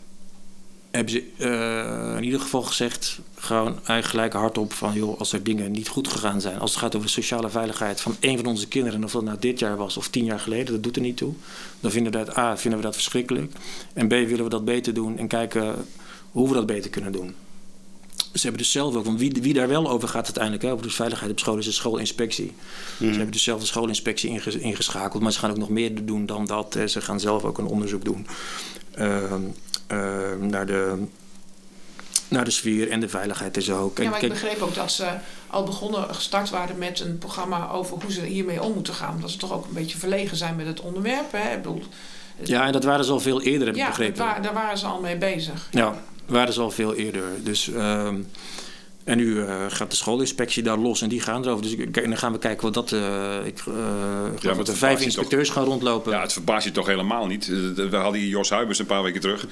hebben 0.91 1.13
ze 1.13 1.23
eh, 1.37 2.17
in 2.17 2.23
ieder 2.23 2.39
geval 2.39 2.61
gezegd, 2.61 3.19
gewoon 3.35 3.79
eigenlijk 3.85 4.33
hardop 4.33 4.73
van 4.73 4.93
joh, 4.93 5.19
als 5.19 5.33
er 5.33 5.43
dingen 5.43 5.71
niet 5.71 5.87
goed 5.87 6.07
gegaan 6.07 6.41
zijn, 6.41 6.59
als 6.59 6.71
het 6.71 6.79
gaat 6.79 6.95
over 6.95 7.07
de 7.07 7.13
sociale 7.13 7.49
veiligheid 7.49 8.01
van 8.01 8.15
een 8.19 8.37
van 8.37 8.45
onze 8.45 8.67
kinderen, 8.67 9.03
of 9.03 9.11
dat 9.11 9.23
nou 9.23 9.37
dit 9.39 9.59
jaar 9.59 9.77
was 9.77 9.97
of 9.97 10.07
tien 10.07 10.25
jaar 10.25 10.39
geleden, 10.39 10.73
dat 10.73 10.83
doet 10.83 10.95
er 10.95 11.01
niet 11.01 11.17
toe. 11.17 11.33
Dan 11.79 11.91
vinden 11.91 12.11
we 12.11 12.17
dat 12.17 12.37
A, 12.37 12.57
vinden 12.57 12.79
we 12.79 12.85
dat 12.85 12.95
verschrikkelijk. 12.95 13.53
En 13.93 14.07
B, 14.07 14.09
willen 14.09 14.43
we 14.43 14.49
dat 14.49 14.65
beter 14.65 14.93
doen 14.93 15.17
en 15.17 15.27
kijken 15.27 15.85
hoe 16.31 16.47
we 16.47 16.53
dat 16.53 16.65
beter 16.65 16.89
kunnen 16.89 17.11
doen. 17.11 17.35
Ze 18.33 18.41
hebben 18.41 18.61
dus 18.61 18.71
zelf 18.71 18.95
ook, 18.95 19.05
want 19.05 19.19
wie, 19.19 19.31
wie 19.41 19.53
daar 19.53 19.67
wel 19.67 19.89
over 19.89 20.07
gaat 20.07 20.25
uiteindelijk, 20.25 20.63
hè, 20.63 20.71
over 20.71 20.85
de 20.85 20.91
veiligheid 20.91 21.31
op 21.31 21.39
school, 21.39 21.57
is 21.57 21.65
de 21.65 21.71
schoolinspectie. 21.71 22.53
Ze 22.97 23.05
hebben 23.05 23.31
dus 23.31 23.43
zelf 23.43 23.59
de 23.59 23.65
schoolinspectie 23.65 24.29
inges- 24.29 24.55
ingeschakeld, 24.55 25.23
maar 25.23 25.31
ze 25.31 25.39
gaan 25.39 25.49
ook 25.49 25.57
nog 25.57 25.69
meer 25.69 26.05
doen 26.05 26.25
dan 26.25 26.45
dat. 26.45 26.77
Ze 26.85 27.01
gaan 27.01 27.19
zelf 27.19 27.43
ook 27.43 27.57
een 27.57 27.65
onderzoek 27.65 28.05
doen 28.05 28.27
naar, 30.39 30.65
de, 30.65 31.03
naar 32.27 32.45
de 32.45 32.51
sfeer 32.51 32.91
en 32.91 32.99
de 32.99 33.09
veiligheid 33.09 33.55
en 33.55 33.61
zo. 33.63 33.91
Ja, 33.95 34.03
maar 34.03 34.13
ik 34.13 34.19
kijk, 34.29 34.41
begreep 34.41 34.61
ook 34.61 34.75
dat 34.75 34.91
ze 34.91 35.07
al 35.47 35.63
begonnen, 35.63 36.15
gestart 36.15 36.49
waren 36.49 36.77
met 36.77 36.99
een 36.99 37.17
programma 37.17 37.69
over 37.69 37.97
hoe 38.01 38.11
ze 38.11 38.21
hiermee 38.21 38.63
om 38.63 38.73
moeten 38.73 38.93
gaan. 38.93 39.17
Dat 39.21 39.31
ze 39.31 39.37
toch 39.37 39.51
ook 39.53 39.65
een 39.65 39.73
beetje 39.73 39.97
verlegen 39.97 40.37
zijn 40.37 40.55
met 40.55 40.65
het 40.65 40.81
onderwerp. 40.81 41.31
Hè? 41.31 41.51
Ik 41.55 41.61
bedoel, 41.61 41.83
ja, 42.43 42.65
en 42.65 42.71
dat 42.71 42.83
waren 42.83 43.05
ze 43.05 43.11
al 43.11 43.19
veel 43.19 43.41
eerder, 43.41 43.67
heb 43.67 43.75
ik 43.75 43.81
ja, 43.81 43.87
begrepen. 43.87 44.17
waar- 44.25 44.41
daar 44.41 44.53
waren 44.53 44.77
ze 44.77 44.85
al 44.85 44.99
mee 45.01 45.17
bezig. 45.17 45.67
Ja, 45.71 46.01
waren 46.25 46.53
ze 46.53 46.61
al 46.61 46.71
veel 46.71 46.93
eerder. 46.93 47.23
Dus, 47.43 47.71
ehm, 47.71 48.15
en 49.09 49.17
nu 49.17 49.41
eh, 49.43 49.65
gaat 49.69 49.89
de 49.89 49.95
schoolinspectie 49.95 50.63
daar 50.63 50.77
los 50.77 51.01
en 51.01 51.09
die 51.09 51.21
gaan 51.21 51.43
erover. 51.45 51.63
Dus 51.63 51.71
ik- 51.75 51.97
en 51.97 52.09
dan 52.09 52.17
gaan 52.17 52.31
we 52.31 52.37
kijken 52.39 52.63
wat 52.63 52.73
dat... 52.73 52.91
eh 52.91 53.35
ik 53.45 53.61
uh, 53.67 53.75
dat 54.41 54.57
het 54.57 54.67
er 54.67 54.75
vijf 54.75 55.01
inspecteurs 55.01 55.49
gaan 55.49 55.63
rondlopen. 55.63 56.11
Ja, 56.11 56.21
het 56.21 56.33
verbaast 56.33 56.65
je 56.65 56.71
toch 56.71 56.87
helemaal 56.87 57.27
niet. 57.27 57.49
Eh, 57.77 57.85
We 57.89 57.95
hadden 57.95 58.21
hier 58.21 58.29
Jos 58.29 58.49
Huibers 58.49 58.79
een 58.79 58.85
paar 58.85 59.03
weken 59.03 59.21
terug. 59.21 59.47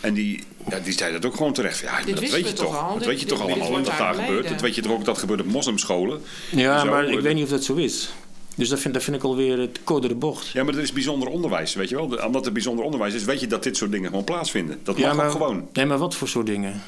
En 0.00 0.14
die, 0.14 0.42
ja, 0.70 0.78
die 0.78 0.92
zei 0.92 1.12
dat 1.12 1.24
ook 1.26 1.36
gewoon 1.36 1.52
terecht. 1.52 1.78
Ja, 1.80 1.96
Dit 2.04 2.06
dat 2.14 2.18
weet 2.18 2.30
je 2.30 2.42
we 2.42 2.52
toch 2.52 2.66
toch. 2.66 2.82
al? 2.88 2.94
Dat 2.98 3.06
weet 3.06 3.20
je 3.20 3.26
dit- 3.26 3.36
toch 3.38 3.46
dit 3.46 3.60
allemaal 3.60 3.82
dat 3.82 3.98
daar 3.98 4.14
gebeurt. 4.14 4.48
Dat 4.48 4.60
weet 4.60 4.74
je 4.74 4.82
toch 4.82 4.92
ook 4.92 5.04
dat 5.04 5.18
gebeurt 5.18 5.40
op 5.40 5.46
moslimscholen. 5.46 6.20
Ja, 6.50 6.84
maar 6.84 7.08
ik 7.08 7.16
eh, 7.16 7.22
weet 7.22 7.34
niet 7.34 7.44
of 7.44 7.50
dat 7.50 7.64
zo 7.64 7.74
is. 7.74 8.10
Dus 8.54 8.68
dat 8.68 8.80
vind, 8.80 8.94
dat 8.94 9.02
vind 9.02 9.16
ik 9.16 9.22
alweer 9.22 9.58
het 9.58 9.80
code 9.84 10.08
de 10.08 10.14
bocht. 10.14 10.48
Ja, 10.48 10.64
maar 10.64 10.72
dat 10.74 10.82
is 10.82 10.92
bijzonder 10.92 11.28
onderwijs, 11.28 11.74
weet 11.74 11.88
je 11.88 11.94
wel. 11.96 12.04
Omdat 12.26 12.44
het 12.44 12.52
bijzonder 12.52 12.84
onderwijs 12.84 13.14
is, 13.14 13.24
weet 13.24 13.40
je 13.40 13.46
dat 13.46 13.62
dit 13.62 13.76
soort 13.76 13.90
dingen 13.92 14.08
gewoon 14.08 14.24
plaatsvinden. 14.24 14.78
Dat 14.82 14.98
mag 14.98 15.04
ja, 15.04 15.12
maar, 15.14 15.26
ook 15.26 15.32
gewoon. 15.32 15.68
Nee, 15.72 15.86
maar 15.86 15.98
wat 15.98 16.14
voor 16.14 16.28
soort 16.28 16.46
dingen? 16.46 16.82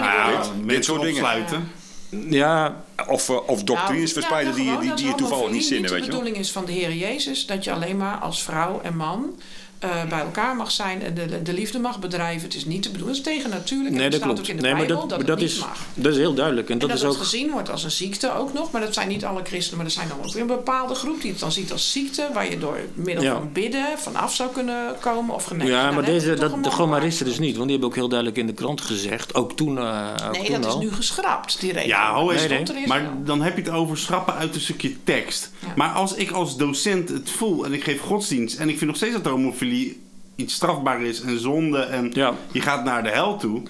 Nou, 0.00 0.32
Nou, 0.32 0.66
dit 0.66 0.84
soort 0.84 1.00
dingen. 1.02 1.22
opsluiten. 1.22 1.70
Ja, 2.28 2.84
Of, 3.08 3.28
eh, 3.28 3.48
of 3.48 3.62
doctrines 3.62 3.94
Nou, 3.94 4.08
verspreiden 4.08 4.64
ja, 4.64 4.76
die, 4.76 4.80
die, 4.80 4.94
die 4.94 5.04
je 5.04 5.08
het 5.08 5.18
toevallig 5.18 5.50
niet 5.50 5.64
zinnen, 5.64 5.90
weet 5.90 5.98
je 5.98 6.04
de 6.04 6.10
bedoeling 6.10 6.36
is 6.36 6.52
van 6.52 6.64
de 6.64 6.72
Heer 6.72 6.94
Jezus 6.94 7.46
dat 7.46 7.64
je 7.64 7.72
alleen 7.72 7.96
maar 7.96 8.16
als 8.16 8.42
vrouw 8.42 8.80
en 8.80 8.96
man 8.96 9.40
eh, 9.84 10.08
bij 10.08 10.18
elkaar 10.20 10.56
mag 10.56 10.70
zijn 10.70 11.02
en 11.02 11.14
de, 11.14 11.42
de 11.42 11.52
liefde 11.52 11.78
mag 11.78 11.98
bedrijven. 12.00 12.42
Het 12.42 12.54
is 12.54 12.64
niet 12.64 12.82
te 12.82 12.90
bedoelen. 12.90 13.16
Het 13.16 13.26
is 13.26 13.32
tegen 13.34 13.50
natuurlijk. 13.50 13.94
nee, 13.94 14.04
dat 14.10 14.14
staat 14.20 14.22
klopt. 14.32 14.38
ook 14.40 14.46
in 14.46 14.56
de 14.56 14.62
Nee, 14.62 14.70
maar 14.72 14.86
Bijbel 14.86 15.00
dat, 15.00 15.08
dat, 15.10 15.18
maar 15.18 15.28
het 15.28 15.36
dat, 15.36 15.38
niet 15.38 15.50
is, 15.50 15.58
mag. 15.58 15.78
dat 15.94 16.12
is 16.12 16.18
heel 16.18 16.34
duidelijk. 16.34 16.66
En 16.66 16.72
En 16.72 16.78
dat, 16.78 16.88
dat, 16.88 16.98
is 16.98 17.04
het 17.04 17.12
ook. 17.12 17.18
gezien 17.18 17.50
wordt 17.50 17.70
als 17.70 17.84
een 17.84 17.90
ziekte 17.90 18.34
ook 18.34 18.52
nog. 18.52 18.70
Maar 18.70 18.80
dat 18.80 18.94
zijn 18.94 19.08
niet 19.08 19.24
alle 19.24 19.40
christenen. 19.44 19.76
Maar 19.76 19.86
er 19.86 19.92
zijn 19.92 20.08
dan 20.08 20.18
ook 20.18 20.32
weer 20.32 20.40
een 20.42 20.46
bepaalde 20.46 20.94
groep 20.94 21.20
die 21.20 21.30
het 21.30 21.40
dan 21.40 21.52
ziet 21.52 21.72
als 21.72 21.92
ziekte. 21.92 22.28
Waar 22.32 22.50
je 22.50 22.58
door 22.58 22.78
middel 22.94 23.24
Ja. 23.24 23.32
van 23.34 23.52
bidden 23.52 23.86
vanaf 23.98 24.34
zou 24.34 24.50
kunnen 24.52 24.94
komen 25.00 25.34
of 25.34 25.44
genezen. 25.44 25.72
Ja, 25.72 25.82
Nou, 25.82 25.94
maar 25.94 26.04
deze, 26.04 26.34
dat, 26.34 26.64
de 26.64 26.70
gomaristen 26.70 27.26
dus 27.26 27.38
niet. 27.38 27.52
Want 27.56 27.62
die 27.62 27.70
hebben 27.70 27.88
ook 27.88 27.94
heel 27.94 28.08
duidelijk 28.08 28.38
in 28.38 28.46
de 28.46 28.52
krant 28.52 28.80
gezegd. 28.80 29.34
Ook 29.34 29.56
toen, 29.56 29.78
eh 29.78 30.06
ook 30.26 30.32
Nee, 30.32 30.44
toen 30.44 30.60
dat 30.60 30.72
is 30.74 30.80
nu 30.80 30.92
geschrapt, 30.92 31.60
die 31.60 31.72
regel. 31.72 31.88
Ja, 31.88 32.12
ho. 32.14 32.32
Nee, 32.32 32.48
nee. 32.48 32.86
Maar 32.86 33.10
dan 33.24 33.42
heb 33.42 33.56
je 33.56 33.62
het 33.62 33.70
over 33.70 33.98
schrappen 33.98 34.34
uit 34.34 34.54
een 34.54 34.60
stukje 34.60 34.92
tekst. 35.04 35.50
Ja. 35.58 35.72
Maar 35.76 35.88
als 35.90 36.14
ik 36.14 36.30
als 36.30 36.56
docent 36.56 37.08
het 37.08 37.30
voel 37.30 37.64
en 37.64 37.72
ik 37.72 37.84
geef 37.84 38.00
godsdienst... 38.00 38.58
en 38.58 38.68
ik 38.68 38.76
vind 38.76 38.86
nog 38.86 38.96
steeds 38.96 39.12
dat 39.12 39.24
homofilie 39.26 39.73
iets 40.36 40.54
strafbaar 40.54 41.02
is 41.02 41.20
en 41.20 41.40
zonde... 41.40 41.78
en 41.78 42.10
Ja. 42.12 42.34
je 42.52 42.60
gaat 42.60 42.84
naar 42.84 43.02
de 43.02 43.10
hel 43.10 43.36
toe... 43.38 43.62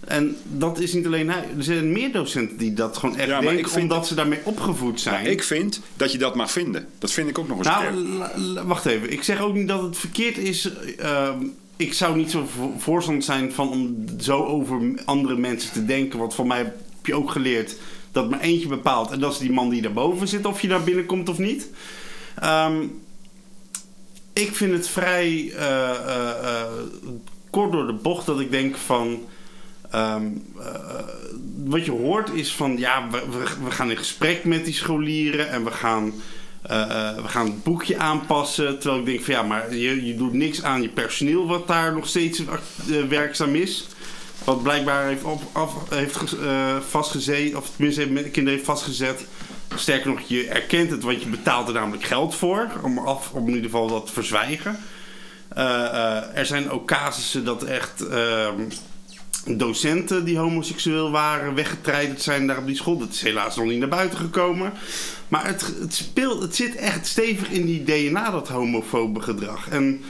En 0.00 0.36
dat 0.44 0.78
is 0.80 0.92
niet 0.92 1.06
alleen 1.06 1.30
hij. 1.30 1.44
Er 1.56 1.62
zijn 1.64 1.92
meer 1.92 2.12
docenten 2.12 2.56
die 2.56 2.72
dat 2.74 2.96
gewoon 2.96 3.16
echt 3.16 3.28
Ja, 3.28 3.32
maar 3.34 3.42
denken... 3.42 3.58
ik 3.60 3.68
vind 3.68 3.82
omdat 3.82 3.98
dat- 3.98 4.06
ze 4.06 4.14
daarmee 4.14 4.38
opgevoed 4.44 5.00
zijn. 5.00 5.26
Ik 5.26 5.42
vind 5.42 5.80
dat 5.96 6.12
je 6.12 6.18
dat 6.18 6.34
mag 6.34 6.50
vinden. 6.50 6.86
Dat 6.98 7.12
vind 7.12 7.28
ik 7.28 7.38
ook 7.38 7.48
nog 7.48 7.58
eens 7.58 7.66
een 7.66 7.72
Nou, 8.18 8.54
keer. 8.54 8.66
wacht 8.66 8.86
even. 8.86 9.12
Ik 9.12 9.22
zeg 9.22 9.40
ook 9.40 9.54
niet 9.54 9.68
dat 9.68 9.82
het 9.82 9.96
verkeerd 9.96 10.38
is. 10.38 10.70
Ehm, 10.98 11.38
ik 11.76 11.92
zou 11.94 12.16
niet 12.16 12.30
zo 12.30 12.46
voor- 12.56 12.70
voorstander 12.78 13.22
zijn 13.22 13.52
van 13.52 13.68
om 13.70 14.04
zo 14.20 14.44
over 14.44 14.80
andere 15.04 15.36
mensen 15.36 15.72
te 15.72 15.84
denken. 15.84 16.18
Want 16.18 16.34
van 16.34 16.46
mij 16.46 16.58
heb 16.58 16.74
je 17.02 17.14
ook 17.14 17.30
geleerd 17.30 17.76
dat 18.12 18.30
maar 18.30 18.40
eentje 18.40 18.68
bepaalt. 18.68 19.10
En 19.10 19.20
dat 19.20 19.32
is 19.32 19.38
die 19.38 19.52
man 19.52 19.68
die 19.68 19.82
daarboven 19.82 20.28
zit, 20.28 20.46
of 20.46 20.60
je 20.62 20.68
daar 20.68 20.84
binnenkomt 20.84 21.28
of 21.28 21.38
niet. 21.38 21.68
Ehm, 22.38 22.76
ik 24.32 24.56
vind 24.56 24.72
het 24.72 24.88
vrij 24.88 25.52
eh, 25.56 25.90
eh, 25.90 26.28
eh, 26.28 26.66
kort 27.50 27.72
door 27.72 27.86
de 27.86 27.92
bocht 27.92 28.26
dat 28.26 28.40
ik 28.40 28.50
denk 28.50 28.76
van. 28.76 29.28
ehm, 29.90 30.26
eh, 30.58 30.64
wat 31.64 31.84
je 31.84 31.90
hoort 31.90 32.30
is 32.32 32.52
van 32.52 32.78
ja, 32.78 33.08
we, 33.10 33.22
we, 33.64 33.70
gaan 33.70 33.90
in 33.90 33.96
gesprek 33.96 34.44
met 34.44 34.64
die 34.64 34.74
scholieren 34.74 35.50
en 35.50 35.64
we 35.64 35.70
gaan, 35.70 36.12
we 37.16 37.22
gaan 37.26 37.46
het 37.46 37.62
boekje 37.62 37.98
aanpassen. 37.98 38.78
Terwijl 38.78 39.00
ik 39.00 39.06
denk 39.06 39.20
van 39.22 39.34
ja, 39.34 39.42
maar 39.42 39.74
je, 39.74 40.06
je 40.06 40.16
doet 40.16 40.32
niks 40.32 40.62
aan 40.62 40.82
je 40.82 40.88
personeel 40.88 41.46
wat 41.46 41.68
daar 41.68 41.94
nog 41.94 42.06
steeds 42.06 42.42
werkzaam 43.08 43.54
is. 43.54 43.86
Wat 44.44 44.62
blijkbaar 44.62 45.06
heeft, 45.06 45.22
op, 45.22 45.42
af, 45.52 45.74
heeft 45.90 46.18
vastgezet, 46.88 47.54
of 47.54 47.70
tenminste 47.70 48.00
heeft 48.00 48.12
met 48.12 48.24
de 48.24 48.30
kinderen 48.30 48.58
heeft 48.58 48.70
vastgezet. 48.70 49.24
Sterker 49.74 50.10
nog, 50.10 50.20
je 50.20 50.48
erkent 50.48 50.90
het, 50.90 51.02
want 51.02 51.22
je 51.22 51.28
betaalt 51.28 51.68
er 51.68 51.74
namelijk 51.74 52.04
geld 52.04 52.34
voor. 52.34 52.68
Om, 52.82 52.98
af, 52.98 53.30
om 53.32 53.48
in 53.48 53.54
ieder 53.54 53.70
geval 53.70 53.88
dat 53.88 54.06
te 54.06 54.12
verzwijgen. 54.12 54.78
Eh, 55.48 55.64
eh, 55.64 56.38
er 56.38 56.46
zijn 56.46 56.70
ook 56.70 56.86
casussen 56.86 57.44
dat 57.44 57.62
echt 57.62 58.06
ehm, 58.06 58.62
docenten 59.46 60.24
die 60.24 60.38
homoseksueel 60.38 61.10
waren 61.10 61.54
weggetreiderd 61.54 62.22
zijn 62.22 62.46
daar 62.46 62.58
op 62.58 62.66
die 62.66 62.76
school. 62.76 62.98
Dat 62.98 63.12
is 63.12 63.22
helaas 63.22 63.56
nog 63.56 63.66
niet 63.66 63.78
naar 63.78 63.88
buiten 63.88 64.18
gekomen. 64.18 64.72
Maar 65.28 65.46
het, 65.46 65.74
het, 65.80 65.94
speelt, 65.94 66.42
het 66.42 66.56
zit 66.56 66.76
echt 66.76 67.06
stevig 67.06 67.50
in 67.50 67.66
die 67.66 67.84
DNA, 67.84 68.30
dat 68.30 68.48
homofobe 68.48 69.20
gedrag. 69.20 69.68
En 69.68 70.02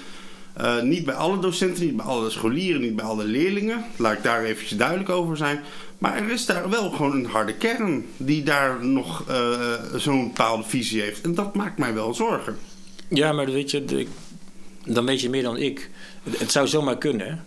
eh, 0.53 0.83
niet 0.83 1.05
bij 1.05 1.15
alle 1.15 1.39
docenten, 1.39 1.85
niet 1.85 1.97
bij 1.97 2.07
alle 2.07 2.31
scholieren, 2.31 2.81
niet 2.81 2.97
bij 2.97 3.05
alle 3.05 3.25
leerlingen. 3.25 3.85
Laat 3.97 4.13
ik 4.13 4.23
daar 4.23 4.45
eventjes 4.45 4.79
duidelijk 4.79 5.09
over 5.09 5.37
zijn. 5.37 5.61
Maar 6.01 6.17
er 6.17 6.31
is 6.31 6.47
daar 6.47 6.71
wel 6.71 6.91
gewoon 6.91 7.13
een 7.13 7.27
harde 7.27 7.55
kern 7.55 8.07
die 8.17 8.43
daar 8.43 8.85
nog 8.87 9.25
eh, 9.29 9.61
zo'n 9.97 10.27
bepaalde 10.27 10.63
visie 10.63 11.01
heeft. 11.01 11.21
En 11.25 11.35
dat 11.35 11.55
maakt 11.55 11.79
mij 11.79 11.95
wel 11.95 12.15
zorgen. 12.15 12.59
Ja, 13.09 13.33
maar 13.33 13.47
weet 13.47 13.71
je, 13.71 14.07
dan 14.85 15.07
weet 15.07 15.21
je 15.21 15.31
meer 15.31 15.43
dan 15.43 15.57
ik. 15.57 15.91
Het- 16.23 16.39
Het 16.39 16.53
zou 16.53 16.67
zomaar 16.69 16.99
kunnen? 16.99 17.45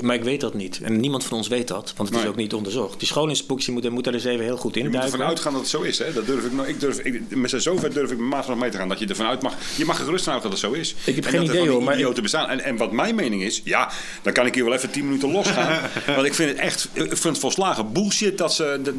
Maar 0.00 0.14
ik 0.14 0.22
weet 0.24 0.40
dat 0.40 0.54
niet. 0.54 0.80
En 0.82 1.00
niemand 1.00 1.24
van 1.24 1.36
ons 1.36 1.48
weet 1.48 1.68
dat, 1.68 1.92
want 1.96 2.08
het 2.08 2.18
is 2.18 2.26
ook 2.26 2.36
niet 2.36 2.54
onderzocht. 2.54 2.98
Die 2.98 3.08
schoolinspectie 3.08 3.72
moet, 3.72 3.90
moet 3.90 4.04
daar 4.04 4.14
eens 4.14 4.24
even 4.24 4.44
heel 4.44 4.56
goed 4.56 4.76
in 4.76 4.82
Je 4.82 4.88
moet 4.88 5.02
ervan 5.02 5.22
uitgaan 5.22 5.52
dat 5.52 5.60
het 5.60 5.70
zo 5.70 5.80
is. 5.80 5.98
Hè? 5.98 6.12
Dat 6.12 6.26
durf 6.26 6.44
ik, 6.44 6.52
nog- 6.52 6.66
ik 6.66 6.80
durf, 6.80 6.98
ik, 6.98 7.36
met 7.36 7.54
zover 7.56 7.92
durf 7.94 8.10
ik 8.10 8.16
mijn 8.16 8.28
maat 8.28 8.48
nog 8.48 8.58
mee 8.58 8.70
te 8.70 8.76
gaan. 8.76 8.88
Dat 8.88 8.98
je 8.98 9.06
ervan 9.06 9.26
uit 9.26 9.42
mag. 9.42 9.54
Je 9.76 9.84
mag 9.84 9.98
er 9.98 10.04
gerust 10.04 10.24
van 10.24 10.32
uit 10.32 10.42
dat 10.42 10.50
het 10.50 10.60
zo 10.60 10.72
is. 10.72 10.94
Ik 11.04 11.14
heb 11.14 11.24
en 11.24 11.30
geen 11.30 11.40
dat 11.40 11.48
er 11.48 11.54
idee, 11.54 11.58
van 11.58 11.62
die 11.66 11.70
hoor, 11.76 11.82
maar 11.82 11.94
idioten 11.94 12.22
bestaan. 12.22 12.48
En, 12.48 12.60
en 12.60 12.76
wat 12.76 12.92
mijn 12.92 13.14
mening 13.14 13.42
is, 13.42 13.60
ja, 13.64 13.90
dan 14.22 14.32
kan 14.32 14.46
ik 14.46 14.54
hier 14.54 14.64
wel 14.64 14.74
even 14.74 14.90
10 14.90 15.04
minuten 15.04 15.32
losgaan. 15.32 15.80
want 16.16 16.26
ik 16.26 16.34
vind 16.34 16.50
het 16.50 16.58
echt, 16.58 16.88
ik 16.92 17.02
vind 17.02 17.22
het 17.22 17.38
volslagen 17.38 17.92
bullshit 17.92 18.38
dat 18.38 18.54
ze, 18.54 18.80
dat, 18.82 18.94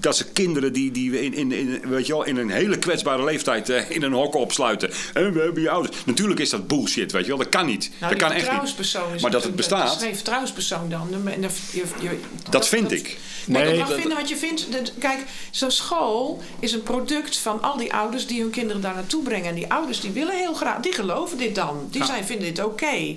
dat 0.00 0.16
ze 0.16 0.32
kinderen 0.32 0.72
die, 0.72 0.90
die 0.90 1.10
we 1.10 1.24
in, 1.24 1.34
in, 1.34 1.52
in, 1.52 1.80
weet 1.88 2.06
je 2.06 2.12
wel, 2.12 2.24
in 2.24 2.36
een 2.36 2.50
hele 2.50 2.78
kwetsbare 2.78 3.24
leeftijd 3.24 3.68
eh, 3.68 3.90
in 3.90 4.02
een 4.02 4.12
hok 4.12 4.34
opsluiten. 4.34 4.90
En 5.14 5.32
we 5.32 5.40
hebben 5.40 5.62
je 5.62 5.70
ouders. 5.70 5.96
Natuurlijk 6.06 6.40
is 6.40 6.50
dat 6.50 6.66
bullshit, 6.66 7.12
weet 7.12 7.22
je 7.22 7.28
wel. 7.28 7.38
Dat 7.38 7.48
kan 7.48 7.66
niet. 7.66 7.90
Nou, 8.00 8.12
dat 8.12 8.22
kan 8.22 8.32
echt 8.32 8.50
niet. 8.52 9.20
Maar 9.20 9.30
dat 9.30 9.42
het 9.42 9.56
bestaat. 9.56 10.06
Dat 10.24 10.28
vertrouwenspersoon 10.28 10.88
dan. 10.88 11.28
En 11.28 11.40
dat, 11.40 11.52
je, 11.72 11.82
je, 12.00 12.18
Dat 12.50 12.68
vind 12.68 12.92
ik. 12.92 13.02
Kijk, 13.04 13.18
Nee, 13.64 13.72
je 13.72 13.78
mag 13.78 13.88
dat- 13.88 13.98
vinden 14.00 14.16
wat 14.18 14.28
je 14.28 14.36
vindt. 14.36 14.72
Dat- 14.72 14.92
Kijk, 14.98 15.18
zo'n 15.50 15.70
school 15.70 16.42
is 16.58 16.72
een 16.72 16.82
product 16.82 17.36
van 17.36 17.62
al 17.62 17.76
die 17.76 17.92
ouders 17.94 18.26
die 18.26 18.40
hun 18.40 18.50
kinderen 18.50 18.82
daar 18.82 18.94
naartoe 18.94 19.22
brengen. 19.22 19.48
En 19.48 19.54
die 19.54 19.72
ouders 19.72 20.00
die 20.00 20.10
willen 20.10 20.36
heel 20.36 20.54
graag, 20.54 20.80
die 20.80 20.92
geloven 20.92 21.38
dit 21.38 21.54
dan. 21.54 21.88
Die 21.90 22.04
zijn, 22.04 22.24
vinden 22.24 22.54
dit 22.54 22.64
oké. 22.64 23.16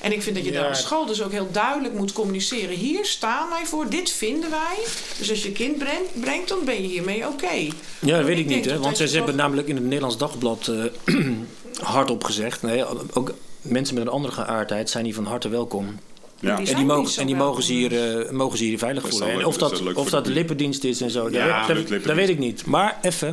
En 0.00 0.12
ik 0.12 0.22
vind 0.22 0.36
dat 0.36 0.44
je 0.44 0.52
Ja. 0.52 0.60
daar 0.60 0.68
als 0.68 0.80
school 0.82 1.06
dus 1.06 1.22
ook 1.22 1.30
heel 1.32 1.48
duidelijk 1.52 1.94
moet 1.94 2.12
communiceren. 2.12 2.76
Hier 2.76 3.04
staan 3.04 3.48
wij 3.48 3.66
voor, 3.66 3.88
dit 3.88 4.10
vinden 4.10 4.50
wij. 4.50 4.76
Dus 5.18 5.30
als 5.30 5.42
je 5.42 5.52
kind 5.52 5.78
brengt, 5.78 6.20
brengt 6.20 6.48
dan 6.48 6.64
ben 6.64 6.82
je 6.82 6.88
hiermee 6.88 7.26
oké. 7.26 7.52
Ja, 7.98 8.16
dat 8.16 8.26
weet 8.26 8.38
ik 8.38 8.46
niet, 8.46 8.64
hè? 8.64 8.70
dat 8.72 8.80
want 8.82 8.98
dat 8.98 9.08
ze 9.10 9.16
hebben 9.16 9.36
namelijk 9.36 9.68
in 9.68 9.74
het 9.74 9.84
Nederlands 9.84 10.16
Dagblad 10.18 10.68
eh, 10.68 10.84
hardop 11.94 12.24
gezegd. 12.24 12.62
Nee, 12.62 12.84
ook 13.12 13.34
mensen 13.62 13.94
met 13.94 14.04
een 14.06 14.10
andere 14.12 14.34
geaardheid 14.34 14.90
zijn 14.90 15.04
hier 15.04 15.14
van 15.14 15.26
harte 15.26 15.48
welkom. 15.48 15.98
Ja. 16.42 16.56
Die 16.56 16.66
En 16.68 16.76
die, 16.76 16.84
mogen, 16.84 17.20
en 17.20 17.26
die 17.26 17.36
mogen 17.36 17.62
ze 17.62 17.72
hier, 17.72 17.88
dus. 17.88 18.24
eh, 18.26 18.30
mogen 18.30 18.58
ze 18.58 18.64
hier 18.64 18.78
veilig 18.78 19.08
voelen. 19.08 19.30
En 19.30 19.44
of 19.44 19.56
dat 19.56 19.94
of 19.94 20.10
dat 20.10 20.24
de 20.24 20.30
lippendienst 20.30 20.84
is 20.84 21.00
en 21.00 21.10
zo, 21.10 21.22
dat, 21.22 21.32
Ja, 21.32 21.66
dat, 21.66 22.14
weet 22.14 22.28
ik 22.28 22.38
niet. 22.38 22.66
Maar 22.66 22.98
even, 23.02 23.28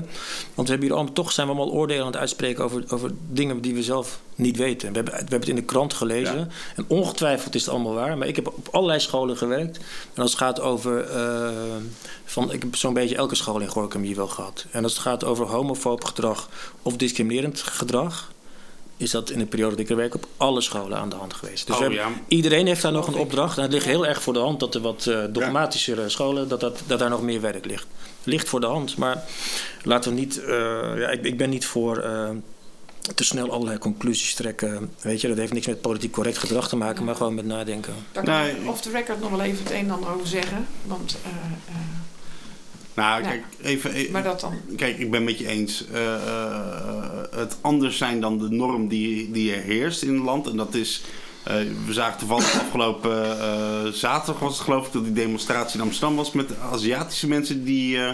want 0.55 0.68
we 0.68 0.74
hebben 0.74 0.82
hier 0.88 0.93
allemaal, 0.93 1.14
toch 1.14 1.32
zijn 1.32 1.47
we 1.47 1.53
allemaal 1.53 1.74
oordelen 1.74 2.01
aan 2.05 2.12
het 2.12 2.20
uitspreken 2.20 2.64
over, 2.64 2.84
over 2.88 3.12
dingen 3.30 3.62
die 3.62 3.74
we 3.74 3.84
zelf 3.84 4.20
niet 4.36 4.57
weten. 4.57 4.89
We 4.89 4.95
hebben, 4.95 5.14
we 5.14 5.20
hebben 5.20 5.39
het 5.39 5.49
in 5.49 5.55
de 5.55 5.62
krant 5.62 5.93
gelezen. 5.93 6.38
Ja. 6.38 6.47
En 6.76 6.86
ongetwijfeld 6.88 7.55
is 7.55 7.62
het 7.66 7.74
allemaal 7.74 7.93
waar. 7.93 8.18
Maar 8.18 8.28
ik 8.28 8.36
heb 8.36 8.47
op 8.47 8.68
allerlei 8.72 8.99
scholen 8.99 9.38
gewerkt. 9.38 9.78
En 10.14 10.22
als 10.22 10.32
het 10.32 10.39
gaat 10.39 10.60
over. 10.62 11.03
eh, 11.03 11.49
van, 12.26 12.51
ik 12.53 12.62
heb 12.62 12.76
zo'n 12.76 12.93
beetje 12.93 13.16
elke 13.16 13.36
school 13.36 13.60
in 13.60 13.68
Gorkum 13.68 14.01
hier 14.01 14.16
wel 14.16 14.28
gehad. 14.28 14.66
En 14.72 14.84
als 14.84 14.93
het 14.93 15.01
gaat 15.01 15.24
over 15.24 15.45
homofoob 15.45 16.03
gedrag 16.03 16.49
of 16.82 16.95
discriminerend 16.95 17.60
gedrag. 17.62 18.32
Is 19.00 19.12
dat 19.12 19.30
in 19.30 19.39
de 19.39 19.45
periode 19.45 19.72
dat 19.72 19.80
ik 19.80 19.89
er 19.89 19.95
werk 19.95 20.16
op 20.16 20.26
alle 20.38 20.62
scholen 20.62 20.97
aan 20.97 21.10
de 21.10 21.16
hand 21.16 21.34
geweest. 21.34 21.68
Dus 21.68 21.76
Oh, 21.76 21.82
we 21.82 21.88
hebben- 21.93 22.12
ja. 22.12 22.22
iedereen 22.28 22.68
heeft 22.68 22.82
daar 22.82 22.91
nog 22.91 23.08
een 23.08 23.14
opdracht. 23.16 23.58
En 23.58 23.64
het 23.64 23.72
ligt 23.72 23.86
heel 23.86 24.06
erg 24.08 24.22
voor 24.22 24.34
de 24.34 24.39
hand 24.39 24.60
dat 24.60 24.76
er 24.76 24.82
wat 24.82 25.06
eh 25.08 25.24
dogmatischere 25.30 26.10
scholen, 26.10 26.47
dat, 26.47 26.60
dat, 26.60 26.80
dat 26.88 27.00
daar 27.00 27.10
nog 27.10 27.22
meer 27.22 27.41
werk 27.41 27.66
ligt. 27.66 27.86
Ligt 28.24 28.50
voor 28.50 28.60
de 28.60 28.66
hand, 28.68 28.97
maar 28.97 29.24
laten 29.84 30.14
we 30.14 30.20
niet. 30.20 30.43
eh, 30.43 30.50
ja, 30.97 31.10
ik, 31.10 31.24
ik 31.24 31.38
ben 31.38 31.50
niet 31.50 31.66
voor 31.66 31.97
eh, 31.97 32.30
te 33.16 33.24
snel 33.24 33.52
allerlei 33.52 33.78
conclusies 33.78 34.34
trekken. 34.34 34.91
Weet 35.02 35.22
je, 35.22 35.28
dat 35.28 35.38
heeft 35.38 35.54
niks 35.54 35.68
met 35.68 35.82
politiek 35.82 36.12
correct 36.12 36.38
gedrag 36.38 36.68
te 36.70 36.76
maken, 36.76 37.04
maar 37.04 37.16
gewoon 37.16 37.36
met 37.36 37.45
nadenken. 37.45 37.93
Daar 38.12 38.24
kan 38.24 38.34
Nee. 38.34 38.52
ik 38.52 38.70
off 38.70 38.82
the 38.82 38.91
record 38.91 39.20
nog 39.22 39.30
wel 39.30 39.41
even 39.41 39.64
het 39.64 39.72
een 39.74 39.78
en 39.80 39.91
ander 39.91 40.10
over 40.14 40.28
zeggen. 40.28 40.68
Want, 40.86 41.18
eh, 41.24 41.30
eh, 41.30 41.76
Nou, 43.00 43.22
kijk, 43.24 43.43
even... 43.62 43.95
e- 43.95 44.08
maar 44.12 44.24
dat 44.24 44.39
dan. 44.39 44.54
Kijk, 44.76 44.97
ik 44.97 45.12
ben 45.12 45.24
met 45.24 45.39
je 45.39 45.47
eens. 45.47 45.86
Eh, 45.93 46.14
eh, 46.14 46.56
het 47.36 47.58
anders 47.62 47.97
zijn 47.97 48.22
dan 48.22 48.38
de 48.38 48.50
norm 48.50 48.88
die, 48.88 49.32
die 49.32 49.54
er 49.54 49.62
heerst 49.62 50.02
in 50.02 50.14
het 50.14 50.24
land. 50.24 50.47
En 50.47 50.58
dat 50.58 50.74
is. 50.74 51.02
eh, 51.43 51.56
we 51.86 51.93
zagen 51.93 52.18
toevallig 52.20 52.54
afgelopen 52.62 53.39
eh, 53.39 53.91
zaterdag 53.91 54.41
was 54.41 54.54
het 54.54 54.64
geloof 54.64 54.88
ik 54.88 54.93
dat 54.93 55.04
die 55.04 55.14
demonstratie 55.14 55.80
in 55.80 55.86
Amsterdam 55.86 56.16
was 56.16 56.32
met 56.32 56.52
Aziatische 56.72 57.28
mensen 57.28 57.64
die 57.64 57.97
eh, 57.97 58.14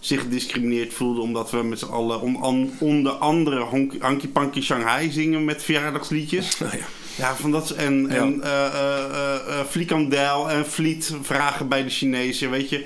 zich 0.00 0.20
gediscrimineerd 0.20 0.92
voelden 0.92 1.22
omdat 1.22 1.50
we 1.50 1.62
met 1.62 1.78
z'n 1.78 1.84
allen 1.86 2.20
on- 2.42 2.72
onder 2.78 3.12
andere 3.12 3.66
Hanky 4.00 4.28
Panky 4.28 4.60
Shanghai 4.60 5.10
zingen 5.10 5.44
met 5.44 5.62
verjaardagsliedjes. 5.62 6.58
Nou 6.58 6.76
ja. 6.78 6.84
Ja, 7.16 7.34
van 7.36 7.50
dat 7.50 7.70
en, 7.70 8.06
Ja. 8.10 8.14
en 8.16 8.42
eh, 8.42 8.66
eh, 8.66 9.04
eh, 9.04 9.34
eh, 9.60 9.66
frikandel 9.68 10.50
en 10.50 10.66
vliet 10.66 11.14
vragen 11.22 11.68
bij 11.68 11.82
de 11.82 11.90
Chinezen, 11.90 12.50
weet 12.50 12.68
je. 12.70 12.84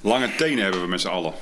Lange 0.00 0.34
tenen 0.36 0.62
hebben 0.62 0.80
we 0.80 0.86
met 0.88 1.00
z'n 1.00 1.08
allen. 1.08 1.32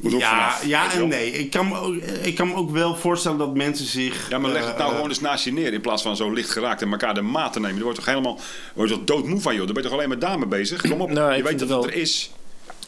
Moet 0.00 0.14
ook 0.14 0.20
Ja, 0.20 0.28
vanaf, 0.50 0.66
ja 0.66 0.84
je 0.92 0.98
en 0.98 1.08
nee. 1.08 1.30
Ik 1.32 1.50
kan, 1.50 1.68
me 1.68 1.78
ook, 1.78 1.94
ik 2.22 2.34
kan 2.34 2.48
me 2.48 2.54
ook 2.54 2.70
wel 2.70 2.96
voorstellen 2.96 3.38
dat 3.38 3.54
mensen 3.54 3.86
zich... 3.86 4.28
Ja, 4.30 4.38
maar 4.38 4.50
leg 4.50 4.66
het 4.66 4.76
nou 4.76 4.88
eh, 4.88 4.94
gewoon 4.94 5.08
eens 5.08 5.20
naast 5.20 5.44
je 5.44 5.52
neer 5.52 5.72
in 5.72 5.80
plaats 5.80 6.02
van 6.02 6.16
zo 6.16 6.30
licht 6.32 6.50
geraakt 6.50 6.82
en 6.82 6.90
elkaar 6.90 7.14
de 7.14 7.20
maat 7.22 7.52
te 7.52 7.60
nemen. 7.60 7.76
Je 7.76 7.82
wordt 7.82 7.96
toch 7.98 8.06
helemaal 8.06 8.38
word 8.74 8.88
je 8.88 8.94
toch 8.94 9.04
doodmoe 9.04 9.40
van, 9.40 9.54
joh. 9.54 9.64
Dan 9.64 9.74
ben 9.74 9.82
je 9.82 9.88
toch 9.88 9.98
alleen 9.98 10.08
maar 10.08 10.18
daarmee 10.18 10.48
bezig? 10.48 10.80
Kom 10.80 11.00
op, 11.00 11.10
Nou, 11.10 11.34
je 11.34 11.42
weet 11.42 11.42
dat 11.42 11.50
het 11.52 11.60
het 11.60 11.68
wel- 11.68 11.86
er 11.86 11.94
is. 11.94 12.30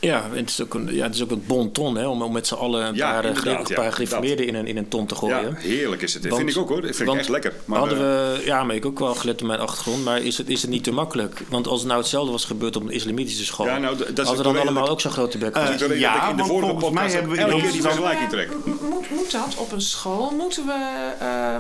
Ja, 0.03 0.29
het 0.33 0.49
is 0.51 0.63
ook 0.63 0.75
een, 0.75 0.95
ja, 0.95 1.03
het 1.07 1.15
is 1.15 1.23
ook 1.23 1.31
een 1.31 1.45
bon 1.47 1.73
ton 1.73 1.97
hè, 1.97 2.07
om, 2.07 2.23
om 2.23 2.33
met 2.33 2.47
z'n 2.47 2.55
allen 2.55 2.87
een 2.87 2.95
Ja, 2.95 3.21
paar, 3.21 3.45
ja, 3.49 3.63
paar 3.75 3.93
gereformeerden 3.93 4.47
in 4.47 4.55
een, 4.55 4.67
in 4.67 4.77
een 4.77 4.89
ton 4.89 5.07
te 5.07 5.15
gooien. 5.15 5.43
Ja, 5.43 5.55
heerlijk 5.57 6.03
is 6.03 6.15
het. 6.15 6.23
Want- 6.25 6.37
vind 6.37 6.51
ik 6.51 6.57
ook 6.59 6.69
hoor. 6.69 6.77
Dat 6.81 6.85
vind 6.87 7.01
ik 7.01 7.07
want 7.07 7.19
echt 7.19 7.29
lekker. 7.29 7.53
Maar, 7.65 7.79
hadden 7.79 7.99
eh, 7.99 8.05
we, 8.05 8.43
ja, 8.45 8.65
maar 8.65 8.75
ik 8.77 8.87
ook 8.87 8.99
wel 8.99 9.15
gelet 9.15 9.41
op 9.43 9.47
mijn 9.47 9.61
achtergrond. 9.61 10.05
Maar 10.05 10.23
is 10.23 10.39
het, 10.39 10.49
is 10.49 10.63
het 10.63 10.71
niet 10.71 10.85
te 10.85 10.93
makkelijk? 10.93 11.41
Want 11.49 11.67
als 11.67 11.79
het 11.79 11.89
nou 11.89 12.01
hetzelfde 12.01 12.33
was 12.33 12.45
gebeurd 12.45 12.77
op 12.77 12.83
een 12.83 12.91
islamitische 12.91 13.45
school... 13.45 13.67
Ja, 13.67 13.79
nou, 13.79 13.97
dat 13.97 14.09
is 14.19 14.25
hadden 14.25 14.37
we 14.37 14.43
dan 14.53 14.61
allemaal 14.61 14.85
ik- 14.85 14.91
ook 14.91 15.01
zo'n 15.01 15.11
grote 15.11 15.39
bek 15.39 15.55
ja, 15.57 15.65
dat 15.71 15.81
ik 15.81 15.81
in 15.81 15.99
de 15.99 15.99
want 16.37 16.47
vorige 16.49 16.69
volgens 16.71 16.91
mij 16.91 17.11
hebben 17.11 17.31
we 17.33 17.39
elke 17.39 17.55
in 17.55 17.61
keer 17.63 17.73
die 17.73 17.81
vergelijking 17.83 18.29
trek. 18.31 18.49
Moet, 18.65 19.11
moet 19.11 19.31
dat 19.33 19.55
op 19.57 19.73
een 19.73 19.81
school? 19.81 20.31
Moeten 20.31 20.67
we, 20.67 21.13
eh, 21.19 21.57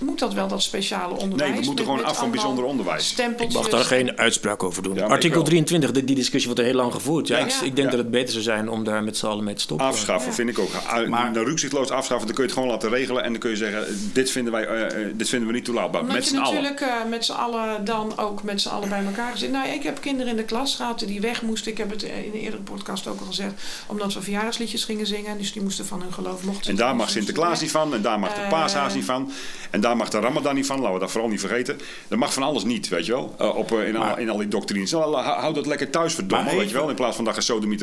moet 0.00 0.18
dat 0.18 0.34
wel 0.34 0.48
dat 0.48 0.62
speciale 0.62 1.14
onderwijs? 1.16 1.50
Nee, 1.50 1.60
we 1.60 1.66
moeten 1.66 1.74
Met- 1.74 1.84
gewoon 1.84 1.96
met 2.00 2.04
af 2.10 2.18
van 2.18 2.30
bijzonder 2.30 2.64
onderwijs. 2.64 3.14
Ik 3.38 3.52
mag 3.52 3.68
daar 3.68 3.84
geen 3.84 4.18
uitspraak 4.18 4.62
over 4.62 4.82
doen. 4.82 4.96
Ik 4.96 5.02
Artikel 5.02 5.36
wel. 5.36 5.44
23, 5.46 5.90
die, 5.90 6.04
discussie 6.04 6.46
wordt 6.46 6.60
er 6.60 6.66
heel 6.66 6.76
lang 6.76 6.92
gevoerd. 6.92 7.28
Ja, 7.28 7.38
ik, 7.38 7.52
ik 7.62 7.76
denk 7.78 7.90
Ja. 7.90 7.96
dat 7.96 8.04
het 8.04 8.10
beter 8.10 8.32
zou 8.32 8.42
zijn 8.44 8.68
om 8.68 8.84
daar 8.84 9.02
met 9.04 9.16
z'n 9.16 9.26
allen 9.26 9.44
mee 9.44 9.54
te 9.54 9.60
stoppen. 9.60 9.86
Afschaffen 9.86 10.28
Ja. 10.28 10.34
vind 10.34 10.48
ik 10.48 10.58
ook. 10.58 10.68
Uh, 10.72 11.08
Maar- 11.08 11.30
nou, 11.30 11.44
rukzichtloos 11.46 11.90
afschaffen, 11.90 12.26
dan 12.26 12.34
kun 12.36 12.44
je 12.44 12.50
het 12.50 12.58
gewoon 12.58 12.68
laten 12.74 12.90
regelen. 12.90 13.22
En 13.24 13.30
dan 13.30 13.40
kun 13.40 13.50
je 13.50 13.56
zeggen, 13.56 14.10
dit 14.12 14.30
vinden, 14.30 14.52
wij, 14.52 14.66
eh, 14.66 14.84
eh, 15.06 15.12
dit 15.14 15.28
vinden 15.28 15.48
we 15.48 15.54
niet 15.54 15.64
toelaatbaar. 15.64 16.00
Omdat 16.00 16.16
Met 16.16 16.24
je 16.24 16.30
z'n 16.30 16.36
allen. 16.40 16.62
natuurlijk 16.62 16.80
eh, 16.80 17.08
met 17.10 17.24
z'n 17.24 17.32
allen 17.32 17.84
dan 17.84 18.18
ook 18.18 18.42
met 18.42 18.60
z'n 18.60 18.68
allen 18.68 18.88
bij 18.88 19.04
elkaar 19.04 19.32
gezet. 19.32 19.50
Nou, 19.50 19.68
ik 19.68 19.82
heb 19.82 20.00
kinderen 20.00 20.30
in 20.30 20.36
de 20.36 20.44
klas 20.44 20.74
gehad 20.74 20.98
die 20.98 21.20
weg 21.20 21.42
moesten. 21.42 21.72
Ik 21.72 21.78
heb 21.78 21.90
het 21.90 22.02
in 22.02 22.10
een 22.10 22.32
eerdere 22.40 22.62
podcast 22.62 23.06
ook 23.06 23.20
al 23.20 23.26
gezegd. 23.26 23.52
Omdat 23.86 24.14
we 24.14 24.22
verjaardagsliedjes 24.22 24.84
gingen 24.84 25.06
zingen. 25.06 25.38
Dus 25.38 25.52
die 25.52 25.62
moesten 25.62 25.86
van 25.86 26.00
hun 26.02 26.12
geloof 26.12 26.44
mochten. 26.44 26.70
En 26.70 26.76
daar 26.76 26.96
mag 26.96 27.10
Sinterklaas 27.10 27.60
niet 27.60 27.70
van, 27.70 27.94
en 27.94 28.02
daar 28.02 28.18
mag 28.18 28.34
de 28.34 28.40
paashaas 28.50 28.94
niet 28.94 29.04
van, 29.04 29.32
en 29.70 29.80
daar 29.80 29.96
mag 29.96 30.08
de 30.08 30.18
Ramadan 30.20 30.54
niet 30.54 30.66
van, 30.66 30.76
laten 30.78 30.94
we 30.94 31.00
dat 31.00 31.10
vooral 31.10 31.30
niet 31.30 31.40
vergeten. 31.40 31.80
Er 32.08 32.18
mag 32.18 32.32
van 32.32 32.42
alles 32.42 32.64
niet, 32.64 32.88
weet 32.88 33.06
je 33.06 33.12
wel, 33.12 33.34
op, 33.56 33.72
in, 33.72 33.96
al, 33.96 34.04
Maar- 34.04 34.20
in 34.20 34.30
al 34.30 34.36
die 34.36 34.48
doctrines. 34.48 34.90
Nou, 34.90 35.14
hou 35.14 35.40
houd 35.40 35.54
dat 35.54 35.66
lekker 35.66 35.90
thuis, 35.90 36.14
verdomme, 36.14 36.56
weet 36.56 36.68
je 36.68 36.74
wel, 36.74 36.88
in 36.88 36.94
plaats 36.94 37.16
van 37.16 37.24
dat 37.24 37.34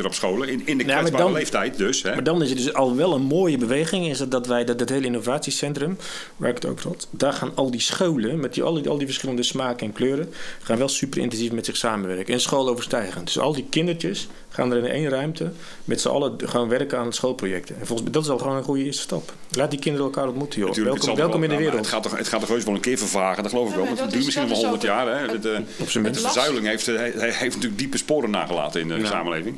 op 0.05 0.13
scholen. 0.13 0.49
In, 0.49 0.61
in 0.65 0.77
de 0.77 0.83
kwetsbare 0.83 1.23
dan- 1.23 1.31
leeftijd 1.31 1.77
dus. 1.77 2.03
Hè. 2.03 2.13
Maar 2.13 2.23
dan 2.23 2.41
is 2.41 2.49
het 2.49 2.57
dus 2.57 2.73
al 2.73 2.95
wel 2.95 3.13
een 3.13 3.21
mooie 3.21 3.57
beweging. 3.57 4.07
Is 4.07 4.17
dat, 4.17 4.31
dat 4.31 4.47
wij 4.47 4.65
dat, 4.65 4.79
dat 4.79 4.89
hele 4.89 5.05
innovatiecentrum, 5.05 5.97
waar 6.37 6.49
ik 6.49 6.55
het 6.55 6.65
over 6.65 6.87
had, 6.87 7.07
daar 7.11 7.33
gaan 7.33 7.51
al 7.55 7.71
die 7.71 7.79
scholen 7.79 8.39
met 8.39 8.53
die, 8.53 8.63
al, 8.63 8.73
die, 8.73 8.89
al 8.89 8.97
die 8.97 9.07
verschillende 9.07 9.43
smaken 9.43 9.87
en 9.87 9.93
kleuren, 9.93 10.33
gaan 10.61 10.77
wel 10.77 10.89
super 10.89 11.21
intensief 11.21 11.51
met 11.51 11.65
zich 11.65 11.77
samenwerken. 11.77 12.33
En 12.33 12.41
schooloverstijgend. 12.41 13.25
Dus 13.25 13.39
al 13.39 13.53
die 13.53 13.65
kindertjes 13.69 14.27
gaan 14.55 14.71
er 14.71 14.77
in 14.77 14.85
één 14.91 15.09
ruimte 15.09 15.51
met 15.85 16.01
z'n 16.01 16.07
allen 16.07 16.33
gaan 16.45 16.67
werken 16.67 16.97
aan 16.97 17.13
schoolprojecten. 17.13 17.75
En 17.79 17.85
volgens 17.85 18.01
mij, 18.01 18.11
dat 18.11 18.23
is 18.23 18.29
al 18.29 18.37
gewoon 18.37 18.55
een 18.55 18.63
goede 18.63 18.83
eerste 18.83 19.01
stap. 19.01 19.33
Laat 19.51 19.69
die 19.69 19.79
kinderen 19.79 20.07
elkaar 20.07 20.27
ontmoeten, 20.27 20.59
joh. 20.59 20.67
Natuurlijk, 20.69 21.03
welkom 21.17 21.35
in 21.43 21.49
de 21.49 21.55
nou, 21.55 21.59
wereld. 21.59 21.79
Het 21.79 21.87
gaat, 21.87 22.03
toch, 22.03 22.17
het 22.17 22.27
gaat 22.27 22.39
toch 22.39 22.49
heus 22.49 22.63
wel 22.63 22.73
een 22.73 22.79
keer 22.81 22.97
vervagen, 22.97 23.43
dat 23.43 23.51
geloof 23.51 23.65
ik 23.67 23.71
Ja, 23.73 23.77
wel. 23.77 23.85
Want 23.85 23.99
het 23.99 24.11
dat 24.11 24.19
duurt 24.21 24.27
is- 24.29 24.35
misschien 24.35 24.47
wel 24.47 24.57
is 24.57 24.63
100 24.81 24.83
ook 24.83 24.89
jaar. 24.89 25.07
Hè. 25.19 25.21
het- 25.21 25.31
Het, 25.43 25.45
eh, 25.45 25.59
Op 25.81 25.89
zijn 25.89 26.03
de 26.03 26.13
verzuiling 26.13 26.65
heeft, 26.65 26.87
eh, 26.87 26.95
hij 26.95 27.11
heeft 27.31 27.53
natuurlijk 27.55 27.77
diepe 27.77 27.97
sporen 27.97 28.29
nagelaten 28.29 28.81
in 28.81 28.87
de 28.87 28.95
Ja. 28.95 29.05
samenleving. 29.05 29.55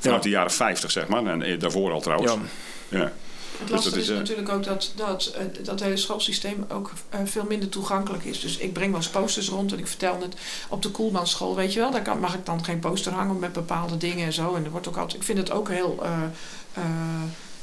Vanuit 0.00 0.22
de 0.22 0.28
jaren 0.28 0.50
50, 0.52 0.90
zeg 0.90 1.08
maar. 1.08 1.26
En 1.26 1.42
eh, 1.42 1.60
daarvoor 1.60 1.92
al 1.92 2.00
trouwens. 2.00 2.32
Ja. 2.88 2.98
Ja. 2.98 3.12
Het 3.58 3.68
Dus 3.68 3.76
lastige 3.76 3.94
dat 3.94 4.04
is, 4.04 4.08
is, 4.08 4.14
eh, 4.14 4.20
natuurlijk 4.20 4.48
ook 4.48 4.64
dat 4.64 4.92
dat, 4.96 5.26
eh, 5.26 5.64
dat 5.64 5.80
hele 5.80 5.96
schoolsysteem 5.96 6.64
ook 6.68 6.92
eh, 7.08 7.20
veel 7.24 7.44
minder 7.48 7.68
toegankelijk 7.68 8.24
is. 8.24 8.40
Dus 8.40 8.56
ik 8.56 8.72
breng 8.72 8.90
wel 8.90 9.00
eens 9.00 9.10
posters 9.10 9.48
rond 9.48 9.72
en 9.72 9.78
ik 9.78 9.86
vertel 9.86 10.20
het 10.20 10.34
op 10.68 10.82
de 10.82 10.90
Koelmanschool, 10.90 11.56
weet 11.56 11.72
je 11.72 11.80
wel. 11.80 11.90
Daar 11.90 12.02
kan, 12.02 12.20
mag 12.20 12.34
ik 12.34 12.46
dan 12.46 12.64
geen 12.64 12.78
poster 12.78 13.12
hangen 13.12 13.38
met 13.38 13.52
bepaalde 13.52 13.96
dingen 13.96 14.26
en 14.26 14.32
zo. 14.32 14.54
En 14.54 14.64
er 14.64 14.70
wordt 14.70 14.88
ook 14.88 14.96
altijd, 14.96 15.20
ik 15.20 15.26
vind 15.26 15.38
het 15.38 15.50
ook 15.50 15.68
heel... 15.68 16.02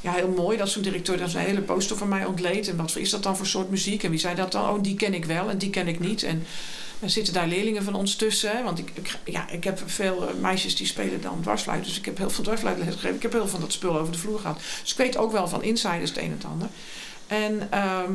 ja, 0.01 0.11
heel 0.11 0.33
mooi 0.35 0.57
dat 0.57 0.69
zo'n 0.69 0.81
directeur 0.81 1.17
dan 1.17 1.29
zijn 1.29 1.45
hele 1.45 1.61
poster 1.61 1.97
van 1.97 2.07
mij 2.07 2.25
ontleed. 2.25 2.67
En 2.67 2.77
wat 2.77 2.95
is 2.95 3.09
dat 3.09 3.23
dan 3.23 3.37
voor 3.37 3.45
soort 3.45 3.69
muziek? 3.69 4.03
En 4.03 4.09
wie 4.09 4.19
zei 4.19 4.35
dat 4.35 4.51
dan? 4.51 4.69
Oh, 4.69 4.83
die 4.83 4.95
ken 4.95 5.13
ik 5.13 5.25
wel 5.25 5.49
en 5.49 5.57
die 5.57 5.69
ken 5.69 5.87
ik 5.87 5.99
niet. 5.99 6.23
En 6.23 6.45
er 7.05 7.11
zitten 7.11 7.33
daar 7.33 7.47
leerlingen 7.47 7.83
van 7.83 7.95
ons 7.95 8.15
tussen. 8.15 8.57
hè. 8.57 8.63
Want 8.63 8.79
ik, 8.79 8.91
ik, 8.93 9.17
ja, 9.25 9.49
ik 9.49 9.63
heb 9.63 9.81
veel 9.85 10.27
eh, 10.27 10.33
meisjes 10.41 10.75
die 10.75 10.87
spelen 10.87 11.21
dan 11.21 11.39
dwarsfluit. 11.41 11.83
Dus 11.85 11.97
ik 11.97 12.05
heb 12.05 12.17
heel 12.17 12.29
veel 12.29 12.43
dwarsfluitles 12.43 12.87
gegeven. 12.93 13.15
Ik 13.15 13.21
heb 13.21 13.31
heel 13.31 13.41
veel 13.41 13.49
van 13.49 13.59
dat 13.59 13.71
spul 13.71 13.99
over 13.99 14.11
de 14.13 14.19
vloer 14.19 14.39
gehad. 14.39 14.59
Dus 14.81 14.91
ik 14.91 14.97
weet 14.97 15.17
ook 15.17 15.31
wel 15.31 15.47
van 15.47 15.63
insiders 15.63 16.09
het 16.09 16.19
een 16.19 16.23
en 16.25 16.31
het 16.31 16.45
ander. 16.45 16.67
En, 17.27 17.67
ehm, 17.71 18.11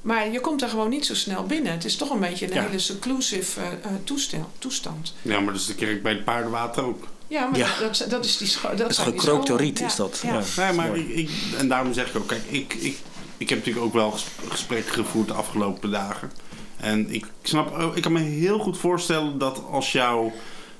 maar 0.00 0.32
je 0.32 0.40
komt 0.40 0.62
er 0.62 0.68
gewoon 0.68 0.88
niet 0.88 1.06
zo 1.06 1.14
snel 1.14 1.44
binnen. 1.46 1.72
Het 1.72 1.84
is 1.84 1.96
toch 1.96 2.10
een 2.10 2.20
beetje 2.20 2.46
een 2.46 2.54
Ja. 2.54 2.62
hele 2.66 2.78
seclusive 2.78 3.60
eh, 3.60 3.66
eh, 3.66 3.90
toestel, 4.04 4.50
toestand. 4.58 5.14
Ja, 5.22 5.40
maar 5.40 5.52
dat 5.52 5.60
is 5.60 5.66
de 5.66 5.74
kerk 5.74 6.02
bij 6.02 6.12
het 6.12 6.24
paardenwater 6.24 6.84
ook. 6.84 7.06
Ja, 7.28 7.46
maar 7.46 7.58
Ja. 7.58 7.68
Dat, 7.80 8.04
dat 8.08 8.24
is 8.24 8.36
die 8.36 8.52
dat 8.62 8.78
Dat 8.78 8.90
is 8.90 8.98
gekrookte 8.98 9.56
riet, 9.56 9.78
Ja, 9.78 9.86
is 9.86 9.96
dat. 9.96 10.20
Ja. 10.22 10.42
Nee, 10.56 10.72
maar 10.72 10.96
ik, 10.96 11.08
ik, 11.08 11.30
en 11.58 11.68
daarom 11.68 11.92
zeg 11.92 12.08
ik 12.08 12.16
ook, 12.16 12.26
kijk, 12.28 12.42
ik, 12.48 12.74
ik, 12.74 12.98
ik 13.36 13.48
heb 13.48 13.58
natuurlijk 13.58 13.86
ook 13.86 13.92
wel 13.92 14.10
ges- 14.10 14.24
gesprekken 14.48 14.92
gevoerd 14.94 15.28
de 15.28 15.34
afgelopen 15.34 15.90
dagen. 15.90 16.32
En 16.80 17.10
ik 17.10 17.26
snap, 17.42 17.74
ook- 17.78 17.96
ik 17.96 18.02
kan 18.02 18.12
me 18.12 18.20
heel 18.20 18.58
goed 18.58 18.78
voorstellen 18.78 19.38
dat 19.38 19.62
als 19.70 19.92
jouw 19.92 20.32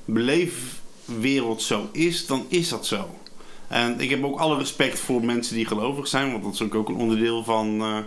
beleefwereld 0.05 1.63
zo 1.63 1.89
is, 1.93 2.27
dan 2.27 2.47
is 2.49 2.69
dat 2.69 2.87
zo. 2.87 3.09
En 3.69 4.01
ik 4.01 4.11
heb 4.11 4.25
ook 4.25 4.39
alle 4.39 4.59
respect 4.59 4.99
voor 4.99 5.25
mensen 5.25 5.55
die 5.55 5.67
gelovig 5.67 6.07
zijn, 6.09 6.31
want 6.31 6.45
dat 6.45 6.53
is 6.53 6.63
ook, 6.63 6.89
een 6.89 6.95
onderdeel 6.95 7.45
van, 7.45 7.81
eh, 7.81 7.99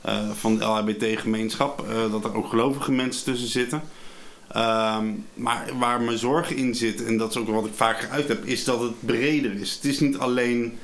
eh, 0.00 0.30
van 0.30 0.58
de 0.58 0.64
LHBT-gemeenschap, 0.64 1.88
eh, 1.88 2.10
dat 2.10 2.24
er 2.24 2.34
ook 2.34 2.48
gelovige 2.48 2.92
mensen 2.92 3.24
tussen 3.24 3.48
zitten. 3.48 3.82
Ehm, 4.52 5.06
maar 5.34 5.70
waar 5.78 6.00
mijn 6.00 6.18
zorg 6.18 6.50
in 6.54 6.74
zit, 6.74 7.04
en 7.04 7.16
dat 7.16 7.30
is 7.30 7.36
ook 7.36 7.48
wat 7.48 7.66
ik 7.66 7.74
vaak 7.74 8.00
geuit 8.00 8.28
heb, 8.28 8.44
is 8.44 8.64
dat 8.64 8.80
het 8.80 9.06
breder 9.06 9.54
is. 9.54 9.74
Het 9.74 9.84
is 9.84 10.00
niet 10.00 10.18
alleen 10.18 10.78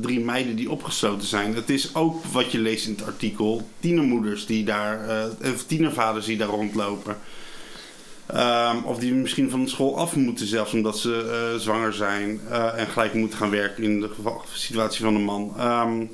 drie 0.00 0.20
meiden 0.20 0.56
die 0.56 0.70
opgesloten 0.70 1.28
zijn. 1.28 1.54
Het 1.54 1.70
is 1.70 1.94
ook 1.94 2.24
wat 2.24 2.52
je 2.52 2.58
leest 2.58 2.86
in 2.86 2.92
het 2.92 3.06
artikel: 3.06 3.68
tienermoeders 3.80 4.46
die 4.46 4.64
daar, 4.64 5.08
eh, 5.08 5.50
tienervaders 5.66 6.26
die 6.26 6.36
daar 6.36 6.48
rondlopen. 6.48 7.16
Ehm, 8.26 8.76
of 8.84 8.98
die 8.98 9.14
misschien 9.14 9.50
van 9.50 9.62
de 9.62 9.70
school 9.70 9.98
af 9.98 10.16
moeten, 10.16 10.46
zelfs 10.46 10.72
omdat 10.72 10.98
ze 10.98 11.48
eh, 11.52 11.60
zwanger 11.60 11.92
zijn 11.92 12.40
eh, 12.50 12.78
en 12.78 12.86
gelijk 12.86 13.14
moeten 13.14 13.38
gaan 13.38 13.50
werken 13.50 13.82
in 13.84 14.00
de 14.00 14.10
situatie 14.52 15.04
van 15.04 15.14
een 15.14 15.24
man. 15.24 15.54
Ehm, 15.56 16.00
eh, 16.00 16.06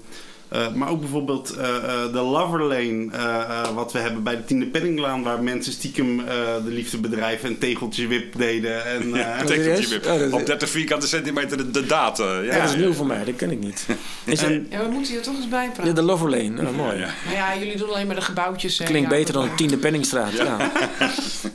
maar 0.74 0.88
ook 0.88 1.00
bijvoorbeeld 1.00 1.50
eh, 1.50 1.76
eh, 1.76 2.12
de 2.12 2.20
Lover 2.20 2.62
Lane, 2.62 3.06
eh, 3.12 3.24
eh, 3.40 3.74
wat 3.74 3.92
we 3.92 3.98
hebben 3.98 4.22
bij 4.22 4.36
de 4.36 4.44
Tiende 4.44 4.66
Penninglaan, 4.66 5.22
waar 5.22 5.42
mensen 5.42 5.72
stiekem 5.72 6.20
eh, 6.20 6.24
de 6.64 6.70
liefde 6.70 6.98
bedrijven 6.98 7.48
en 7.48 7.58
tegeltje 7.58 8.06
wip 8.06 8.36
deden. 8.36 8.84
En, 8.86 9.14
eh, 9.14 9.20
Ja, 9.20 9.44
tegeltje 9.44 9.88
wip. 9.88 10.06
oh, 10.06 10.20
is- 10.20 10.32
Op 10.32 10.46
30 10.46 10.68
vierkante 10.70 11.06
centimeter 11.08 11.56
de, 11.56 11.70
de 11.70 11.86
data. 11.86 12.24
Ja, 12.24 12.40
Ja, 12.42 12.60
dat 12.60 12.68
is 12.70 12.76
nieuw 12.76 12.92
voor 12.92 13.06
mij, 13.06 13.24
dat 13.24 13.36
ken 13.36 13.50
ik 13.50 13.58
niet. 13.60 13.86
Is 14.24 14.42
En- 14.42 14.66
Ja, 14.70 14.78
we 14.84 14.90
moeten 14.90 15.12
hier 15.12 15.22
toch 15.22 15.36
eens 15.36 15.48
bij 15.48 15.66
praten. 15.66 15.84
ja, 15.86 15.92
de 15.92 16.02
Loverlane, 16.02 16.62
oh, 16.68 16.76
mooi. 16.76 16.98
Ja. 16.98 17.08
Nou 17.24 17.36
ja, 17.36 17.56
jullie 17.58 17.76
doen 17.76 17.88
alleen 17.88 18.06
maar 18.06 18.16
de 18.16 18.20
gebouwtjes. 18.22 18.78
hè. 18.78 18.84
Klinkt 18.84 19.10
Ja, 19.10 19.16
beter 19.16 19.34
dan 19.34 19.44
de 19.44 19.54
tiende 19.54 19.76
Penningstraat. 19.76 20.32
Ja. 20.32 20.56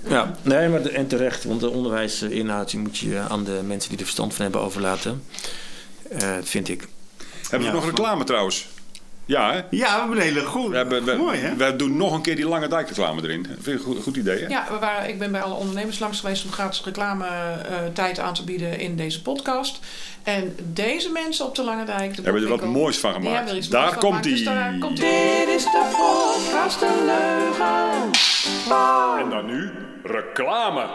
Ja. 0.10 0.36
nee, 0.42 0.70
maar 0.70 0.82
de- 0.84 0.90
en 0.90 1.08
terecht, 1.08 1.44
want 1.44 1.60
de 1.60 1.70
onderwijsinhoud 1.70 2.70
die 2.72 2.80
moet 2.80 2.98
je 2.98 3.20
aan 3.30 3.44
de 3.44 3.60
mensen 3.68 3.90
die 3.90 3.98
er 3.98 4.04
verstand 4.04 4.34
van 4.34 4.44
hebben 4.44 4.62
overlaten. 4.62 5.24
Eh, 6.10 6.36
dat 6.36 6.50
vind 6.50 6.70
ik. 6.70 6.88
Hebben 7.42 7.60
we 7.60 7.66
Ja, 7.76 7.80
nog 7.82 7.86
reclame 7.90 8.24
trouwens? 8.24 8.68
Ja, 9.28 9.52
hè? 9.52 9.62
ja, 9.70 9.94
we 9.94 10.00
hebben 10.00 10.18
een 10.18 10.24
hele 10.24 10.46
goed. 10.46 10.70
We, 10.70 10.78
hebben, 10.78 11.04
we, 11.04 11.16
Mooi, 11.16 11.40
hè? 11.40 11.56
we 11.56 11.76
doen 11.76 11.98
nog 11.98 12.14
een 12.14 12.22
keer 12.22 12.36
die 12.36 12.48
lange 12.48 12.68
dijk 12.68 12.88
reclame 12.88 13.22
erin. 13.22 13.46
Vind 13.46 13.66
je 13.66 13.72
een 13.72 13.80
goed, 13.80 14.04
goed 14.04 14.16
idee, 14.16 14.40
hè? 14.40 14.48
Ja, 14.48 14.66
we 14.70 14.80
waren, 14.80 15.10
ik 15.10 15.20
ben 15.20 15.32
bij 15.32 15.42
alle 15.42 15.54
ondernemers 15.54 16.00
langs 16.00 16.20
geweest 16.20 16.46
om 16.46 16.52
gratis 16.52 16.84
reclame 16.84 17.26
eh, 17.26 17.78
tijd 17.94 18.20
aan 18.20 18.34
te 18.34 18.44
bieden 18.44 18.80
in 18.80 18.96
deze 18.96 19.22
podcast. 19.22 19.80
En 20.24 20.56
deze 20.74 21.12
mensen 21.12 21.46
op 21.46 21.56
de 21.56 21.64
Lange 21.64 21.86
Dijk... 21.86 22.16
De 22.16 22.22
Hebben 22.22 22.42
er 22.42 22.48
wat 22.48 22.66
moois 22.66 22.98
van 22.98 23.12
die 23.14 23.30
gemaakt. 23.30 23.50
er 23.50 23.70
Daar 23.70 23.82
moois 23.82 23.94
van 23.94 24.02
komt 24.02 24.26
gemaakt. 24.26 24.30
Dus 24.30 24.44
daar 24.44 24.78
komt 24.80 24.98
Dit 24.98 25.48
is 25.56 25.64
de 25.64 25.92
podcast 25.98 26.80
De 26.80 27.04
Leugen. 27.06 28.12
En 29.24 29.30
dan 29.30 29.46
nu 29.46 29.87
reclame. 30.08 30.86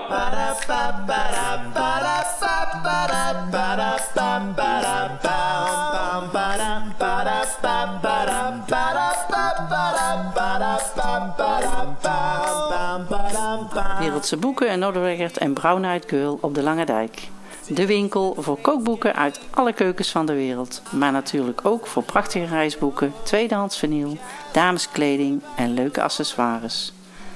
Wereldse 13.99 14.37
boeken 14.37 14.69
en 14.69 14.79
Noorderweggert 14.79 15.39
en 15.39 15.53
Brown 15.53 15.85
Eyed 15.85 16.05
Girl 16.09 16.39
op 16.41 16.55
de 16.55 16.63
Lange 16.63 16.85
Dijk. 16.85 17.29
De 17.67 17.87
winkel 17.87 18.35
voor 18.39 18.59
kookboeken 18.59 19.15
uit 19.15 19.41
alle 19.51 19.73
keukens 19.73 20.11
van 20.11 20.27
de 20.27 20.35
wereld. 20.35 20.83
Maar 20.91 21.13
natuurlijk 21.13 21.61
ook 21.65 21.87
voor 21.87 22.03
prachtige 22.03 22.47
reisboeken, 22.47 23.13
tweedehands 23.23 23.79
vinyl, 23.79 24.17
dameskleding 24.53 25.43
en 25.57 25.75
leuke 25.75 26.03
accessoires. 26.03 26.93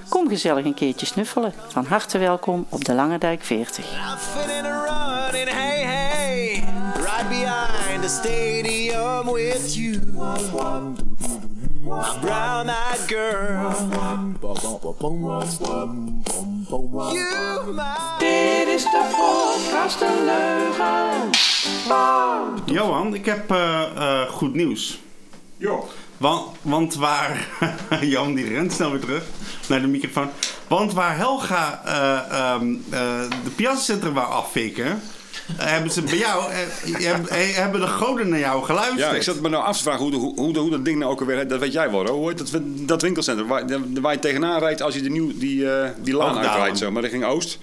Kom 0.09 0.29
gezellig 0.29 0.65
een 0.65 0.75
keertje 0.75 1.07
snuffelen. 1.07 1.53
Van 1.69 1.85
harte 1.85 2.19
welkom 2.19 2.67
op 2.69 2.85
de 2.85 2.95
Lange 2.95 3.19
Dijk 3.19 3.45
40. 3.45 3.93
Laughing 3.93 4.67
and 4.67 4.67
running, 4.67 5.49
hey, 5.49 5.83
hey, 5.83 6.65
right 6.95 7.29
behind 7.29 8.03
the 8.03 8.09
stadium 8.09 9.33
with 9.33 9.75
you. 9.75 10.01
My 11.83 12.19
brown-eyed 12.21 13.07
girl. 13.07 13.75
You, 17.13 17.73
my 17.73 17.95
Dit 18.19 18.69
is 18.75 18.83
de 18.83 19.11
podcast 19.17 19.99
De 19.99 20.23
Leugen. 20.25 21.31
Johan, 22.65 23.15
ik 23.15 23.25
heb 23.25 23.51
eh, 23.51 23.83
eh, 23.83 24.29
goed 24.29 24.55
nieuws. 24.55 24.99
Jo. 25.57 25.89
Want, 26.17 26.57
want 26.63 26.95
waar... 26.95 27.49
Johan 28.01 28.35
die 28.35 28.49
rent 28.49 28.73
snel 28.73 28.91
weer 28.91 29.01
terug 29.01 29.25
naar 29.69 29.81
de 29.81 29.87
microfoon. 29.87 30.29
Want 30.69 30.93
waar 30.93 31.17
Helga 31.17 31.81
eh, 31.85 32.39
ehm, 32.39 32.75
eh, 32.91 33.01
de 33.45 33.51
piazzacentrum 33.57 34.15
wou 34.15 34.27
afvikken... 34.33 34.87
eh, 34.87 35.67
hebben 35.67 35.91
ze 35.91 36.03
bij 36.03 36.17
jou... 36.19 36.45
eh, 36.53 37.05
hebben, 37.07 37.55
hebben 37.55 37.81
de 37.81 37.87
goden 37.87 38.29
naar 38.29 38.39
jou 38.39 38.65
geluisterd. 38.65 38.99
Ja, 39.01 39.11
ik 39.11 39.23
zat 39.23 39.41
me 39.41 39.49
nou 39.49 39.65
af 39.65 39.77
te 39.77 39.83
vragen 39.83 40.01
hoe, 40.03 40.11
de- 40.11 40.17
hoe, 40.17 40.35
hoe, 40.41 40.53
de- 40.53 40.59
hoe 40.59 40.71
dat 40.71 40.85
ding 40.85 40.99
nou 40.99 41.11
ook 41.13 41.21
alweer. 41.21 41.49
Dat 41.49 41.61
weet 41.61 41.73
jij 41.73 41.91
wel, 41.91 41.99
hoor. 42.07 42.09
Hoe 42.17 42.29
heet 42.29 42.39
dat, 42.53 42.61
dat 42.65 43.03
winkelcentrum 43.03 43.49
waar, 43.49 43.65
waar 44.01 44.13
je 44.13 44.19
tegenaan 44.19 44.59
rijdt 44.59 44.83
als 44.83 44.95
je 44.95 45.01
de 45.03 45.11
nieuw, 45.11 45.31
die, 45.35 45.71
eh, 45.73 45.89
die 46.03 46.15
laan 46.15 46.27
Hoogdalen. 46.27 46.51
uitrijdt. 46.51 46.79
Zo. 46.79 46.91
Maar 46.91 47.03
richting 47.03 47.25
Oost. 47.25 47.59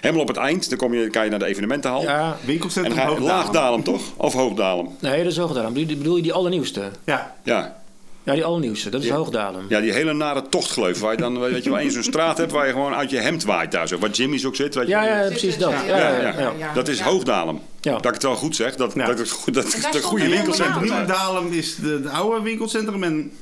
Helemaal 0.00 0.22
op 0.22 0.28
het 0.28 0.36
eind. 0.36 0.68
Dan 0.68 0.78
kom 0.78 0.94
je, 0.94 1.10
kan 1.10 1.24
je 1.24 1.30
naar 1.30 1.38
de 1.38 1.44
evenementenhal. 1.44 2.02
Ja, 2.02 2.36
en 2.40 2.46
Winkelcentrum 2.46 2.94
dan 2.96 3.04
ga 3.04 3.10
je 3.10 3.16
Hoogdalen. 3.18 3.42
Laagdalem, 3.44 3.82
toch? 3.82 4.02
Of 4.16 4.32
Hoogdalem? 4.32 4.88
nee, 5.00 5.22
dat 5.22 5.32
is 5.32 5.38
Hoogdalem. 5.38 5.72
Bedoel, 5.72 5.96
bedoel 5.96 6.16
je 6.16 6.22
die 6.22 6.32
allernieuwste? 6.32 6.90
Ja, 7.04 7.34
Ja. 7.42 7.82
Ja, 8.24 8.32
die 8.32 8.44
allernieuwste. 8.44 8.90
Dat 8.90 9.00
is 9.02 9.06
Ja. 9.06 9.14
Hoogdalem. 9.14 9.66
Ja, 9.68 9.80
die 9.80 9.92
hele 9.92 10.12
nare 10.12 10.42
tochtgleuf. 10.48 11.00
Waar 11.00 11.12
je 11.12 11.18
dan, 11.18 11.40
weet 11.40 11.64
je 11.64 11.70
wel, 11.70 11.78
eens 11.78 11.94
zo'n 11.94 12.02
straat 12.02 12.38
hebt 12.38 12.52
waar 12.52 12.66
je 12.66 12.72
gewoon 12.72 12.94
uit 12.94 13.10
je 13.10 13.18
hemd 13.18 13.44
waait 13.44 13.72
daar 13.72 13.88
zo. 13.88 13.98
Waar 13.98 14.10
Jimmy's 14.10 14.44
ook 14.44 14.56
zit, 14.56 14.74
weet 14.74 14.84
je 14.86 14.90
Ja, 14.90 15.04
ja, 15.22 15.28
precies 15.28 15.50
het, 15.50 15.60
dat. 15.60 15.70
ja, 15.70 15.82
Ja, 15.86 15.96
Ja, 15.96 16.08
ja, 16.08 16.20
ja. 16.22 16.38
ja. 16.40 16.52
ja. 16.58 16.72
Dat 16.72 16.88
is 16.88 16.98
Ja. 16.98 17.04
Hoogdalem. 17.04 17.60
Ja. 17.80 17.92
Dat 17.92 18.04
ik 18.06 18.12
het 18.12 18.22
wel 18.22 18.34
goed 18.34 18.56
zeg. 18.56 18.74
Dat, 18.76 18.92
Ja. 18.94 19.06
dat, 19.06 19.18
het 19.18 19.30
goed- 19.30 19.54
dat 19.54 19.64
En 19.64 19.72
een 19.74 19.78
stond 19.80 20.04
goede 20.04 20.24
een 20.24 20.30
winkelcentrum. 20.30 20.82
helemaal 20.82 20.98
Nieuw 21.04 21.14
Dalem 21.14 21.52
is 21.52 21.76
de, 21.76 22.00
de 22.00 22.08
oude 22.10 22.42
winkelcentrum 22.42 23.02
en... 23.02 23.32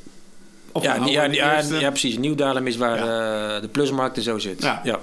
Ja, 0.80 0.98
ja, 1.06 1.22
ja, 1.78 1.88
precies. 1.90 2.18
Nieuwdalem 2.18 2.66
is 2.66 2.76
waar 2.76 2.96
eh, 2.98 3.60
de 3.62 3.68
plusmarkt 3.68 4.16
er 4.16 4.22
zo 4.22 4.38
zit. 4.38 4.62
Ja. 4.62 5.00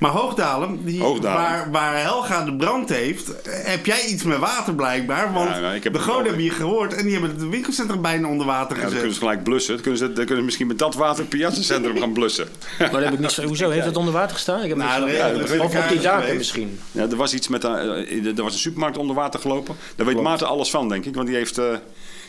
Ja. 0.00 0.06
Maar 0.12 0.20
Hoogdalem, 0.20 0.80
die. 0.84 1.02
Waar, 1.20 1.68
waar 1.70 2.00
Helga 2.02 2.44
de 2.44 2.54
brand 2.54 2.88
heeft, 2.88 3.32
heb 3.48 3.86
jij 3.86 4.04
iets 4.06 4.22
met 4.22 4.38
water 4.38 4.74
blijkbaar. 4.74 5.32
Want 5.32 5.50
Ja, 5.50 5.60
nou, 5.60 5.74
ik 5.74 5.84
heb 5.84 5.92
de 5.92 5.98
goden 5.98 6.24
hebben 6.26 6.44
je 6.44 6.50
gehoord 6.50 6.94
en 6.94 7.02
die 7.02 7.12
hebben 7.12 7.30
het 7.30 7.48
winkelcentrum 7.48 8.02
bijna 8.02 8.28
onder 8.28 8.46
water 8.46 8.68
Ja, 8.76 8.82
dan 8.82 8.82
gezet. 8.82 8.98
kunnen 8.98 9.12
ze 9.14 9.20
gelijk 9.20 9.42
blussen. 9.42 9.72
Dan 9.74 9.82
kunnen 9.82 10.00
ze, 10.00 10.06
dan 10.06 10.14
kunnen 10.14 10.36
ze 10.36 10.42
misschien 10.44 10.66
met 10.66 10.78
dat 10.78 10.94
water 10.94 11.18
het 11.20 11.28
piazzacentrum 11.28 11.98
gaan 11.98 12.12
blussen. 12.12 12.48
Maar 12.78 12.90
dat 12.90 13.02
heb 13.02 13.12
ik 13.12 13.18
niet 13.18 13.30
zo... 13.30 13.42
Hoezo? 13.42 13.70
Heeft 13.70 13.86
het 13.86 13.96
onder 13.96 14.12
water 14.14 14.34
gestaan? 14.34 14.62
Ik 14.62 14.68
heb 14.68 14.76
Nou, 14.78 15.00
dat 15.38 15.50
is 15.50 15.58
Of 15.58 15.76
op 15.76 15.88
die 15.88 16.00
daken 16.00 16.20
geweest. 16.20 16.36
misschien. 16.38 16.78
Ja, 16.92 17.02
er 17.02 17.16
was 17.16 17.34
iets 17.34 17.48
met... 17.48 17.64
eh, 17.64 18.26
er 18.26 18.42
was 18.42 18.52
een 18.52 18.58
supermarkt 18.58 18.96
onder 18.96 19.16
water 19.16 19.40
gelopen. 19.40 19.76
Daar 19.96 20.06
weet 20.06 20.20
Maarten 20.22 20.46
alles 20.46 20.70
van, 20.70 20.88
denk 20.88 21.04
ik. 21.04 21.14
Want 21.14 21.26
die 21.26 21.36
heeft, 21.36 21.58
eh, 21.58 21.64
die 21.70 21.78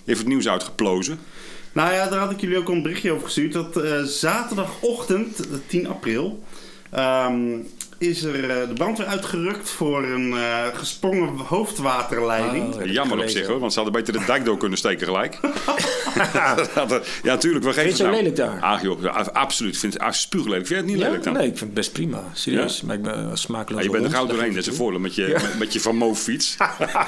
heeft 0.06 0.20
het 0.20 0.28
nieuws 0.28 0.48
uitgeplozen. 0.48 1.20
Nou 1.74 1.94
ja, 1.94 2.08
daar 2.08 2.20
had 2.20 2.32
ik 2.32 2.42
jullie 2.42 2.58
ook 2.58 2.68
al 2.68 2.74
een 2.74 2.82
berichtje 2.82 3.12
over 3.12 3.24
gestuurd. 3.26 3.54
Dat 3.54 3.78
eh, 3.78 4.02
zaterdagochtend, 4.04 5.40
eh, 5.40 5.58
10 5.68 5.88
april, 5.88 6.44
ehm, 6.92 7.58
is 7.98 8.24
er 8.24 8.50
eh, 8.50 8.68
de 8.68 8.74
brandweer 8.74 9.08
uitgerukt 9.08 9.70
voor 9.70 10.04
een 10.04 10.34
eh, 10.34 10.66
gesprongen 10.74 11.38
hoofdwaterleiding. 11.38 12.76
Oh, 12.76 12.86
Jammer 12.86 13.20
op 13.20 13.28
zich 13.30 13.48
hoor, 13.48 13.60
want 13.60 13.74
ze 13.74 13.80
hadden 13.80 14.02
beter 14.02 14.20
de 14.20 14.26
dijk 14.26 14.46
door 14.46 14.58
kunnen 14.58 14.78
steken 14.78 15.06
gelijk. 15.06 15.40
ja, 16.34 16.56
natuurlijk. 17.24 17.66
We 17.66 17.70
geven 17.70 17.84
je 17.84 17.88
het 17.88 17.98
zo 17.98 18.04
nou- 18.04 18.16
lelijk 18.16 18.36
daar? 18.36 18.62
Ah 18.62 18.82
joh, 18.82 19.16
absoluut. 19.34 19.74
Ik 19.74 19.80
vind 19.80 19.94
het 19.94 20.02
ah, 20.02 20.12
spuuglelijk. 20.12 20.68
Vind 20.68 20.80
je 20.80 20.86
het 20.86 20.86
niet 20.86 20.98
Ja? 20.98 21.06
lelijk 21.06 21.24
dan? 21.24 21.34
Nee, 21.34 21.48
ik 21.48 21.58
vind 21.58 21.60
het 21.60 21.74
best 21.74 21.92
prima. 21.92 22.24
Serieus. 22.34 22.80
Ja? 22.80 22.86
Maar 22.86 22.96
ik 22.96 23.02
ben 23.02 23.30
eh, 23.30 23.36
smakeloos. 23.36 23.80
Ah, 23.80 23.86
je 23.86 23.92
bent 23.92 24.06
er 24.06 24.12
gauw 24.12 24.26
dat 24.26 24.36
doorheen, 24.36 24.54
dat 24.54 24.62
is 24.62 24.68
een 24.68 24.74
voordeel 24.74 25.00
met 25.00 25.16
je, 25.16 25.28
met, 25.42 25.60
met 25.60 25.74
je 25.74 25.80
Van 25.80 25.96
Moof 25.96 26.20
fiets. 26.20 26.58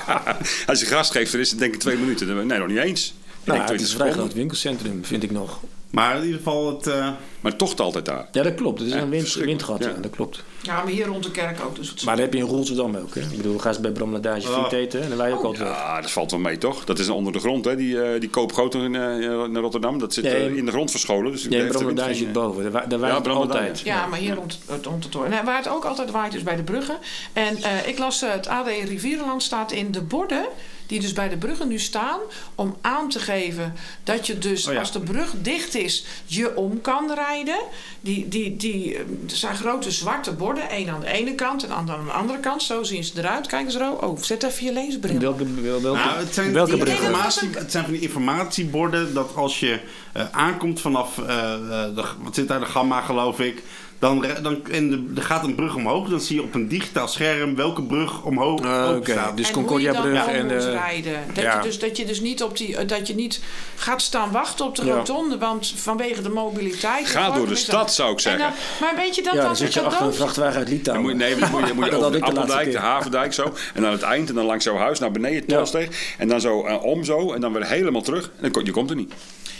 Als 0.67 0.79
je 0.79 0.85
gas 0.85 1.09
geeft, 1.09 1.31
dan 1.31 1.41
is 1.41 1.49
het 1.49 1.59
denk 1.59 1.73
ik 1.73 1.79
twee 1.79 1.97
minuten. 1.97 2.47
Nee, 2.47 2.59
nog 2.59 2.67
niet 2.67 2.77
eens. 2.77 3.13
Nou, 3.43 3.59
het 3.59 3.69
is 3.69 3.75
20 3.75 3.89
een 3.89 4.01
vrij 4.01 4.11
groot 4.11 4.33
winkelcentrum, 4.33 5.05
vind 5.05 5.23
ik 5.23 5.31
nog. 5.31 5.59
Maar 5.93 6.15
in 6.17 6.23
ieder 6.23 6.37
geval, 6.37 6.67
het, 6.75 6.87
eh, 6.87 7.09
Maar 7.41 7.55
toch 7.55 7.77
altijd 7.77 8.05
daar. 8.05 8.27
Ja, 8.31 8.43
dat 8.43 8.55
klopt. 8.55 8.79
Het 8.79 8.87
is 8.87 8.93
een 8.93 9.09
wind, 9.09 9.33
windgat, 9.33 9.83
ja. 9.83 9.93
dat 10.01 10.11
klopt. 10.11 10.43
Ja, 10.61 10.75
maar 10.75 10.87
hier 10.91 11.05
rond 11.05 11.23
de 11.23 11.31
kerk 11.31 11.59
ook. 11.65 11.75
Dus 11.75 11.89
het 11.89 12.03
Maar 12.05 12.15
dat 12.15 12.23
heb 12.25 12.33
je 12.33 12.39
in 12.39 12.45
Rotterdam 12.45 12.95
ook. 12.95 13.15
Hè? 13.15 13.21
Ik 13.21 13.37
bedoel, 13.37 13.57
gaan 13.57 13.73
ze 13.73 13.81
bij 13.81 13.91
Bram 13.91 14.11
Ladage 14.11 14.47
Oh. 14.47 14.71
eten 14.71 15.01
en 15.01 15.09
dan 15.09 15.17
wij 15.17 15.31
ook 15.31 15.43
altijd. 15.43 15.67
Ja, 15.67 16.01
dat 16.01 16.11
valt 16.11 16.31
wel 16.31 16.39
mee, 16.39 16.57
toch? 16.57 16.83
Dat 16.85 16.99
is 16.99 17.09
onder 17.09 17.33
de 17.33 17.39
grond, 17.39 17.65
hè? 17.65 17.75
Die, 17.75 18.01
eh 18.01 18.19
die 18.19 18.29
koopgoten 18.29 18.81
in, 18.81 18.95
eh, 18.95 19.17
in 19.43 19.57
Rotterdam. 19.57 19.99
Dat 19.99 20.13
zit 20.13 20.23
Nee, 20.23 20.57
in 20.57 20.65
de 20.65 20.71
grond 20.71 20.91
verscholen. 20.91 21.31
Dus 21.31 21.47
Nee, 21.47 21.67
Bram 21.67 21.85
Ladage 21.85 22.13
zit 22.13 22.31
boven. 22.31 22.71
Daar, 22.71 22.99
Ja, 22.99 23.15
het 23.15 23.27
altijd. 23.27 23.79
Ja, 23.79 24.05
maar 24.05 24.19
hier 24.19 24.35
rond, 24.35 24.59
rond 24.83 25.03
de 25.03 25.09
toren. 25.09 25.31
En 25.39 25.45
waar 25.45 25.57
het 25.57 25.69
ook 25.69 25.85
altijd 25.85 26.11
waait 26.11 26.33
is 26.33 26.43
bij 26.43 26.55
de 26.55 26.63
bruggen. 26.63 26.97
En 27.33 27.57
eh, 27.63 27.87
ik 27.87 27.97
las, 27.97 28.21
het 28.21 28.47
AD 28.47 28.67
Rivierenland 28.67 29.43
staat 29.43 29.71
in 29.71 29.91
de 29.91 30.01
borden... 30.01 30.45
die 30.93 31.01
dus 31.01 31.13
bij 31.13 31.29
de 31.29 31.37
bruggen 31.37 31.67
nu 31.67 31.79
staan... 31.79 32.19
om 32.55 32.77
aan 32.81 33.09
te 33.09 33.19
geven 33.19 33.73
dat 34.03 34.27
je 34.27 34.37
dus 34.37 34.67
Oh 34.67 34.73
ja. 34.73 34.79
als 34.79 34.91
de 34.91 34.99
brug 34.99 35.33
dicht 35.41 35.75
is... 35.75 36.05
je 36.25 36.55
om 36.55 36.81
kan 36.81 37.13
rijden. 37.13 37.59
Die, 38.01 38.27
die, 38.27 38.57
die, 38.57 38.93
eh, 38.93 38.99
er 38.99 39.35
zijn 39.35 39.55
grote 39.55 39.91
zwarte 39.91 40.31
borden. 40.33 40.69
één 40.69 40.89
aan 40.89 40.99
de 40.99 41.07
ene 41.07 41.35
kant 41.35 41.63
en 41.63 41.71
aan 41.71 41.85
de 41.85 41.91
andere 41.91 42.39
kant. 42.39 42.63
Zo 42.63 42.83
zien 42.83 43.03
ze 43.03 43.11
eruit. 43.17 43.47
Kijk 43.47 43.65
eens, 43.65 43.75
Ro. 43.75 43.91
Oh, 43.91 44.21
zet 44.21 44.43
even 44.43 44.65
je 44.65 44.73
leesbril. 44.73 45.19
Welke, 45.19 45.61
wel- 45.61 45.81
welke, 45.81 45.99
nou, 45.99 46.17
het, 46.17 46.33
zijn 46.33 46.53
welke 46.53 46.85
informatie, 46.85 47.49
het 47.53 47.71
zijn 47.71 47.83
van 47.83 47.93
die 47.93 48.01
informatieborden 48.01 49.13
dat 49.13 49.35
als 49.35 49.59
je 49.59 49.79
eh, 50.13 50.25
aankomt 50.31 50.81
vanaf, 50.81 51.17
eh, 51.17 51.53
eh, 51.53 51.95
de, 51.95 52.03
wat 52.21 52.35
zit 52.35 52.47
daar, 52.47 52.59
de 52.59 52.65
Gamma 52.65 53.01
geloof 53.01 53.39
ik... 53.39 53.63
Dan, 54.03 54.25
dan 54.41 54.57
en 54.71 54.89
de, 54.89 55.03
er 55.15 55.21
gaat 55.21 55.43
een 55.43 55.55
brug 55.55 55.75
omhoog, 55.75 56.09
dan 56.09 56.19
zie 56.19 56.35
je 56.35 56.41
op 56.43 56.53
een 56.53 56.67
digitaal 56.67 57.07
scherm 57.07 57.55
welke 57.55 57.83
brug 57.83 58.23
omhoog 58.23 58.59
open 58.59 58.95
oké. 58.97 59.11
staat. 59.11 59.37
Dus 59.37 59.51
en 59.51 59.79
je 59.79 59.91
dan 59.91 60.05
en, 60.05 60.43
moet 60.45 60.51
eh, 60.65 60.71
rijden. 60.71 61.13
Dat, 61.33 61.43
ja. 61.43 61.57
je 61.57 61.61
dus, 61.63 61.79
dat 61.79 61.97
je 61.97 62.05
dus 62.05 62.21
niet 62.21 62.43
op 62.43 62.57
die, 62.57 62.77
eh, 62.77 62.87
dat 62.87 63.07
je 63.07 63.15
niet 63.15 63.41
gaat 63.75 64.01
staan 64.01 64.31
wachten 64.31 64.65
op 64.65 64.75
de 64.75 64.85
Ja. 64.85 64.93
rotonde, 64.95 65.37
want 65.37 65.73
vanwege 65.75 66.21
de 66.21 66.29
mobiliteit. 66.29 67.07
Ga 67.07 67.31
door 67.31 67.47
de 67.47 67.55
stad, 67.55 67.93
zou 67.93 68.09
ik 68.11 68.15
En 68.15 68.21
zeggen. 68.21 68.39
dan, 68.41 68.51
maar 68.81 68.95
weet 68.95 69.15
je 69.15 69.21
dat 69.23 69.33
Ja, 69.33 69.37
dan 69.39 69.47
dan 69.47 69.55
zit 69.55 69.73
je 69.73 69.81
achter 69.81 70.05
een 70.05 70.13
vrachtwagen 70.13 70.57
uit 70.57 70.65
Dan 70.67 70.75
Litouwen. 70.75 71.03
moet 71.05 71.15
nee, 71.15 71.35
dan 71.35 71.51
moet 71.51 71.67
je, 71.67 71.73
moet 71.73 71.85
je 71.85 71.91
over 71.97 72.11
de 72.11 72.19
de 72.19 72.25
Appeldijk, 72.25 72.71
de. 72.71 72.77
Havendijk 72.79 73.33
zo. 73.33 73.53
En 73.73 73.85
aan 73.85 73.91
het 73.91 74.01
eind 74.01 74.29
en 74.29 74.35
dan 74.35 74.45
langs 74.45 74.63
jouw 74.63 74.77
huis 74.77 74.99
naar 74.99 75.11
beneden, 75.11 75.43
Ja. 75.47 75.55
Tolsteeg. 75.55 76.15
En 76.17 76.27
dan 76.27 76.41
zo 76.41 76.63
eh, 76.65 76.83
om 76.83 77.03
zo. 77.03 77.33
En 77.33 77.41
dan 77.41 77.53
weer 77.53 77.65
helemaal 77.67 78.01
terug. 78.01 78.31
En 78.41 78.51
dan, 78.51 78.65
je 78.65 78.71
komt 78.71 78.89
er 78.89 78.95
niet. 78.95 79.13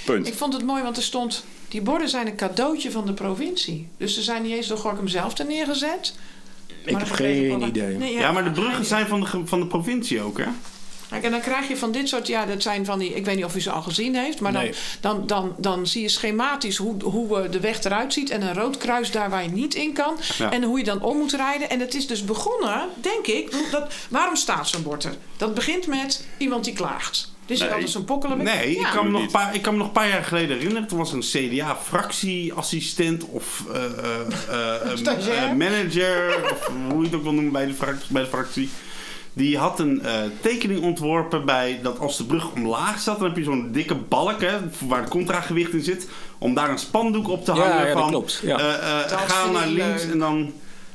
Punt. 0.06 0.28
Ik 0.28 0.34
vond 0.34 0.54
het 0.54 0.64
mooi, 0.64 0.84
want 0.84 0.97
er 0.97 1.04
stond... 1.04 1.43
Die 1.68 1.82
borden 1.82 2.10
zijn 2.10 2.28
een 2.28 2.36
cadeautje 2.36 2.91
van 2.91 3.06
de 3.06 3.14
provincie. 3.14 3.88
Dus 3.97 4.14
ze 4.14 4.22
zijn 4.22 4.41
niet 4.43 4.51
eens 4.56 4.68
door 4.68 4.78
Gorkum 4.78 5.08
zelf 5.08 5.38
er 5.38 5.45
neergezet. 5.45 6.16
Ik 6.86 6.97
heb 6.97 7.12
geen 7.12 7.51
een- 7.51 7.68
idee. 7.68 7.95
Nee, 7.97 8.14
Ja, 8.14 8.32
maar 8.32 8.43
de 8.43 8.51
bruggen 8.51 8.86
zijn 8.86 9.08
van 9.08 9.20
de, 9.20 9.41
van 9.45 9.60
de 9.60 9.68
provincie 9.68 10.22
ook, 10.22 10.38
hè? 10.38 10.45
Kijk, 11.10 11.24
en 11.26 11.32
dan 11.32 11.41
krijg 11.41 11.68
je 11.68 11.78
van 11.78 11.91
dit 11.91 12.08
soort, 12.10 12.28
ja, 12.28 12.45
dat 12.45 12.62
zijn 12.62 12.86
van 12.86 12.99
die, 12.99 13.14
ik 13.14 13.26
weet 13.26 13.36
niet 13.36 13.45
of 13.45 13.56
u 13.56 13.62
ze 13.62 13.72
al 13.72 13.82
gezien 13.82 14.16
heeft, 14.16 14.39
maar 14.39 14.51
Nee. 14.51 14.74
dan, 15.01 15.16
dan, 15.18 15.28
dan, 15.28 15.56
dan 15.58 15.88
zie 15.88 16.01
je 16.01 16.10
schematisch 16.10 16.78
hoe, 16.78 17.04
hoe 17.04 17.39
eh, 17.41 17.51
de 17.51 17.60
weg 17.60 17.84
eruit 17.84 18.14
ziet 18.14 18.30
en 18.30 18.41
een 18.41 18.54
rood 18.54 18.78
kruis 18.78 19.12
daar 19.12 19.30
waar 19.30 19.43
je 19.43 19.49
niet 19.49 19.76
in 19.76 19.93
kan 19.93 20.18
Ja. 20.38 20.51
en 20.51 20.64
hoe 20.64 20.78
je 20.78 20.84
dan 20.84 21.01
om 21.01 21.18
moet 21.18 21.32
rijden. 21.34 21.70
En 21.70 21.80
het 21.80 21.93
is 21.93 22.08
dus 22.08 22.26
begonnen, 22.26 22.88
denk 23.01 23.28
ik, 23.28 23.56
dat, 23.72 23.93
waarom 24.10 24.36
staat 24.36 24.68
zo'n 24.68 24.84
bord 24.84 25.04
er? 25.04 25.16
Dat 25.38 25.54
begint 25.54 25.88
met 25.88 26.26
iemand 26.38 26.64
die 26.64 26.74
klaagt. 26.74 27.32
Dus 27.45 27.59
Nee. 27.59 27.67
nee. 27.67 27.75
altijd 27.77 27.93
zo'n 27.93 28.05
pokkelenweg. 28.05 28.55
Nee, 28.55 28.71
ik, 28.71 28.79
Ja. 28.81 28.89
kan 28.89 29.05
me 29.05 29.11
nog 29.11 29.21
een 29.21 29.31
paar, 29.31 29.55
ik 29.55 29.61
kan 29.61 29.71
me 29.73 29.77
nog 29.77 29.87
een 29.87 29.93
paar 29.93 30.07
jaar 30.09 30.23
geleden 30.23 30.57
herinneren. 30.57 30.87
Toen 30.87 30.97
was 30.97 31.11
een 31.13 31.19
CDA-fractieassistent 31.19 33.25
of 33.25 33.63
eh, 33.73 33.83
eh, 33.83 34.91
eh, 35.49 35.53
manager, 35.57 36.35
of 36.51 36.69
hoe 36.89 36.99
je 36.99 37.05
het 37.05 37.15
ook 37.15 37.23
wil 37.23 37.33
noemen 37.33 37.51
bij 37.51 37.65
de 37.65 37.73
fractie. 37.73 38.13
Bij 38.13 38.21
de 38.21 38.27
fractie. 38.29 38.69
Die 39.35 39.57
had 39.57 39.79
een 39.79 40.01
eh, 40.01 40.13
tekening 40.41 40.81
ontworpen 40.81 41.45
bij 41.45 41.79
dat 41.83 41.99
als 41.99 42.17
de 42.17 42.25
brug 42.25 42.51
omlaag 42.51 42.99
zat, 42.99 43.19
dan 43.19 43.27
heb 43.27 43.37
je 43.37 43.43
zo'n 43.43 43.69
dikke 43.71 43.95
balk 43.95 44.41
hè, 44.41 44.57
waar 44.87 45.03
de 45.03 45.09
contragewicht 45.09 45.73
in 45.73 45.83
zit. 45.83 46.07
Om 46.37 46.53
daar 46.53 46.69
een 46.69 46.77
spandoek 46.77 47.29
op 47.29 47.45
te 47.45 47.53
Ja, 47.53 47.59
hangen 47.59 47.87
ja, 47.87 47.93
dat 47.93 48.01
van 48.01 48.09
klopt, 48.09 48.39
ja. 48.43 48.57
eh, 48.59 49.01
eh, 49.03 49.09
Dat 49.09 49.19
ga 49.19 49.51
naar 49.51 49.67
ik 49.69 49.77
links 49.77 50.03
leuk. 50.03 50.11
en 50.11 50.19
dan 50.19 50.51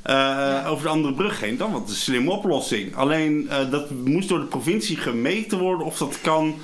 eh, 0.08 0.70
over 0.70 0.84
de 0.84 0.90
andere 0.90 1.14
brug 1.14 1.40
heen. 1.40 1.56
Dan 1.56 1.72
wat 1.72 1.88
een 1.88 1.94
slimme 1.94 2.30
oplossing. 2.30 2.96
Alleen 2.96 3.48
eh, 3.48 3.70
dat 3.70 3.90
moest 3.90 4.28
door 4.28 4.38
de 4.38 4.46
provincie 4.46 4.96
gemeten 4.96 5.58
worden 5.58 5.86
of 5.86 5.98
dat 5.98 6.20
kan. 6.20 6.54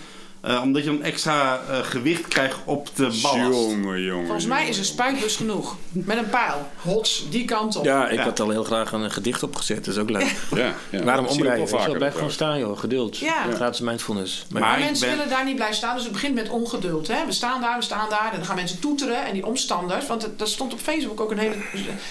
Eh, 0.45 0.61
omdat 0.63 0.85
je 0.85 0.91
dan 0.91 1.03
extra 1.03 1.61
eh, 1.71 1.79
gewicht 1.83 2.29
krijgt 2.29 2.57
op 2.65 2.89
de 2.95 3.19
ballast. 3.23 3.51
Jongen, 3.53 4.01
jongen. 4.03 4.25
Volgens 4.25 4.47
mij 4.47 4.69
is 4.69 4.79
een 4.79 4.85
spuitbus 4.85 5.37
genoeg. 5.37 5.77
Met 5.93 6.17
een 6.19 6.31
pijl. 6.31 6.69
Hots, 6.83 7.27
die 7.31 7.45
kant 7.45 7.77
op. 7.77 7.85
Ja, 7.85 8.09
ik 8.09 8.19
Ja. 8.19 8.25
had 8.25 8.41
al 8.41 8.51
heel 8.51 8.65
graag 8.65 8.93
een 8.93 9.11
gedicht 9.11 9.43
opgezet. 9.43 9.85
Dat 9.85 9.95
is 9.95 10.01
ook 10.01 10.11
leuk. 10.11 10.35
Ja, 10.55 10.75
ja. 10.91 11.03
Waarom 11.05 11.27
omrijden? 11.27 11.69
vaker, 11.69 11.97
Blijf 11.97 12.15
gewoon 12.15 12.31
staan, 12.31 12.59
joh. 12.59 12.79
Geduld. 12.79 13.19
Ja. 13.19 13.45
Gratis 13.55 13.81
mindfulness. 13.81 14.47
Maar, 14.51 14.61
Maar 14.63 14.79
mensen 14.79 15.07
ben- 15.09 15.17
willen 15.17 15.31
daar 15.33 15.45
niet 15.45 15.55
blijven 15.57 15.77
staan, 15.77 15.95
dus 15.95 16.05
het 16.05 16.13
begint 16.13 16.35
met 16.35 16.49
ongeduld. 16.49 17.09
Hè? 17.09 17.27
We 17.27 17.33
staan 17.33 17.61
daar, 17.61 17.77
we 17.79 17.85
staan 17.85 18.09
daar, 18.11 18.29
en 18.31 18.37
dan 18.37 18.47
gaan 18.47 18.57
mensen 18.57 18.79
toeteren. 18.81 19.27
En 19.27 19.33
die 19.33 19.47
omstanders, 19.47 20.07
want 20.07 20.41
er 20.41 20.49
stond 20.49 20.73
op 20.73 20.79
Facebook 20.81 21.21
ook 21.21 21.31
een 21.31 21.39
hele 21.39 21.55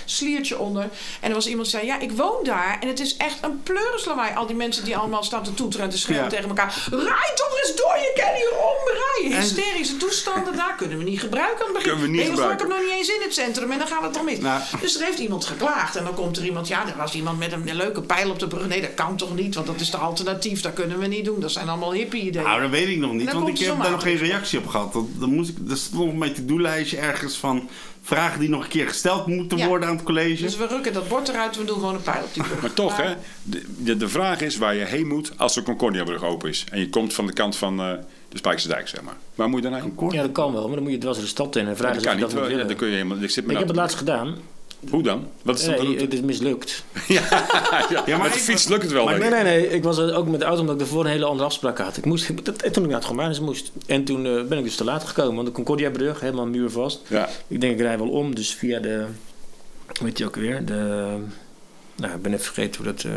sliertje 0.05 0.57
onder. 0.59 0.83
En 1.19 1.29
er 1.29 1.35
was 1.35 1.47
iemand 1.47 1.69
die 1.71 1.79
zei, 1.79 1.91
ja, 1.91 1.99
ik 1.99 2.11
woon 2.11 2.43
daar. 2.43 2.77
En 2.81 2.87
het 2.87 2.99
is 2.99 3.17
echt 3.17 3.37
een 3.41 3.63
pleurenslawaai. 3.63 4.35
Al 4.35 4.45
die 4.47 4.55
mensen 4.55 4.85
die 4.85 4.97
allemaal 4.97 5.23
staan 5.23 5.43
te 5.43 5.53
toeteren 5.53 5.85
en 5.85 5.91
te 5.91 5.97
schreeuwen 5.97 6.23
Ja. 6.25 6.29
tegen 6.31 6.47
elkaar. 6.49 6.87
Rij 6.91 7.31
toch 7.35 7.57
eens 7.61 7.75
door, 7.75 7.95
je 7.95 8.11
kan 8.23 8.33
hier 8.35 8.53
omrijden. 8.71 9.41
Hysterische 9.41 9.97
toestanden, 9.97 10.55
daar 10.55 10.75
kunnen 10.77 10.97
we 10.97 11.03
niet 11.03 11.19
gebruiken 11.19 11.65
aan 11.65 11.73
het 11.73 11.73
begin. 11.73 11.91
Kunnen 11.91 12.11
we 12.11 12.17
niet 12.17 12.29
gebruiken. 12.29 12.65
ik 12.65 12.71
hem 12.71 12.81
nog 12.81 12.89
niet 12.89 12.97
eens 12.99 13.07
in 13.15 13.21
het 13.21 13.33
centrum 13.33 13.71
en 13.71 13.77
dan 13.77 13.87
gaat 13.87 14.01
het 14.01 14.13
toch 14.13 14.23
mis. 14.23 14.39
Nou. 14.39 14.61
Dus 14.81 14.99
er 14.99 15.05
heeft 15.05 15.19
iemand 15.19 15.45
geklaagd. 15.45 15.95
En 15.95 16.03
dan 16.03 16.13
komt 16.13 16.37
er 16.37 16.45
iemand, 16.45 16.67
ja, 16.67 16.87
er 16.87 16.97
was 16.97 17.13
iemand 17.13 17.39
met 17.39 17.51
een 17.51 17.75
leuke 17.75 18.01
pijl 18.01 18.29
op 18.29 18.39
de 18.39 18.47
brug. 18.47 18.67
Nee, 18.67 18.81
dat 18.81 18.93
kan 18.93 19.17
toch 19.17 19.35
niet, 19.35 19.55
want 19.55 19.67
dat 19.67 19.79
is 19.79 19.89
de 19.89 19.97
alternatief. 19.97 20.61
Dat 20.61 20.73
kunnen 20.73 20.99
we 20.99 21.07
niet 21.07 21.25
doen. 21.25 21.39
Dat 21.39 21.51
zijn 21.51 21.69
allemaal 21.69 21.93
hippie 21.93 22.23
ideeën. 22.23 22.45
Nou, 22.45 22.61
dat 22.61 22.69
weet 22.69 22.87
ik 22.87 22.97
nog 22.97 23.13
niet, 23.13 23.31
Dan 23.31 23.41
want 23.41 23.59
ik 23.59 23.65
heb 23.65 23.81
daar 23.81 23.91
nog 23.91 24.01
geen 24.01 24.17
reactie 24.17 24.59
op 24.59 24.67
gehad. 24.67 24.93
Dat, 24.93 25.05
dan 25.13 25.33
moest 25.33 25.49
ik, 25.49 25.55
er 25.69 25.77
stond 25.77 26.09
op 26.09 26.17
mijn 26.17 26.33
to-do-lijstje 26.33 26.97
ergens 26.97 27.37
van 27.37 27.69
vragen 28.05 28.39
die 28.39 28.49
nog 28.49 28.63
een 28.63 28.69
keer 28.69 28.87
gesteld 28.87 29.27
moeten 29.27 29.57
Ja. 29.57 29.67
worden 29.67 29.87
aan 29.89 29.95
het 29.95 30.03
college. 30.05 30.43
Dus 30.43 30.57
we 30.57 30.67
rukken 30.67 30.93
dat 30.93 31.07
bord 31.07 31.27
eruit, 31.29 31.57
we 31.57 31.63
doen 31.65 31.75
gewoon 31.75 31.95
een 31.95 32.01
pijl 32.01 32.23
op 32.23 32.33
die 32.33 32.43
brug. 32.43 32.61
Maar 32.61 32.73
toch, 32.73 32.97
hè? 32.97 33.13
De, 33.43 33.63
de, 33.77 33.97
de 33.97 34.07
vraag 34.07 34.41
is 34.41 34.57
waar 34.57 34.75
je 34.75 34.85
heen 34.85 35.07
moet 35.07 35.31
als 35.37 35.53
de 35.53 35.63
Concordiabrug 35.63 36.23
open 36.23 36.49
is. 36.49 36.65
En 36.71 36.79
je 36.79 36.89
komt 36.89 37.13
van 37.13 37.25
de 37.27 37.33
kant 37.33 37.55
van 37.55 37.79
eh, 37.79 37.91
de 38.29 38.37
Spijkse 38.37 38.67
Dijk, 38.67 38.87
zeg 38.87 39.01
maar. 39.01 39.17
Waar 39.35 39.49
moet 39.49 39.63
je 39.63 39.69
dan 39.69 39.79
heen? 39.81 39.93
ja, 40.11 40.21
dat 40.21 40.31
kan 40.31 40.53
wel. 40.53 40.65
Maar 40.65 40.73
dan 40.75 40.83
moet 40.83 40.91
je 40.91 40.97
dwars 40.97 41.19
de 41.19 41.27
stad 41.27 41.55
in 41.55 41.63
en 41.63 41.69
Ja, 41.69 41.75
vragen 41.75 41.95
dat 41.95 42.03
of 42.05 42.09
kan 42.11 42.19
niet. 42.21 42.31
dat 42.31 42.47
wel. 42.49 42.57
Ja, 42.59 42.63
dan 42.63 42.75
kun 42.75 42.87
je 42.87 42.93
helemaal... 42.93 43.17
Ik, 43.21 43.29
zit 43.29 43.45
me 43.45 43.51
Ik 43.51 43.57
heb 43.57 43.67
nou- 43.67 43.67
het 43.67 43.75
laatst 43.75 43.97
gedaan. 43.97 44.35
Hoe 44.89 45.03
dan? 45.03 45.27
Wat 45.41 45.59
is 45.59 45.65
Nee, 45.65 45.75
route? 45.77 46.01
het 46.03 46.13
is 46.13 46.21
mislukt. 46.21 46.83
ja, 47.07 47.21
maar 48.07 48.21
met 48.21 48.33
de 48.33 48.39
fiets 48.39 48.67
lukt 48.67 48.83
het 48.83 48.91
wel, 48.91 49.05
Maar 49.05 49.19
nee, 49.19 49.27
ik. 49.27 49.33
nee, 49.33 49.43
nee. 49.43 49.67
Ik 49.69 49.83
was 49.83 49.97
er 49.97 50.15
ook 50.15 50.27
met 50.27 50.39
de 50.39 50.45
auto 50.45 50.61
omdat 50.61 50.75
ik 50.75 50.81
ervoor 50.81 51.05
een 51.05 51.11
hele 51.11 51.25
andere 51.25 51.45
afspraak 51.45 51.77
had. 51.77 51.97
Ik 51.97 52.05
moest, 52.05 52.45
dat, 52.45 52.73
toen 52.73 52.83
ik 52.83 52.89
naar 52.89 52.99
het 52.99 53.07
Gomanis 53.07 53.39
moest. 53.39 53.71
En 53.85 54.03
toen 54.03 54.25
eh, 54.25 54.43
ben 54.43 54.57
ik 54.57 54.63
dus 54.63 54.75
te 54.75 54.83
laat 54.83 55.03
gekomen. 55.03 55.35
Want 55.35 55.47
de 55.47 55.53
Concordia-brug, 55.53 56.19
helemaal 56.19 56.45
muurvast. 56.47 57.01
Ja. 57.07 57.29
Ik 57.47 57.61
denk, 57.61 57.73
ik 57.73 57.79
rij 57.79 57.97
wel 57.97 58.09
om. 58.09 58.35
Dus 58.35 58.53
via 58.53 58.79
de... 58.79 59.05
Hoe 59.99 60.07
heet 60.07 60.17
die 60.17 60.25
ook 60.25 60.35
weer? 60.35 60.65
De... 60.65 61.15
Nou, 61.95 62.13
ik 62.15 62.21
ben 62.21 62.33
even 62.33 62.45
vergeten 62.45 62.83
hoe 62.83 62.93
dat... 62.93 63.03
eh 63.03 63.11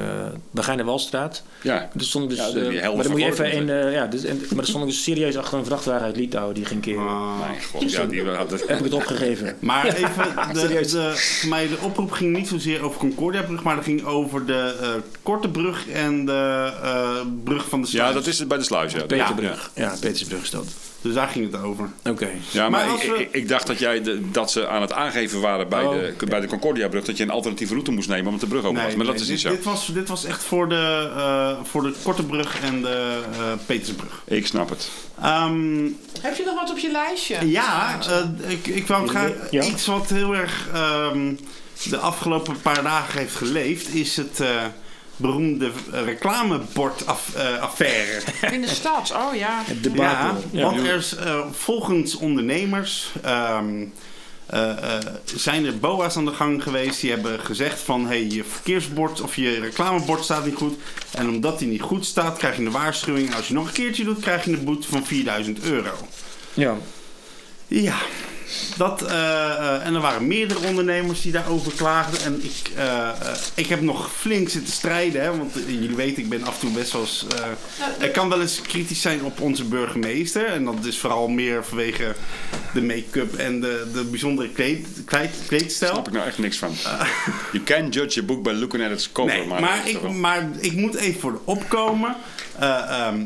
Begijnen 0.50 0.84
Walstraat. 0.86 1.42
Ja. 1.62 1.74
Er 1.98 2.04
stond 2.04 2.28
dus, 2.30 2.38
Ja, 2.38 2.50
de- 2.50 2.68
die 2.68 2.80
eh, 2.80 2.94
maar 2.94 3.02
dan 3.02 3.10
moet 3.12 3.20
je 3.20 3.26
even 3.26 3.52
in... 3.52 3.70
eh, 3.70 3.92
ja, 3.92 4.06
dus, 4.06 4.24
en, 4.24 4.40
maar 4.50 4.58
er 4.58 4.66
stond 4.68 4.84
ik 4.84 4.90
dus 4.90 5.02
serieus 5.02 5.36
achter 5.36 5.58
een 5.58 5.64
vrachtwagen 5.64 6.04
uit 6.06 6.16
Litouwen 6.16 6.54
die 6.54 6.64
ging 6.64 6.80
keren. 6.82 7.06
Ah. 7.08 7.38
Mijn 7.40 7.62
god, 7.72 7.90
ja, 7.92 8.04
die 8.04 8.24
had 8.24 8.50
het... 8.50 8.68
Heb 8.68 8.78
ik 8.78 8.84
het 8.84 8.92
opgegeven. 8.92 9.56
Maar 9.60 9.86
even, 9.86 10.34
de, 10.52 10.68
de, 10.92 11.12
voor 11.16 11.48
mij 11.48 11.68
de 11.68 11.76
oproep 11.80 12.10
ging 12.10 12.36
niet 12.36 12.48
zozeer 12.48 12.82
over 12.82 12.98
Concordia-brug, 12.98 13.62
maar 13.62 13.74
dat 13.74 13.84
ging 13.84 14.04
over 14.04 14.46
de 14.46 14.76
eh, 14.80 14.88
korte 15.22 15.48
brug 15.48 15.88
en 15.88 16.24
de 16.26 16.72
eh, 16.82 17.16
brug 17.44 17.68
van 17.68 17.80
de 17.80 17.86
Ja, 17.86 17.92
sluis. 17.92 18.14
dat 18.14 18.26
is 18.26 18.38
het 18.38 18.48
bij 18.48 18.58
de 18.58 18.64
sluis, 18.64 18.92
ja. 18.92 19.04
Peterbrug. 19.04 19.70
Ja, 19.74 19.94
Petersbrug 20.00 20.42
is 20.42 20.50
dat. 20.50 20.64
Dus 21.06 21.14
daar 21.14 21.28
ging 21.28 21.52
het 21.52 21.62
over. 21.62 21.88
Oké. 22.04 22.28
Ja, 22.50 22.68
maar, 22.68 22.86
ik, 22.94 23.02
we- 23.02 23.28
ik, 23.30 23.48
dacht 23.48 23.66
dat, 23.66 23.78
jij 23.78 24.02
de, 24.02 24.30
dat 24.30 24.50
ze 24.50 24.68
aan 24.68 24.80
het 24.80 24.92
aangeven 24.92 25.40
waren 25.40 25.68
bij, 25.68 25.84
Oh, 25.84 25.92
de, 26.18 26.26
bij 26.28 26.40
de 26.40 26.46
Concordia-brug... 26.46 27.04
dat 27.04 27.16
je 27.16 27.22
een 27.22 27.30
alternatieve 27.30 27.72
route 27.72 27.90
moest 27.90 28.08
nemen 28.08 28.24
omdat 28.26 28.40
de 28.40 28.46
brug 28.46 28.64
open 28.64 28.82
was. 28.82 28.94
Maar 28.94 29.06
dat 29.06 29.14
nee, 29.14 29.22
is 29.22 29.28
dit, 29.28 29.30
niet 29.30 29.40
zo. 29.40 29.50
Dit 29.50 29.64
was, 29.64 29.86
dit 29.92 30.08
was 30.08 30.24
echt 30.24 30.44
voor 30.44 30.68
de, 30.68 31.10
eh, 31.16 31.56
voor 31.64 31.82
de 31.82 31.94
korte 32.02 32.22
brug 32.24 32.60
en 32.60 32.82
de 32.82 33.20
eh, 33.32 33.38
Petersbrug. 33.66 34.22
Ik 34.24 34.46
snap 34.46 34.68
het. 34.68 34.88
Ehm, 35.22 35.84
Heb 36.20 36.36
je 36.36 36.42
nog 36.44 36.54
wat 36.54 36.70
op 36.70 36.78
je 36.78 36.90
lijstje? 36.90 37.50
ja, 37.50 37.98
eh, 38.00 38.50
ik, 38.50 38.66
ik 38.66 38.86
wou 38.86 39.08
graag 39.08 39.30
Ja. 39.50 39.62
iets 39.64 39.86
wat 39.86 40.08
heel 40.08 40.34
erg 40.36 40.68
ehm, 40.74 41.34
de 41.88 41.98
afgelopen 41.98 42.60
paar 42.60 42.82
dagen 42.82 43.18
heeft 43.18 43.34
geleefd, 43.34 43.94
is 43.94 44.16
het 44.16 44.40
eh, 44.40 44.48
beroemde 45.16 45.70
reclamebordaffaire. 45.90 48.20
In 48.52 48.60
de 48.60 48.68
stad, 48.68 49.12
oh 49.12 49.34
ja. 49.34 49.62
Het 49.64 49.90
Ja, 49.94 50.36
want 50.52 50.78
er 50.78 50.96
is 50.96 51.14
eh, 51.14 51.40
volgens 51.52 52.16
ondernemers 52.16 53.12
ehm, 53.22 53.84
eh, 54.46 54.70
eh, 54.70 54.78
zijn 55.24 55.66
er 55.66 55.78
BOA's 55.78 56.16
aan 56.16 56.24
de 56.24 56.32
gang 56.32 56.62
geweest 56.62 57.00
die 57.00 57.10
hebben 57.10 57.40
gezegd 57.40 57.80
van 57.80 58.06
hey, 58.06 58.26
je 58.26 58.44
verkeersbord 58.44 59.20
of 59.20 59.36
je 59.36 59.60
reclamebord 59.60 60.24
staat 60.24 60.44
niet 60.44 60.54
goed. 60.54 60.74
En 61.10 61.28
omdat 61.28 61.58
die 61.58 61.68
niet 61.68 61.80
goed 61.80 62.06
staat, 62.06 62.38
krijg 62.38 62.56
je 62.56 62.64
een 62.64 62.70
waarschuwing. 62.70 63.34
Als 63.34 63.48
je 63.48 63.54
nog 63.54 63.66
een 63.66 63.72
keertje 63.72 64.04
doet, 64.04 64.20
krijg 64.20 64.44
je 64.44 64.52
een 64.52 64.64
boete 64.64 64.88
van 64.88 65.06
4000 65.06 65.60
euro. 65.62 65.92
ja. 66.54 66.76
Ja, 67.68 67.96
Dat, 68.76 69.02
eh, 69.02 69.14
eh, 69.50 69.86
en 69.86 69.94
er 69.94 70.00
waren 70.00 70.26
meerdere 70.26 70.60
ondernemers 70.66 71.20
die 71.22 71.32
daarover 71.32 71.72
klaagden. 71.72 72.20
En 72.22 72.44
ik, 72.44 72.70
eh, 72.76 73.08
eh, 73.08 73.14
ik 73.54 73.66
heb 73.66 73.80
nog 73.80 74.12
flink 74.12 74.48
zitten 74.48 74.72
strijden. 74.72 75.22
Hè, 75.22 75.36
want 75.36 75.52
jullie 75.66 75.96
weten, 75.96 76.22
ik 76.22 76.28
ben 76.28 76.44
af 76.44 76.54
en 76.54 76.60
toe 76.60 76.70
best 76.70 76.92
wel 76.92 77.00
eens... 77.00 77.26
eh, 77.98 78.06
ik 78.06 78.12
kan 78.12 78.28
wel 78.28 78.40
eens 78.40 78.60
kritisch 78.62 79.00
zijn 79.00 79.24
op 79.24 79.40
onze 79.40 79.64
burgemeester. 79.64 80.46
En 80.46 80.64
dat 80.64 80.84
is 80.84 80.98
vooral 80.98 81.28
meer 81.28 81.64
vanwege 81.64 82.14
de 82.74 82.82
make-up 82.82 83.34
en 83.34 83.60
de, 83.60 83.86
de 83.92 84.04
bijzondere 84.04 84.48
kleed, 84.48 84.86
kleed, 85.04 85.30
kleedstijl. 85.46 85.92
Snap 85.92 86.06
ik 86.06 86.12
nou 86.12 86.26
echt 86.26 86.38
niks 86.38 86.56
van. 86.56 86.74
You 87.52 87.64
can 87.64 87.88
judge 87.88 88.20
a 88.20 88.22
book 88.22 88.42
by 88.42 88.50
looking 88.50 88.84
at 88.84 88.90
its 88.90 89.12
cover. 89.12 89.36
Nee, 89.36 89.46
maar, 89.46 89.60
maar, 89.60 89.88
ik, 89.88 90.10
maar 90.10 90.48
ik 90.60 90.72
moet 90.72 90.94
even 90.94 91.20
voor 91.20 91.32
de 91.32 91.40
opkomen. 91.44 92.16
Eh, 92.58 93.00
ehm, 93.06 93.20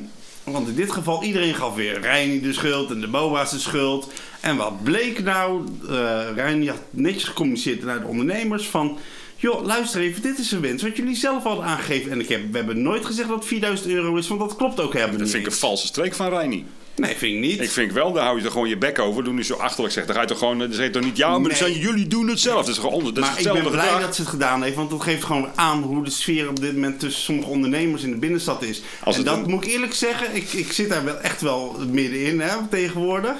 want 0.52 0.68
in 0.68 0.74
dit 0.74 0.92
geval, 0.92 1.22
iedereen 1.22 1.54
gaf 1.54 1.74
weer 1.74 2.00
Reini 2.00 2.40
de 2.40 2.52
schuld 2.52 2.90
en 2.90 3.00
de 3.00 3.08
BOA's 3.08 3.50
de 3.50 3.58
schuld. 3.58 4.12
En 4.40 4.56
wat 4.56 4.82
bleek 4.82 5.22
nou? 5.22 5.64
eh 5.88 6.20
Reini 6.34 6.68
had 6.68 6.80
netjes 6.90 7.24
gecommuniceerd 7.24 7.82
naar 7.84 8.00
de 8.00 8.06
ondernemers 8.06 8.66
van... 8.66 8.98
Joh, 9.36 9.64
luister 9.64 10.00
even, 10.00 10.22
dit 10.22 10.38
is 10.38 10.50
een 10.50 10.60
wens 10.60 10.82
wat 10.82 10.96
jullie 10.96 11.16
zelf 11.16 11.42
hadden 11.42 11.64
aangegeven. 11.64 12.10
En 12.10 12.20
ik 12.20 12.28
heb, 12.28 12.40
we 12.50 12.56
hebben 12.56 12.82
nooit 12.82 13.04
gezegd 13.04 13.28
dat 13.28 13.38
het 13.38 13.46
4000 13.46 13.88
euro 13.88 14.16
is, 14.16 14.28
want 14.28 14.40
dat 14.40 14.56
klopt 14.56 14.80
ook 14.80 14.92
helemaal 14.92 15.12
Dat 15.12 15.20
niet. 15.22 15.30
vind 15.30 15.46
ik 15.46 15.50
een 15.52 15.58
valse 15.58 15.86
streek 15.86 16.14
van 16.14 16.28
Reini. 16.28 16.64
Nee, 16.96 17.16
vind 17.16 17.34
ik 17.34 17.40
niet. 17.50 17.60
Ik 17.60 17.70
vind 17.70 17.92
wel, 17.92 18.12
daar 18.12 18.24
hou 18.24 18.38
je 18.38 18.44
er 18.44 18.50
gewoon 18.50 18.68
je 18.68 18.76
bek 18.76 18.98
over. 18.98 19.24
Doe 19.24 19.32
niet 19.32 19.46
zo 19.46 19.54
achterlijk 19.54 19.92
zeg. 19.94 20.06
Dan 20.06 20.14
ga 20.14 20.20
je 20.20 20.26
toch 20.26 20.38
gewoon, 20.38 20.58
dan 20.58 20.72
zeg 20.72 20.84
je 20.86 20.90
toch 20.92 21.02
niet, 21.04 21.16
ja, 21.16 21.28
maar 21.28 21.38
Nee. 21.40 21.48
dan 21.48 21.56
zijn 21.56 21.72
jullie 21.78 22.06
doen 22.06 22.28
het 22.28 22.40
zelf. 22.40 22.56
Dat 22.60 22.68
is 22.68 22.76
gewoon 22.78 22.92
onder, 22.92 23.14
dat 23.14 23.24
is 23.24 23.30
maar 23.30 23.38
ik 23.38 23.62
ben 23.62 23.70
blij 23.70 23.82
gedrag. 23.84 24.00
dat 24.00 24.14
ze 24.14 24.20
het 24.20 24.30
gedaan 24.30 24.62
heeft, 24.62 24.76
want 24.76 24.90
dat 24.90 25.02
geeft 25.02 25.24
gewoon 25.24 25.48
aan 25.54 25.82
hoe 25.82 26.04
de 26.04 26.10
sfeer 26.10 26.48
op 26.48 26.60
dit 26.60 26.72
moment 26.74 27.00
tussen 27.00 27.22
sommige 27.22 27.48
ondernemers 27.48 28.02
in 28.02 28.10
de 28.10 28.16
binnenstad 28.16 28.62
is. 28.62 28.82
Als 29.04 29.16
en 29.16 29.24
dat 29.24 29.36
een- 29.36 29.50
moet 29.50 29.64
ik 29.64 29.70
eerlijk 29.70 29.94
zeggen, 29.94 30.34
ik, 30.36 30.52
ik 30.52 30.72
zit 30.72 30.88
daar 30.88 31.04
wel 31.04 31.18
echt 31.20 31.40
wel 31.40 31.76
middenin 31.90 32.40
hè, 32.40 32.56
tegenwoordig. 32.70 33.34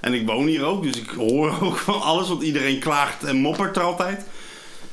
En 0.00 0.14
ik 0.14 0.26
woon 0.26 0.46
hier 0.46 0.64
ook, 0.64 0.82
dus 0.82 0.96
ik 0.96 1.10
hoor 1.10 1.54
ook 1.62 1.76
van 1.76 2.00
alles, 2.02 2.28
want 2.28 2.42
iedereen 2.42 2.78
klaagt 2.78 3.24
en 3.24 3.36
moppert 3.36 3.76
er 3.76 3.82
altijd. 3.82 4.20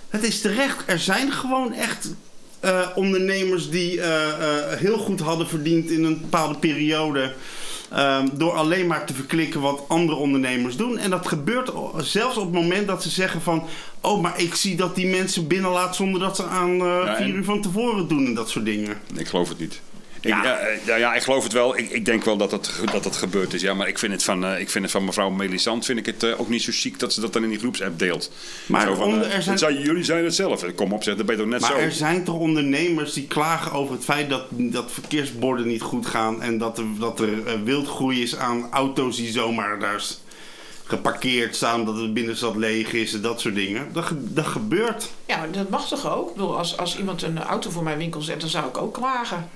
Het 0.10 0.24
is 0.24 0.42
terecht, 0.42 0.84
er 0.86 1.00
zijn 1.00 1.32
gewoon 1.32 1.74
echt 1.74 2.14
eh, 2.60 2.88
ondernemers 2.96 3.70
die 3.70 4.02
eh, 4.02 4.28
eh, 4.28 4.80
heel 4.80 4.98
goed 4.98 5.20
hadden 5.20 5.48
verdiend 5.48 5.90
in 5.90 6.04
een 6.04 6.22
bepaalde 6.22 6.58
periode. 6.60 7.34
Ehm, 7.92 8.28
door 8.34 8.52
alleen 8.52 8.88
maar 8.88 9.06
te 9.06 9.14
verklikken 9.14 9.62
wat 9.62 9.84
andere 9.88 10.18
ondernemers 10.18 10.76
doen. 10.76 10.98
En 10.98 11.10
dat 11.10 11.28
gebeurt 11.28 11.72
zelfs 11.98 12.38
op 12.38 12.44
het 12.44 12.54
moment 12.54 12.88
dat 12.88 13.04
ze 13.04 13.10
zeggen 13.10 13.42
van... 13.42 13.64
Oh, 14.02 14.22
maar 14.22 14.42
ik 14.42 14.56
zie 14.56 14.76
dat 14.76 14.96
die 14.96 15.08
mensen 15.08 15.48
binnenlaat 15.48 15.96
zonder 15.96 16.20
dat 16.20 16.36
ze 16.36 16.44
aan 16.44 16.72
eh 16.82 17.02
Ja, 17.06 17.16
vier 17.16 17.36
uur 17.36 17.44
van 17.44 17.62
tevoren 17.62 18.08
doen 18.08 18.26
en 18.26 18.34
dat 18.34 18.50
soort 18.50 18.66
dingen. 18.66 18.98
Ik 19.16 19.28
geloof 19.28 19.50
het 19.50 19.60
niet. 19.60 19.82
Ja. 20.28 20.38
Ik, 20.38 20.44
ja, 20.44 20.58
eh, 20.58 20.86
ja, 20.86 20.96
ja, 20.96 21.14
ik 21.16 21.22
geloof 21.24 21.44
het 21.44 21.54
wel. 21.54 21.78
Ik, 21.78 21.90
ik 21.90 22.06
denk 22.06 22.24
wel 22.24 22.38
dat 22.38 22.52
het, 22.52 22.72
dat 22.92 23.04
het 23.04 23.16
gebeurd 23.16 23.54
is. 23.54 23.62
Ja, 23.62 23.74
maar 23.74 23.88
ik 23.88 24.00
vind 24.00 24.12
het 24.14 24.24
van, 24.24 24.46
eh, 24.46 24.60
ik 24.60 24.70
vind 24.70 24.84
het 24.84 24.94
van 24.94 25.06
mevrouw 25.06 25.30
Melisand 25.30 25.86
vind 25.86 26.00
ik 26.00 26.06
het 26.06 26.24
eh, 26.24 26.40
ook 26.40 26.50
niet 26.50 26.62
zo 26.62 26.72
chic 26.74 27.00
dat 27.00 27.14
ze 27.14 27.22
dat 27.22 27.34
dan 27.34 27.44
in 27.44 27.50
die 27.50 27.60
groepsapp 27.60 28.00
deelt. 28.00 28.32
Maar 28.66 28.82
Zo 28.82 28.96
van, 28.96 29.04
onder- 29.08 29.24
er 29.26 29.30
zijn- 29.32 29.50
het 29.50 29.60
zijn- 29.60 29.80
jullie 29.82 30.04
zijn 30.04 30.24
het 30.24 30.36
zelf. 30.36 30.66
Kom 30.76 30.94
op, 30.94 31.04
zeg, 31.04 31.16
dat 31.16 31.26
ben 31.26 31.36
je 31.36 31.42
toch 31.42 31.52
net 31.52 31.62
Maar 31.62 31.72
zo. 31.72 31.78
er 31.78 31.92
zijn 31.92 32.24
toch 32.24 32.36
ondernemers 32.38 33.14
die 33.14 33.28
klagen 33.28 33.72
over 33.72 33.94
het 33.96 34.04
feit 34.04 34.30
dat, 34.30 34.44
dat 34.50 34.92
verkeersborden 34.92 35.68
niet 35.68 35.82
goed 35.82 36.06
gaan. 36.06 36.42
En 36.42 36.58
dat 36.58 36.78
er, 36.78 36.86
dat 37.00 37.20
er 37.20 37.64
wildgroei 37.64 38.22
is 38.22 38.36
aan 38.36 38.68
auto's 38.72 39.16
die 39.18 39.32
zomaar 39.32 39.80
daar 39.80 40.04
geparkeerd 40.86 41.56
staan. 41.56 41.86
Dat 41.86 41.96
de 41.96 42.12
binnenstad 42.12 42.56
leeg 42.56 42.94
is 42.94 43.14
en 43.14 43.22
dat 43.22 43.42
soort 43.42 43.56
dingen. 43.56 43.88
Dat, 43.94 44.04
ge- 44.06 44.34
dat 44.34 44.46
gebeurt. 44.46 45.10
Ja, 45.26 45.38
maar 45.38 45.52
dat 45.52 45.70
mag 45.70 45.88
toch 45.88 46.14
ook? 46.16 46.28
Ik 46.30 46.36
bedoel, 46.36 46.58
als, 46.58 46.78
als 46.78 46.98
iemand 46.98 47.22
een 47.22 47.40
auto 47.44 47.70
voor 47.70 47.84
mijn 47.84 47.98
winkel 47.98 48.22
zet, 48.22 48.40
dan 48.42 48.50
zou 48.50 48.68
ik 48.68 48.78
ook 48.78 48.94
klagen. 48.94 49.50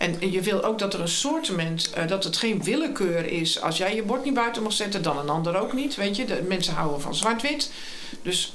En 0.00 0.30
je 0.30 0.40
wil 0.40 0.64
ook 0.64 0.78
dat 0.78 0.94
er 0.94 1.00
een 1.00 1.08
soortement, 1.08 1.90
eh, 1.94 2.06
dat 2.06 2.24
het 2.24 2.36
geen 2.36 2.62
willekeur 2.62 3.26
is. 3.32 3.60
Als 3.60 3.76
jij 3.76 3.94
je 3.94 4.02
bord 4.02 4.24
niet 4.24 4.34
buiten 4.34 4.62
mag 4.62 4.72
zetten, 4.72 5.02
dan 5.02 5.18
een 5.18 5.28
ander 5.28 5.56
ook 5.60 5.72
niet. 5.72 5.94
Weet 5.96 6.16
je, 6.16 6.24
de 6.24 6.42
mensen 6.48 6.74
houden 6.74 7.00
van 7.00 7.14
zwart-wit. 7.14 7.72
Dus 8.22 8.54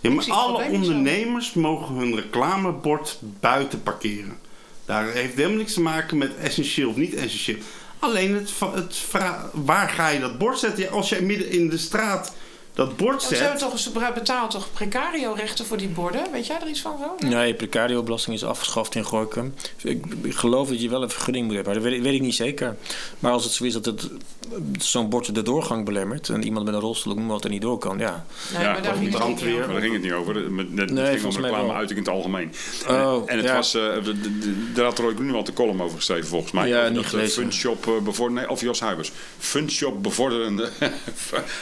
Ja, 0.00 0.10
maar 0.10 0.30
alle 0.30 0.64
zo. 0.64 0.70
ondernemers 0.70 1.52
mogen 1.52 1.94
hun 1.94 2.14
reclamebord 2.14 3.18
buiten 3.40 3.82
parkeren. 3.82 4.38
Daar 4.84 5.12
heeft 5.12 5.34
helemaal 5.34 5.56
niks 5.56 5.72
te 5.74 5.80
maken 5.80 6.18
met 6.18 6.36
essentieel 6.36 6.88
of 6.88 6.96
niet 6.96 7.14
essentieel. 7.14 7.58
Alleen 7.98 8.34
het, 8.34 8.52
het 8.74 8.96
waar 9.52 9.88
ga 9.88 10.08
je 10.08 10.20
dat 10.20 10.38
bord 10.38 10.58
zetten? 10.58 10.82
Ja, 10.84 10.90
Als 10.90 11.08
jij 11.08 11.20
midden 11.20 11.50
in 11.50 11.68
de 11.68 11.78
straat 11.78 12.34
dat 12.74 12.96
bord 12.96 13.22
Ja, 13.22 13.28
ze 13.28 13.34
hebben 13.34 13.58
zet. 13.58 13.68
toch, 13.70 13.78
ze 13.78 13.90
betalen 14.14 14.48
toch 14.48 14.68
precario-rechten 14.72 15.66
voor 15.66 15.76
die 15.76 15.88
borden? 15.88 16.32
Weet 16.32 16.46
jij 16.46 16.60
er 16.60 16.68
iets 16.68 16.80
van 16.80 16.94
zo? 16.98 17.26
Nee, 17.28 17.54
precario-belasting 17.54 18.36
is 18.36 18.44
afgeschaft 18.44 18.94
in 18.94 19.02
Gorkum. 19.04 19.54
Ik, 19.82 20.04
ik 20.22 20.34
geloof 20.34 20.68
dat 20.68 20.82
je 20.82 20.88
wel 20.88 21.02
een 21.02 21.10
vergunning 21.10 21.46
moet 21.46 21.54
hebben, 21.54 21.72
maar 21.72 21.82
dat 21.82 21.92
weet, 21.92 22.02
weet 22.02 22.14
ik 22.14 22.20
niet 22.20 22.34
zeker. 22.34 22.76
Maar 23.18 23.32
als 23.32 23.44
het 23.44 23.52
zo 23.52 23.64
is 23.64 23.72
dat 23.72 23.84
het 23.84 24.08
zo'n 24.78 25.08
bord 25.08 25.34
de 25.34 25.42
doorgang 25.42 25.84
belemmert 25.84 26.28
en 26.28 26.44
iemand 26.44 26.64
met 26.64 26.74
een 26.74 26.80
rolstoel 26.80 27.12
ook 27.12 27.18
noem 27.18 27.28
wat 27.28 27.44
er 27.44 27.50
niet 27.50 27.62
door 27.62 27.78
kan, 27.78 27.98
ja. 27.98 28.24
Nee, 28.52 28.62
Ja, 28.62 28.72
maar 28.72 28.82
daar 28.82 28.94
ging 28.94 29.12
het 29.12 29.26
niet 29.26 29.40
daar 29.68 29.80
ging 29.80 29.92
het 29.92 30.02
niet 30.02 30.12
over. 30.12 30.34
Het, 30.34 30.44
het 30.76 30.90
Nee, 30.90 31.06
ging 31.06 31.20
volgens 31.20 31.34
om 31.36 31.40
mij 31.40 31.50
reclame 31.50 31.68
wel. 31.68 31.76
uit 31.76 31.90
in 31.90 31.96
het 31.96 32.08
algemeen. 32.08 32.52
Oh, 32.88 33.22
en 33.26 33.36
het 33.36 33.46
ja. 33.46 33.54
was, 33.54 33.74
eh, 33.74 33.82
de- 33.94 34.20
de- 34.20 34.38
de- 34.38 34.72
daar 34.74 34.84
had 34.84 34.98
Roy 34.98 35.14
Groenewald 35.14 35.46
de 35.46 35.52
column 35.52 35.82
over 35.82 35.96
geschreven 35.96 36.26
volgens 36.28 36.52
mij. 36.52 36.68
Ja, 36.68 36.84
niet 36.86 36.94
dat, 36.94 37.04
eh, 37.04 37.10
gelezen. 37.10 37.42
Funshop 37.42 37.86
eh, 37.86 37.92
bevorderen, 38.04 38.42
nee, 38.42 38.50
of 38.50 38.60
Jos 38.60 38.80
Huibers. 38.80 39.12
Funshop 39.38 40.02
bevorderende 40.02 40.68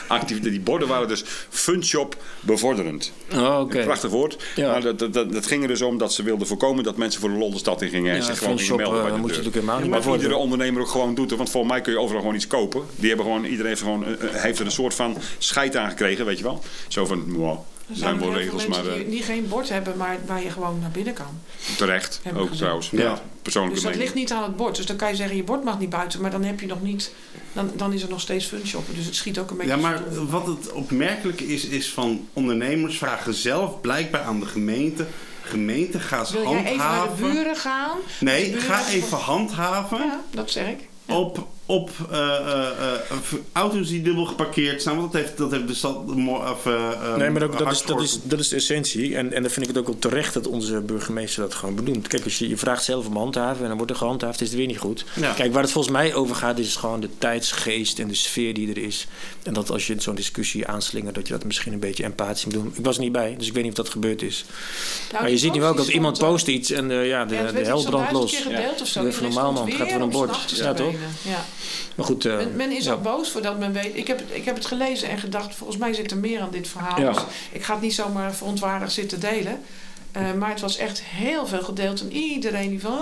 activiteiten. 0.09 0.51
Die 0.51 0.61
borden 0.61 0.89
waren 0.89 1.00
dus 1.09 1.25
Funshop 1.49 2.17
bevorderend. 2.41 3.13
Oh, 3.35 3.69
prachtig 3.69 4.11
woord. 4.11 4.37
Ja. 4.57 4.71
Maar 4.71 4.81
dat, 4.81 4.99
dat, 4.99 5.33
dat, 5.33 5.47
ging 5.47 5.63
er 5.63 5.69
dus 5.69 5.83
om 5.83 5.99
dat 5.99 6.13
ze 6.13 6.23
wilden 6.23 6.47
voorkomen 6.47 6.85
dat 6.85 6.97
mensen 6.97 7.21
voor 7.21 7.31
de 7.31 7.37
lol 7.37 7.51
de 7.51 7.59
stad 7.59 7.83
in 7.83 7.89
gingen 7.89 8.15
en 8.15 8.23
zich 8.23 8.39
gewoon 8.39 8.59
gingen 8.59 8.59
Funshop, 8.59 8.79
melden 8.79 8.99
eh, 8.99 9.05
bij 9.05 9.15
de 9.15 9.21
moet 9.21 9.35
je 9.35 9.51
deur. 9.51 9.65
maar 9.65 9.81
bevorderen. 9.81 10.21
iedere 10.21 10.37
ondernemer 10.37 10.83
ook 10.83 10.89
gewoon 10.89 11.15
doet. 11.15 11.31
Want 11.31 11.51
volgens 11.51 11.73
mij 11.73 11.83
kun 11.83 11.93
je 11.93 11.99
overal 11.99 12.21
gewoon 12.21 12.37
iets 12.37 12.47
kopen. 12.47 12.83
Die 12.97 13.09
hebben 13.09 13.27
gewoon, 13.27 13.45
iedereen 13.45 13.67
heeft, 13.67 13.83
gewoon, 13.83 14.05
eh, 14.05 14.13
eh, 14.13 14.43
heeft 14.43 14.59
er 14.59 14.65
een 14.65 14.73
soort 14.73 14.95
van 14.95 15.17
scheid 15.39 15.77
aan 15.77 15.91
gekregen, 15.91 16.25
weet 16.25 16.39
je 16.39 16.45
wel. 16.45 16.63
Zo 16.89 17.07
van, 17.07 17.33
wow, 17.33 17.59
zijn 17.93 18.19
wel 18.19 18.33
regels, 18.35 18.67
maar 18.67 18.83
die, 18.83 18.93
eh, 18.93 19.11
die 19.11 19.23
geen 19.23 19.49
bord 19.49 19.69
hebben, 19.69 19.97
maar 19.97 20.19
waar 20.27 20.43
je 20.43 20.51
gewoon 20.51 20.79
naar 20.81 20.91
binnen 20.91 21.15
kan. 21.15 21.41
terecht. 21.77 22.21
Ook 22.37 22.55
trouwens. 22.55 22.91
Ja. 22.91 23.01
Ja. 23.03 23.23
Persoonlijke 23.43 23.75
Dus 23.81 23.85
dat 23.85 23.93
mening. 23.93 24.15
ligt 24.15 24.15
niet 24.29 24.33
aan 24.39 24.43
het 24.43 24.57
bord. 24.57 24.77
Dus 24.77 24.87
dan 24.87 24.97
kan 24.97 25.09
je 25.09 25.17
zeggen, 25.17 25.37
je 25.37 25.43
bord 25.43 25.65
mag 25.65 25.79
niet 25.79 25.91
buiten, 25.91 26.21
maar 26.21 26.31
dan 26.31 26.43
heb 26.45 26.61
je 26.61 26.67
nog 26.67 26.83
niet. 26.83 27.13
Dan, 27.53 27.71
dan 27.77 27.93
is 27.93 28.03
er 28.03 28.09
nog 28.09 28.21
steeds 28.21 28.47
funshoppen. 28.47 28.95
Dus 28.95 29.05
het 29.05 29.15
schiet 29.15 29.39
ook 29.39 29.51
een 29.51 29.57
beetje. 29.57 29.71
Ja, 29.73 29.77
maar 29.77 30.03
wat 30.31 30.47
het 30.47 30.73
opmerkelijke 30.73 31.47
is, 31.47 31.65
is 31.65 31.91
van 31.91 32.29
ondernemers 32.33 32.99
vragen 32.99 33.35
zelf 33.35 33.81
blijkbaar 33.81 34.23
aan 34.23 34.41
de 34.41 34.47
gemeente. 34.47 35.07
Gemeente, 35.43 36.01
ga 36.01 36.19
eens 36.19 36.31
Wil 36.31 36.43
jij 36.51 36.65
even 36.65 36.77
naar 36.77 36.89
de 36.93 36.99
handhaven. 36.99 37.31
buren 37.33 37.57
gaan? 37.57 37.97
Nee, 38.21 38.45
De 38.45 38.51
buren 38.51 38.63
ga 38.67 38.89
even 38.89 39.19
handhaven 39.19 39.99
Ja, 39.99 40.21
dat 40.31 40.51
zeg 40.51 40.67
ik. 40.69 40.79
op, 41.07 41.47
op 41.71 41.91
eh, 42.11 42.19
eh, 42.19 42.67
eh, 43.11 43.17
auto's 43.53 43.89
die 43.89 44.03
dubbel 44.03 44.25
geparkeerd 44.25 44.81
staan. 44.81 44.97
Want 44.97 45.13
dat 45.13 45.23
heeft, 45.23 45.37
dat 45.37 45.51
heeft 45.51 45.69
de 45.69 45.75
stad... 45.75 45.97
Of, 46.07 46.67
eh, 46.67 46.91
eh, 46.91 47.17
Nee, 47.17 47.31
maar 47.31 47.41
dat, 47.41 47.59
dat, 47.59 47.73
is, 47.73 47.83
dat, 47.83 48.01
is, 48.01 48.19
dat 48.23 48.39
is 48.39 48.49
de 48.49 48.57
essentie. 48.57 49.17
En, 49.17 49.33
en 49.33 49.43
dan 49.43 49.51
vind 49.51 49.69
ik 49.69 49.75
het 49.75 49.79
ook 49.79 49.87
wel 49.87 49.99
terecht 49.99 50.35
dat 50.35 50.47
onze 50.47 50.81
burgemeester 50.81 51.43
dat 51.43 51.55
gewoon 51.55 51.75
benoemt. 51.75 52.09
Kijk, 52.09 52.25
als 52.25 52.39
je, 52.39 52.49
je 52.49 52.57
vraagt 52.57 52.85
zelf 52.85 53.07
om 53.07 53.17
handhaven 53.17 53.63
en 53.63 53.69
dan 53.69 53.77
wordt 53.77 53.93
er 53.93 53.99
gehandhaafd, 53.99 54.41
is 54.41 54.49
het 54.49 54.57
weer 54.57 54.67
niet 54.67 54.79
goed. 54.79 55.05
Ja. 55.21 55.33
Kijk, 55.33 55.53
waar 55.53 55.63
het 55.63 55.73
volgens 55.73 55.95
mij 55.95 56.15
over 56.15 56.37
gaat, 56.37 56.59
is 56.59 56.77
gewoon 56.77 57.01
de 57.01 57.09
tijdsgeest 57.19 57.99
en 57.99 58.09
de 58.09 58.15
sfeer 58.15 58.55
die 58.55 58.71
er 58.71 58.79
is. 58.79 59.07
En 59.43 59.53
dat 59.53 59.71
als 59.71 59.87
je 59.87 59.95
zo'n 59.99 60.15
discussie 60.15 60.67
aanslingert, 60.67 61.15
dat 61.15 61.27
je 61.27 61.33
dat 61.33 61.45
misschien 61.45 61.73
een 61.73 61.79
beetje 61.79 62.05
empathisch 62.05 62.45
moet 62.45 62.55
doen. 62.55 62.73
Ik 62.77 62.85
was 62.85 62.97
er 62.97 63.03
niet 63.03 63.13
bij, 63.13 63.35
dus 63.39 63.47
ik 63.47 63.53
weet 63.53 63.63
niet 63.63 63.73
of 63.73 63.79
dat 63.79 63.89
gebeurd 63.89 64.23
is. 64.23 64.45
Nou, 65.11 65.23
maar 65.23 65.31
je 65.31 65.39
ziet 65.39 65.53
nu 65.53 65.65
ook 65.65 65.77
dat 65.77 65.89
iemand 65.89 66.19
post 66.19 66.47
iets 66.47 66.71
en 66.71 66.91
eh, 66.91 67.07
ja, 67.07 67.25
de, 67.25 67.35
Ja, 67.35 67.53
de 67.53 67.59
hel 67.65 67.81
van 67.81 67.91
brandt 67.91 68.13
los. 68.13 68.31
keer 68.31 68.41
gedeeld 68.41 68.81
of 68.81 68.87
zo. 68.87 69.01
Even 69.01 69.13
Iedereen 69.13 69.33
normaal, 69.35 69.53
man. 69.53 69.71
Gaat 69.71 69.79
weer 69.79 69.89
voor 69.91 70.01
een 70.01 70.11
bord. 70.11 70.51
Ja, 70.57 70.75
toch? 70.75 70.93
Ja. 71.23 71.45
Maar 71.95 72.07
goed, 72.07 72.25
eh, 72.25 72.37
Men, 72.37 72.57
men 72.57 72.71
is 72.77 72.85
ja. 72.85 72.93
ook 72.93 73.03
boos 73.03 73.31
voordat 73.31 73.59
men 73.59 73.73
weet. 73.73 73.91
Ik 73.97 74.07
heb, 74.07 74.19
het, 74.19 74.27
ik 74.31 74.45
heb 74.45 74.55
het 74.55 74.67
gelezen 74.67 75.09
en 75.09 75.19
gedacht, 75.19 75.55
volgens 75.55 75.79
mij 75.79 75.93
zit 75.93 76.11
er 76.11 76.17
meer 76.17 76.41
aan 76.41 76.51
dit 76.51 76.69
verhaal. 76.69 77.01
Ja. 77.01 77.13
Dus 77.13 77.23
ik 77.53 77.63
ga 77.65 77.73
het 77.73 77.83
niet 77.83 77.95
zomaar 77.95 78.35
verontwaardigd 78.35 78.93
zitten 78.93 79.21
delen. 79.21 79.61
Eh, 80.13 80.23
maar 80.39 80.51
het 80.51 80.61
was 80.61 80.77
echt 80.77 81.03
heel 81.05 81.47
veel 81.47 81.63
gedeeld. 81.63 82.01
En 82.01 82.13
iedereen 82.13 82.69
die 82.69 82.81
van... 82.81 82.99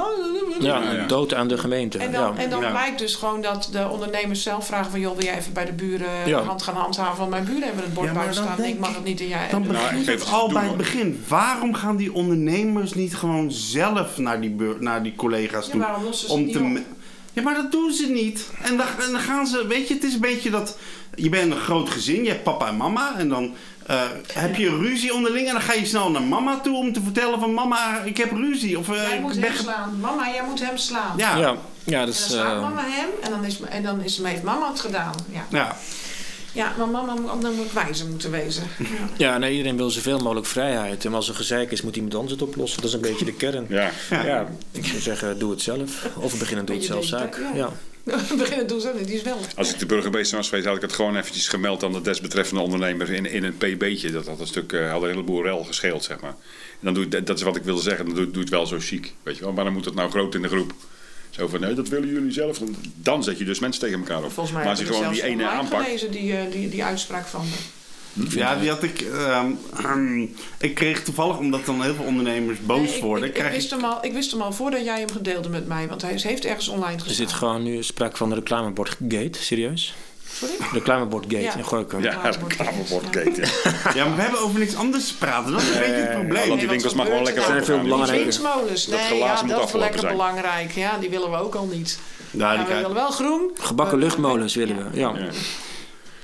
Ja, 0.60 0.92
Ja, 0.92 1.06
dood 1.06 1.34
aan 1.34 1.48
de 1.48 1.58
gemeente. 1.58 1.98
En 1.98 2.12
dan, 2.12 2.34
ja. 2.36 2.42
en 2.42 2.50
dan 2.50 2.60
Ja. 2.60 2.70
blijkt 2.70 2.98
dus 2.98 3.14
gewoon 3.14 3.40
dat 3.40 3.68
de 3.72 3.88
ondernemers 3.88 4.42
zelf 4.42 4.66
vragen 4.66 4.90
van... 4.90 5.00
joh, 5.00 5.16
wil 5.16 5.24
jij 5.24 5.36
even 5.38 5.52
bij 5.52 5.64
de 5.64 5.72
buren 5.72 6.08
Ja. 6.28 6.42
hand 6.42 6.62
gaan 6.62 6.74
handhaven? 6.76 7.18
Want 7.18 7.30
mijn 7.30 7.44
buren 7.44 7.62
hebben 7.62 7.84
het 7.84 7.94
bord 7.94 8.12
buiten 8.12 8.34
staan. 8.42 8.58
En 8.58 8.64
ik 8.64 8.78
mag 8.78 8.94
het 8.94 9.04
niet 9.04 9.20
en 9.20 9.28
jij... 9.28 9.48
Dan 9.50 9.62
Nou, 9.62 9.74
ik 9.74 9.80
begint 9.90 10.06
het 10.06 10.20
het 10.20 10.32
al 10.32 10.52
bij 10.52 10.64
het 10.66 10.76
begin. 10.76 11.24
Waarom 11.28 11.74
gaan 11.74 11.96
die 11.96 12.12
ondernemers 12.12 12.94
niet 12.94 13.16
gewoon 13.16 13.52
zelf 13.52 14.18
naar 14.18 14.40
die, 14.40 14.56
naar 14.80 15.02
die 15.02 15.14
collega's 15.16 15.66
Ja, 15.66 15.70
toe? 15.72 15.80
waarom 15.80 16.04
lossen 16.04 16.28
ze 16.28 16.34
om 16.34 16.42
het 16.42 16.52
te 16.52 16.82
Ja, 17.32 17.42
maar 17.42 17.54
dat 17.54 17.72
doen 17.72 17.92
ze 17.92 18.06
niet. 18.06 18.46
En 18.62 18.76
dan, 18.76 18.86
en 19.06 19.12
dan 19.12 19.20
gaan 19.20 19.46
ze, 19.46 19.66
weet 19.66 19.88
je, 19.88 19.94
het 19.94 20.04
is 20.04 20.14
een 20.14 20.20
beetje 20.20 20.50
dat... 20.50 20.78
Je 21.14 21.28
bent 21.28 21.52
een 21.52 21.58
groot 21.58 21.90
gezin, 21.90 22.24
je 22.24 22.28
hebt 22.28 22.42
papa 22.42 22.68
en 22.68 22.76
mama. 22.76 23.14
En 23.18 23.28
dan 23.28 23.54
eh, 23.86 24.02
heb 24.32 24.56
je 24.56 24.68
ruzie 24.68 25.14
onderling. 25.14 25.46
En 25.46 25.52
dan 25.52 25.62
ga 25.62 25.72
je 25.72 25.86
snel 25.86 26.10
naar 26.10 26.22
mama 26.22 26.58
toe 26.60 26.76
om 26.76 26.92
te 26.92 27.00
vertellen 27.02 27.40
van... 27.40 27.54
Mama, 27.54 28.00
ik 28.00 28.16
heb 28.16 28.32
ruzie. 28.32 28.78
Of 28.78 28.88
eh, 28.88 28.94
Jij 28.94 29.14
ik 29.14 29.20
moet 29.20 29.40
ben 29.40 29.42
hem 29.42 29.56
slaan. 29.56 30.00
Mama, 30.00 30.28
jij 30.30 30.42
moet 30.48 30.60
hem 30.60 30.76
slaan. 30.76 31.16
Ja, 31.16 31.36
ja. 31.36 31.46
dat 31.46 31.58
En 31.84 31.98
dan 31.98 32.08
is... 32.08 32.26
slaat 32.26 32.54
eh, 32.54 32.60
mama 32.60 32.82
hem 32.84 33.08
en 33.22 33.30
dan, 33.30 33.44
is, 33.44 33.60
en 33.60 33.82
dan 33.82 34.02
is, 34.02 34.18
heeft 34.22 34.42
mama 34.42 34.68
het 34.68 34.80
gedaan. 34.80 35.14
Ja, 35.32 35.44
ja. 35.50 35.76
Ja 36.52 36.74
maar 36.78 36.88
mama 36.88 37.14
moet 37.14 37.42
dan 37.42 37.54
moet 37.54 37.72
wijzer 37.72 38.06
moeten 38.06 38.30
wezen. 38.30 38.62
Ja. 38.78 38.86
Ja, 39.16 39.38
nee, 39.38 39.52
iedereen 39.52 39.76
wil 39.76 39.90
zoveel 39.90 40.18
mogelijk 40.18 40.46
vrijheid. 40.46 41.04
En 41.04 41.14
als 41.14 41.28
er 41.28 41.34
gezeik 41.34 41.70
is, 41.70 41.82
moet 41.82 41.96
iemand 41.96 42.14
anders 42.14 42.32
het 42.32 42.42
oplossen. 42.42 42.80
Dat 42.80 42.88
is 42.88 42.94
een 42.94 43.00
beetje 43.00 43.24
de 43.24 43.32
kern. 43.32 43.66
Ja. 43.68 43.90
Ja, 44.10 44.48
ik 44.70 44.86
zou 44.86 45.00
zeggen, 45.00 45.38
doe 45.38 45.50
het 45.50 45.62
zelf. 45.62 46.08
Of 46.16 46.32
we 46.32 46.38
beginnen 46.44 46.64
doe 46.64 46.76
het 46.76 46.84
zelf 46.84 47.04
zaak. 47.04 47.40
Ja. 47.54 47.72
beginnen 48.36 48.66
doen 48.66 48.80
ze 48.80 48.92
die 49.04 49.14
is 49.14 49.22
wel. 49.22 49.38
Als 49.56 49.72
ik 49.72 49.78
de 49.78 49.86
burgemeester 49.86 50.36
was 50.36 50.48
geweest, 50.48 50.66
had 50.66 50.76
ik 50.76 50.82
het 50.82 50.92
gewoon 50.92 51.16
eventjes 51.16 51.48
gemeld 51.48 51.84
aan 51.84 51.92
de 51.92 52.00
desbetreffende 52.00 52.62
ondernemer 52.62 53.10
in, 53.10 53.26
in 53.26 53.44
een 53.44 53.56
pb'tje. 53.56 54.10
Dat 54.10 54.26
had 54.26 54.40
een 54.40 54.46
stuk, 54.46 54.72
eh, 54.72 54.90
had 54.90 55.02
een 55.02 55.08
heleboel 55.08 55.42
rel 55.42 55.64
gescheeld, 55.64 56.04
zeg 56.04 56.20
maar. 56.20 56.30
En 56.30 56.78
dan 56.80 56.94
doe 56.94 57.06
je, 57.10 57.22
dat 57.22 57.36
is 57.36 57.42
wat 57.42 57.56
ik 57.56 57.62
wilde 57.62 57.82
zeggen, 57.82 58.04
dan 58.04 58.14
doe, 58.14 58.24
doe 58.24 58.34
je 58.34 58.40
het 58.40 58.48
wel 58.48 58.66
zo 58.66 58.76
chic, 58.80 59.14
weet 59.22 59.36
je 59.36 59.44
wel. 59.44 59.52
Maar 59.52 59.64
dan 59.64 59.72
moet 59.72 59.84
het 59.84 59.94
nou 59.94 60.10
groot 60.10 60.34
in 60.34 60.42
de 60.42 60.48
groep. 60.48 60.72
Van, 61.38 61.60
nee, 61.60 61.74
dat 61.74 61.88
willen 61.88 62.08
jullie 62.08 62.32
zelf. 62.32 62.60
Dan- 62.94 63.24
zet 63.24 63.38
je 63.38 63.44
dus 63.44 63.58
mensen 63.58 63.80
tegen 63.80 63.98
elkaar 63.98 64.24
op. 64.24 64.32
Volgens 64.32 64.54
mij 64.54 64.64
maar 64.64 64.70
als 64.70 64.78
je 64.80 64.84
heb 64.84 64.94
ik 64.94 64.98
gewoon 65.00 65.14
die 65.14 65.22
ene 65.24 65.48
aanpakt. 65.48 65.84
gelezen, 65.84 66.10
die, 66.10 66.36
eh, 66.36 66.52
die, 66.52 66.68
die 66.68 66.84
uitspraak 66.84 67.26
van 67.26 67.44
de. 67.50 67.56
Ja, 68.38 68.56
die 68.56 68.68
had 68.68 68.82
ik. 68.82 69.00
ehm, 69.00 69.50
ehm, 69.76 70.20
ik 70.60 70.74
kreeg 70.74 71.02
toevallig, 71.02 71.38
omdat 71.38 71.64
dan 71.66 71.82
heel 71.82 71.94
veel 71.94 72.04
ondernemers 72.04 72.58
boos 72.60 72.86
Nee, 72.86 72.96
ik- 72.96 73.02
worden. 73.02 73.24
ik, 73.28 73.34
ik, 73.34 73.38
krijg 73.40 73.54
wist 73.54 73.70
hem 73.70 73.84
al, 73.84 74.04
ik 74.04 74.12
wist 74.12 74.30
hem 74.30 74.40
al 74.42 74.52
voordat 74.52 74.84
jij 74.84 74.98
hem 74.98 75.10
gedeelde 75.12 75.48
met 75.48 75.66
mij, 75.66 75.88
want 75.88 76.02
hij 76.02 76.12
is- 76.14 76.22
heeft 76.22 76.44
ergens 76.44 76.68
online 76.68 76.92
Er 76.94 77.00
gestaan. 77.00 77.14
zit 77.26 77.32
gewoon 77.32 77.62
nu 77.62 77.82
sprake 77.82 78.16
van 78.16 78.28
de 78.28 78.34
reclamebordgate, 78.34 79.28
serieus? 79.42 79.94
Sorry? 80.38 80.54
Reclamebordgate 80.72 81.42
Ja. 81.42 81.56
in 81.56 81.62
Gorkum. 81.62 82.02
Ja, 82.02 82.22
dat 82.22 82.38
kamerbordketen. 82.56 83.48
Ja, 83.94 84.04
maar 84.06 84.16
we 84.16 84.22
hebben 84.22 84.40
over 84.40 84.58
niks 84.58 84.74
anders 84.76 85.06
te 85.08 85.16
praten. 85.16 85.52
Dat 85.52 85.62
is 85.62 85.68
een 85.68 85.78
beetje 85.78 85.92
het 85.94 86.12
probleem. 86.12 86.48
laat 86.48 86.58
die 86.58 86.68
winkels 86.68 86.94
maar 86.94 87.06
gewoon 87.06 87.22
lekker 87.22 87.42
er 87.42 87.48
Er 87.48 87.54
zijn 87.54 87.64
veel 87.64 87.74
gaan. 87.76 87.84
belangrijke- 87.84 88.22
Windsmolens, 88.22 88.84
Dat 88.86 89.00
nee, 89.10 89.18
ja, 89.18 89.42
moet 89.42 89.50
dat 89.50 89.66
is 89.68 89.72
lekker 89.72 90.00
zijn. 90.00 90.12
belangrijk. 90.12 90.72
Ja, 90.72 90.98
die 90.98 91.10
willen 91.10 91.30
we 91.30 91.36
ook 91.36 91.54
al 91.54 91.66
niet. 91.66 91.98
Ja, 92.30 92.52
Ja, 92.52 92.58
die 92.58 92.66
we 92.66 92.74
willen 92.74 92.94
wel 92.94 93.10
groen. 93.10 93.50
Gebakken 93.60 93.98
Eh, 93.98 94.04
luchtmolens 94.04 94.54
willen 94.54 94.76
we, 94.90 94.98
ja. 94.98 95.12
Ja. 95.16 95.28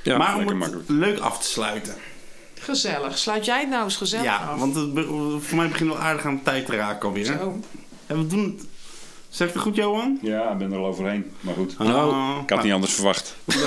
ja. 0.02 0.16
maar 0.18 0.36
om 0.36 0.62
het 0.62 0.74
leuk 0.86 1.18
af 1.18 1.38
te 1.38 1.46
sluiten. 1.46 1.94
Gezellig. 2.60 3.18
Sluit 3.18 3.44
jij 3.44 3.60
het 3.60 3.68
nou 3.68 3.84
eens 3.84 3.96
gezellig 3.96 4.24
Ja, 4.24 4.36
af. 4.36 4.58
want 4.58 4.74
het, 4.74 4.94
be- 4.94 5.38
voor 5.40 5.56
mij 5.56 5.68
begint 5.68 5.88
wel 5.90 5.98
aardig 5.98 6.24
aan 6.26 6.34
de 6.36 6.42
tijd 6.42 6.66
te 6.66 6.76
raken 6.76 7.08
alweer. 7.08 7.24
Zo. 7.24 7.58
En 8.06 8.16
we 8.18 8.26
doen 8.26 8.56
het. 8.58 8.66
Zeg 9.34 9.48
ik 9.48 9.54
het 9.54 9.62
goed, 9.62 9.76
Johan? 9.76 10.18
Ja, 10.22 10.50
ik 10.50 10.58
ben 10.58 10.72
er 10.72 10.78
al 10.78 10.86
overheen. 10.86 11.32
Maar 11.40 11.54
goed, 11.54 11.78
Nou, 11.78 12.40
ik 12.42 12.50
had 12.50 12.62
niet 12.62 12.72
anders 12.72 12.94
verwacht. 12.94 13.36
Ja, 13.44 13.54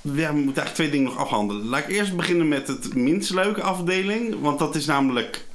we 0.00 0.30
moeten 0.32 0.32
eigenlijk 0.32 0.74
twee 0.74 0.90
dingen 0.90 1.06
nog 1.06 1.16
afhandelen. 1.16 1.66
Laat 1.66 1.80
ik 1.80 1.88
eerst 1.88 2.16
beginnen 2.16 2.48
met 2.48 2.68
het 2.68 2.94
minst 2.94 3.30
leuke 3.30 3.62
afdeling. 3.62 4.40
Want 4.40 4.58
dat 4.58 4.74
is 4.74 4.86
namelijk... 4.86 5.46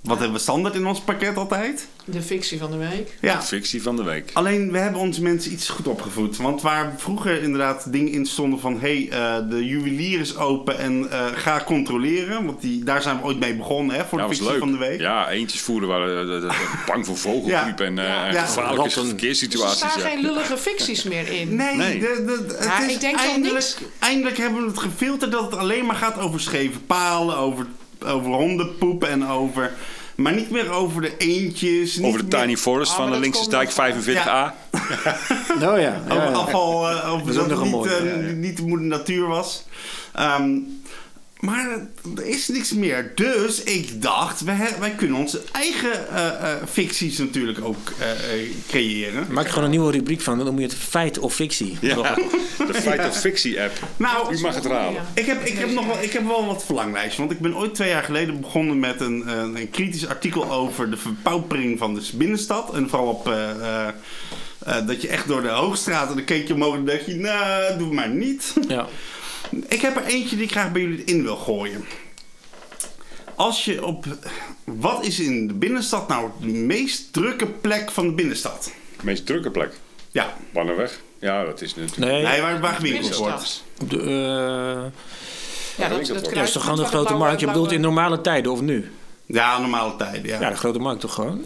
Wat 0.00 0.18
hebben 0.18 0.36
we 0.36 0.42
standaard 0.42 0.74
in 0.74 0.86
ons 0.86 1.00
pakket 1.00 1.36
altijd? 1.36 1.88
De 2.04 2.22
fictie 2.22 2.58
van 2.58 2.70
de 2.70 2.76
week. 2.76 3.16
Ja. 3.20 3.42
Fictie 3.42 3.82
van 3.82 3.96
de 3.96 4.02
week. 4.02 4.30
Alleen, 4.32 4.72
we 4.72 4.78
hebben 4.78 5.00
onze 5.00 5.22
mensen 5.22 5.52
iets 5.52 5.68
goed 5.68 5.86
opgevoed. 5.88 6.36
Want 6.36 6.62
waar 6.62 6.92
vroeger 6.96 7.42
inderdaad 7.42 7.92
dingen 7.92 8.12
in 8.12 8.26
stonden 8.26 8.60
van... 8.60 8.80
hé, 8.80 9.06
hey, 9.08 9.36
eh, 9.38 9.48
de 9.50 9.64
juwelier 9.66 10.20
is 10.20 10.36
open 10.36 10.78
en 10.78 11.10
eh, 11.10 11.26
ga 11.34 11.62
controleren. 11.66 12.44
Want 12.44 12.60
die, 12.60 12.84
daar 12.84 13.02
zijn 13.02 13.16
we 13.16 13.22
ooit 13.24 13.38
mee 13.38 13.54
begonnen, 13.54 13.96
hè, 13.96 14.04
voor 14.04 14.18
Ja, 14.18 14.24
de 14.26 14.30
fictie 14.34 14.50
leuk. 14.50 14.58
van 14.60 14.72
de 14.72 14.78
week. 14.78 15.00
Ja, 15.00 15.28
eentjes 15.30 15.60
voeren 15.60 15.88
waren 15.88 16.42
eh, 16.42 16.48
eh, 16.48 16.86
bang 16.86 17.06
voor 17.06 17.16
vogelgriep 17.16 17.80
en 17.80 17.98
eh, 17.98 18.04
Ja. 18.04 18.26
en 18.26 18.32
Ja. 18.32 18.44
gevaarlijke. 18.44 18.82
Dus 18.82 18.96
er 18.96 19.04
verkeerssituaties. 19.06 19.76
staan 19.76 20.00
ja. 20.02 20.08
geen 20.08 20.20
lullige 20.20 20.56
ficties 20.56 21.02
meer 21.02 21.28
in. 21.32 21.54
Nee, 21.56 21.76
Nee. 21.76 21.98
De, 21.98 22.22
de, 22.26 22.54
het 22.54 22.64
Ja, 22.64 22.86
is 22.86 22.94
ik 22.94 23.00
denk 23.00 23.16
eindelijk, 23.16 23.52
niks. 23.52 23.76
eindelijk 23.98 24.36
hebben 24.36 24.60
we 24.62 24.68
het 24.68 24.78
gefilterd 24.78 25.32
dat 25.32 25.42
het 25.42 25.56
alleen 25.56 25.86
maar 25.86 25.96
gaat 25.96 26.18
over 26.18 26.40
scheve 26.40 26.78
palen, 26.80 27.36
over, 27.36 27.66
over 28.06 28.30
hondenpoep 28.32 29.04
en 29.04 29.26
over... 29.28 29.72
Maar 30.14 30.34
niet 30.34 30.50
meer 30.50 30.70
over 30.70 31.00
de 31.02 31.16
eendjes. 31.16 31.96
niet 31.96 32.06
Over 32.06 32.30
de 32.30 32.36
meer 32.36 32.40
Tiny 32.40 32.56
Forest 32.56 32.90
Ah, 32.90 32.96
van 32.96 33.06
de 33.06 33.12
dat 33.12 33.20
Linkse 33.20 33.48
Dijk 33.50 33.76
nog- 33.76 33.94
45A. 33.96 34.54
Oh 35.70 35.78
ja. 35.78 36.00
Over 36.08 36.22
afval, 36.32 36.90
eh, 36.90 37.12
over 37.12 37.34
dat 37.34 37.48
nog 37.48 37.60
een 37.60 37.64
niet, 37.66 37.72
eh, 37.86 38.04
ja, 38.22 38.26
ja. 38.28 38.32
niet 38.32 38.56
de 38.56 38.62
moeder 38.66 38.86
natuur 38.86 39.26
was. 39.26 39.64
Ehm, 40.14 40.50
maar 41.40 41.68
er 42.16 42.26
is 42.26 42.48
niks 42.48 42.72
meer. 42.72 43.12
Dus 43.14 43.62
ik 43.62 44.02
dacht, 44.02 44.40
wij, 44.40 44.94
kunnen 44.96 45.16
onze 45.16 45.42
eigen 45.52 46.08
eh, 46.08 46.26
eh, 46.26 46.62
ficties 46.70 47.18
natuurlijk 47.18 47.64
ook 47.64 47.92
eh, 47.98 48.10
eh, 48.10 48.50
creëren. 48.68 49.26
Maak 49.30 49.44
er 49.44 49.50
gewoon 49.50 49.64
een 49.64 49.70
nieuwe 49.70 49.92
rubriek 49.92 50.20
van, 50.20 50.36
dan 50.36 50.46
noem 50.46 50.58
je 50.58 50.66
het 50.66 50.74
feit 50.74 51.18
of 51.18 51.34
fictie. 51.34 51.76
Ja, 51.80 51.94
de 52.66 52.74
Feit 52.74 53.06
of 53.06 53.20
Fictie 53.20 53.62
app. 53.62 53.72
Nou, 53.96 54.34
U 54.34 54.40
mag 54.40 54.54
het 54.54 54.66
raden. 54.66 55.02
Ik 55.14 55.26
heb, 55.26 55.44
ik, 55.44 55.58
heb 55.58 55.70
nog 55.70 55.86
wel, 55.86 56.02
ik 56.02 56.12
heb 56.12 56.26
wel 56.26 56.46
wat 56.46 56.64
verlanglijstjes. 56.64 57.16
Want 57.16 57.30
ik 57.30 57.40
ben 57.40 57.56
ooit 57.56 57.74
twee 57.74 57.88
jaar 57.88 58.02
geleden 58.02 58.40
begonnen 58.40 58.78
met 58.78 59.00
een, 59.00 59.28
een 59.28 59.70
kritisch 59.70 60.06
artikel 60.06 60.50
over 60.50 60.90
de 60.90 60.96
verpaupering 60.96 61.78
van 61.78 61.94
de 61.94 62.08
binnenstad. 62.14 62.74
En 62.74 62.88
vooral 62.88 63.08
op 63.08 63.28
eh, 63.28 63.50
eh, 63.50 63.88
eh, 64.58 64.86
dat 64.86 65.02
je 65.02 65.08
echt 65.08 65.28
door 65.28 65.42
de 65.42 65.48
Hoogstraat 65.48 66.08
en 66.08 66.14
dan 66.14 66.24
keek 66.24 66.48
je 66.48 66.54
omhoog 66.54 66.74
en 66.74 66.84
dacht 66.84 67.06
je, 67.06 67.14
nou, 67.14 67.78
doe 67.78 67.94
maar 67.94 68.08
niet. 68.08 68.54
Ja. 68.68 68.86
Ik 69.68 69.80
heb 69.80 69.96
er 69.96 70.04
eentje 70.04 70.36
die 70.36 70.44
ik 70.44 70.50
graag 70.50 70.72
bij 70.72 70.82
jullie 70.82 71.04
in 71.04 71.22
wil 71.22 71.36
gooien. 71.36 71.84
Als 73.34 73.64
je 73.64 73.84
op. 73.84 74.04
Wat 74.64 75.04
is 75.04 75.20
in 75.20 75.46
de 75.46 75.54
binnenstad 75.54 76.08
nou 76.08 76.30
de 76.40 76.46
meest 76.46 77.12
drukke 77.12 77.46
plek 77.46 77.90
van 77.90 78.06
de 78.06 78.12
binnenstad? 78.12 78.72
De 78.98 79.04
meest 79.04 79.26
drukke 79.26 79.50
plek. 79.50 79.72
Ja, 80.10 80.36
Bannenweg. 80.52 81.00
Ja, 81.18 81.44
dat 81.44 81.60
is 81.60 81.74
natuurlijk... 81.74 82.12
Nee, 82.12 82.22
nee, 82.24 82.40
waar, 82.40 82.60
waar 82.60 82.74
gewinkeld 82.74 83.16
wordt. 83.16 83.64
De, 83.88 83.98
eh, 83.98 85.00
Ja, 85.76 85.88
dat, 85.88 86.06
dat, 86.06 86.30
ja, 86.34 86.42
is 86.42 86.52
toch 86.52 86.62
gewoon 86.62 86.78
de 86.78 86.84
grote 86.84 87.14
markt? 87.14 87.40
Je 87.40 87.46
bedoelt 87.46 87.72
in 87.72 87.80
normale 87.80 88.20
tijden 88.20 88.52
of 88.52 88.60
nu? 88.60 88.90
Ja, 89.26 89.58
normale 89.58 89.96
tijden. 89.96 90.26
Ja. 90.26 90.40
Ja, 90.40 90.50
de 90.50 90.56
grote 90.56 90.78
markt 90.78 91.00
toch 91.00 91.14
gewoon? 91.14 91.44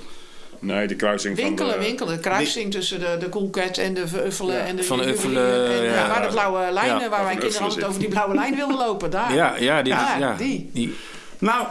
Nee, 0.64 0.86
de 0.86 0.94
kruising 0.94 1.36
Winkelen, 1.36 1.72
van 1.72 1.80
de... 1.80 1.86
winkelen. 1.86 2.14
De 2.14 2.20
kruising 2.20 2.70
tussen 2.72 3.00
de, 3.00 3.16
de 3.18 3.28
Coolcat 3.28 3.76
en 3.78 3.94
de 3.94 4.04
Uffelen 4.26 4.64
en 4.64 4.76
de 4.76 4.84
Van 4.84 5.00
Uffelen, 5.02 5.66
en, 5.72 5.82
ja. 5.84 5.94
ja, 5.94 6.08
Waar 6.08 6.22
de 6.22 6.28
blauwe 6.28 6.72
lijnen, 6.72 7.00
Ja. 7.00 7.08
waar 7.08 7.24
wij 7.24 7.36
kinderen 7.36 7.46
Uffelen 7.46 7.62
altijd 7.68 7.80
zit. 7.80 7.84
over 7.88 8.00
die 8.00 8.08
blauwe 8.08 8.34
lijn 8.34 8.56
wilden 8.56 8.76
lopen. 8.76 9.10
Daar. 9.10 9.34
Ja, 9.34 9.56
ja, 9.56 9.82
die, 9.82 9.92
Ja, 9.92 10.16
ja, 10.18 10.34
die. 10.36 10.70
die. 10.72 10.94
Nou, 11.38 11.66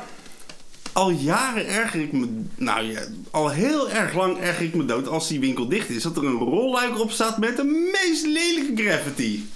al 0.94 1.10
jaren 1.10 1.68
erger 1.68 2.02
ik 2.02 2.12
me. 2.12 2.28
Nou 2.56 2.84
ja, 2.92 3.00
al 3.32 3.50
heel 3.50 3.90
erg 3.90 4.14
lang 4.14 4.40
erger 4.40 4.66
ik 4.66 4.74
me 4.74 4.86
dood 4.86 5.08
als 5.08 5.28
die 5.28 5.40
winkel 5.40 5.68
dicht 5.68 5.90
is. 5.90 6.04
Dat 6.04 6.18
er 6.18 6.24
een 6.26 6.38
rolluik 6.38 7.00
op 7.00 7.12
staat 7.12 7.38
met 7.38 7.58
de 7.58 7.90
meest 7.92 8.26
lelijke 8.26 8.84
graffiti. 8.84 9.50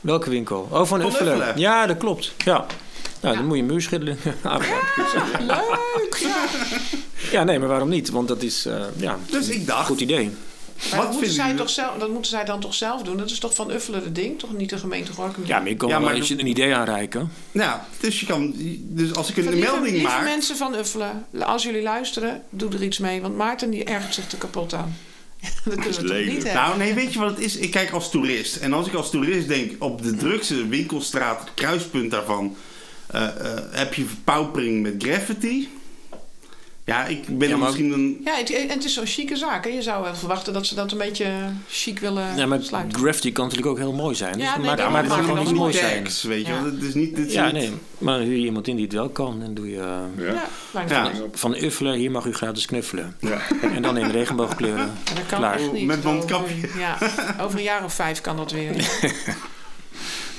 Welke 0.00 0.30
winkel? 0.30 0.60
Oh, 0.70 0.76
van, 0.76 0.86
Van 0.86 1.00
Uffelen. 1.04 1.32
Uffelen. 1.36 1.58
Ja, 1.58 1.86
dat 1.86 1.96
klopt. 1.96 2.34
Ja. 2.44 2.66
Nou, 3.20 3.36
dan 3.36 3.46
moet 3.46 3.56
je 3.56 3.62
een 3.62 3.68
muur 3.68 3.80
schilderen. 3.80 4.16
Leuk! 5.46 6.26
Ja. 7.30 7.44
nee, 7.44 7.58
maar 7.58 7.68
waarom 7.68 7.88
niet? 7.88 8.10
Want 8.10 8.28
dat 8.28 8.42
is, 8.42 8.66
eh, 8.66 8.82
ja, 8.96 9.18
Dus 9.30 9.48
ik 9.48 9.66
dacht, 9.66 9.86
goed 9.86 10.00
idee. 10.00 10.24
Maar 10.24 10.34
Wat 10.90 10.90
dat, 10.90 11.00
moeten 11.12 11.18
vinden 11.30 11.46
zij 11.46 11.56
toch 11.56 11.70
zelf, 11.70 11.98
dat 11.98 12.08
moeten 12.10 12.30
zij 12.30 12.44
dan 12.44 12.60
toch 12.60 12.74
zelf 12.74 13.02
doen? 13.02 13.16
Dat 13.16 13.30
is 13.30 13.38
toch 13.38 13.54
van 13.54 13.70
Uffelen 13.70 14.02
het 14.04 14.14
ding? 14.14 14.38
Toch 14.38 14.52
niet 14.52 14.70
de 14.70 14.78
gemeente 14.78 15.12
Gorkum? 15.12 15.46
Ja, 15.46 15.58
maar 15.58 15.68
je 15.68 15.76
kan 15.76 15.88
Ja, 15.88 15.94
wel 15.98 16.04
maar 16.04 16.14
eens 16.14 16.28
de- 16.28 16.40
een 16.40 16.46
idee 16.46 16.74
aanreiken. 16.74 17.30
ja, 17.52 17.86
dus 18.00 18.20
je 18.20 18.26
kan. 18.26 18.54
Dus 18.80 19.14
als 19.14 19.30
ik 19.30 19.36
een 19.36 19.42
Lieve, 19.48 19.58
melding 19.58 19.86
lieve 19.92 20.06
maak. 20.06 20.24
mensen 20.24 20.56
van 20.56 20.74
Uffelen, 20.74 21.26
als 21.40 21.62
jullie 21.62 21.82
luisteren, 21.82 22.42
doe 22.50 22.72
er 22.72 22.82
iets 22.82 22.98
mee. 22.98 23.20
Want 23.20 23.36
Maarten 23.36 23.70
die 23.70 23.84
ergert 23.84 24.14
zich 24.14 24.32
er 24.32 24.38
kapot 24.38 24.74
aan. 24.74 24.96
dat 25.40 25.74
kunnen 25.74 25.84
we 25.88 25.94
toch 25.94 26.02
lelijk. 26.02 26.26
niet 26.32 26.42
hebben? 26.44 26.62
Nou, 26.62 26.78
nee, 26.78 26.94
weet 26.94 27.12
je 27.12 27.18
wat 27.18 27.30
het 27.30 27.38
is? 27.40 27.56
Ik 27.56 27.70
kijk 27.70 27.90
als 27.90 28.10
toerist. 28.10 28.56
En 28.56 28.72
als 28.72 28.86
ik 28.86 28.94
als 28.94 29.10
toerist 29.10 29.48
denk 29.48 29.72
op 29.84 30.02
de 30.02 30.14
drukste 30.16 30.66
winkelstraat, 30.68 31.40
het 31.40 31.50
kruispunt 31.54 32.10
daarvan, 32.10 32.56
eh, 33.06 33.22
eh, 33.26 33.58
heb 33.70 33.94
je 33.94 34.04
verpaupering 34.04 34.82
met 34.82 34.94
graffiti. 34.98 35.68
Ja, 36.86 37.04
ik 37.06 37.38
ben 37.38 37.48
Ja, 37.48 37.56
maar- 37.56 37.64
misschien 37.66 37.92
een. 37.92 38.20
Ja, 38.24 38.34
het, 38.36 38.50
en 38.52 38.68
het 38.68 38.84
is 38.84 38.94
zo'n 38.94 39.06
chique 39.06 39.36
zaak. 39.36 39.64
Hè? 39.64 39.70
Je 39.70 39.82
zou 39.82 40.02
wel 40.02 40.14
verwachten 40.14 40.52
dat 40.52 40.66
ze 40.66 40.74
dat 40.74 40.92
een 40.92 40.98
beetje 40.98 41.26
chic 41.68 41.98
willen 41.98 42.36
Ja, 42.36 42.46
maar 42.46 42.62
sluiten. 42.62 42.98
graffiti 42.98 43.32
kan 43.32 43.44
natuurlijk 43.44 43.70
ook 43.70 43.78
heel 43.78 43.92
mooi 43.92 44.14
zijn. 44.14 44.32
Dus 44.32 44.42
Ja, 44.42 44.56
nee, 44.56 44.66
maak, 44.66 44.76
daarom 44.76 44.94
maak 44.94 45.02
het 45.04 45.10
maken 45.10 45.24
gewoon 45.24 45.38
we 45.44 45.44
iets 45.44 45.50
dat 45.52 45.60
moois 45.60 45.74
niet 45.74 45.84
zijn. 45.90 46.02
tags, 46.04 46.22
weet 46.22 46.46
je 46.46 46.52
Ja. 46.52 46.62
wel. 46.62 46.72
Het 46.72 46.82
is 46.82 46.94
niet. 46.94 47.16
Dit 47.16 47.32
Ja, 47.32 47.44
niet- 47.44 47.52
nee. 47.54 47.70
Maar 47.98 48.18
dan 48.18 48.26
huur 48.26 48.36
je 48.36 48.44
iemand 48.44 48.68
in 48.68 48.76
die 48.76 48.84
het 48.84 48.94
wel 48.94 49.08
kan. 49.08 49.42
En 49.42 49.54
doe 49.54 49.70
je 49.70 49.80
eh, 49.80 50.24
Ja. 50.26 50.44
Ja, 50.88 51.10
wel. 51.12 51.28
van 51.32 51.54
Uffelen, 51.56 51.94
hier 51.94 52.10
mag 52.10 52.24
u 52.24 52.32
gratis 52.32 52.66
knuffelen. 52.66 53.16
Ja. 53.20 53.38
En 53.74 53.82
dan 53.82 53.96
in 53.96 54.10
regenboogkleuren. 54.10 54.84
En 54.84 55.14
dat 55.14 55.26
kan 55.26 55.38
Klaar. 55.38 55.60
niet. 55.72 55.86
Met 55.86 56.02
mondkapje. 56.04 56.54
Over, 56.66 56.78
ja, 56.80 56.98
over 57.40 57.58
een 57.58 57.64
jaar 57.64 57.84
of 57.84 57.94
vijf 57.94 58.20
kan 58.20 58.36
dat 58.36 58.50
weer. 58.52 58.72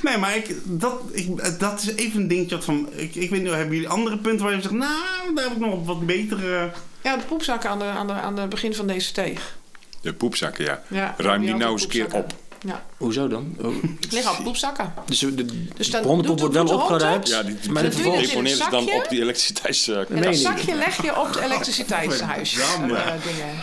Nee, 0.02 0.18
maar 0.18 0.36
ik, 0.36 0.56
dat, 0.64 1.02
ik, 1.12 1.60
dat 1.60 1.82
is 1.82 1.94
even 1.96 2.22
een 2.22 2.28
dingetje 2.28 2.56
wat 2.56 2.66
van. 2.66 2.90
Ik, 2.96 3.16
ik 3.16 3.30
weet 3.30 3.42
niet, 3.42 3.52
hebben 3.52 3.74
jullie 3.76 3.90
andere 3.90 4.18
punten 4.18 4.46
waar 4.46 4.56
je 4.56 4.62
zegt, 4.62 4.74
nou, 4.74 5.34
daar 5.36 5.44
heb 5.44 5.54
ik 5.54 5.60
nog 5.60 5.86
wat 5.86 6.06
betere. 6.06 6.72
Ja, 7.02 7.18
de 7.18 7.24
poepzakken 7.24 7.70
aan 7.70 7.80
de, 7.80 7.86
aan 7.86 8.08
de, 8.08 8.14
aan 8.14 8.36
de 8.36 8.48
begin 8.48 8.76
van 8.76 8.88
deze 8.88 9.08
steeg. 9.08 9.56
De 10.02 10.14
poepzakken, 10.14 10.66
ja. 10.66 10.82
Ja, 10.88 11.14
Ruim 11.18 11.42
die 11.42 11.56
nou 11.56 11.72
eens 11.72 11.84
een 11.84 11.90
keer 11.90 12.14
op. 12.14 12.34
Ja, 12.66 12.84
Hoezo 12.98 13.28
dan? 13.28 13.56
Oh, 13.62 13.74
liggen 14.10 14.38
al 14.38 14.44
poepzakken. 14.44 14.94
dus 15.06 15.20
de, 15.20 15.36
de, 15.36 15.66
Dus 15.76 15.90
hondenpoep 15.92 16.26
doet- 16.26 16.40
wordt 16.40 16.70
wel 16.70 16.80
opgeruimd. 16.80 17.28
Ja, 17.28 17.44
die, 17.44 17.56
die, 17.62 17.72
maar 17.72 17.84
Dat 17.84 17.92
de 17.92 17.98
vervolgens... 17.98 18.58
ze 18.58 18.68
dan 18.70 18.92
op 18.92 19.06
die 19.10 19.22
elektriciteits... 19.22 19.88
En 19.88 20.06
Meen 20.10 20.22
dat 20.22 20.34
je 20.36 20.40
zakje 20.42 20.76
leg 20.76 21.02
je 21.04 21.20
op 21.20 21.34
de 21.34 21.44
elektriciteitshuis. 21.44 22.54
Verdamme. 22.54 22.98
eh, 22.98 23.12
dingen. 23.24 23.54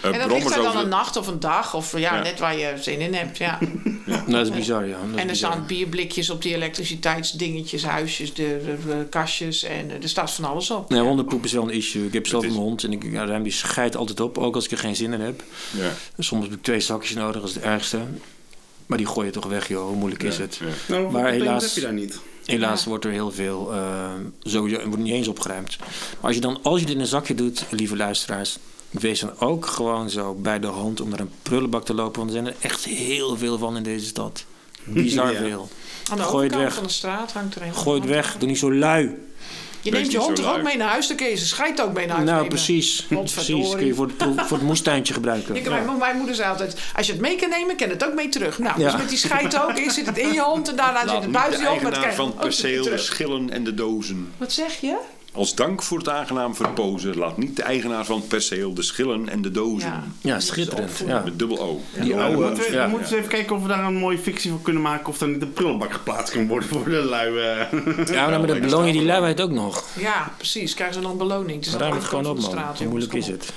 eh, 0.00 0.12
En 0.12 0.18
dat 0.28 0.30
ligt 0.38 0.50
er 0.50 0.56
dan 0.56 0.66
over 0.66 0.80
een 0.80 0.88
nacht 0.88 1.16
of 1.16 1.26
een 1.26 1.40
dag. 1.40 1.74
Of 1.74 1.92
ja, 1.92 2.14
Ja. 2.14 2.22
net 2.22 2.38
waar 2.38 2.56
je 2.58 2.72
zin 2.80 3.00
in 3.00 3.14
hebt. 3.14 3.38
Ja. 3.38 3.58
Nou, 4.06 4.30
dat 4.30 4.46
is 4.46 4.52
bizar, 4.52 4.86
ja. 4.86 4.96
Dat 5.00 5.10
En 5.14 5.18
er 5.18 5.26
bizar. 5.26 5.52
staan 5.52 5.66
bierblikjes 5.66 6.30
op 6.30 6.42
die 6.42 6.54
elektriciteitsdingetjes, 6.54 7.84
huisjes, 7.84 8.34
de, 8.34 8.42
de- 8.64 8.88
de 8.88 9.06
kastjes. 9.10 9.62
En 9.62 9.90
eh, 9.90 10.02
er 10.02 10.08
staat 10.08 10.30
van 10.30 10.44
alles 10.44 10.70
op. 10.70 10.90
Nee, 10.90 11.00
hondenpoep 11.00 11.44
is 11.44 11.52
wel 11.52 11.62
een 11.62 11.70
issue. 11.74 12.06
Ik 12.06 12.12
heb 12.12 12.26
zelf 12.26 12.44
is- 12.44 12.50
een 12.50 12.56
hond 12.56 12.84
en 12.84 12.92
ik 12.92 13.02
ja, 13.10 13.24
ruim 13.26 13.42
die 13.42 13.52
scheid 13.52 13.96
altijd 13.96 14.20
op, 14.20 14.38
ook 14.38 14.54
als 14.54 14.64
ik 14.64 14.70
er 14.70 14.78
geen 14.78 14.96
zin 14.96 15.12
in 15.12 15.20
heb. 15.20 15.42
Ja. 15.76 15.92
Soms 16.18 16.44
heb 16.44 16.52
ik 16.54 16.62
twee 16.62 16.80
zakjes 16.80 17.14
nodig, 17.14 17.40
dat 17.40 17.48
is 17.50 17.54
het 17.54 17.64
ergste. 17.64 17.98
Maar 18.86 18.98
die 18.98 19.06
gooi 19.06 19.26
je 19.26 19.32
toch 19.32 19.46
weg, 19.46 19.68
joh. 19.68 19.86
Hoe 19.86 19.96
moeilijk 19.96 20.22
is 20.22 20.36
Ja, 20.36 20.42
het? 20.42 20.56
ja. 20.60 20.66
Nou, 20.88 21.02
Maar 21.12 21.22
maar 21.22 21.30
helaas- 21.32 21.64
heb 21.64 21.74
je 21.74 21.80
daar 21.80 21.92
niet. 21.92 22.20
Helaas 22.44 22.82
Ja. 22.82 22.88
wordt 22.88 23.04
er 23.04 23.10
heel 23.10 23.30
veel 23.32 23.74
uh, 23.74 24.10
sowieso 24.42 24.80
wordt 24.86 25.02
niet 25.02 25.12
eens 25.12 25.28
opgeruimd. 25.28 25.76
Maar 25.78 25.88
als 26.20 26.34
je 26.34 26.40
dan 26.40 26.58
als 26.62 26.80
je 26.80 26.86
dit 26.86 26.94
in 26.94 27.00
een 27.00 27.06
zakje 27.06 27.34
doet, 27.34 27.64
lieve 27.70 27.96
luisteraars, 27.96 28.58
wees 29.00 29.20
dan 29.20 29.32
ook 29.38 29.66
gewoon 29.66 30.10
zo 30.10 30.34
bij 30.34 30.60
de 30.60 30.66
hand 30.66 31.00
om 31.00 31.08
naar 31.08 31.20
een 31.20 31.30
prullenbak 31.42 31.84
te 31.84 31.94
lopen, 31.94 32.18
want 32.18 32.30
er 32.34 32.42
zijn 32.42 32.46
er 32.46 32.60
echt 32.60 32.84
heel 32.84 33.36
veel 33.36 33.58
van 33.58 33.76
in 33.76 33.82
deze 33.82 34.06
stad. 34.06 34.44
Bizar 34.84 35.32
Ja. 35.32 35.38
veel. 35.38 35.68
Aan 36.10 36.16
de 36.16 36.22
Gooi 36.22 36.44
het 36.46 36.54
overkant 36.56 36.62
weg. 36.62 36.74
van 36.74 36.82
de 36.82 36.88
straat 36.92 37.32
hangt 37.32 37.54
er 37.54 37.62
een. 37.62 37.74
Gooi 37.74 38.00
het 38.00 38.08
weg, 38.08 38.36
doe 38.38 38.48
niet 38.48 38.58
zo 38.58 38.74
lui. 38.74 39.14
Je 39.80 39.90
neemt 39.90 40.12
je 40.12 40.18
hond 40.18 40.38
er 40.38 40.48
ook 40.52 40.62
mee 40.62 40.76
naar 40.76 40.88
huis, 40.88 41.06
dan 41.08 41.16
kun 41.16 41.26
je 41.26 41.36
ze 41.36 41.46
schijt 41.46 41.80
ook 41.82 41.92
mee 41.92 42.06
naar 42.06 42.14
huis 42.16 42.28
Nou, 42.30 42.42
nemen. 42.42 42.54
precies. 42.56 43.06
Precies, 43.34 43.74
kun 43.74 43.86
je 43.86 43.94
voor 43.94 44.06
het, 44.16 44.46
voor 44.46 44.56
het 44.56 44.66
moestuintje 44.66 45.14
gebruiken. 45.14 45.56
Ik, 45.56 45.68
mijn, 45.68 45.98
mijn 45.98 46.16
moeder 46.16 46.34
zei 46.34 46.50
altijd, 46.50 46.76
als 46.96 47.06
je 47.06 47.12
het 47.12 47.20
mee 47.20 47.36
kan 47.36 47.48
nemen, 47.48 47.76
kan 47.76 47.88
het 47.88 48.04
ook 48.06 48.14
mee 48.14 48.28
terug. 48.28 48.58
Nou, 48.58 48.80
Ja. 48.80 48.90
dus 48.90 49.00
met 49.00 49.08
die 49.08 49.18
scheid 49.18 49.62
ook. 49.62 49.76
Eerst 49.78 49.94
zit 49.94 50.06
het 50.06 50.18
in 50.18 50.32
je 50.32 50.40
hand 50.40 50.68
en 50.68 50.76
daarna 50.76 51.08
zit 51.08 51.22
het 51.22 51.32
buiten 51.32 51.60
je 51.60 51.66
hand. 51.66 51.82
maar 51.82 52.04
het 52.06 52.14
van 52.14 52.26
het 52.26 52.38
perceel 52.38 52.84
de 52.84 52.98
schillen 52.98 53.50
en 53.50 53.64
de 53.64 53.74
dozen. 53.74 54.32
Wat 54.36 54.52
zeg 54.52 54.80
je? 54.80 54.96
Als 55.34 55.54
dank 55.54 55.82
voor 55.82 55.98
het 55.98 56.08
aangenaam 56.08 56.54
verpozen, 56.56 57.16
laat 57.16 57.36
niet 57.36 57.56
de 57.56 57.62
eigenaar 57.62 58.04
van 58.04 58.16
het 58.16 58.28
perceel 58.28 58.74
de 58.74 58.82
schillen 58.82 59.28
en 59.28 59.42
de 59.42 59.50
dozen. 59.50 59.88
Ja. 59.90 60.04
Ja, 60.20 60.40
schitterend. 60.40 61.02
Ja. 61.06 61.22
Met 61.24 61.38
dubbel 61.38 61.60
O. 61.60 61.80
Die 62.00 62.10
Dan 62.10 62.20
oude, 62.22 62.36
moeten 62.46 62.64
we, 62.64 62.70
dan 62.76 62.90
moeten 62.90 63.08
eens 63.08 63.16
even 63.18 63.30
kijken 63.30 63.56
of 63.56 63.62
we 63.62 63.68
daar 63.68 63.84
een 63.84 63.94
mooie 63.94 64.18
fictie 64.18 64.50
van 64.50 64.62
kunnen 64.62 64.82
maken. 64.82 65.06
Of 65.06 65.20
er 65.20 65.28
niet 65.28 65.42
een 65.42 65.52
prullenbak 65.52 65.92
geplaatst 65.92 66.32
kan 66.34 66.46
worden 66.48 66.68
voor 66.68 66.84
de 66.84 66.90
lui. 66.90 67.38
eh. 67.38 68.06
Ja, 68.14 68.28
maar 68.38 68.46
dan 68.46 68.60
beloon 68.60 68.86
je 68.86 68.92
die 68.92 69.04
luiheid 69.04 69.40
ook 69.40 69.50
nog. 69.50 69.84
Ja, 69.98 70.32
precies. 70.36 70.74
Krijgen 70.74 70.96
ze 70.96 71.02
dan 71.02 71.16
beloning. 71.18 71.56
Het 71.56 71.66
is 71.66 71.72
de 71.72 71.78
Ruim 71.78 71.94
het 71.94 72.04
gewoon 72.04 72.26
op, 72.26 72.36
de 72.36 72.42
man. 72.42 72.50
straat, 72.50 72.78
Hoe 72.78 72.88
moeilijk 72.88 73.12
is 73.14 73.26
het? 73.26 73.52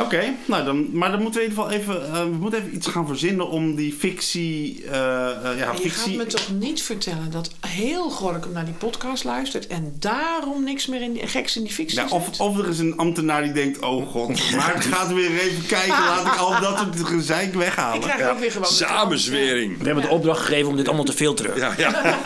Oké, 0.00 0.22
nou 0.44 0.64
dan, 0.64 0.88
maar 0.98 1.10
dan 1.10 1.22
moeten 1.22 1.40
we 1.40 1.46
in 1.46 1.50
ieder 1.50 1.64
geval 1.64 1.80
even, 1.80 2.12
eh, 2.14 2.20
we 2.22 2.36
moeten 2.40 2.60
even 2.60 2.74
iets 2.74 2.86
gaan 2.86 3.06
verzinnen 3.06 3.48
om 3.48 3.74
die 3.74 3.92
fictie. 3.98 4.84
eh, 4.84 4.90
eh, 4.90 5.42
ja, 5.42 5.42
Maar 5.42 5.56
je 5.56 5.62
gaat 5.64 5.80
fictie. 5.80 6.16
me 6.16 6.26
toch 6.26 6.50
niet 6.58 6.82
vertellen 6.82 7.30
dat 7.30 7.50
heel 7.66 8.10
Gorkum 8.10 8.52
naar 8.52 8.64
die 8.64 8.74
podcast 8.74 9.24
luistert 9.24 9.66
en 9.66 9.96
daarom 9.98 10.64
niks 10.64 10.86
meer 10.86 11.02
in 11.02 11.12
die, 11.12 11.26
geks 11.26 11.56
in 11.56 11.62
die 11.62 11.72
fictie 11.72 11.96
Ja, 11.98 12.02
zit? 12.08 12.12
of, 12.12 12.40
of 12.40 12.58
er 12.58 12.68
is 12.68 12.78
een 12.78 12.96
ambtenaar 12.96 13.42
die 13.42 13.52
denkt: 13.52 13.78
oh 13.78 14.10
god, 14.10 14.28
maar 14.56 14.74
het 14.74 14.84
gaat 14.84 15.12
weer 15.12 15.38
even 15.40 15.66
kijken. 15.66 15.88
Laat 15.88 16.26
ik 16.26 16.36
al 16.36 16.60
dat 16.60 16.78
soort 16.78 17.06
gezeik 17.08 17.46
Ik 17.48 17.54
weghalen. 17.54 18.00
krijg 18.00 18.30
ook 18.30 18.38
weer 18.38 18.50
gewoon... 18.52 18.68
Samenzwering. 18.68 19.78
We 19.78 19.84
hebben 19.84 20.02
de 20.04 20.10
opdracht 20.10 20.40
gegeven 20.40 20.68
om 20.70 20.76
dit 20.76 20.86
allemaal 20.86 21.04
te 21.04 21.12
filteren. 21.12 21.56
Ja, 21.56 21.74
ja. 21.76 21.90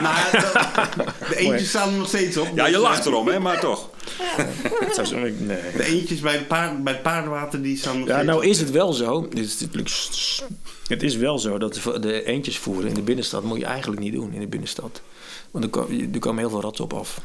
Nou, 0.00 0.14
de, 0.32 1.04
de 1.28 1.36
eentjes 1.36 1.68
staan 1.68 1.88
er 1.92 1.98
nog 1.98 2.08
steeds 2.08 2.36
op. 2.36 2.48
ja, 2.54 2.66
je 2.66 2.72
dus, 2.72 2.80
lacht 2.82 3.06
erom, 3.06 3.28
hè, 3.28 3.38
maar 3.38 3.60
toch. 3.60 3.88
Dat 4.80 4.94
zou 4.94 5.06
zo- 5.06 5.16
nee. 5.18 5.58
De 5.76 5.84
eentjes 5.84 6.20
bij, 6.20 6.44
paard, 6.44 6.84
bij 6.84 6.92
het 6.92 7.02
paardenwater 7.02 7.62
die 7.62 7.76
staan 7.76 7.98
nog 7.98 8.08
Ja, 8.08 8.22
nou 8.22 8.46
is 8.46 8.58
het 8.60 8.70
wel 8.70 8.92
zo. 8.92 9.28
Dit 9.28 9.38
is, 9.38 9.60
het 10.88 11.02
is 11.02 11.16
wel 11.16 11.38
zo 11.38 11.58
dat 11.58 11.74
de- 11.74 11.98
de 12.00 12.24
eentjes 12.24 12.58
voeren 12.58 12.88
in 12.88 12.94
de 12.94 13.02
binnenstad 13.02 13.42
moet 13.42 13.58
je 13.58 13.64
eigenlijk 13.64 14.00
niet 14.00 14.12
doen 14.12 14.32
in 14.32 14.40
de 14.40 14.46
binnenstad. 14.46 15.00
Want 15.50 15.64
er, 15.76 15.84
er 16.12 16.18
komen 16.18 16.38
heel 16.38 16.50
veel 16.50 16.60
ratten 16.60 16.84
op 16.84 16.92
af. 16.92 17.20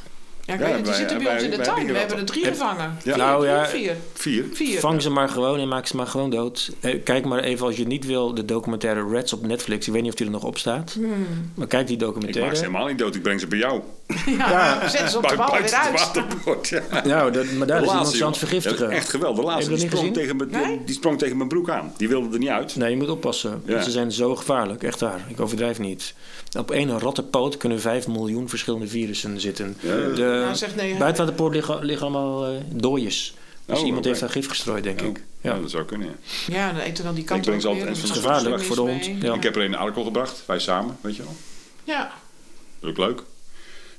Ja, 0.47 0.53
ik 0.53 0.59
Ja, 0.59 0.65
weet 0.65 0.75
het, 0.75 0.83
die 0.83 0.91
wij- 0.93 0.99
zitten 0.99 1.17
bij 1.17 1.25
wij- 1.25 1.35
ons 1.35 1.43
in 1.43 1.49
de 1.49 1.57
tuin. 1.65 1.87
We 1.87 1.97
hebben 1.97 2.17
er 2.17 2.25
drie 2.25 2.45
gevangen. 2.45 2.83
Ja. 2.83 2.95
Vier, 3.13 3.17
Nou, 3.17 3.47
ja. 3.47 3.61
of 3.61 3.69
vier? 3.69 3.95
Vier. 4.13 4.45
Vier. 4.53 4.79
Vang 4.79 5.01
ze 5.01 5.09
maar 5.09 5.29
gewoon 5.29 5.59
en 5.59 5.67
maak 5.67 5.87
ze 5.87 5.95
maar 5.95 6.07
gewoon 6.07 6.29
dood. 6.29 6.71
Eh, 6.79 7.03
Kijk 7.03 7.25
maar 7.25 7.39
even 7.39 7.65
als 7.65 7.75
je 7.75 7.87
niet 7.87 8.05
wil 8.05 8.33
de 8.33 8.45
documentaire 8.45 9.01
Rats 9.11 9.33
op 9.33 9.45
Netflix. 9.47 9.87
Ik 9.87 9.93
weet 9.93 10.01
niet 10.01 10.11
of 10.11 10.17
die 10.17 10.25
er 10.25 10.31
nog 10.31 10.43
op 10.43 10.57
staat. 10.57 10.93
Hmm. 10.93 11.51
Maar 11.55 11.67
kijk 11.67 11.87
die 11.87 11.95
Ik 11.95 12.01
maak 12.01 12.11
ze 12.13 12.19
documentaire. 12.19 12.57
helemaal 12.59 12.87
niet 12.87 12.97
dood, 12.97 13.15
ik 13.15 13.21
breng 13.21 13.39
ze 13.39 13.47
bij 13.47 13.57
jou. 13.59 13.81
Ja, 14.37 14.89
zetten 14.89 15.09
ze 15.09 15.17
op 15.17 15.27
de 15.27 15.35
bal 15.35 15.45
weer 15.51 15.59
Buiten 15.59 15.79
het 15.79 15.87
uit. 15.87 15.99
waterbord. 15.99 16.67
Ja. 16.67 16.81
Nou, 17.03 17.31
dat, 17.31 17.51
maar 17.51 17.67
daar 17.67 17.77
De 17.79 17.85
is 17.85 17.89
iemand 17.89 17.93
laatste, 17.99 18.17
ze 18.17 18.23
aan 18.23 18.29
het 18.29 18.39
vergiftigen. 18.39 18.89
Echt 18.89 19.09
geweldig. 19.09 19.39
De 19.39 19.45
laatste 19.45 19.69
die 19.73 19.79
sprong, 19.79 20.13
tegen 20.13 20.35
mijn, 20.35 20.49
Nee? 20.49 20.81
die 20.85 20.95
sprong 20.95 21.17
tegen 21.19 21.37
mijn 21.37 21.49
broek 21.49 21.69
aan. 21.69 21.93
Die 21.97 22.07
wilde 22.07 22.33
er 22.33 22.39
niet 22.39 22.49
uit. 22.49 22.75
Nee, 22.75 22.89
je 22.89 22.97
moet 22.97 23.09
oppassen. 23.09 23.61
Ja. 23.65 23.81
Ze 23.81 23.91
zijn 23.91 24.11
zo 24.11 24.35
gevaarlijk, 24.35 24.83
echt 24.83 24.99
waar. 24.99 25.25
Ik 25.27 25.39
overdrijf 25.39 25.79
niet. 25.79 26.13
Op 26.57 26.71
één 26.71 26.99
rattenpoot 26.99 27.57
kunnen 27.57 27.79
5 27.81 28.07
miljoen 28.07 28.49
verschillende 28.49 28.87
virussen 28.87 29.39
zitten. 29.39 29.77
De 30.15 30.36
Nou, 30.43 30.55
zegt 30.55 30.75
nee, 30.75 30.91
hè. 30.93 30.97
buitenwaterpoort 30.99 31.53
liggen, 31.53 31.85
liggen 31.85 32.07
allemaal 32.07 32.45
eh 32.47 32.51
dooies. 32.69 33.33
Dus 33.65 33.79
Oh, 33.79 33.85
iemand 33.85 34.05
heeft 34.05 34.19
daar 34.19 34.29
gif 34.29 34.47
gestrooid, 34.49 34.83
denk 34.83 35.01
ik. 35.01 35.23
Ja, 35.41 35.53
Ja. 35.53 35.59
dat 35.61 35.69
zou 35.69 35.85
kunnen. 35.85 36.07
Ja. 36.47 36.55
Ja, 36.55 36.71
dan 36.73 36.81
eten 36.81 37.03
dan 37.03 37.15
die 37.15 37.23
kant 37.23 37.39
Ik 37.39 37.45
breng 37.45 37.61
ze 37.61 37.67
altijd 37.67 37.85
weer. 37.85 37.95
en 38.03 38.09
gevaarlijk 38.15 38.63
voor 38.63 38.75
de 38.75 38.81
hond. 38.81 39.05
Ja. 39.05 39.33
Ik 39.33 39.43
heb 39.43 39.55
er 39.55 39.61
een 39.61 39.75
Arkel 39.75 40.03
gebracht, 40.03 40.43
wij 40.45 40.59
samen, 40.59 40.97
weet 41.01 41.15
je 41.15 41.23
wel. 41.23 41.35
Ja. 41.83 42.11
Dat 42.79 42.89
is 42.89 42.89
ook 42.89 42.97
leuk. 43.07 43.23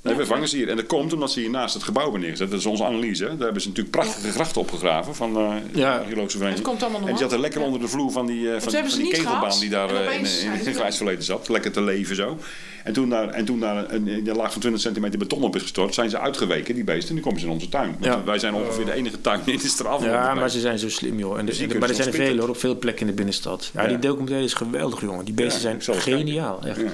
Nee, 0.01 0.15
we 0.15 0.25
vangen 0.25 0.47
ze 0.47 0.55
hier. 0.57 0.69
En 0.69 0.75
dat 0.75 0.85
komt 0.85 1.13
omdat 1.13 1.31
ze 1.31 1.39
hier 1.39 1.49
naast 1.49 1.73
het 1.73 1.83
gebouw 1.83 2.03
hebben 2.03 2.21
neergezet. 2.21 2.49
Dat 2.51 2.59
is 2.59 2.65
onze 2.65 2.83
analyse. 2.85 3.23
Hè. 3.23 3.29
Daar 3.29 3.39
hebben 3.43 3.61
ze 3.61 3.67
natuurlijk 3.67 3.95
prachtige 3.95 4.31
grachten 4.31 4.61
opgegraven 4.61 5.15
van 5.15 5.37
eh 5.37 5.51
de 5.73 5.79
Ja. 5.79 5.97
archeologische 5.97 6.37
vereniging. 6.37 6.53
Het 6.55 6.61
komt 6.67 6.81
allemaal 6.81 6.99
nog 6.99 7.09
En 7.09 7.15
die 7.15 7.23
zat 7.23 7.31
er 7.31 7.37
af. 7.37 7.41
lekker 7.43 7.59
Ja. 7.59 7.65
onder 7.65 7.81
de 7.81 7.87
vloer 7.87 8.11
van 8.11 8.25
die, 8.25 8.53
eh, 8.53 8.61
van, 8.61 8.71
die 8.71 9.07
kegelbaan 9.09 9.39
gehad. 9.39 9.59
die 9.59 9.69
daar 9.69 9.89
eh, 9.89 10.13
in, 10.17 10.23
het 10.25 10.77
er. 10.77 10.93
verleden 10.93 11.23
zat. 11.23 11.49
Lekker 11.49 11.71
te 11.71 11.81
leven 11.81 12.15
zo. 12.15 12.37
En 12.83 12.93
toen 12.93 13.09
daar, 13.09 13.29
en 13.29 13.45
toen 13.45 13.59
daar 13.59 13.77
een, 13.93 14.07
een, 14.07 14.27
een 14.27 14.35
laag 14.35 14.51
van 14.51 14.61
20 14.61 14.81
centimeter 14.81 15.19
beton 15.19 15.43
op 15.43 15.55
is 15.55 15.61
gestort, 15.61 15.93
zijn 15.93 16.09
ze 16.09 16.19
uitgeweken, 16.19 16.75
die 16.75 16.83
beesten. 16.83 17.09
En 17.09 17.15
nu 17.15 17.21
komen 17.21 17.39
ze 17.39 17.45
in 17.45 17.51
onze 17.51 17.69
tuin. 17.69 17.91
Want 17.91 18.05
Ja. 18.05 18.23
wij 18.23 18.39
zijn 18.39 18.53
ongeveer 18.53 18.85
de 18.85 18.93
enige 18.93 19.21
tuin 19.21 19.41
in 19.45 19.57
de 19.57 19.67
straat. 19.67 20.01
Ja, 20.03 20.33
maar 20.33 20.49
ze 20.49 20.59
zijn 20.59 20.79
zo 20.79 20.89
slim, 20.89 21.19
joh. 21.19 21.31
En 21.37 21.45
de- 21.45 21.51
Dus 21.51 21.67
de- 21.67 21.77
maar 21.79 21.89
er 21.89 21.95
zijn 21.95 22.07
er 22.07 22.13
veel 22.13 22.37
hoor, 22.37 22.49
op 22.49 22.57
veel 22.57 22.77
plekken 22.77 23.01
in 23.01 23.07
de 23.07 23.13
binnenstad. 23.13 23.69
Ja, 23.73 23.81
Ja. 23.81 23.87
die 23.87 23.99
documentaire 23.99 24.45
is 24.45 24.53
geweldig, 24.53 25.01
jongen. 25.01 25.25
Die 25.25 25.33
beesten 25.33 25.71
Ja, 25.71 25.79
zijn 25.79 26.01
geniaal, 26.01 26.61
echt. 26.65 26.79
Ja. 26.79 26.93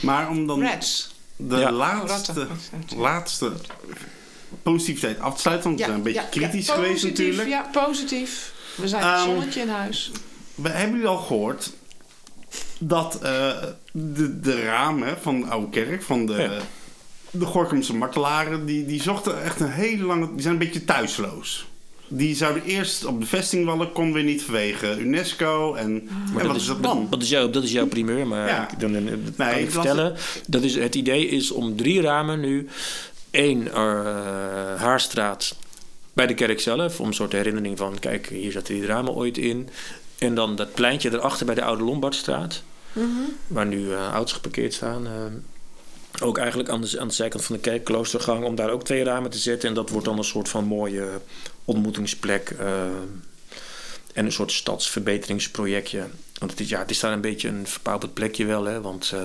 Maar 0.00 0.28
om 0.28 0.46
dan 0.46 0.62
Rats. 0.62 1.10
De 1.48 1.56
Ja. 1.56 1.72
laatste, 1.72 2.46
laatste 2.96 3.52
positiviteit 4.62 5.20
af 5.20 5.34
te 5.34 5.40
sluiten, 5.40 5.66
want 5.68 5.78
we 5.80 5.84
zijn 5.86 5.96
een 5.96 6.02
beetje 6.02 6.28
kritisch 6.30 6.66
ja, 6.66 6.74
geweest 6.74 6.92
positief, 7.02 7.18
natuurlijk. 7.26 7.48
Ja, 7.48 7.68
positief. 7.86 8.52
We 8.76 8.88
zijn 8.88 9.02
het 9.04 9.14
Ehm, 9.18 9.24
zonnetje 9.24 9.60
in 9.60 9.68
huis. 9.68 10.10
We 10.54 10.68
hebben 10.68 10.90
jullie 10.92 11.06
al 11.08 11.16
gehoord 11.18 11.72
dat 12.78 13.14
eh, 13.14 13.52
de, 13.92 14.40
de 14.40 14.62
ramen 14.62 15.18
van 15.20 15.40
de 15.40 15.46
Oude 15.46 15.70
Kerk, 15.70 16.02
van 16.02 16.26
de, 16.26 16.32
Ja. 16.32 16.50
de 17.30 17.44
Gorkumse 17.46 17.94
martelaren, 17.96 18.66
die, 18.66 18.86
die 18.86 19.02
zochten 19.02 19.42
echt 19.42 19.60
een 19.60 19.70
hele 19.70 20.04
lange... 20.04 20.30
Die 20.32 20.40
zijn 20.40 20.52
een 20.52 20.58
beetje 20.58 20.84
thuisloos. 20.84 21.68
Die 22.12 22.34
zouden 22.36 22.62
eerst 22.64 23.04
op 23.04 23.20
de 23.20 23.26
vestingwallen, 23.26 23.92
kon 23.92 24.12
weer 24.12 24.22
niet 24.24 24.42
vanwege 24.42 24.96
UNESCO. 24.98 25.74
En, 25.74 26.08
en 26.38 26.46
wat 26.46 26.56
is 26.56 26.66
dat 26.66 26.82
dan? 26.82 27.06
Dat 27.10 27.22
is, 27.22 27.28
jouw, 27.28 27.50
dat 27.50 27.62
is 27.62 27.72
jouw 27.72 27.86
primeur, 27.86 28.26
maar 28.26 28.46
Ja. 28.48 28.70
ik, 28.70 28.80
dan, 28.80 28.92
dan, 28.92 29.04
dan 29.04 29.18
kan 29.36 29.46
Nee, 29.46 29.60
ik 29.62 29.68
ik 29.68 29.74
las 29.74 29.84
vertellen. 29.86 30.16
Dat 30.46 30.62
is, 30.62 30.74
het 30.74 30.94
idee 30.94 31.26
is 31.28 31.50
om 31.50 31.76
drie 31.76 32.00
ramen 32.00 32.40
nu. 32.40 32.68
één 33.30 33.72
eh, 33.72 33.82
haarstraat 34.76 35.56
bij 36.12 36.26
de 36.26 36.34
kerk 36.34 36.60
zelf. 36.60 37.00
Om 37.00 37.06
een 37.06 37.14
soort 37.14 37.32
herinnering 37.32 37.78
van, 37.78 37.98
kijk, 37.98 38.26
hier 38.26 38.52
zaten 38.52 38.74
die 38.74 38.86
ramen 38.86 39.14
ooit 39.14 39.38
in. 39.38 39.68
En 40.18 40.34
dan 40.34 40.56
dat 40.56 40.74
pleintje 40.74 41.12
erachter 41.12 41.46
bij 41.46 41.54
de 41.54 41.62
Oude 41.64 41.84
Lombardstraat. 41.84 42.62
Waar 43.46 43.66
nu 43.66 43.92
eh 43.92 44.08
auto's 44.12 44.32
geparkeerd 44.32 44.74
staan. 44.74 45.06
eh, 45.06 45.12
ook 46.22 46.38
eigenlijk 46.38 46.68
aan 46.68 46.80
de, 46.80 47.00
aan 47.00 47.08
de 47.08 47.14
zijkant 47.14 47.44
van 47.44 47.54
de 47.56 47.60
kerk, 47.60 47.84
kloostergang, 47.84 48.44
om 48.44 48.54
daar 48.54 48.70
ook 48.70 48.84
twee 48.84 49.04
ramen 49.04 49.30
te 49.30 49.38
zetten. 49.38 49.68
En 49.68 49.74
dat 49.74 49.90
wordt 49.90 50.06
dan 50.06 50.18
een 50.18 50.24
soort 50.24 50.48
van 50.48 50.64
mooie 50.64 51.08
ontmoetingsplek. 51.70 52.50
eh, 52.50 52.84
en 54.14 54.24
een 54.24 54.32
soort 54.32 54.52
stadsverbeteringsprojectje. 54.52 56.06
Want 56.38 56.50
het 56.50 56.60
is, 56.60 56.68
ja, 56.68 56.78
het 56.78 56.90
is 56.90 57.00
daar 57.00 57.12
een 57.12 57.20
beetje 57.20 57.48
een 57.48 57.66
verpauperd 57.66 58.14
plekje 58.14 58.44
wel. 58.44 58.64
Hè? 58.64 58.80
Want 58.80 59.10
eh, 59.14 59.20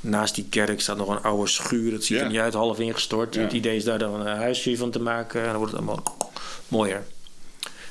naast 0.00 0.34
die 0.34 0.46
kerk 0.48 0.80
staat 0.80 0.96
nog 0.96 1.08
een 1.08 1.22
oude 1.22 1.50
schuur. 1.50 1.90
Dat 1.90 2.04
ziet 2.04 2.18
er 2.20 2.28
niet 2.28 2.38
uit, 2.38 2.54
half 2.54 2.78
ingestort. 2.78 3.34
Het 3.34 3.52
idee 3.52 3.76
is 3.76 3.84
daar 3.84 3.98
dan 3.98 4.20
een 4.20 4.36
huisje 4.36 4.76
van 4.76 4.90
te 4.90 5.00
maken. 5.00 5.40
En 5.40 5.46
dan 5.46 5.56
wordt 5.56 5.72
het 5.72 5.80
allemaal 5.80 6.32
mooier. 6.68 7.06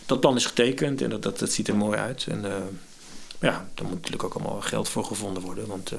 Dat 0.06 0.20
plan 0.20 0.36
is 0.36 0.46
getekend 0.46 1.02
en 1.02 1.10
dat, 1.10 1.24
dat, 1.24 1.40
dat 1.40 1.52
ziet 1.52 1.68
er 1.68 1.76
mooi 1.76 1.98
uit. 1.98 2.26
En 2.30 2.46
eh, 2.46 2.62
ja, 3.40 3.70
daar 3.74 3.86
moet 3.86 3.96
natuurlijk 3.96 4.24
ook 4.24 4.34
allemaal 4.34 4.62
geld 4.62 4.90
voor 4.90 5.06
gevonden 5.06 5.44
worden. 5.44 5.68
Want 5.68 5.92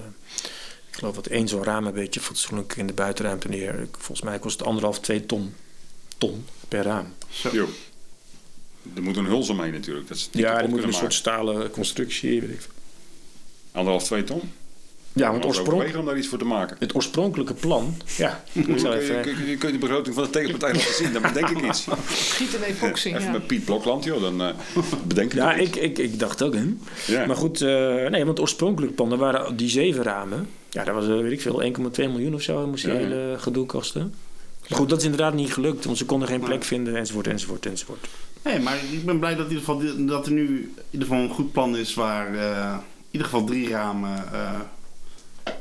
ik 0.91 0.99
geloof 0.99 1.15
dat 1.15 1.27
één 1.27 1.49
zo'n 1.49 1.65
raam 1.65 1.87
een 1.87 1.93
beetje 1.93 2.21
fatsoenlijk 2.21 2.77
in 2.77 2.87
de 2.87 2.93
buitenruimte 2.93 3.49
neer. 3.49 3.89
Volgens 3.91 4.23
mij 4.23 4.39
kost 4.39 4.59
het 4.59 4.69
anderhalf, 4.69 5.01
twee 5.01 5.27
ton, 5.27 5.55
ton 6.19 6.47
per 6.69 6.83
raam. 6.83 7.15
Er 8.95 9.03
moet 9.03 9.17
een 9.17 9.27
huls 9.27 9.49
omheen 9.49 9.73
natuurlijk. 9.73 10.09
Dat 10.09 10.19
ze 10.19 10.25
het 10.25 10.35
niet 10.35 10.45
Ja, 10.45 10.63
er 10.63 10.69
moet 10.69 10.83
een 10.83 10.93
soort 10.93 11.15
stalen 11.15 11.71
constructie. 11.71 12.41
Weet 12.41 12.51
ik. 12.51 12.69
Anderhalf, 13.73 14.05
twee 14.05 14.25
ton. 14.25 14.43
Ja, 15.15 15.31
want 15.31 15.45
overwegen 15.45 16.01
om 16.01 16.07
daar 16.07 16.17
iets 16.17 16.29
voor 16.29 16.39
te 16.39 16.45
maken. 16.45 16.77
het 16.79 16.95
oorspronkelijke 16.95 17.55
plan. 17.55 17.95
Ja, 18.17 18.45
ik 18.53 18.65
Kun 18.65 18.79
zou 18.79 18.95
je, 18.95 19.01
even, 19.01 19.23
kun, 19.23 19.47
je, 19.47 19.57
kun 19.57 19.69
je 19.69 19.75
de 19.75 19.87
begroting 19.87 20.15
van 20.15 20.25
de 20.25 20.31
tegenpartij 20.31 20.73
laten 20.79 20.95
zien? 20.95 21.13
Dan 21.13 21.23
bedenk 21.23 21.49
ik 21.49 21.65
iets. 21.65 21.87
Giet 22.07 22.55
en 22.55 22.63
epoxy. 22.63 23.09
Even 23.09 23.23
ja. 23.23 23.31
met 23.31 23.47
Piet 23.47 23.65
Blokland, 23.65 24.05
joh. 24.05 24.21
Dan 24.21 24.43
eh, 24.43 24.55
bedenk 25.07 25.33
ik 25.33 25.39
ja, 25.39 25.55
ik, 25.55 25.77
ik, 25.77 25.99
ik 25.99 26.19
dacht 26.19 26.43
ook, 26.43 26.55
hè. 26.55 26.75
Ja. 27.07 27.27
Maar 27.27 27.37
goed, 27.37 27.61
eh, 27.61 27.69
nee, 27.69 28.11
want 28.11 28.29
het 28.29 28.41
oorspronkelijke 28.41 28.95
plan, 28.95 29.13
er 29.13 29.19
waren 29.19 29.57
die 29.57 29.69
zeven 29.69 30.03
ramen. 30.03 30.49
Ja, 30.71 30.85
dat 30.85 30.95
was, 30.95 31.09
eh, 31.09 31.21
weet 31.21 31.33
ik 31.33 31.41
veel, 31.41 31.63
1,2 31.63 32.09
miljoen 32.09 32.35
of 32.35 32.43
zo 32.43 32.67
moest 32.67 32.85
die 32.85 32.93
Ja, 32.93 32.99
ja. 32.99 33.07
hele 33.07 33.35
gedoe 33.39 33.67
kosten. 33.67 34.15
Maar 34.69 34.79
goed, 34.79 34.89
dat 34.89 34.99
is 34.99 35.05
inderdaad 35.05 35.35
niet 35.35 35.53
gelukt, 35.53 35.85
want 35.85 35.99
ze 35.99 36.05
konden 36.05 36.29
geen 36.29 36.41
plek 36.41 36.65
vinden, 36.65 36.97
enzovoort, 36.97 37.27
enzovoort, 37.27 37.67
enzovoort. 37.67 38.07
Nee, 38.45 38.59
maar 38.59 38.77
ik 38.93 39.05
ben 39.05 39.19
blij 39.19 39.35
dat, 39.35 39.47
in 39.51 39.53
ieder 39.57 39.65
geval, 39.65 40.07
dat 40.07 40.27
er 40.27 40.33
nu 40.33 40.47
in 40.77 40.85
ieder 40.91 41.09
geval 41.09 41.23
een 41.23 41.31
goed 41.35 41.53
plan 41.53 41.77
is 41.77 41.95
waar 41.95 42.35
eh, 42.35 42.75
in 42.75 43.09
ieder 43.11 43.29
geval 43.29 43.45
drie 43.45 43.69
ramen 43.69 44.33
eh, 44.33 44.61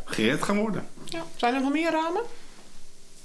gered 0.06 0.44
gaan 0.44 0.58
worden. 0.58 0.86
Ja. 1.06 1.24
Zijn 1.36 1.54
er 1.54 1.62
nog 1.62 1.72
meer 1.72 1.92
ramen? 1.92 2.22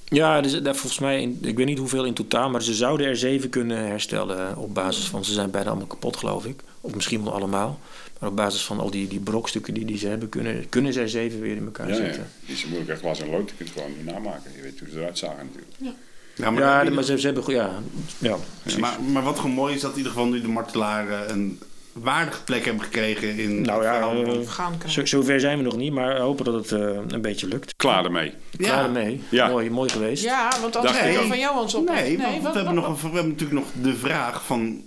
Ja, 0.08 0.40
dus, 0.40 0.62
daar 0.62 0.76
volgens 0.76 1.00
mij, 1.00 1.22
in, 1.22 1.38
ik 1.42 1.56
weet 1.56 1.66
niet 1.66 1.78
hoeveel 1.78 2.04
in 2.04 2.14
totaal, 2.14 2.50
maar 2.50 2.62
ze 2.62 2.74
zouden 2.74 3.06
er 3.06 3.16
zeven 3.16 3.50
kunnen 3.50 3.86
herstellen 3.86 4.56
op 4.56 4.74
basis 4.74 5.06
van, 5.08 5.24
ze 5.24 5.32
zijn 5.32 5.50
bijna 5.50 5.68
allemaal 5.68 5.86
kapot 5.86 6.16
geloof 6.16 6.44
ik. 6.44 6.60
Of 6.80 6.94
misschien 6.94 7.24
wel 7.24 7.32
allemaal. 7.32 7.80
Maar 8.20 8.28
op 8.28 8.36
basis 8.36 8.64
van 8.64 8.80
al 8.80 8.90
die, 8.90 9.08
die 9.08 9.20
brokstukken 9.20 9.74
die, 9.74 9.84
die 9.84 9.98
ze 9.98 10.08
hebben, 10.08 10.28
kunnen, 10.28 10.68
kunnen 10.68 10.92
ze 10.92 11.00
er 11.00 11.08
zeven 11.08 11.40
weer 11.40 11.56
in 11.56 11.64
elkaar 11.64 11.88
Ja, 11.88 11.94
ja. 11.94 12.04
zetten. 12.04 12.28
Die 12.46 12.54
is 12.54 12.64
moeilijk 12.66 12.90
echt 12.90 13.00
glas 13.00 13.20
en 13.20 13.30
lood. 13.30 13.50
Je 13.50 13.56
kunt 13.56 13.68
het 13.68 13.78
gewoon 13.78 13.96
niet 13.96 14.06
namaken. 14.06 14.50
Je 14.56 14.62
weet 14.62 14.78
hoe 14.78 14.88
ze 14.90 14.98
eruit 14.98 15.18
zagen 15.18 15.44
natuurlijk. 15.46 15.72
Ja, 15.78 15.94
maar, 16.36 16.84
Ja, 16.84 16.90
maar 16.90 17.04
ze, 17.04 17.18
ze 17.20 17.26
hebben, 17.26 17.44
go- 17.44 17.52
ja, 17.52 17.70
ja, 18.18 18.36
maar, 18.78 18.96
maar 19.12 19.22
wat 19.22 19.36
gewoon 19.38 19.50
mooi 19.54 19.74
is 19.74 19.80
dat 19.80 19.90
in 19.90 19.96
ieder 19.96 20.12
geval 20.12 20.26
nu 20.28 20.40
de 20.40 20.48
martelaren 20.48 21.30
een 21.30 21.60
waardige 21.92 22.42
plek 22.42 22.64
hebben 22.64 22.84
gekregen 22.84 23.38
in 23.38 23.62
Nou 23.62 23.82
ja, 23.82 24.88
zo, 24.88 25.04
zover 25.06 25.40
zijn 25.40 25.58
we 25.58 25.64
nog 25.64 25.76
niet, 25.76 25.92
maar 25.92 26.18
hopen 26.18 26.44
dat 26.44 26.54
het 26.54 26.72
eh, 26.72 26.88
een 27.08 27.20
beetje 27.20 27.46
lukt. 27.48 27.74
Klaar 27.76 28.04
ermee. 28.04 28.34
Klaar 28.56 28.84
ermee. 28.84 29.22
Ja. 29.28 29.48
Mooi, 29.48 29.70
mooi 29.70 29.88
geweest. 29.90 30.22
Ja, 30.24 30.50
want 30.60 30.76
anders 30.76 30.98
ook. 31.18 31.26
van 31.26 31.38
Johans 31.38 31.74
op. 31.74 31.88
Nee, 31.88 32.18
want 32.18 32.42
wat- 32.42 32.52
we, 32.52 32.58
hebben 32.58 32.64
wat- 32.64 32.88
nog, 32.88 33.02
een- 33.02 33.10
we 33.10 33.16
hebben 33.16 33.28
natuurlijk 33.32 33.60
nog 33.60 33.68
de 33.82 33.94
vraag 33.94 34.44
van... 34.44 34.82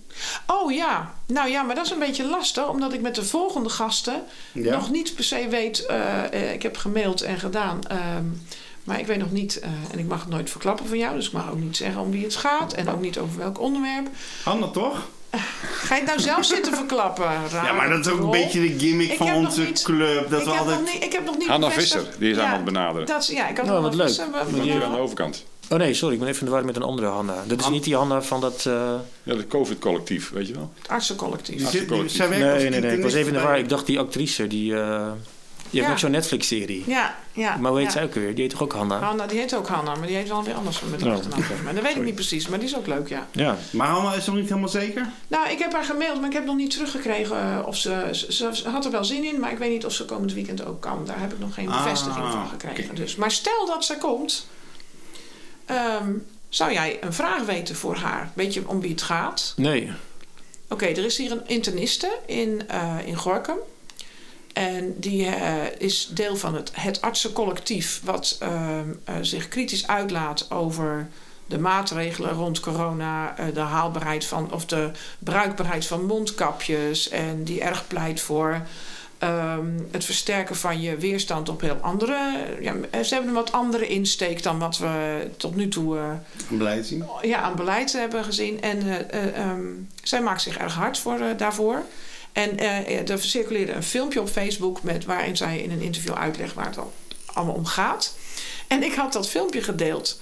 Oh 0.47 0.71
ja, 0.71 1.13
nou 1.27 1.49
ja, 1.49 1.61
maar 1.63 1.75
dat 1.75 1.85
is 1.85 1.91
een 1.91 1.99
beetje 1.99 2.27
lastig, 2.27 2.69
omdat 2.69 2.93
ik 2.93 3.01
met 3.01 3.15
de 3.15 3.23
volgende 3.23 3.69
gasten 3.69 4.21
Ja? 4.53 4.75
nog 4.75 4.91
niet 4.91 5.15
per 5.15 5.23
se 5.23 5.47
weet. 5.49 5.85
eh, 5.85 6.53
ik 6.53 6.61
heb 6.61 6.77
gemaild 6.77 7.21
en 7.21 7.39
gedaan, 7.39 7.79
ehm, 7.87 8.23
maar 8.83 8.99
ik 8.99 9.07
weet 9.07 9.17
nog 9.17 9.31
niet, 9.31 9.59
eh, 9.59 9.69
en 9.91 9.99
ik 9.99 10.07
mag 10.07 10.19
het 10.19 10.29
nooit 10.29 10.49
verklappen 10.49 10.87
van 10.87 10.97
jou, 10.97 11.15
dus 11.15 11.27
ik 11.27 11.31
mag 11.33 11.51
ook 11.51 11.59
niet 11.59 11.77
zeggen 11.77 12.01
om 12.01 12.11
wie 12.11 12.23
het 12.23 12.35
gaat 12.35 12.73
en 12.73 12.89
ook 12.89 13.01
niet 13.01 13.17
over 13.17 13.37
welk 13.37 13.59
onderwerp. 13.59 14.07
Hanna, 14.43 14.67
toch? 14.67 15.07
Ga 15.61 15.95
je 15.95 16.01
het 16.01 16.09
nou 16.09 16.19
zelf 16.19 16.45
zitten 16.45 16.73
verklappen? 16.75 17.25
Ja, 17.51 17.73
maar 17.73 17.89
dat 17.89 18.05
is 18.05 18.11
ook 18.11 18.19
een 18.19 18.29
beetje 18.29 18.59
de 18.61 18.79
gimmick 18.79 19.11
Ik 19.11 19.17
van 19.17 19.33
onze 19.33 19.61
niet- 19.61 19.81
club. 19.83 20.29
Dat 20.29 20.39
ik, 20.39 20.45
we 20.45 20.51
heb 20.51 20.59
altijd... 20.59 20.79
nog 20.81 20.93
niet, 20.93 21.03
ik 21.03 21.11
heb 21.11 21.25
nog 21.25 21.37
niet 21.37 21.47
Hanna 21.47 21.69
Visser, 21.71 22.03
die 22.19 22.31
is 22.31 22.37
aan 22.37 22.53
het 22.53 22.65
benaderen. 22.65 23.07
Dat, 23.07 23.21
is- 23.21 23.27
ja, 23.29 23.47
ik 23.49 23.57
had 23.57 23.65
Oh, 23.65 23.71
Hanna 23.71 23.87
wat 23.87 23.95
leuk. 23.95 24.51
We- 24.51 24.61
hier 24.61 24.83
aan 24.83 24.91
de 24.91 24.97
overkant. 24.97 25.45
Oh 25.69 25.77
nee, 25.77 25.93
sorry, 25.93 26.13
ik 26.13 26.19
ben 26.19 26.29
even 26.29 26.39
in 26.39 26.45
de 26.45 26.51
war 26.51 26.65
met 26.65 26.75
een 26.75 26.81
andere 26.81 27.07
Hanna. 27.07 27.43
Dat 27.47 27.57
is 27.57 27.63
Han- 27.63 27.73
niet 27.73 27.83
die 27.83 27.95
Hanna 27.95 28.21
van 28.21 28.41
dat... 28.41 28.65
eh, 28.65 28.93
Ja, 29.23 29.35
het 29.35 29.47
COVID-collectief, 29.47 30.29
weet 30.29 30.47
je 30.47 30.53
wel. 30.53 30.71
het 30.81 30.87
artsencollectief. 30.89 31.69
Die 31.69 31.85
Nee, 32.29 32.69
nee, 32.69 32.79
nee, 32.81 32.97
ik 32.97 33.03
was 33.03 33.13
even 33.13 33.27
in 33.33 33.33
de 33.39 33.43
war. 33.45 33.57
Ik 33.59 33.69
dacht 33.69 33.85
die 33.85 33.99
actrice, 33.99 34.47
die... 34.47 34.75
eh, 34.79 35.07
heeft 35.71 35.85
Ja. 35.85 35.91
ook 35.91 35.99
zo'n 35.99 36.11
Netflix-serie. 36.11 36.83
Ja, 36.87 37.15
ja. 37.31 37.57
Maar 37.57 37.69
hoe 37.71 37.79
heet 37.79 37.87
ja. 37.87 37.93
zij 37.93 38.03
ook 38.03 38.13
weer? 38.13 38.33
Die 38.35 38.41
heet 38.41 38.49
toch 38.51 38.61
ook 38.61 38.73
Hanna? 38.73 38.99
Hanna, 38.99 39.27
die 39.27 39.39
heet 39.39 39.55
ook 39.55 39.67
Hanna, 39.67 39.95
maar 39.95 40.07
die 40.07 40.15
heet 40.15 40.27
wel 40.27 40.43
weer 40.43 40.53
anders 40.53 40.81
met 40.81 40.99
de 40.99 41.05
Oh, 41.05 41.11
achternaam. 41.13 41.63
Maar 41.63 41.73
dat 41.73 41.83
weet 41.83 41.95
ik 41.95 42.03
niet 42.03 42.15
precies, 42.15 42.47
maar 42.47 42.59
die 42.59 42.67
is 42.67 42.75
ook 42.77 42.87
leuk, 42.87 43.07
ja. 43.09 43.27
Ja. 43.31 43.57
Maar 43.71 43.87
Hanna 43.87 44.13
is 44.13 44.25
nog 44.25 44.35
niet 44.35 44.47
helemaal 44.49 44.69
zeker? 44.69 45.09
Nou, 45.27 45.49
ik 45.49 45.59
heb 45.59 45.73
haar 45.73 45.83
gemaild, 45.83 46.19
maar 46.19 46.29
ik 46.29 46.35
heb 46.35 46.45
nog 46.45 46.55
niet 46.55 46.71
teruggekregen 46.71 47.37
eh, 47.41 47.67
of 47.67 47.77
ze, 47.77 48.07
ze... 48.11 48.49
ze 48.55 48.69
had 48.69 48.85
er 48.85 48.91
wel 48.91 49.03
zin 49.03 49.23
in, 49.23 49.39
maar 49.39 49.51
ik 49.51 49.57
weet 49.57 49.71
niet 49.71 49.85
of 49.85 49.93
ze 49.93 50.05
komend 50.05 50.33
weekend 50.33 50.65
ook 50.65 50.81
kan. 50.81 51.05
Daar 51.05 51.19
heb 51.19 51.33
ik 51.33 51.39
nog 51.39 51.53
geen 51.53 51.69
Ah, 51.69 51.83
bevestiging 51.83 52.31
van 52.31 52.47
gekregen. 52.47 52.95
Dus. 52.95 53.15
Maar 53.15 53.31
stel 53.31 53.65
dat 53.65 53.85
ze 53.85 53.97
komt, 53.97 54.47
ehm, 55.65 56.11
zou 56.49 56.71
jij 56.73 56.97
een 57.01 57.13
vraag 57.13 57.45
weten 57.45 57.75
voor 57.75 57.95
haar? 57.95 58.31
Weet 58.33 58.53
je 58.53 58.67
om 58.67 58.81
wie 58.81 58.91
het 58.91 59.01
gaat? 59.01 59.53
Nee. 59.55 59.91
Oké, 60.69 60.85
er 60.85 61.05
is 61.05 61.17
hier 61.17 61.31
een 61.31 61.47
interniste 61.47 62.17
in, 62.25 62.67
eh, 62.67 62.95
in 63.05 63.15
Gorkum. 63.15 63.57
En 64.59 64.93
die 64.97 65.25
eh, 65.25 65.55
is 65.77 66.09
deel 66.13 66.35
van 66.35 66.55
het, 66.55 66.71
het 66.73 67.01
artsencollectief, 67.01 68.01
wat 68.03 68.35
ehm, 68.39 68.89
eh, 69.03 69.15
zich 69.21 69.47
kritisch 69.47 69.87
uitlaat 69.87 70.51
over 70.51 71.07
de 71.47 71.59
maatregelen 71.59 72.31
rond 72.31 72.59
corona, 72.59 73.37
eh, 73.37 73.45
de 73.53 73.59
haalbaarheid 73.59 74.25
van 74.25 74.53
of 74.53 74.65
de 74.65 74.91
bruikbaarheid 75.19 75.85
van 75.85 76.05
mondkapjes. 76.05 77.09
En 77.09 77.43
die 77.43 77.61
erg 77.61 77.87
pleit 77.87 78.21
voor 78.21 78.61
ehm, 79.17 79.79
het 79.91 80.05
versterken 80.05 80.55
van 80.55 80.81
je 80.81 80.97
weerstand 80.97 81.49
op 81.49 81.61
heel 81.61 81.77
andere. 81.81 82.45
Ja, 82.59 82.73
ze 83.03 83.13
hebben 83.13 83.29
een 83.29 83.35
wat 83.35 83.51
andere 83.51 83.87
insteek 83.87 84.43
dan 84.43 84.59
wat 84.59 84.77
we 84.77 85.27
tot 85.37 85.55
nu 85.55 85.67
toe. 85.67 85.97
Een 85.97 86.57
beleid 86.57 86.85
zien. 86.85 87.05
ja, 87.21 87.37
aan 87.39 87.55
beleid 87.55 87.93
hebben 87.93 88.23
gezien. 88.23 88.61
En 88.61 88.79
eh, 88.79 89.23
eh, 89.23 89.37
ehm, 89.37 89.65
zij 90.03 90.21
maakt 90.21 90.41
zich 90.41 90.57
erg 90.57 90.73
hard 90.73 90.99
voor, 90.99 91.19
daarvoor. 91.37 91.83
En 92.31 92.57
eh, 92.57 93.09
er 93.09 93.19
circuleerde 93.19 93.71
een 93.71 93.83
filmpje 93.83 94.21
op 94.21 94.29
Facebook 94.29 94.83
met, 94.83 95.05
waarin 95.05 95.37
zij 95.37 95.59
in 95.59 95.71
een 95.71 95.81
interview 95.81 96.13
uitlegt 96.13 96.53
waar 96.53 96.65
het 96.65 96.77
al 96.77 96.93
allemaal 97.25 97.55
om 97.55 97.65
gaat. 97.65 98.15
En 98.67 98.83
ik 98.83 98.93
had 98.93 99.13
dat 99.13 99.29
filmpje 99.29 99.61
gedeeld. 99.61 100.17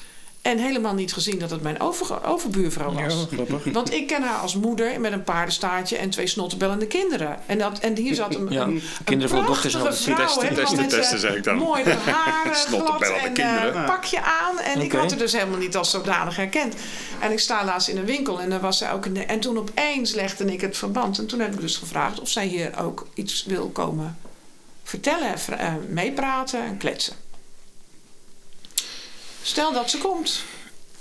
En 0.48 0.58
helemaal 0.58 0.94
niet 0.94 1.14
gezien 1.14 1.40
dat 1.40 1.50
het 1.50 1.62
mijn 1.62 1.80
over, 1.80 2.26
overbuurvrouw 2.26 2.94
was. 2.94 3.14
Ja, 3.14 3.26
grappig. 3.36 3.74
Want 3.74 3.94
ik 3.94 4.08
ken 4.08 4.22
haar 4.22 4.40
als 4.40 4.56
moeder 4.56 5.00
met 5.00 5.12
een 5.12 5.24
paardenstaartje 5.24 5.98
en 5.98 6.10
twee 6.10 6.28
snottenbellende 6.28 6.88
kinderen. 6.88 7.40
En, 7.46 7.58
dat, 7.58 7.80
en 7.80 7.98
hier 7.98 8.16
zat 8.16 8.36
een, 8.36 8.48
Ja, 8.50 8.64
een, 8.64 8.82
kinderen 9.04 9.38
een 9.38 9.46
prachtige 9.46 9.94
vrouw. 9.94 10.26
Testen, 10.26 10.80
eh, 10.80 10.86
testen, 10.86 11.20
zei 11.20 11.38
ik 11.38 11.44
dan. 11.44 11.58
Mooi 11.58 11.84
glad 11.84 12.58
Snottenbellende 12.68 13.28
en 13.28 13.34
kinderen. 13.34 13.76
eh, 13.76 13.86
pakje 13.86 14.22
aan. 14.22 14.60
En 14.60 14.82
ik 14.82 14.92
had 14.92 15.10
haar 15.10 15.20
dus 15.20 15.34
helemaal 15.34 15.60
niet 15.60 15.76
als 15.76 15.92
zodanig 15.92 16.36
herkend. 16.36 16.76
En 17.20 17.32
ik 17.32 17.40
sta 17.40 17.66
laatst 17.66 17.88
in 17.88 17.98
een 17.98 18.06
winkel 18.06 18.42
en 18.42 18.50
daar 18.50 18.62
was 18.62 18.78
zij 18.78 18.92
ook 18.92 19.06
in 19.06 19.14
de, 19.14 19.24
En 19.24 19.40
toen 19.40 19.58
opeens 19.58 20.14
legde 20.14 20.54
ik 20.54 20.62
het 20.62 20.78
verband. 20.78 21.18
En 21.18 21.28
toen 21.28 21.40
heb 21.40 21.54
ik 21.54 21.62
dus 21.62 21.76
gevraagd 21.76 22.20
of 22.20 22.30
zij 22.30 22.46
hier 22.46 22.80
ook 22.80 23.08
iets 23.14 23.46
wil 23.46 23.70
komen 23.70 24.18
vertellen, 24.84 25.36
eh, 25.58 25.74
meepraten 25.90 26.64
en 26.64 26.78
kletsen. 26.78 27.14
Stel 29.48 29.74
dat 29.74 29.90
ze 29.90 29.98
komt. 29.98 30.44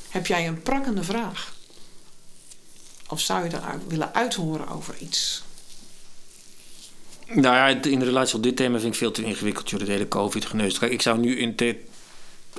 Heb 0.09 0.27
jij 0.27 0.47
een 0.47 0.63
prakkende 0.63 1.03
vraag? 1.03 1.55
Of 3.09 3.21
zou 3.21 3.45
je 3.45 3.57
eruit 3.57 3.87
willen 3.89 4.15
uithoren 4.15 4.69
over 4.69 4.95
iets? 4.99 5.43
Nou 7.27 7.43
ja, 7.43 7.67
in 7.67 7.99
de 7.99 8.05
relatie 8.05 8.37
op 8.37 8.43
dit 8.43 8.57
thema 8.57 8.79
vind 8.79 8.93
ik 8.93 8.99
veel 8.99 9.11
te 9.11 9.23
ingewikkeld, 9.23 9.71
joh, 9.71 9.79
dat 9.81 9.89
hele 9.89 10.09
COVID-geneus. 10.09 10.79
Ik 10.79 11.03
zou 11.03 11.19
nu 11.19 11.39
in 11.39 11.55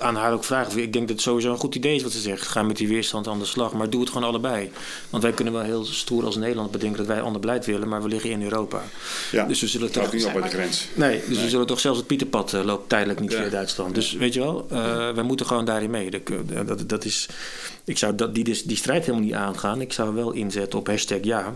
aan 0.02 0.16
haar 0.16 0.34
ook 0.34 0.44
vragen. 0.44 0.82
Ik 0.82 0.94
denk 0.94 1.08
dat 1.08 1.16
het 1.16 1.26
sowieso 1.26 1.52
een 1.52 1.58
goed 1.58 1.76
idee 1.76 1.96
is 1.96 2.04
wat 2.04 2.12
ze 2.12 2.20
zegt. 2.20 2.48
Ga 2.48 2.64
met 2.64 2.78
die 2.78 2.88
weerstand 2.88 3.28
aan 3.28 3.40
de 3.40 3.46
slag, 3.46 3.74
maar 3.74 3.90
doe 3.90 4.02
het 4.02 4.10
gewoon 4.10 4.28
allebei. 4.28 4.72
Want 5.10 5.24
wij 5.24 5.32
kunnen 5.32 5.54
wel 5.54 5.64
heel 5.64 5.86
stoer 5.86 6.26
als 6.26 6.36
Nederland 6.36 6.72
bedenken 6.72 6.98
dat 6.98 7.08
wij 7.08 7.22
ander 7.22 7.42
beleid 7.42 7.66
willen, 7.66 7.88
maar 7.88 8.02
we 8.04 8.10
liggen 8.10 8.30
in 8.30 8.44
Europa. 8.44 8.84
Ja, 9.32 9.46
Dus 9.46 9.62
we 9.62 9.68
zullen 9.68 9.92
toch... 9.92 10.14
niet 10.14 10.26
op 10.26 10.34
bij 10.34 10.42
de 10.42 10.48
grens. 10.48 10.88
Nee, 10.94 11.22
dus 11.28 11.42
we 11.42 11.50
zullen 11.50 11.68
toch 11.68 11.80
zelfs 11.80 11.98
het 11.98 12.08
Pieterpad 12.08 12.54
eh, 12.54 12.64
loopt 12.64 12.90
tijdelijk 12.90 13.20
niet 13.20 13.32
Ja. 13.32 13.42
via 13.42 13.50
Duitsland. 13.50 13.96
Dus 13.96 14.14
weet 14.14 14.34
je 14.34 14.40
wel, 14.40 14.66
eh, 14.70 15.10
wij 15.14 15.24
moeten 15.24 15.46
gewoon 15.46 15.66
daarin 15.66 15.90
mee. 15.90 16.10
Dat, 16.12 16.68
dat, 16.68 16.90
dat 16.90 17.06
is, 17.06 17.28
ik 17.84 17.98
zou 17.98 18.16
dat, 18.16 18.36
die, 18.36 18.44
die 18.66 18.78
strijd 18.78 19.06
helemaal 19.06 19.26
niet 19.26 19.34
aangaan. 19.36 19.82
Ik 19.82 19.94
zou 19.94 20.16
wel 20.16 20.32
inzetten 20.32 20.80
op 20.80 20.88
hashtag 20.88 21.20
ja. 21.22 21.54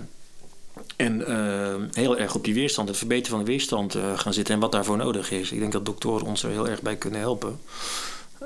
En 0.95 1.27
eh, 1.27 1.75
heel 1.93 2.17
erg 2.17 2.35
op 2.35 2.43
die 2.43 2.53
weerstand, 2.53 2.87
het 2.87 2.97
verbeteren 2.97 3.29
van 3.29 3.45
de 3.45 3.51
weerstand 3.51 3.95
eh, 3.95 4.19
gaan 4.19 4.33
zitten 4.33 4.53
en 4.53 4.59
wat 4.59 4.71
daarvoor 4.71 4.97
nodig 4.97 5.31
is. 5.31 5.51
Ik 5.51 5.59
denk 5.59 5.71
dat 5.71 5.85
doktoren 5.85 6.27
ons 6.27 6.43
er 6.43 6.49
heel 6.49 6.67
erg 6.67 6.81
bij 6.81 6.95
kunnen 6.95 7.19
helpen. 7.19 7.59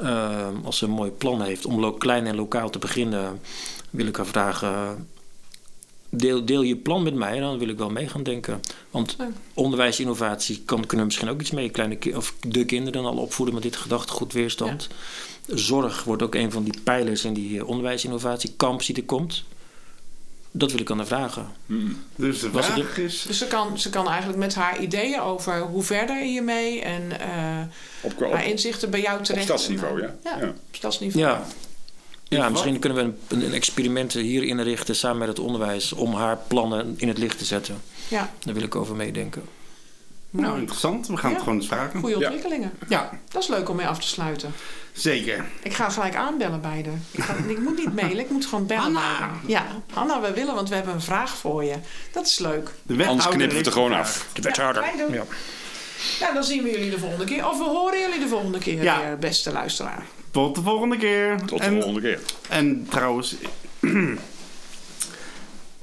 Eh, 0.01 0.47
als 0.63 0.77
ze 0.77 0.85
een 0.85 0.91
mooi 0.91 1.11
plan 1.11 1.41
heeft 1.41 1.65
om 1.65 1.97
klein 1.97 2.25
en 2.27 2.35
lokaal 2.35 2.69
te 2.69 2.79
beginnen, 2.79 3.39
wil 3.89 4.05
ik 4.07 4.15
haar 4.15 4.25
vragen. 4.25 5.07
Deel, 6.09 6.45
deel 6.45 6.61
je 6.61 6.75
plan 6.75 7.03
met 7.03 7.13
mij, 7.15 7.39
dan 7.39 7.57
wil 7.57 7.67
ik 7.67 7.77
wel 7.77 7.89
mee 7.89 8.07
gaan 8.07 8.23
denken. 8.23 8.61
Want 8.91 9.15
onderwijsinnovatie 9.53 10.61
kan, 10.65 10.79
kunnen 10.79 10.97
we 10.99 11.05
misschien 11.05 11.29
ook 11.29 11.41
iets 11.41 11.51
mee. 11.51 11.69
Kleine 11.69 11.95
ki- 11.95 12.15
of 12.15 12.35
de 12.47 12.65
kinderen 12.65 13.05
al 13.05 13.17
opvoeden 13.17 13.53
met 13.55 13.63
dit 13.63 13.75
gedachtegoed 13.75 14.33
weerstand. 14.33 14.87
Zorg 15.47 16.03
wordt 16.03 16.21
ook 16.23 16.35
een 16.35 16.51
van 16.51 16.63
die 16.63 16.81
pijlers 16.83 17.25
in 17.25 17.33
die 17.33 17.59
eh, 17.59 17.67
onderwijsinnovatie. 17.67 18.53
Kamps 18.57 18.85
die 18.85 18.95
er 18.95 19.03
komt. 19.03 19.43
Dat 20.57 20.71
wil 20.71 20.79
ik 20.79 20.91
aan 20.91 20.97
haar 20.97 21.07
vragen. 21.07 21.47
Dus 22.15 22.39
de 22.39 22.51
Was 22.51 22.67
het 22.67 22.75
vraag 22.75 22.97
is... 22.97 23.21
Dus 23.27 23.37
ze 23.37 23.47
kan, 23.47 23.79
ze 23.79 23.89
kan 23.89 24.07
eigenlijk 24.07 24.37
met 24.37 24.55
haar 24.55 24.81
ideeën 24.81 25.19
over 25.19 25.59
hoe 25.59 25.83
verder 25.83 26.21
hiermee 26.21 26.81
en 26.81 27.19
eh, 27.19 27.61
Op, 28.01 28.21
op, 28.21 28.31
haar 28.31 28.45
inzichten 28.47 28.89
bij 28.89 29.01
jou 29.01 29.17
op 29.17 29.23
terecht. 29.23 29.45
stadsniveau, 29.45 30.01
ja. 30.01 30.15
Ja, 30.23 30.37
ja. 30.39 30.47
op 30.47 30.55
stadsniveau. 30.71 31.37
Ja. 32.29 32.49
Misschien 32.49 32.79
kunnen 32.79 33.05
we 33.05 33.35
een, 33.35 33.41
een 33.41 33.53
experiment 33.53 34.13
hier 34.13 34.43
inrichten 34.43 34.95
samen 34.95 35.17
met 35.17 35.27
het 35.27 35.39
onderwijs 35.39 35.93
om 35.93 36.13
haar 36.13 36.37
plannen 36.47 36.93
in 36.97 37.07
het 37.07 37.17
licht 37.17 37.37
te 37.37 37.45
zetten. 37.45 37.81
Ja, 38.07 38.31
Daar 38.43 38.53
wil 38.53 38.63
ik 38.63 38.75
over 38.75 38.95
meedenken. 38.95 39.41
Nou, 40.41 40.59
interessant. 40.59 41.07
We 41.07 41.17
gaan 41.17 41.29
Ja. 41.29 41.35
het 41.35 41.43
gewoon 41.43 41.59
eens 41.59 41.67
vragen. 41.67 41.99
goede 41.99 42.17
Ja. 42.19 42.25
ontwikkelingen. 42.25 42.71
Ja, 42.87 43.09
Dat 43.31 43.41
is 43.41 43.47
leuk 43.49 43.69
om 43.69 43.75
mee 43.75 43.87
af 43.87 43.99
te 43.99 44.07
sluiten. 44.07 44.53
zeker. 44.91 45.45
Ik 45.63 45.73
ga 45.73 45.89
gelijk 45.89 46.15
aanbellen 46.15 46.61
bij 46.61 46.81
de. 46.83 46.89
Ik, 47.11 47.23
ga- 47.23 47.35
ik 47.47 47.59
moet 47.59 47.77
niet 47.77 47.93
mailen, 47.95 48.19
ik 48.19 48.29
moet 48.29 48.45
gewoon 48.45 48.65
bellen. 48.65 48.83
Hanna! 48.83 49.31
Ja, 49.45 49.65
Hanna, 49.93 50.21
we 50.21 50.33
willen, 50.33 50.55
want 50.55 50.69
we 50.69 50.75
hebben 50.75 50.93
een 50.93 51.01
vraag 51.01 51.35
voor 51.37 51.63
je. 51.63 51.75
Dat 52.11 52.25
is 52.25 52.39
leuk. 52.39 52.69
De 52.83 53.05
Anders 53.05 53.27
knippen 53.27 53.49
we 53.49 53.55
het 53.57 53.65
er 53.65 53.71
gewoon 53.71 53.93
af. 53.93 54.27
De 54.33 54.41
wethouder. 54.41 54.81
wij 54.81 54.93
doen. 54.97 55.13
Ja. 55.13 55.23
Ja, 56.19 56.33
dan 56.33 56.43
zien 56.43 56.63
we 56.63 56.69
jullie 56.69 56.89
de 56.89 56.99
volgende 56.99 57.25
keer. 57.25 57.47
Of 57.49 57.57
we 57.57 57.63
horen 57.63 57.99
jullie 57.99 58.19
de 58.19 58.27
volgende 58.27 58.57
keer 58.57 58.83
Ja. 58.83 59.01
weer, 59.01 59.17
beste 59.17 59.51
luisteraar. 59.51 60.05
Tot 60.31 60.55
de 60.55 60.61
volgende 60.61 60.97
keer. 60.97 61.37
Tot 61.45 61.59
de 61.59 61.65
en, 61.65 61.73
volgende 61.73 62.01
keer. 62.01 62.19
En 62.49 62.87
trouwens, 62.89 63.35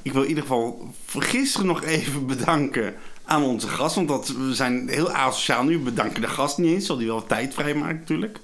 ik 0.03 0.13
wil 0.13 0.23
in 0.23 0.29
ieder 0.29 0.43
geval 0.43 0.95
gisteren 1.19 1.67
nog 1.67 1.85
even 1.85 2.27
bedanken 2.27 2.95
aan 3.33 3.43
onze 3.43 3.69
gast. 3.69 3.95
Want 3.95 4.09
dat, 4.09 4.29
we 4.29 4.55
zijn 4.55 4.89
heel 4.89 5.11
asociaal 5.11 5.63
nu. 5.63 5.77
We 5.77 5.83
bedanken 5.85 6.21
de 6.21 6.29
gast 6.29 6.59
niet 6.59 6.75
eens. 6.75 6.87
Zal 6.87 6.97
die 6.97 7.07
wel 7.07 7.27
tijd 7.27 7.55
vrijmaken 7.55 7.97
natuurlijk. 7.99 8.39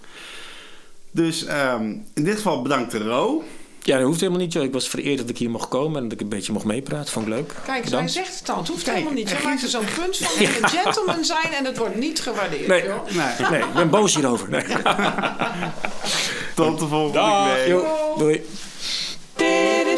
Dus 1.10 1.44
ehm, 1.44 1.84
in 2.14 2.24
dit 2.24 2.36
geval 2.36 2.62
bedankt 2.62 2.94
Ro. 2.94 3.44
ja, 3.82 3.96
dat 3.96 4.06
hoeft 4.06 4.20
helemaal 4.20 4.40
niet. 4.40 4.52
Joh. 4.52 4.62
Ik 4.62 4.72
was 4.72 4.88
vereerd 4.88 5.18
dat 5.18 5.28
ik 5.28 5.38
hier 5.38 5.50
mocht 5.50 5.68
komen 5.68 5.96
en 5.96 6.02
dat 6.02 6.12
ik 6.12 6.20
een 6.20 6.28
beetje 6.28 6.52
mocht 6.52 6.64
meepraten. 6.64 7.12
Vond 7.12 7.26
ik 7.26 7.32
leuk. 7.32 7.52
Kijk, 7.64 7.86
zij 7.88 8.08
zegt 8.08 8.38
het 8.38 8.48
al. 8.48 8.58
Het 8.58 8.68
hoeft 8.68 8.82
Kijk, 8.82 8.96
helemaal 8.96 9.18
niet. 9.18 9.28
Ze 9.28 9.34
en 9.34 9.42
maakt 9.42 9.62
er 9.62 9.68
zo'n 9.68 9.84
punt 9.94 10.16
van. 10.16 10.42
Je 10.44 10.48
moet 10.52 10.62
een 10.62 10.78
gentleman 10.78 11.24
zijn 11.24 11.52
en 11.52 11.64
het 11.64 11.78
wordt 11.78 11.96
niet 11.96 12.20
gewaardeerd. 12.20 12.66
Nee. 12.66 12.84
joh. 12.84 13.04
Nee. 13.04 13.48
Nee, 13.50 13.60
ik 13.60 13.72
ben 13.72 13.90
boos 13.90 14.14
hierover. 14.14 14.50
Nee. 14.50 14.64
Tot 16.54 16.78
de 16.78 16.86
volgende 16.86 17.18
Dag. 17.18 17.64
keer. 17.64 17.82
Doei. 18.18 18.42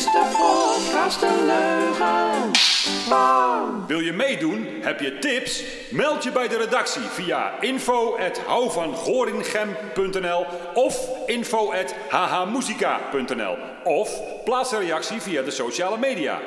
De 0.05 0.37
podcast 0.39 1.21
De 1.21 1.45
Leugen. 1.47 2.51
Wil 3.87 4.01
je 4.01 4.13
meedoen? 4.13 4.67
Heb 4.81 5.01
je 5.01 5.19
tips? 5.19 5.63
Meld 5.91 6.23
je 6.23 6.33
bij 6.33 6.49
de 6.49 6.57
redactie 6.57 7.03
via 7.03 7.61
info.houvangorinchem.nl 7.61 10.47
of 10.75 11.09
info.hhmusica.nl 11.27 13.57
of 13.85 14.21
plaats 14.45 14.73
een 14.73 14.81
reactie 14.81 15.21
via 15.21 15.43
de 15.43 15.51
sociale 15.51 15.99
media. 15.99 16.39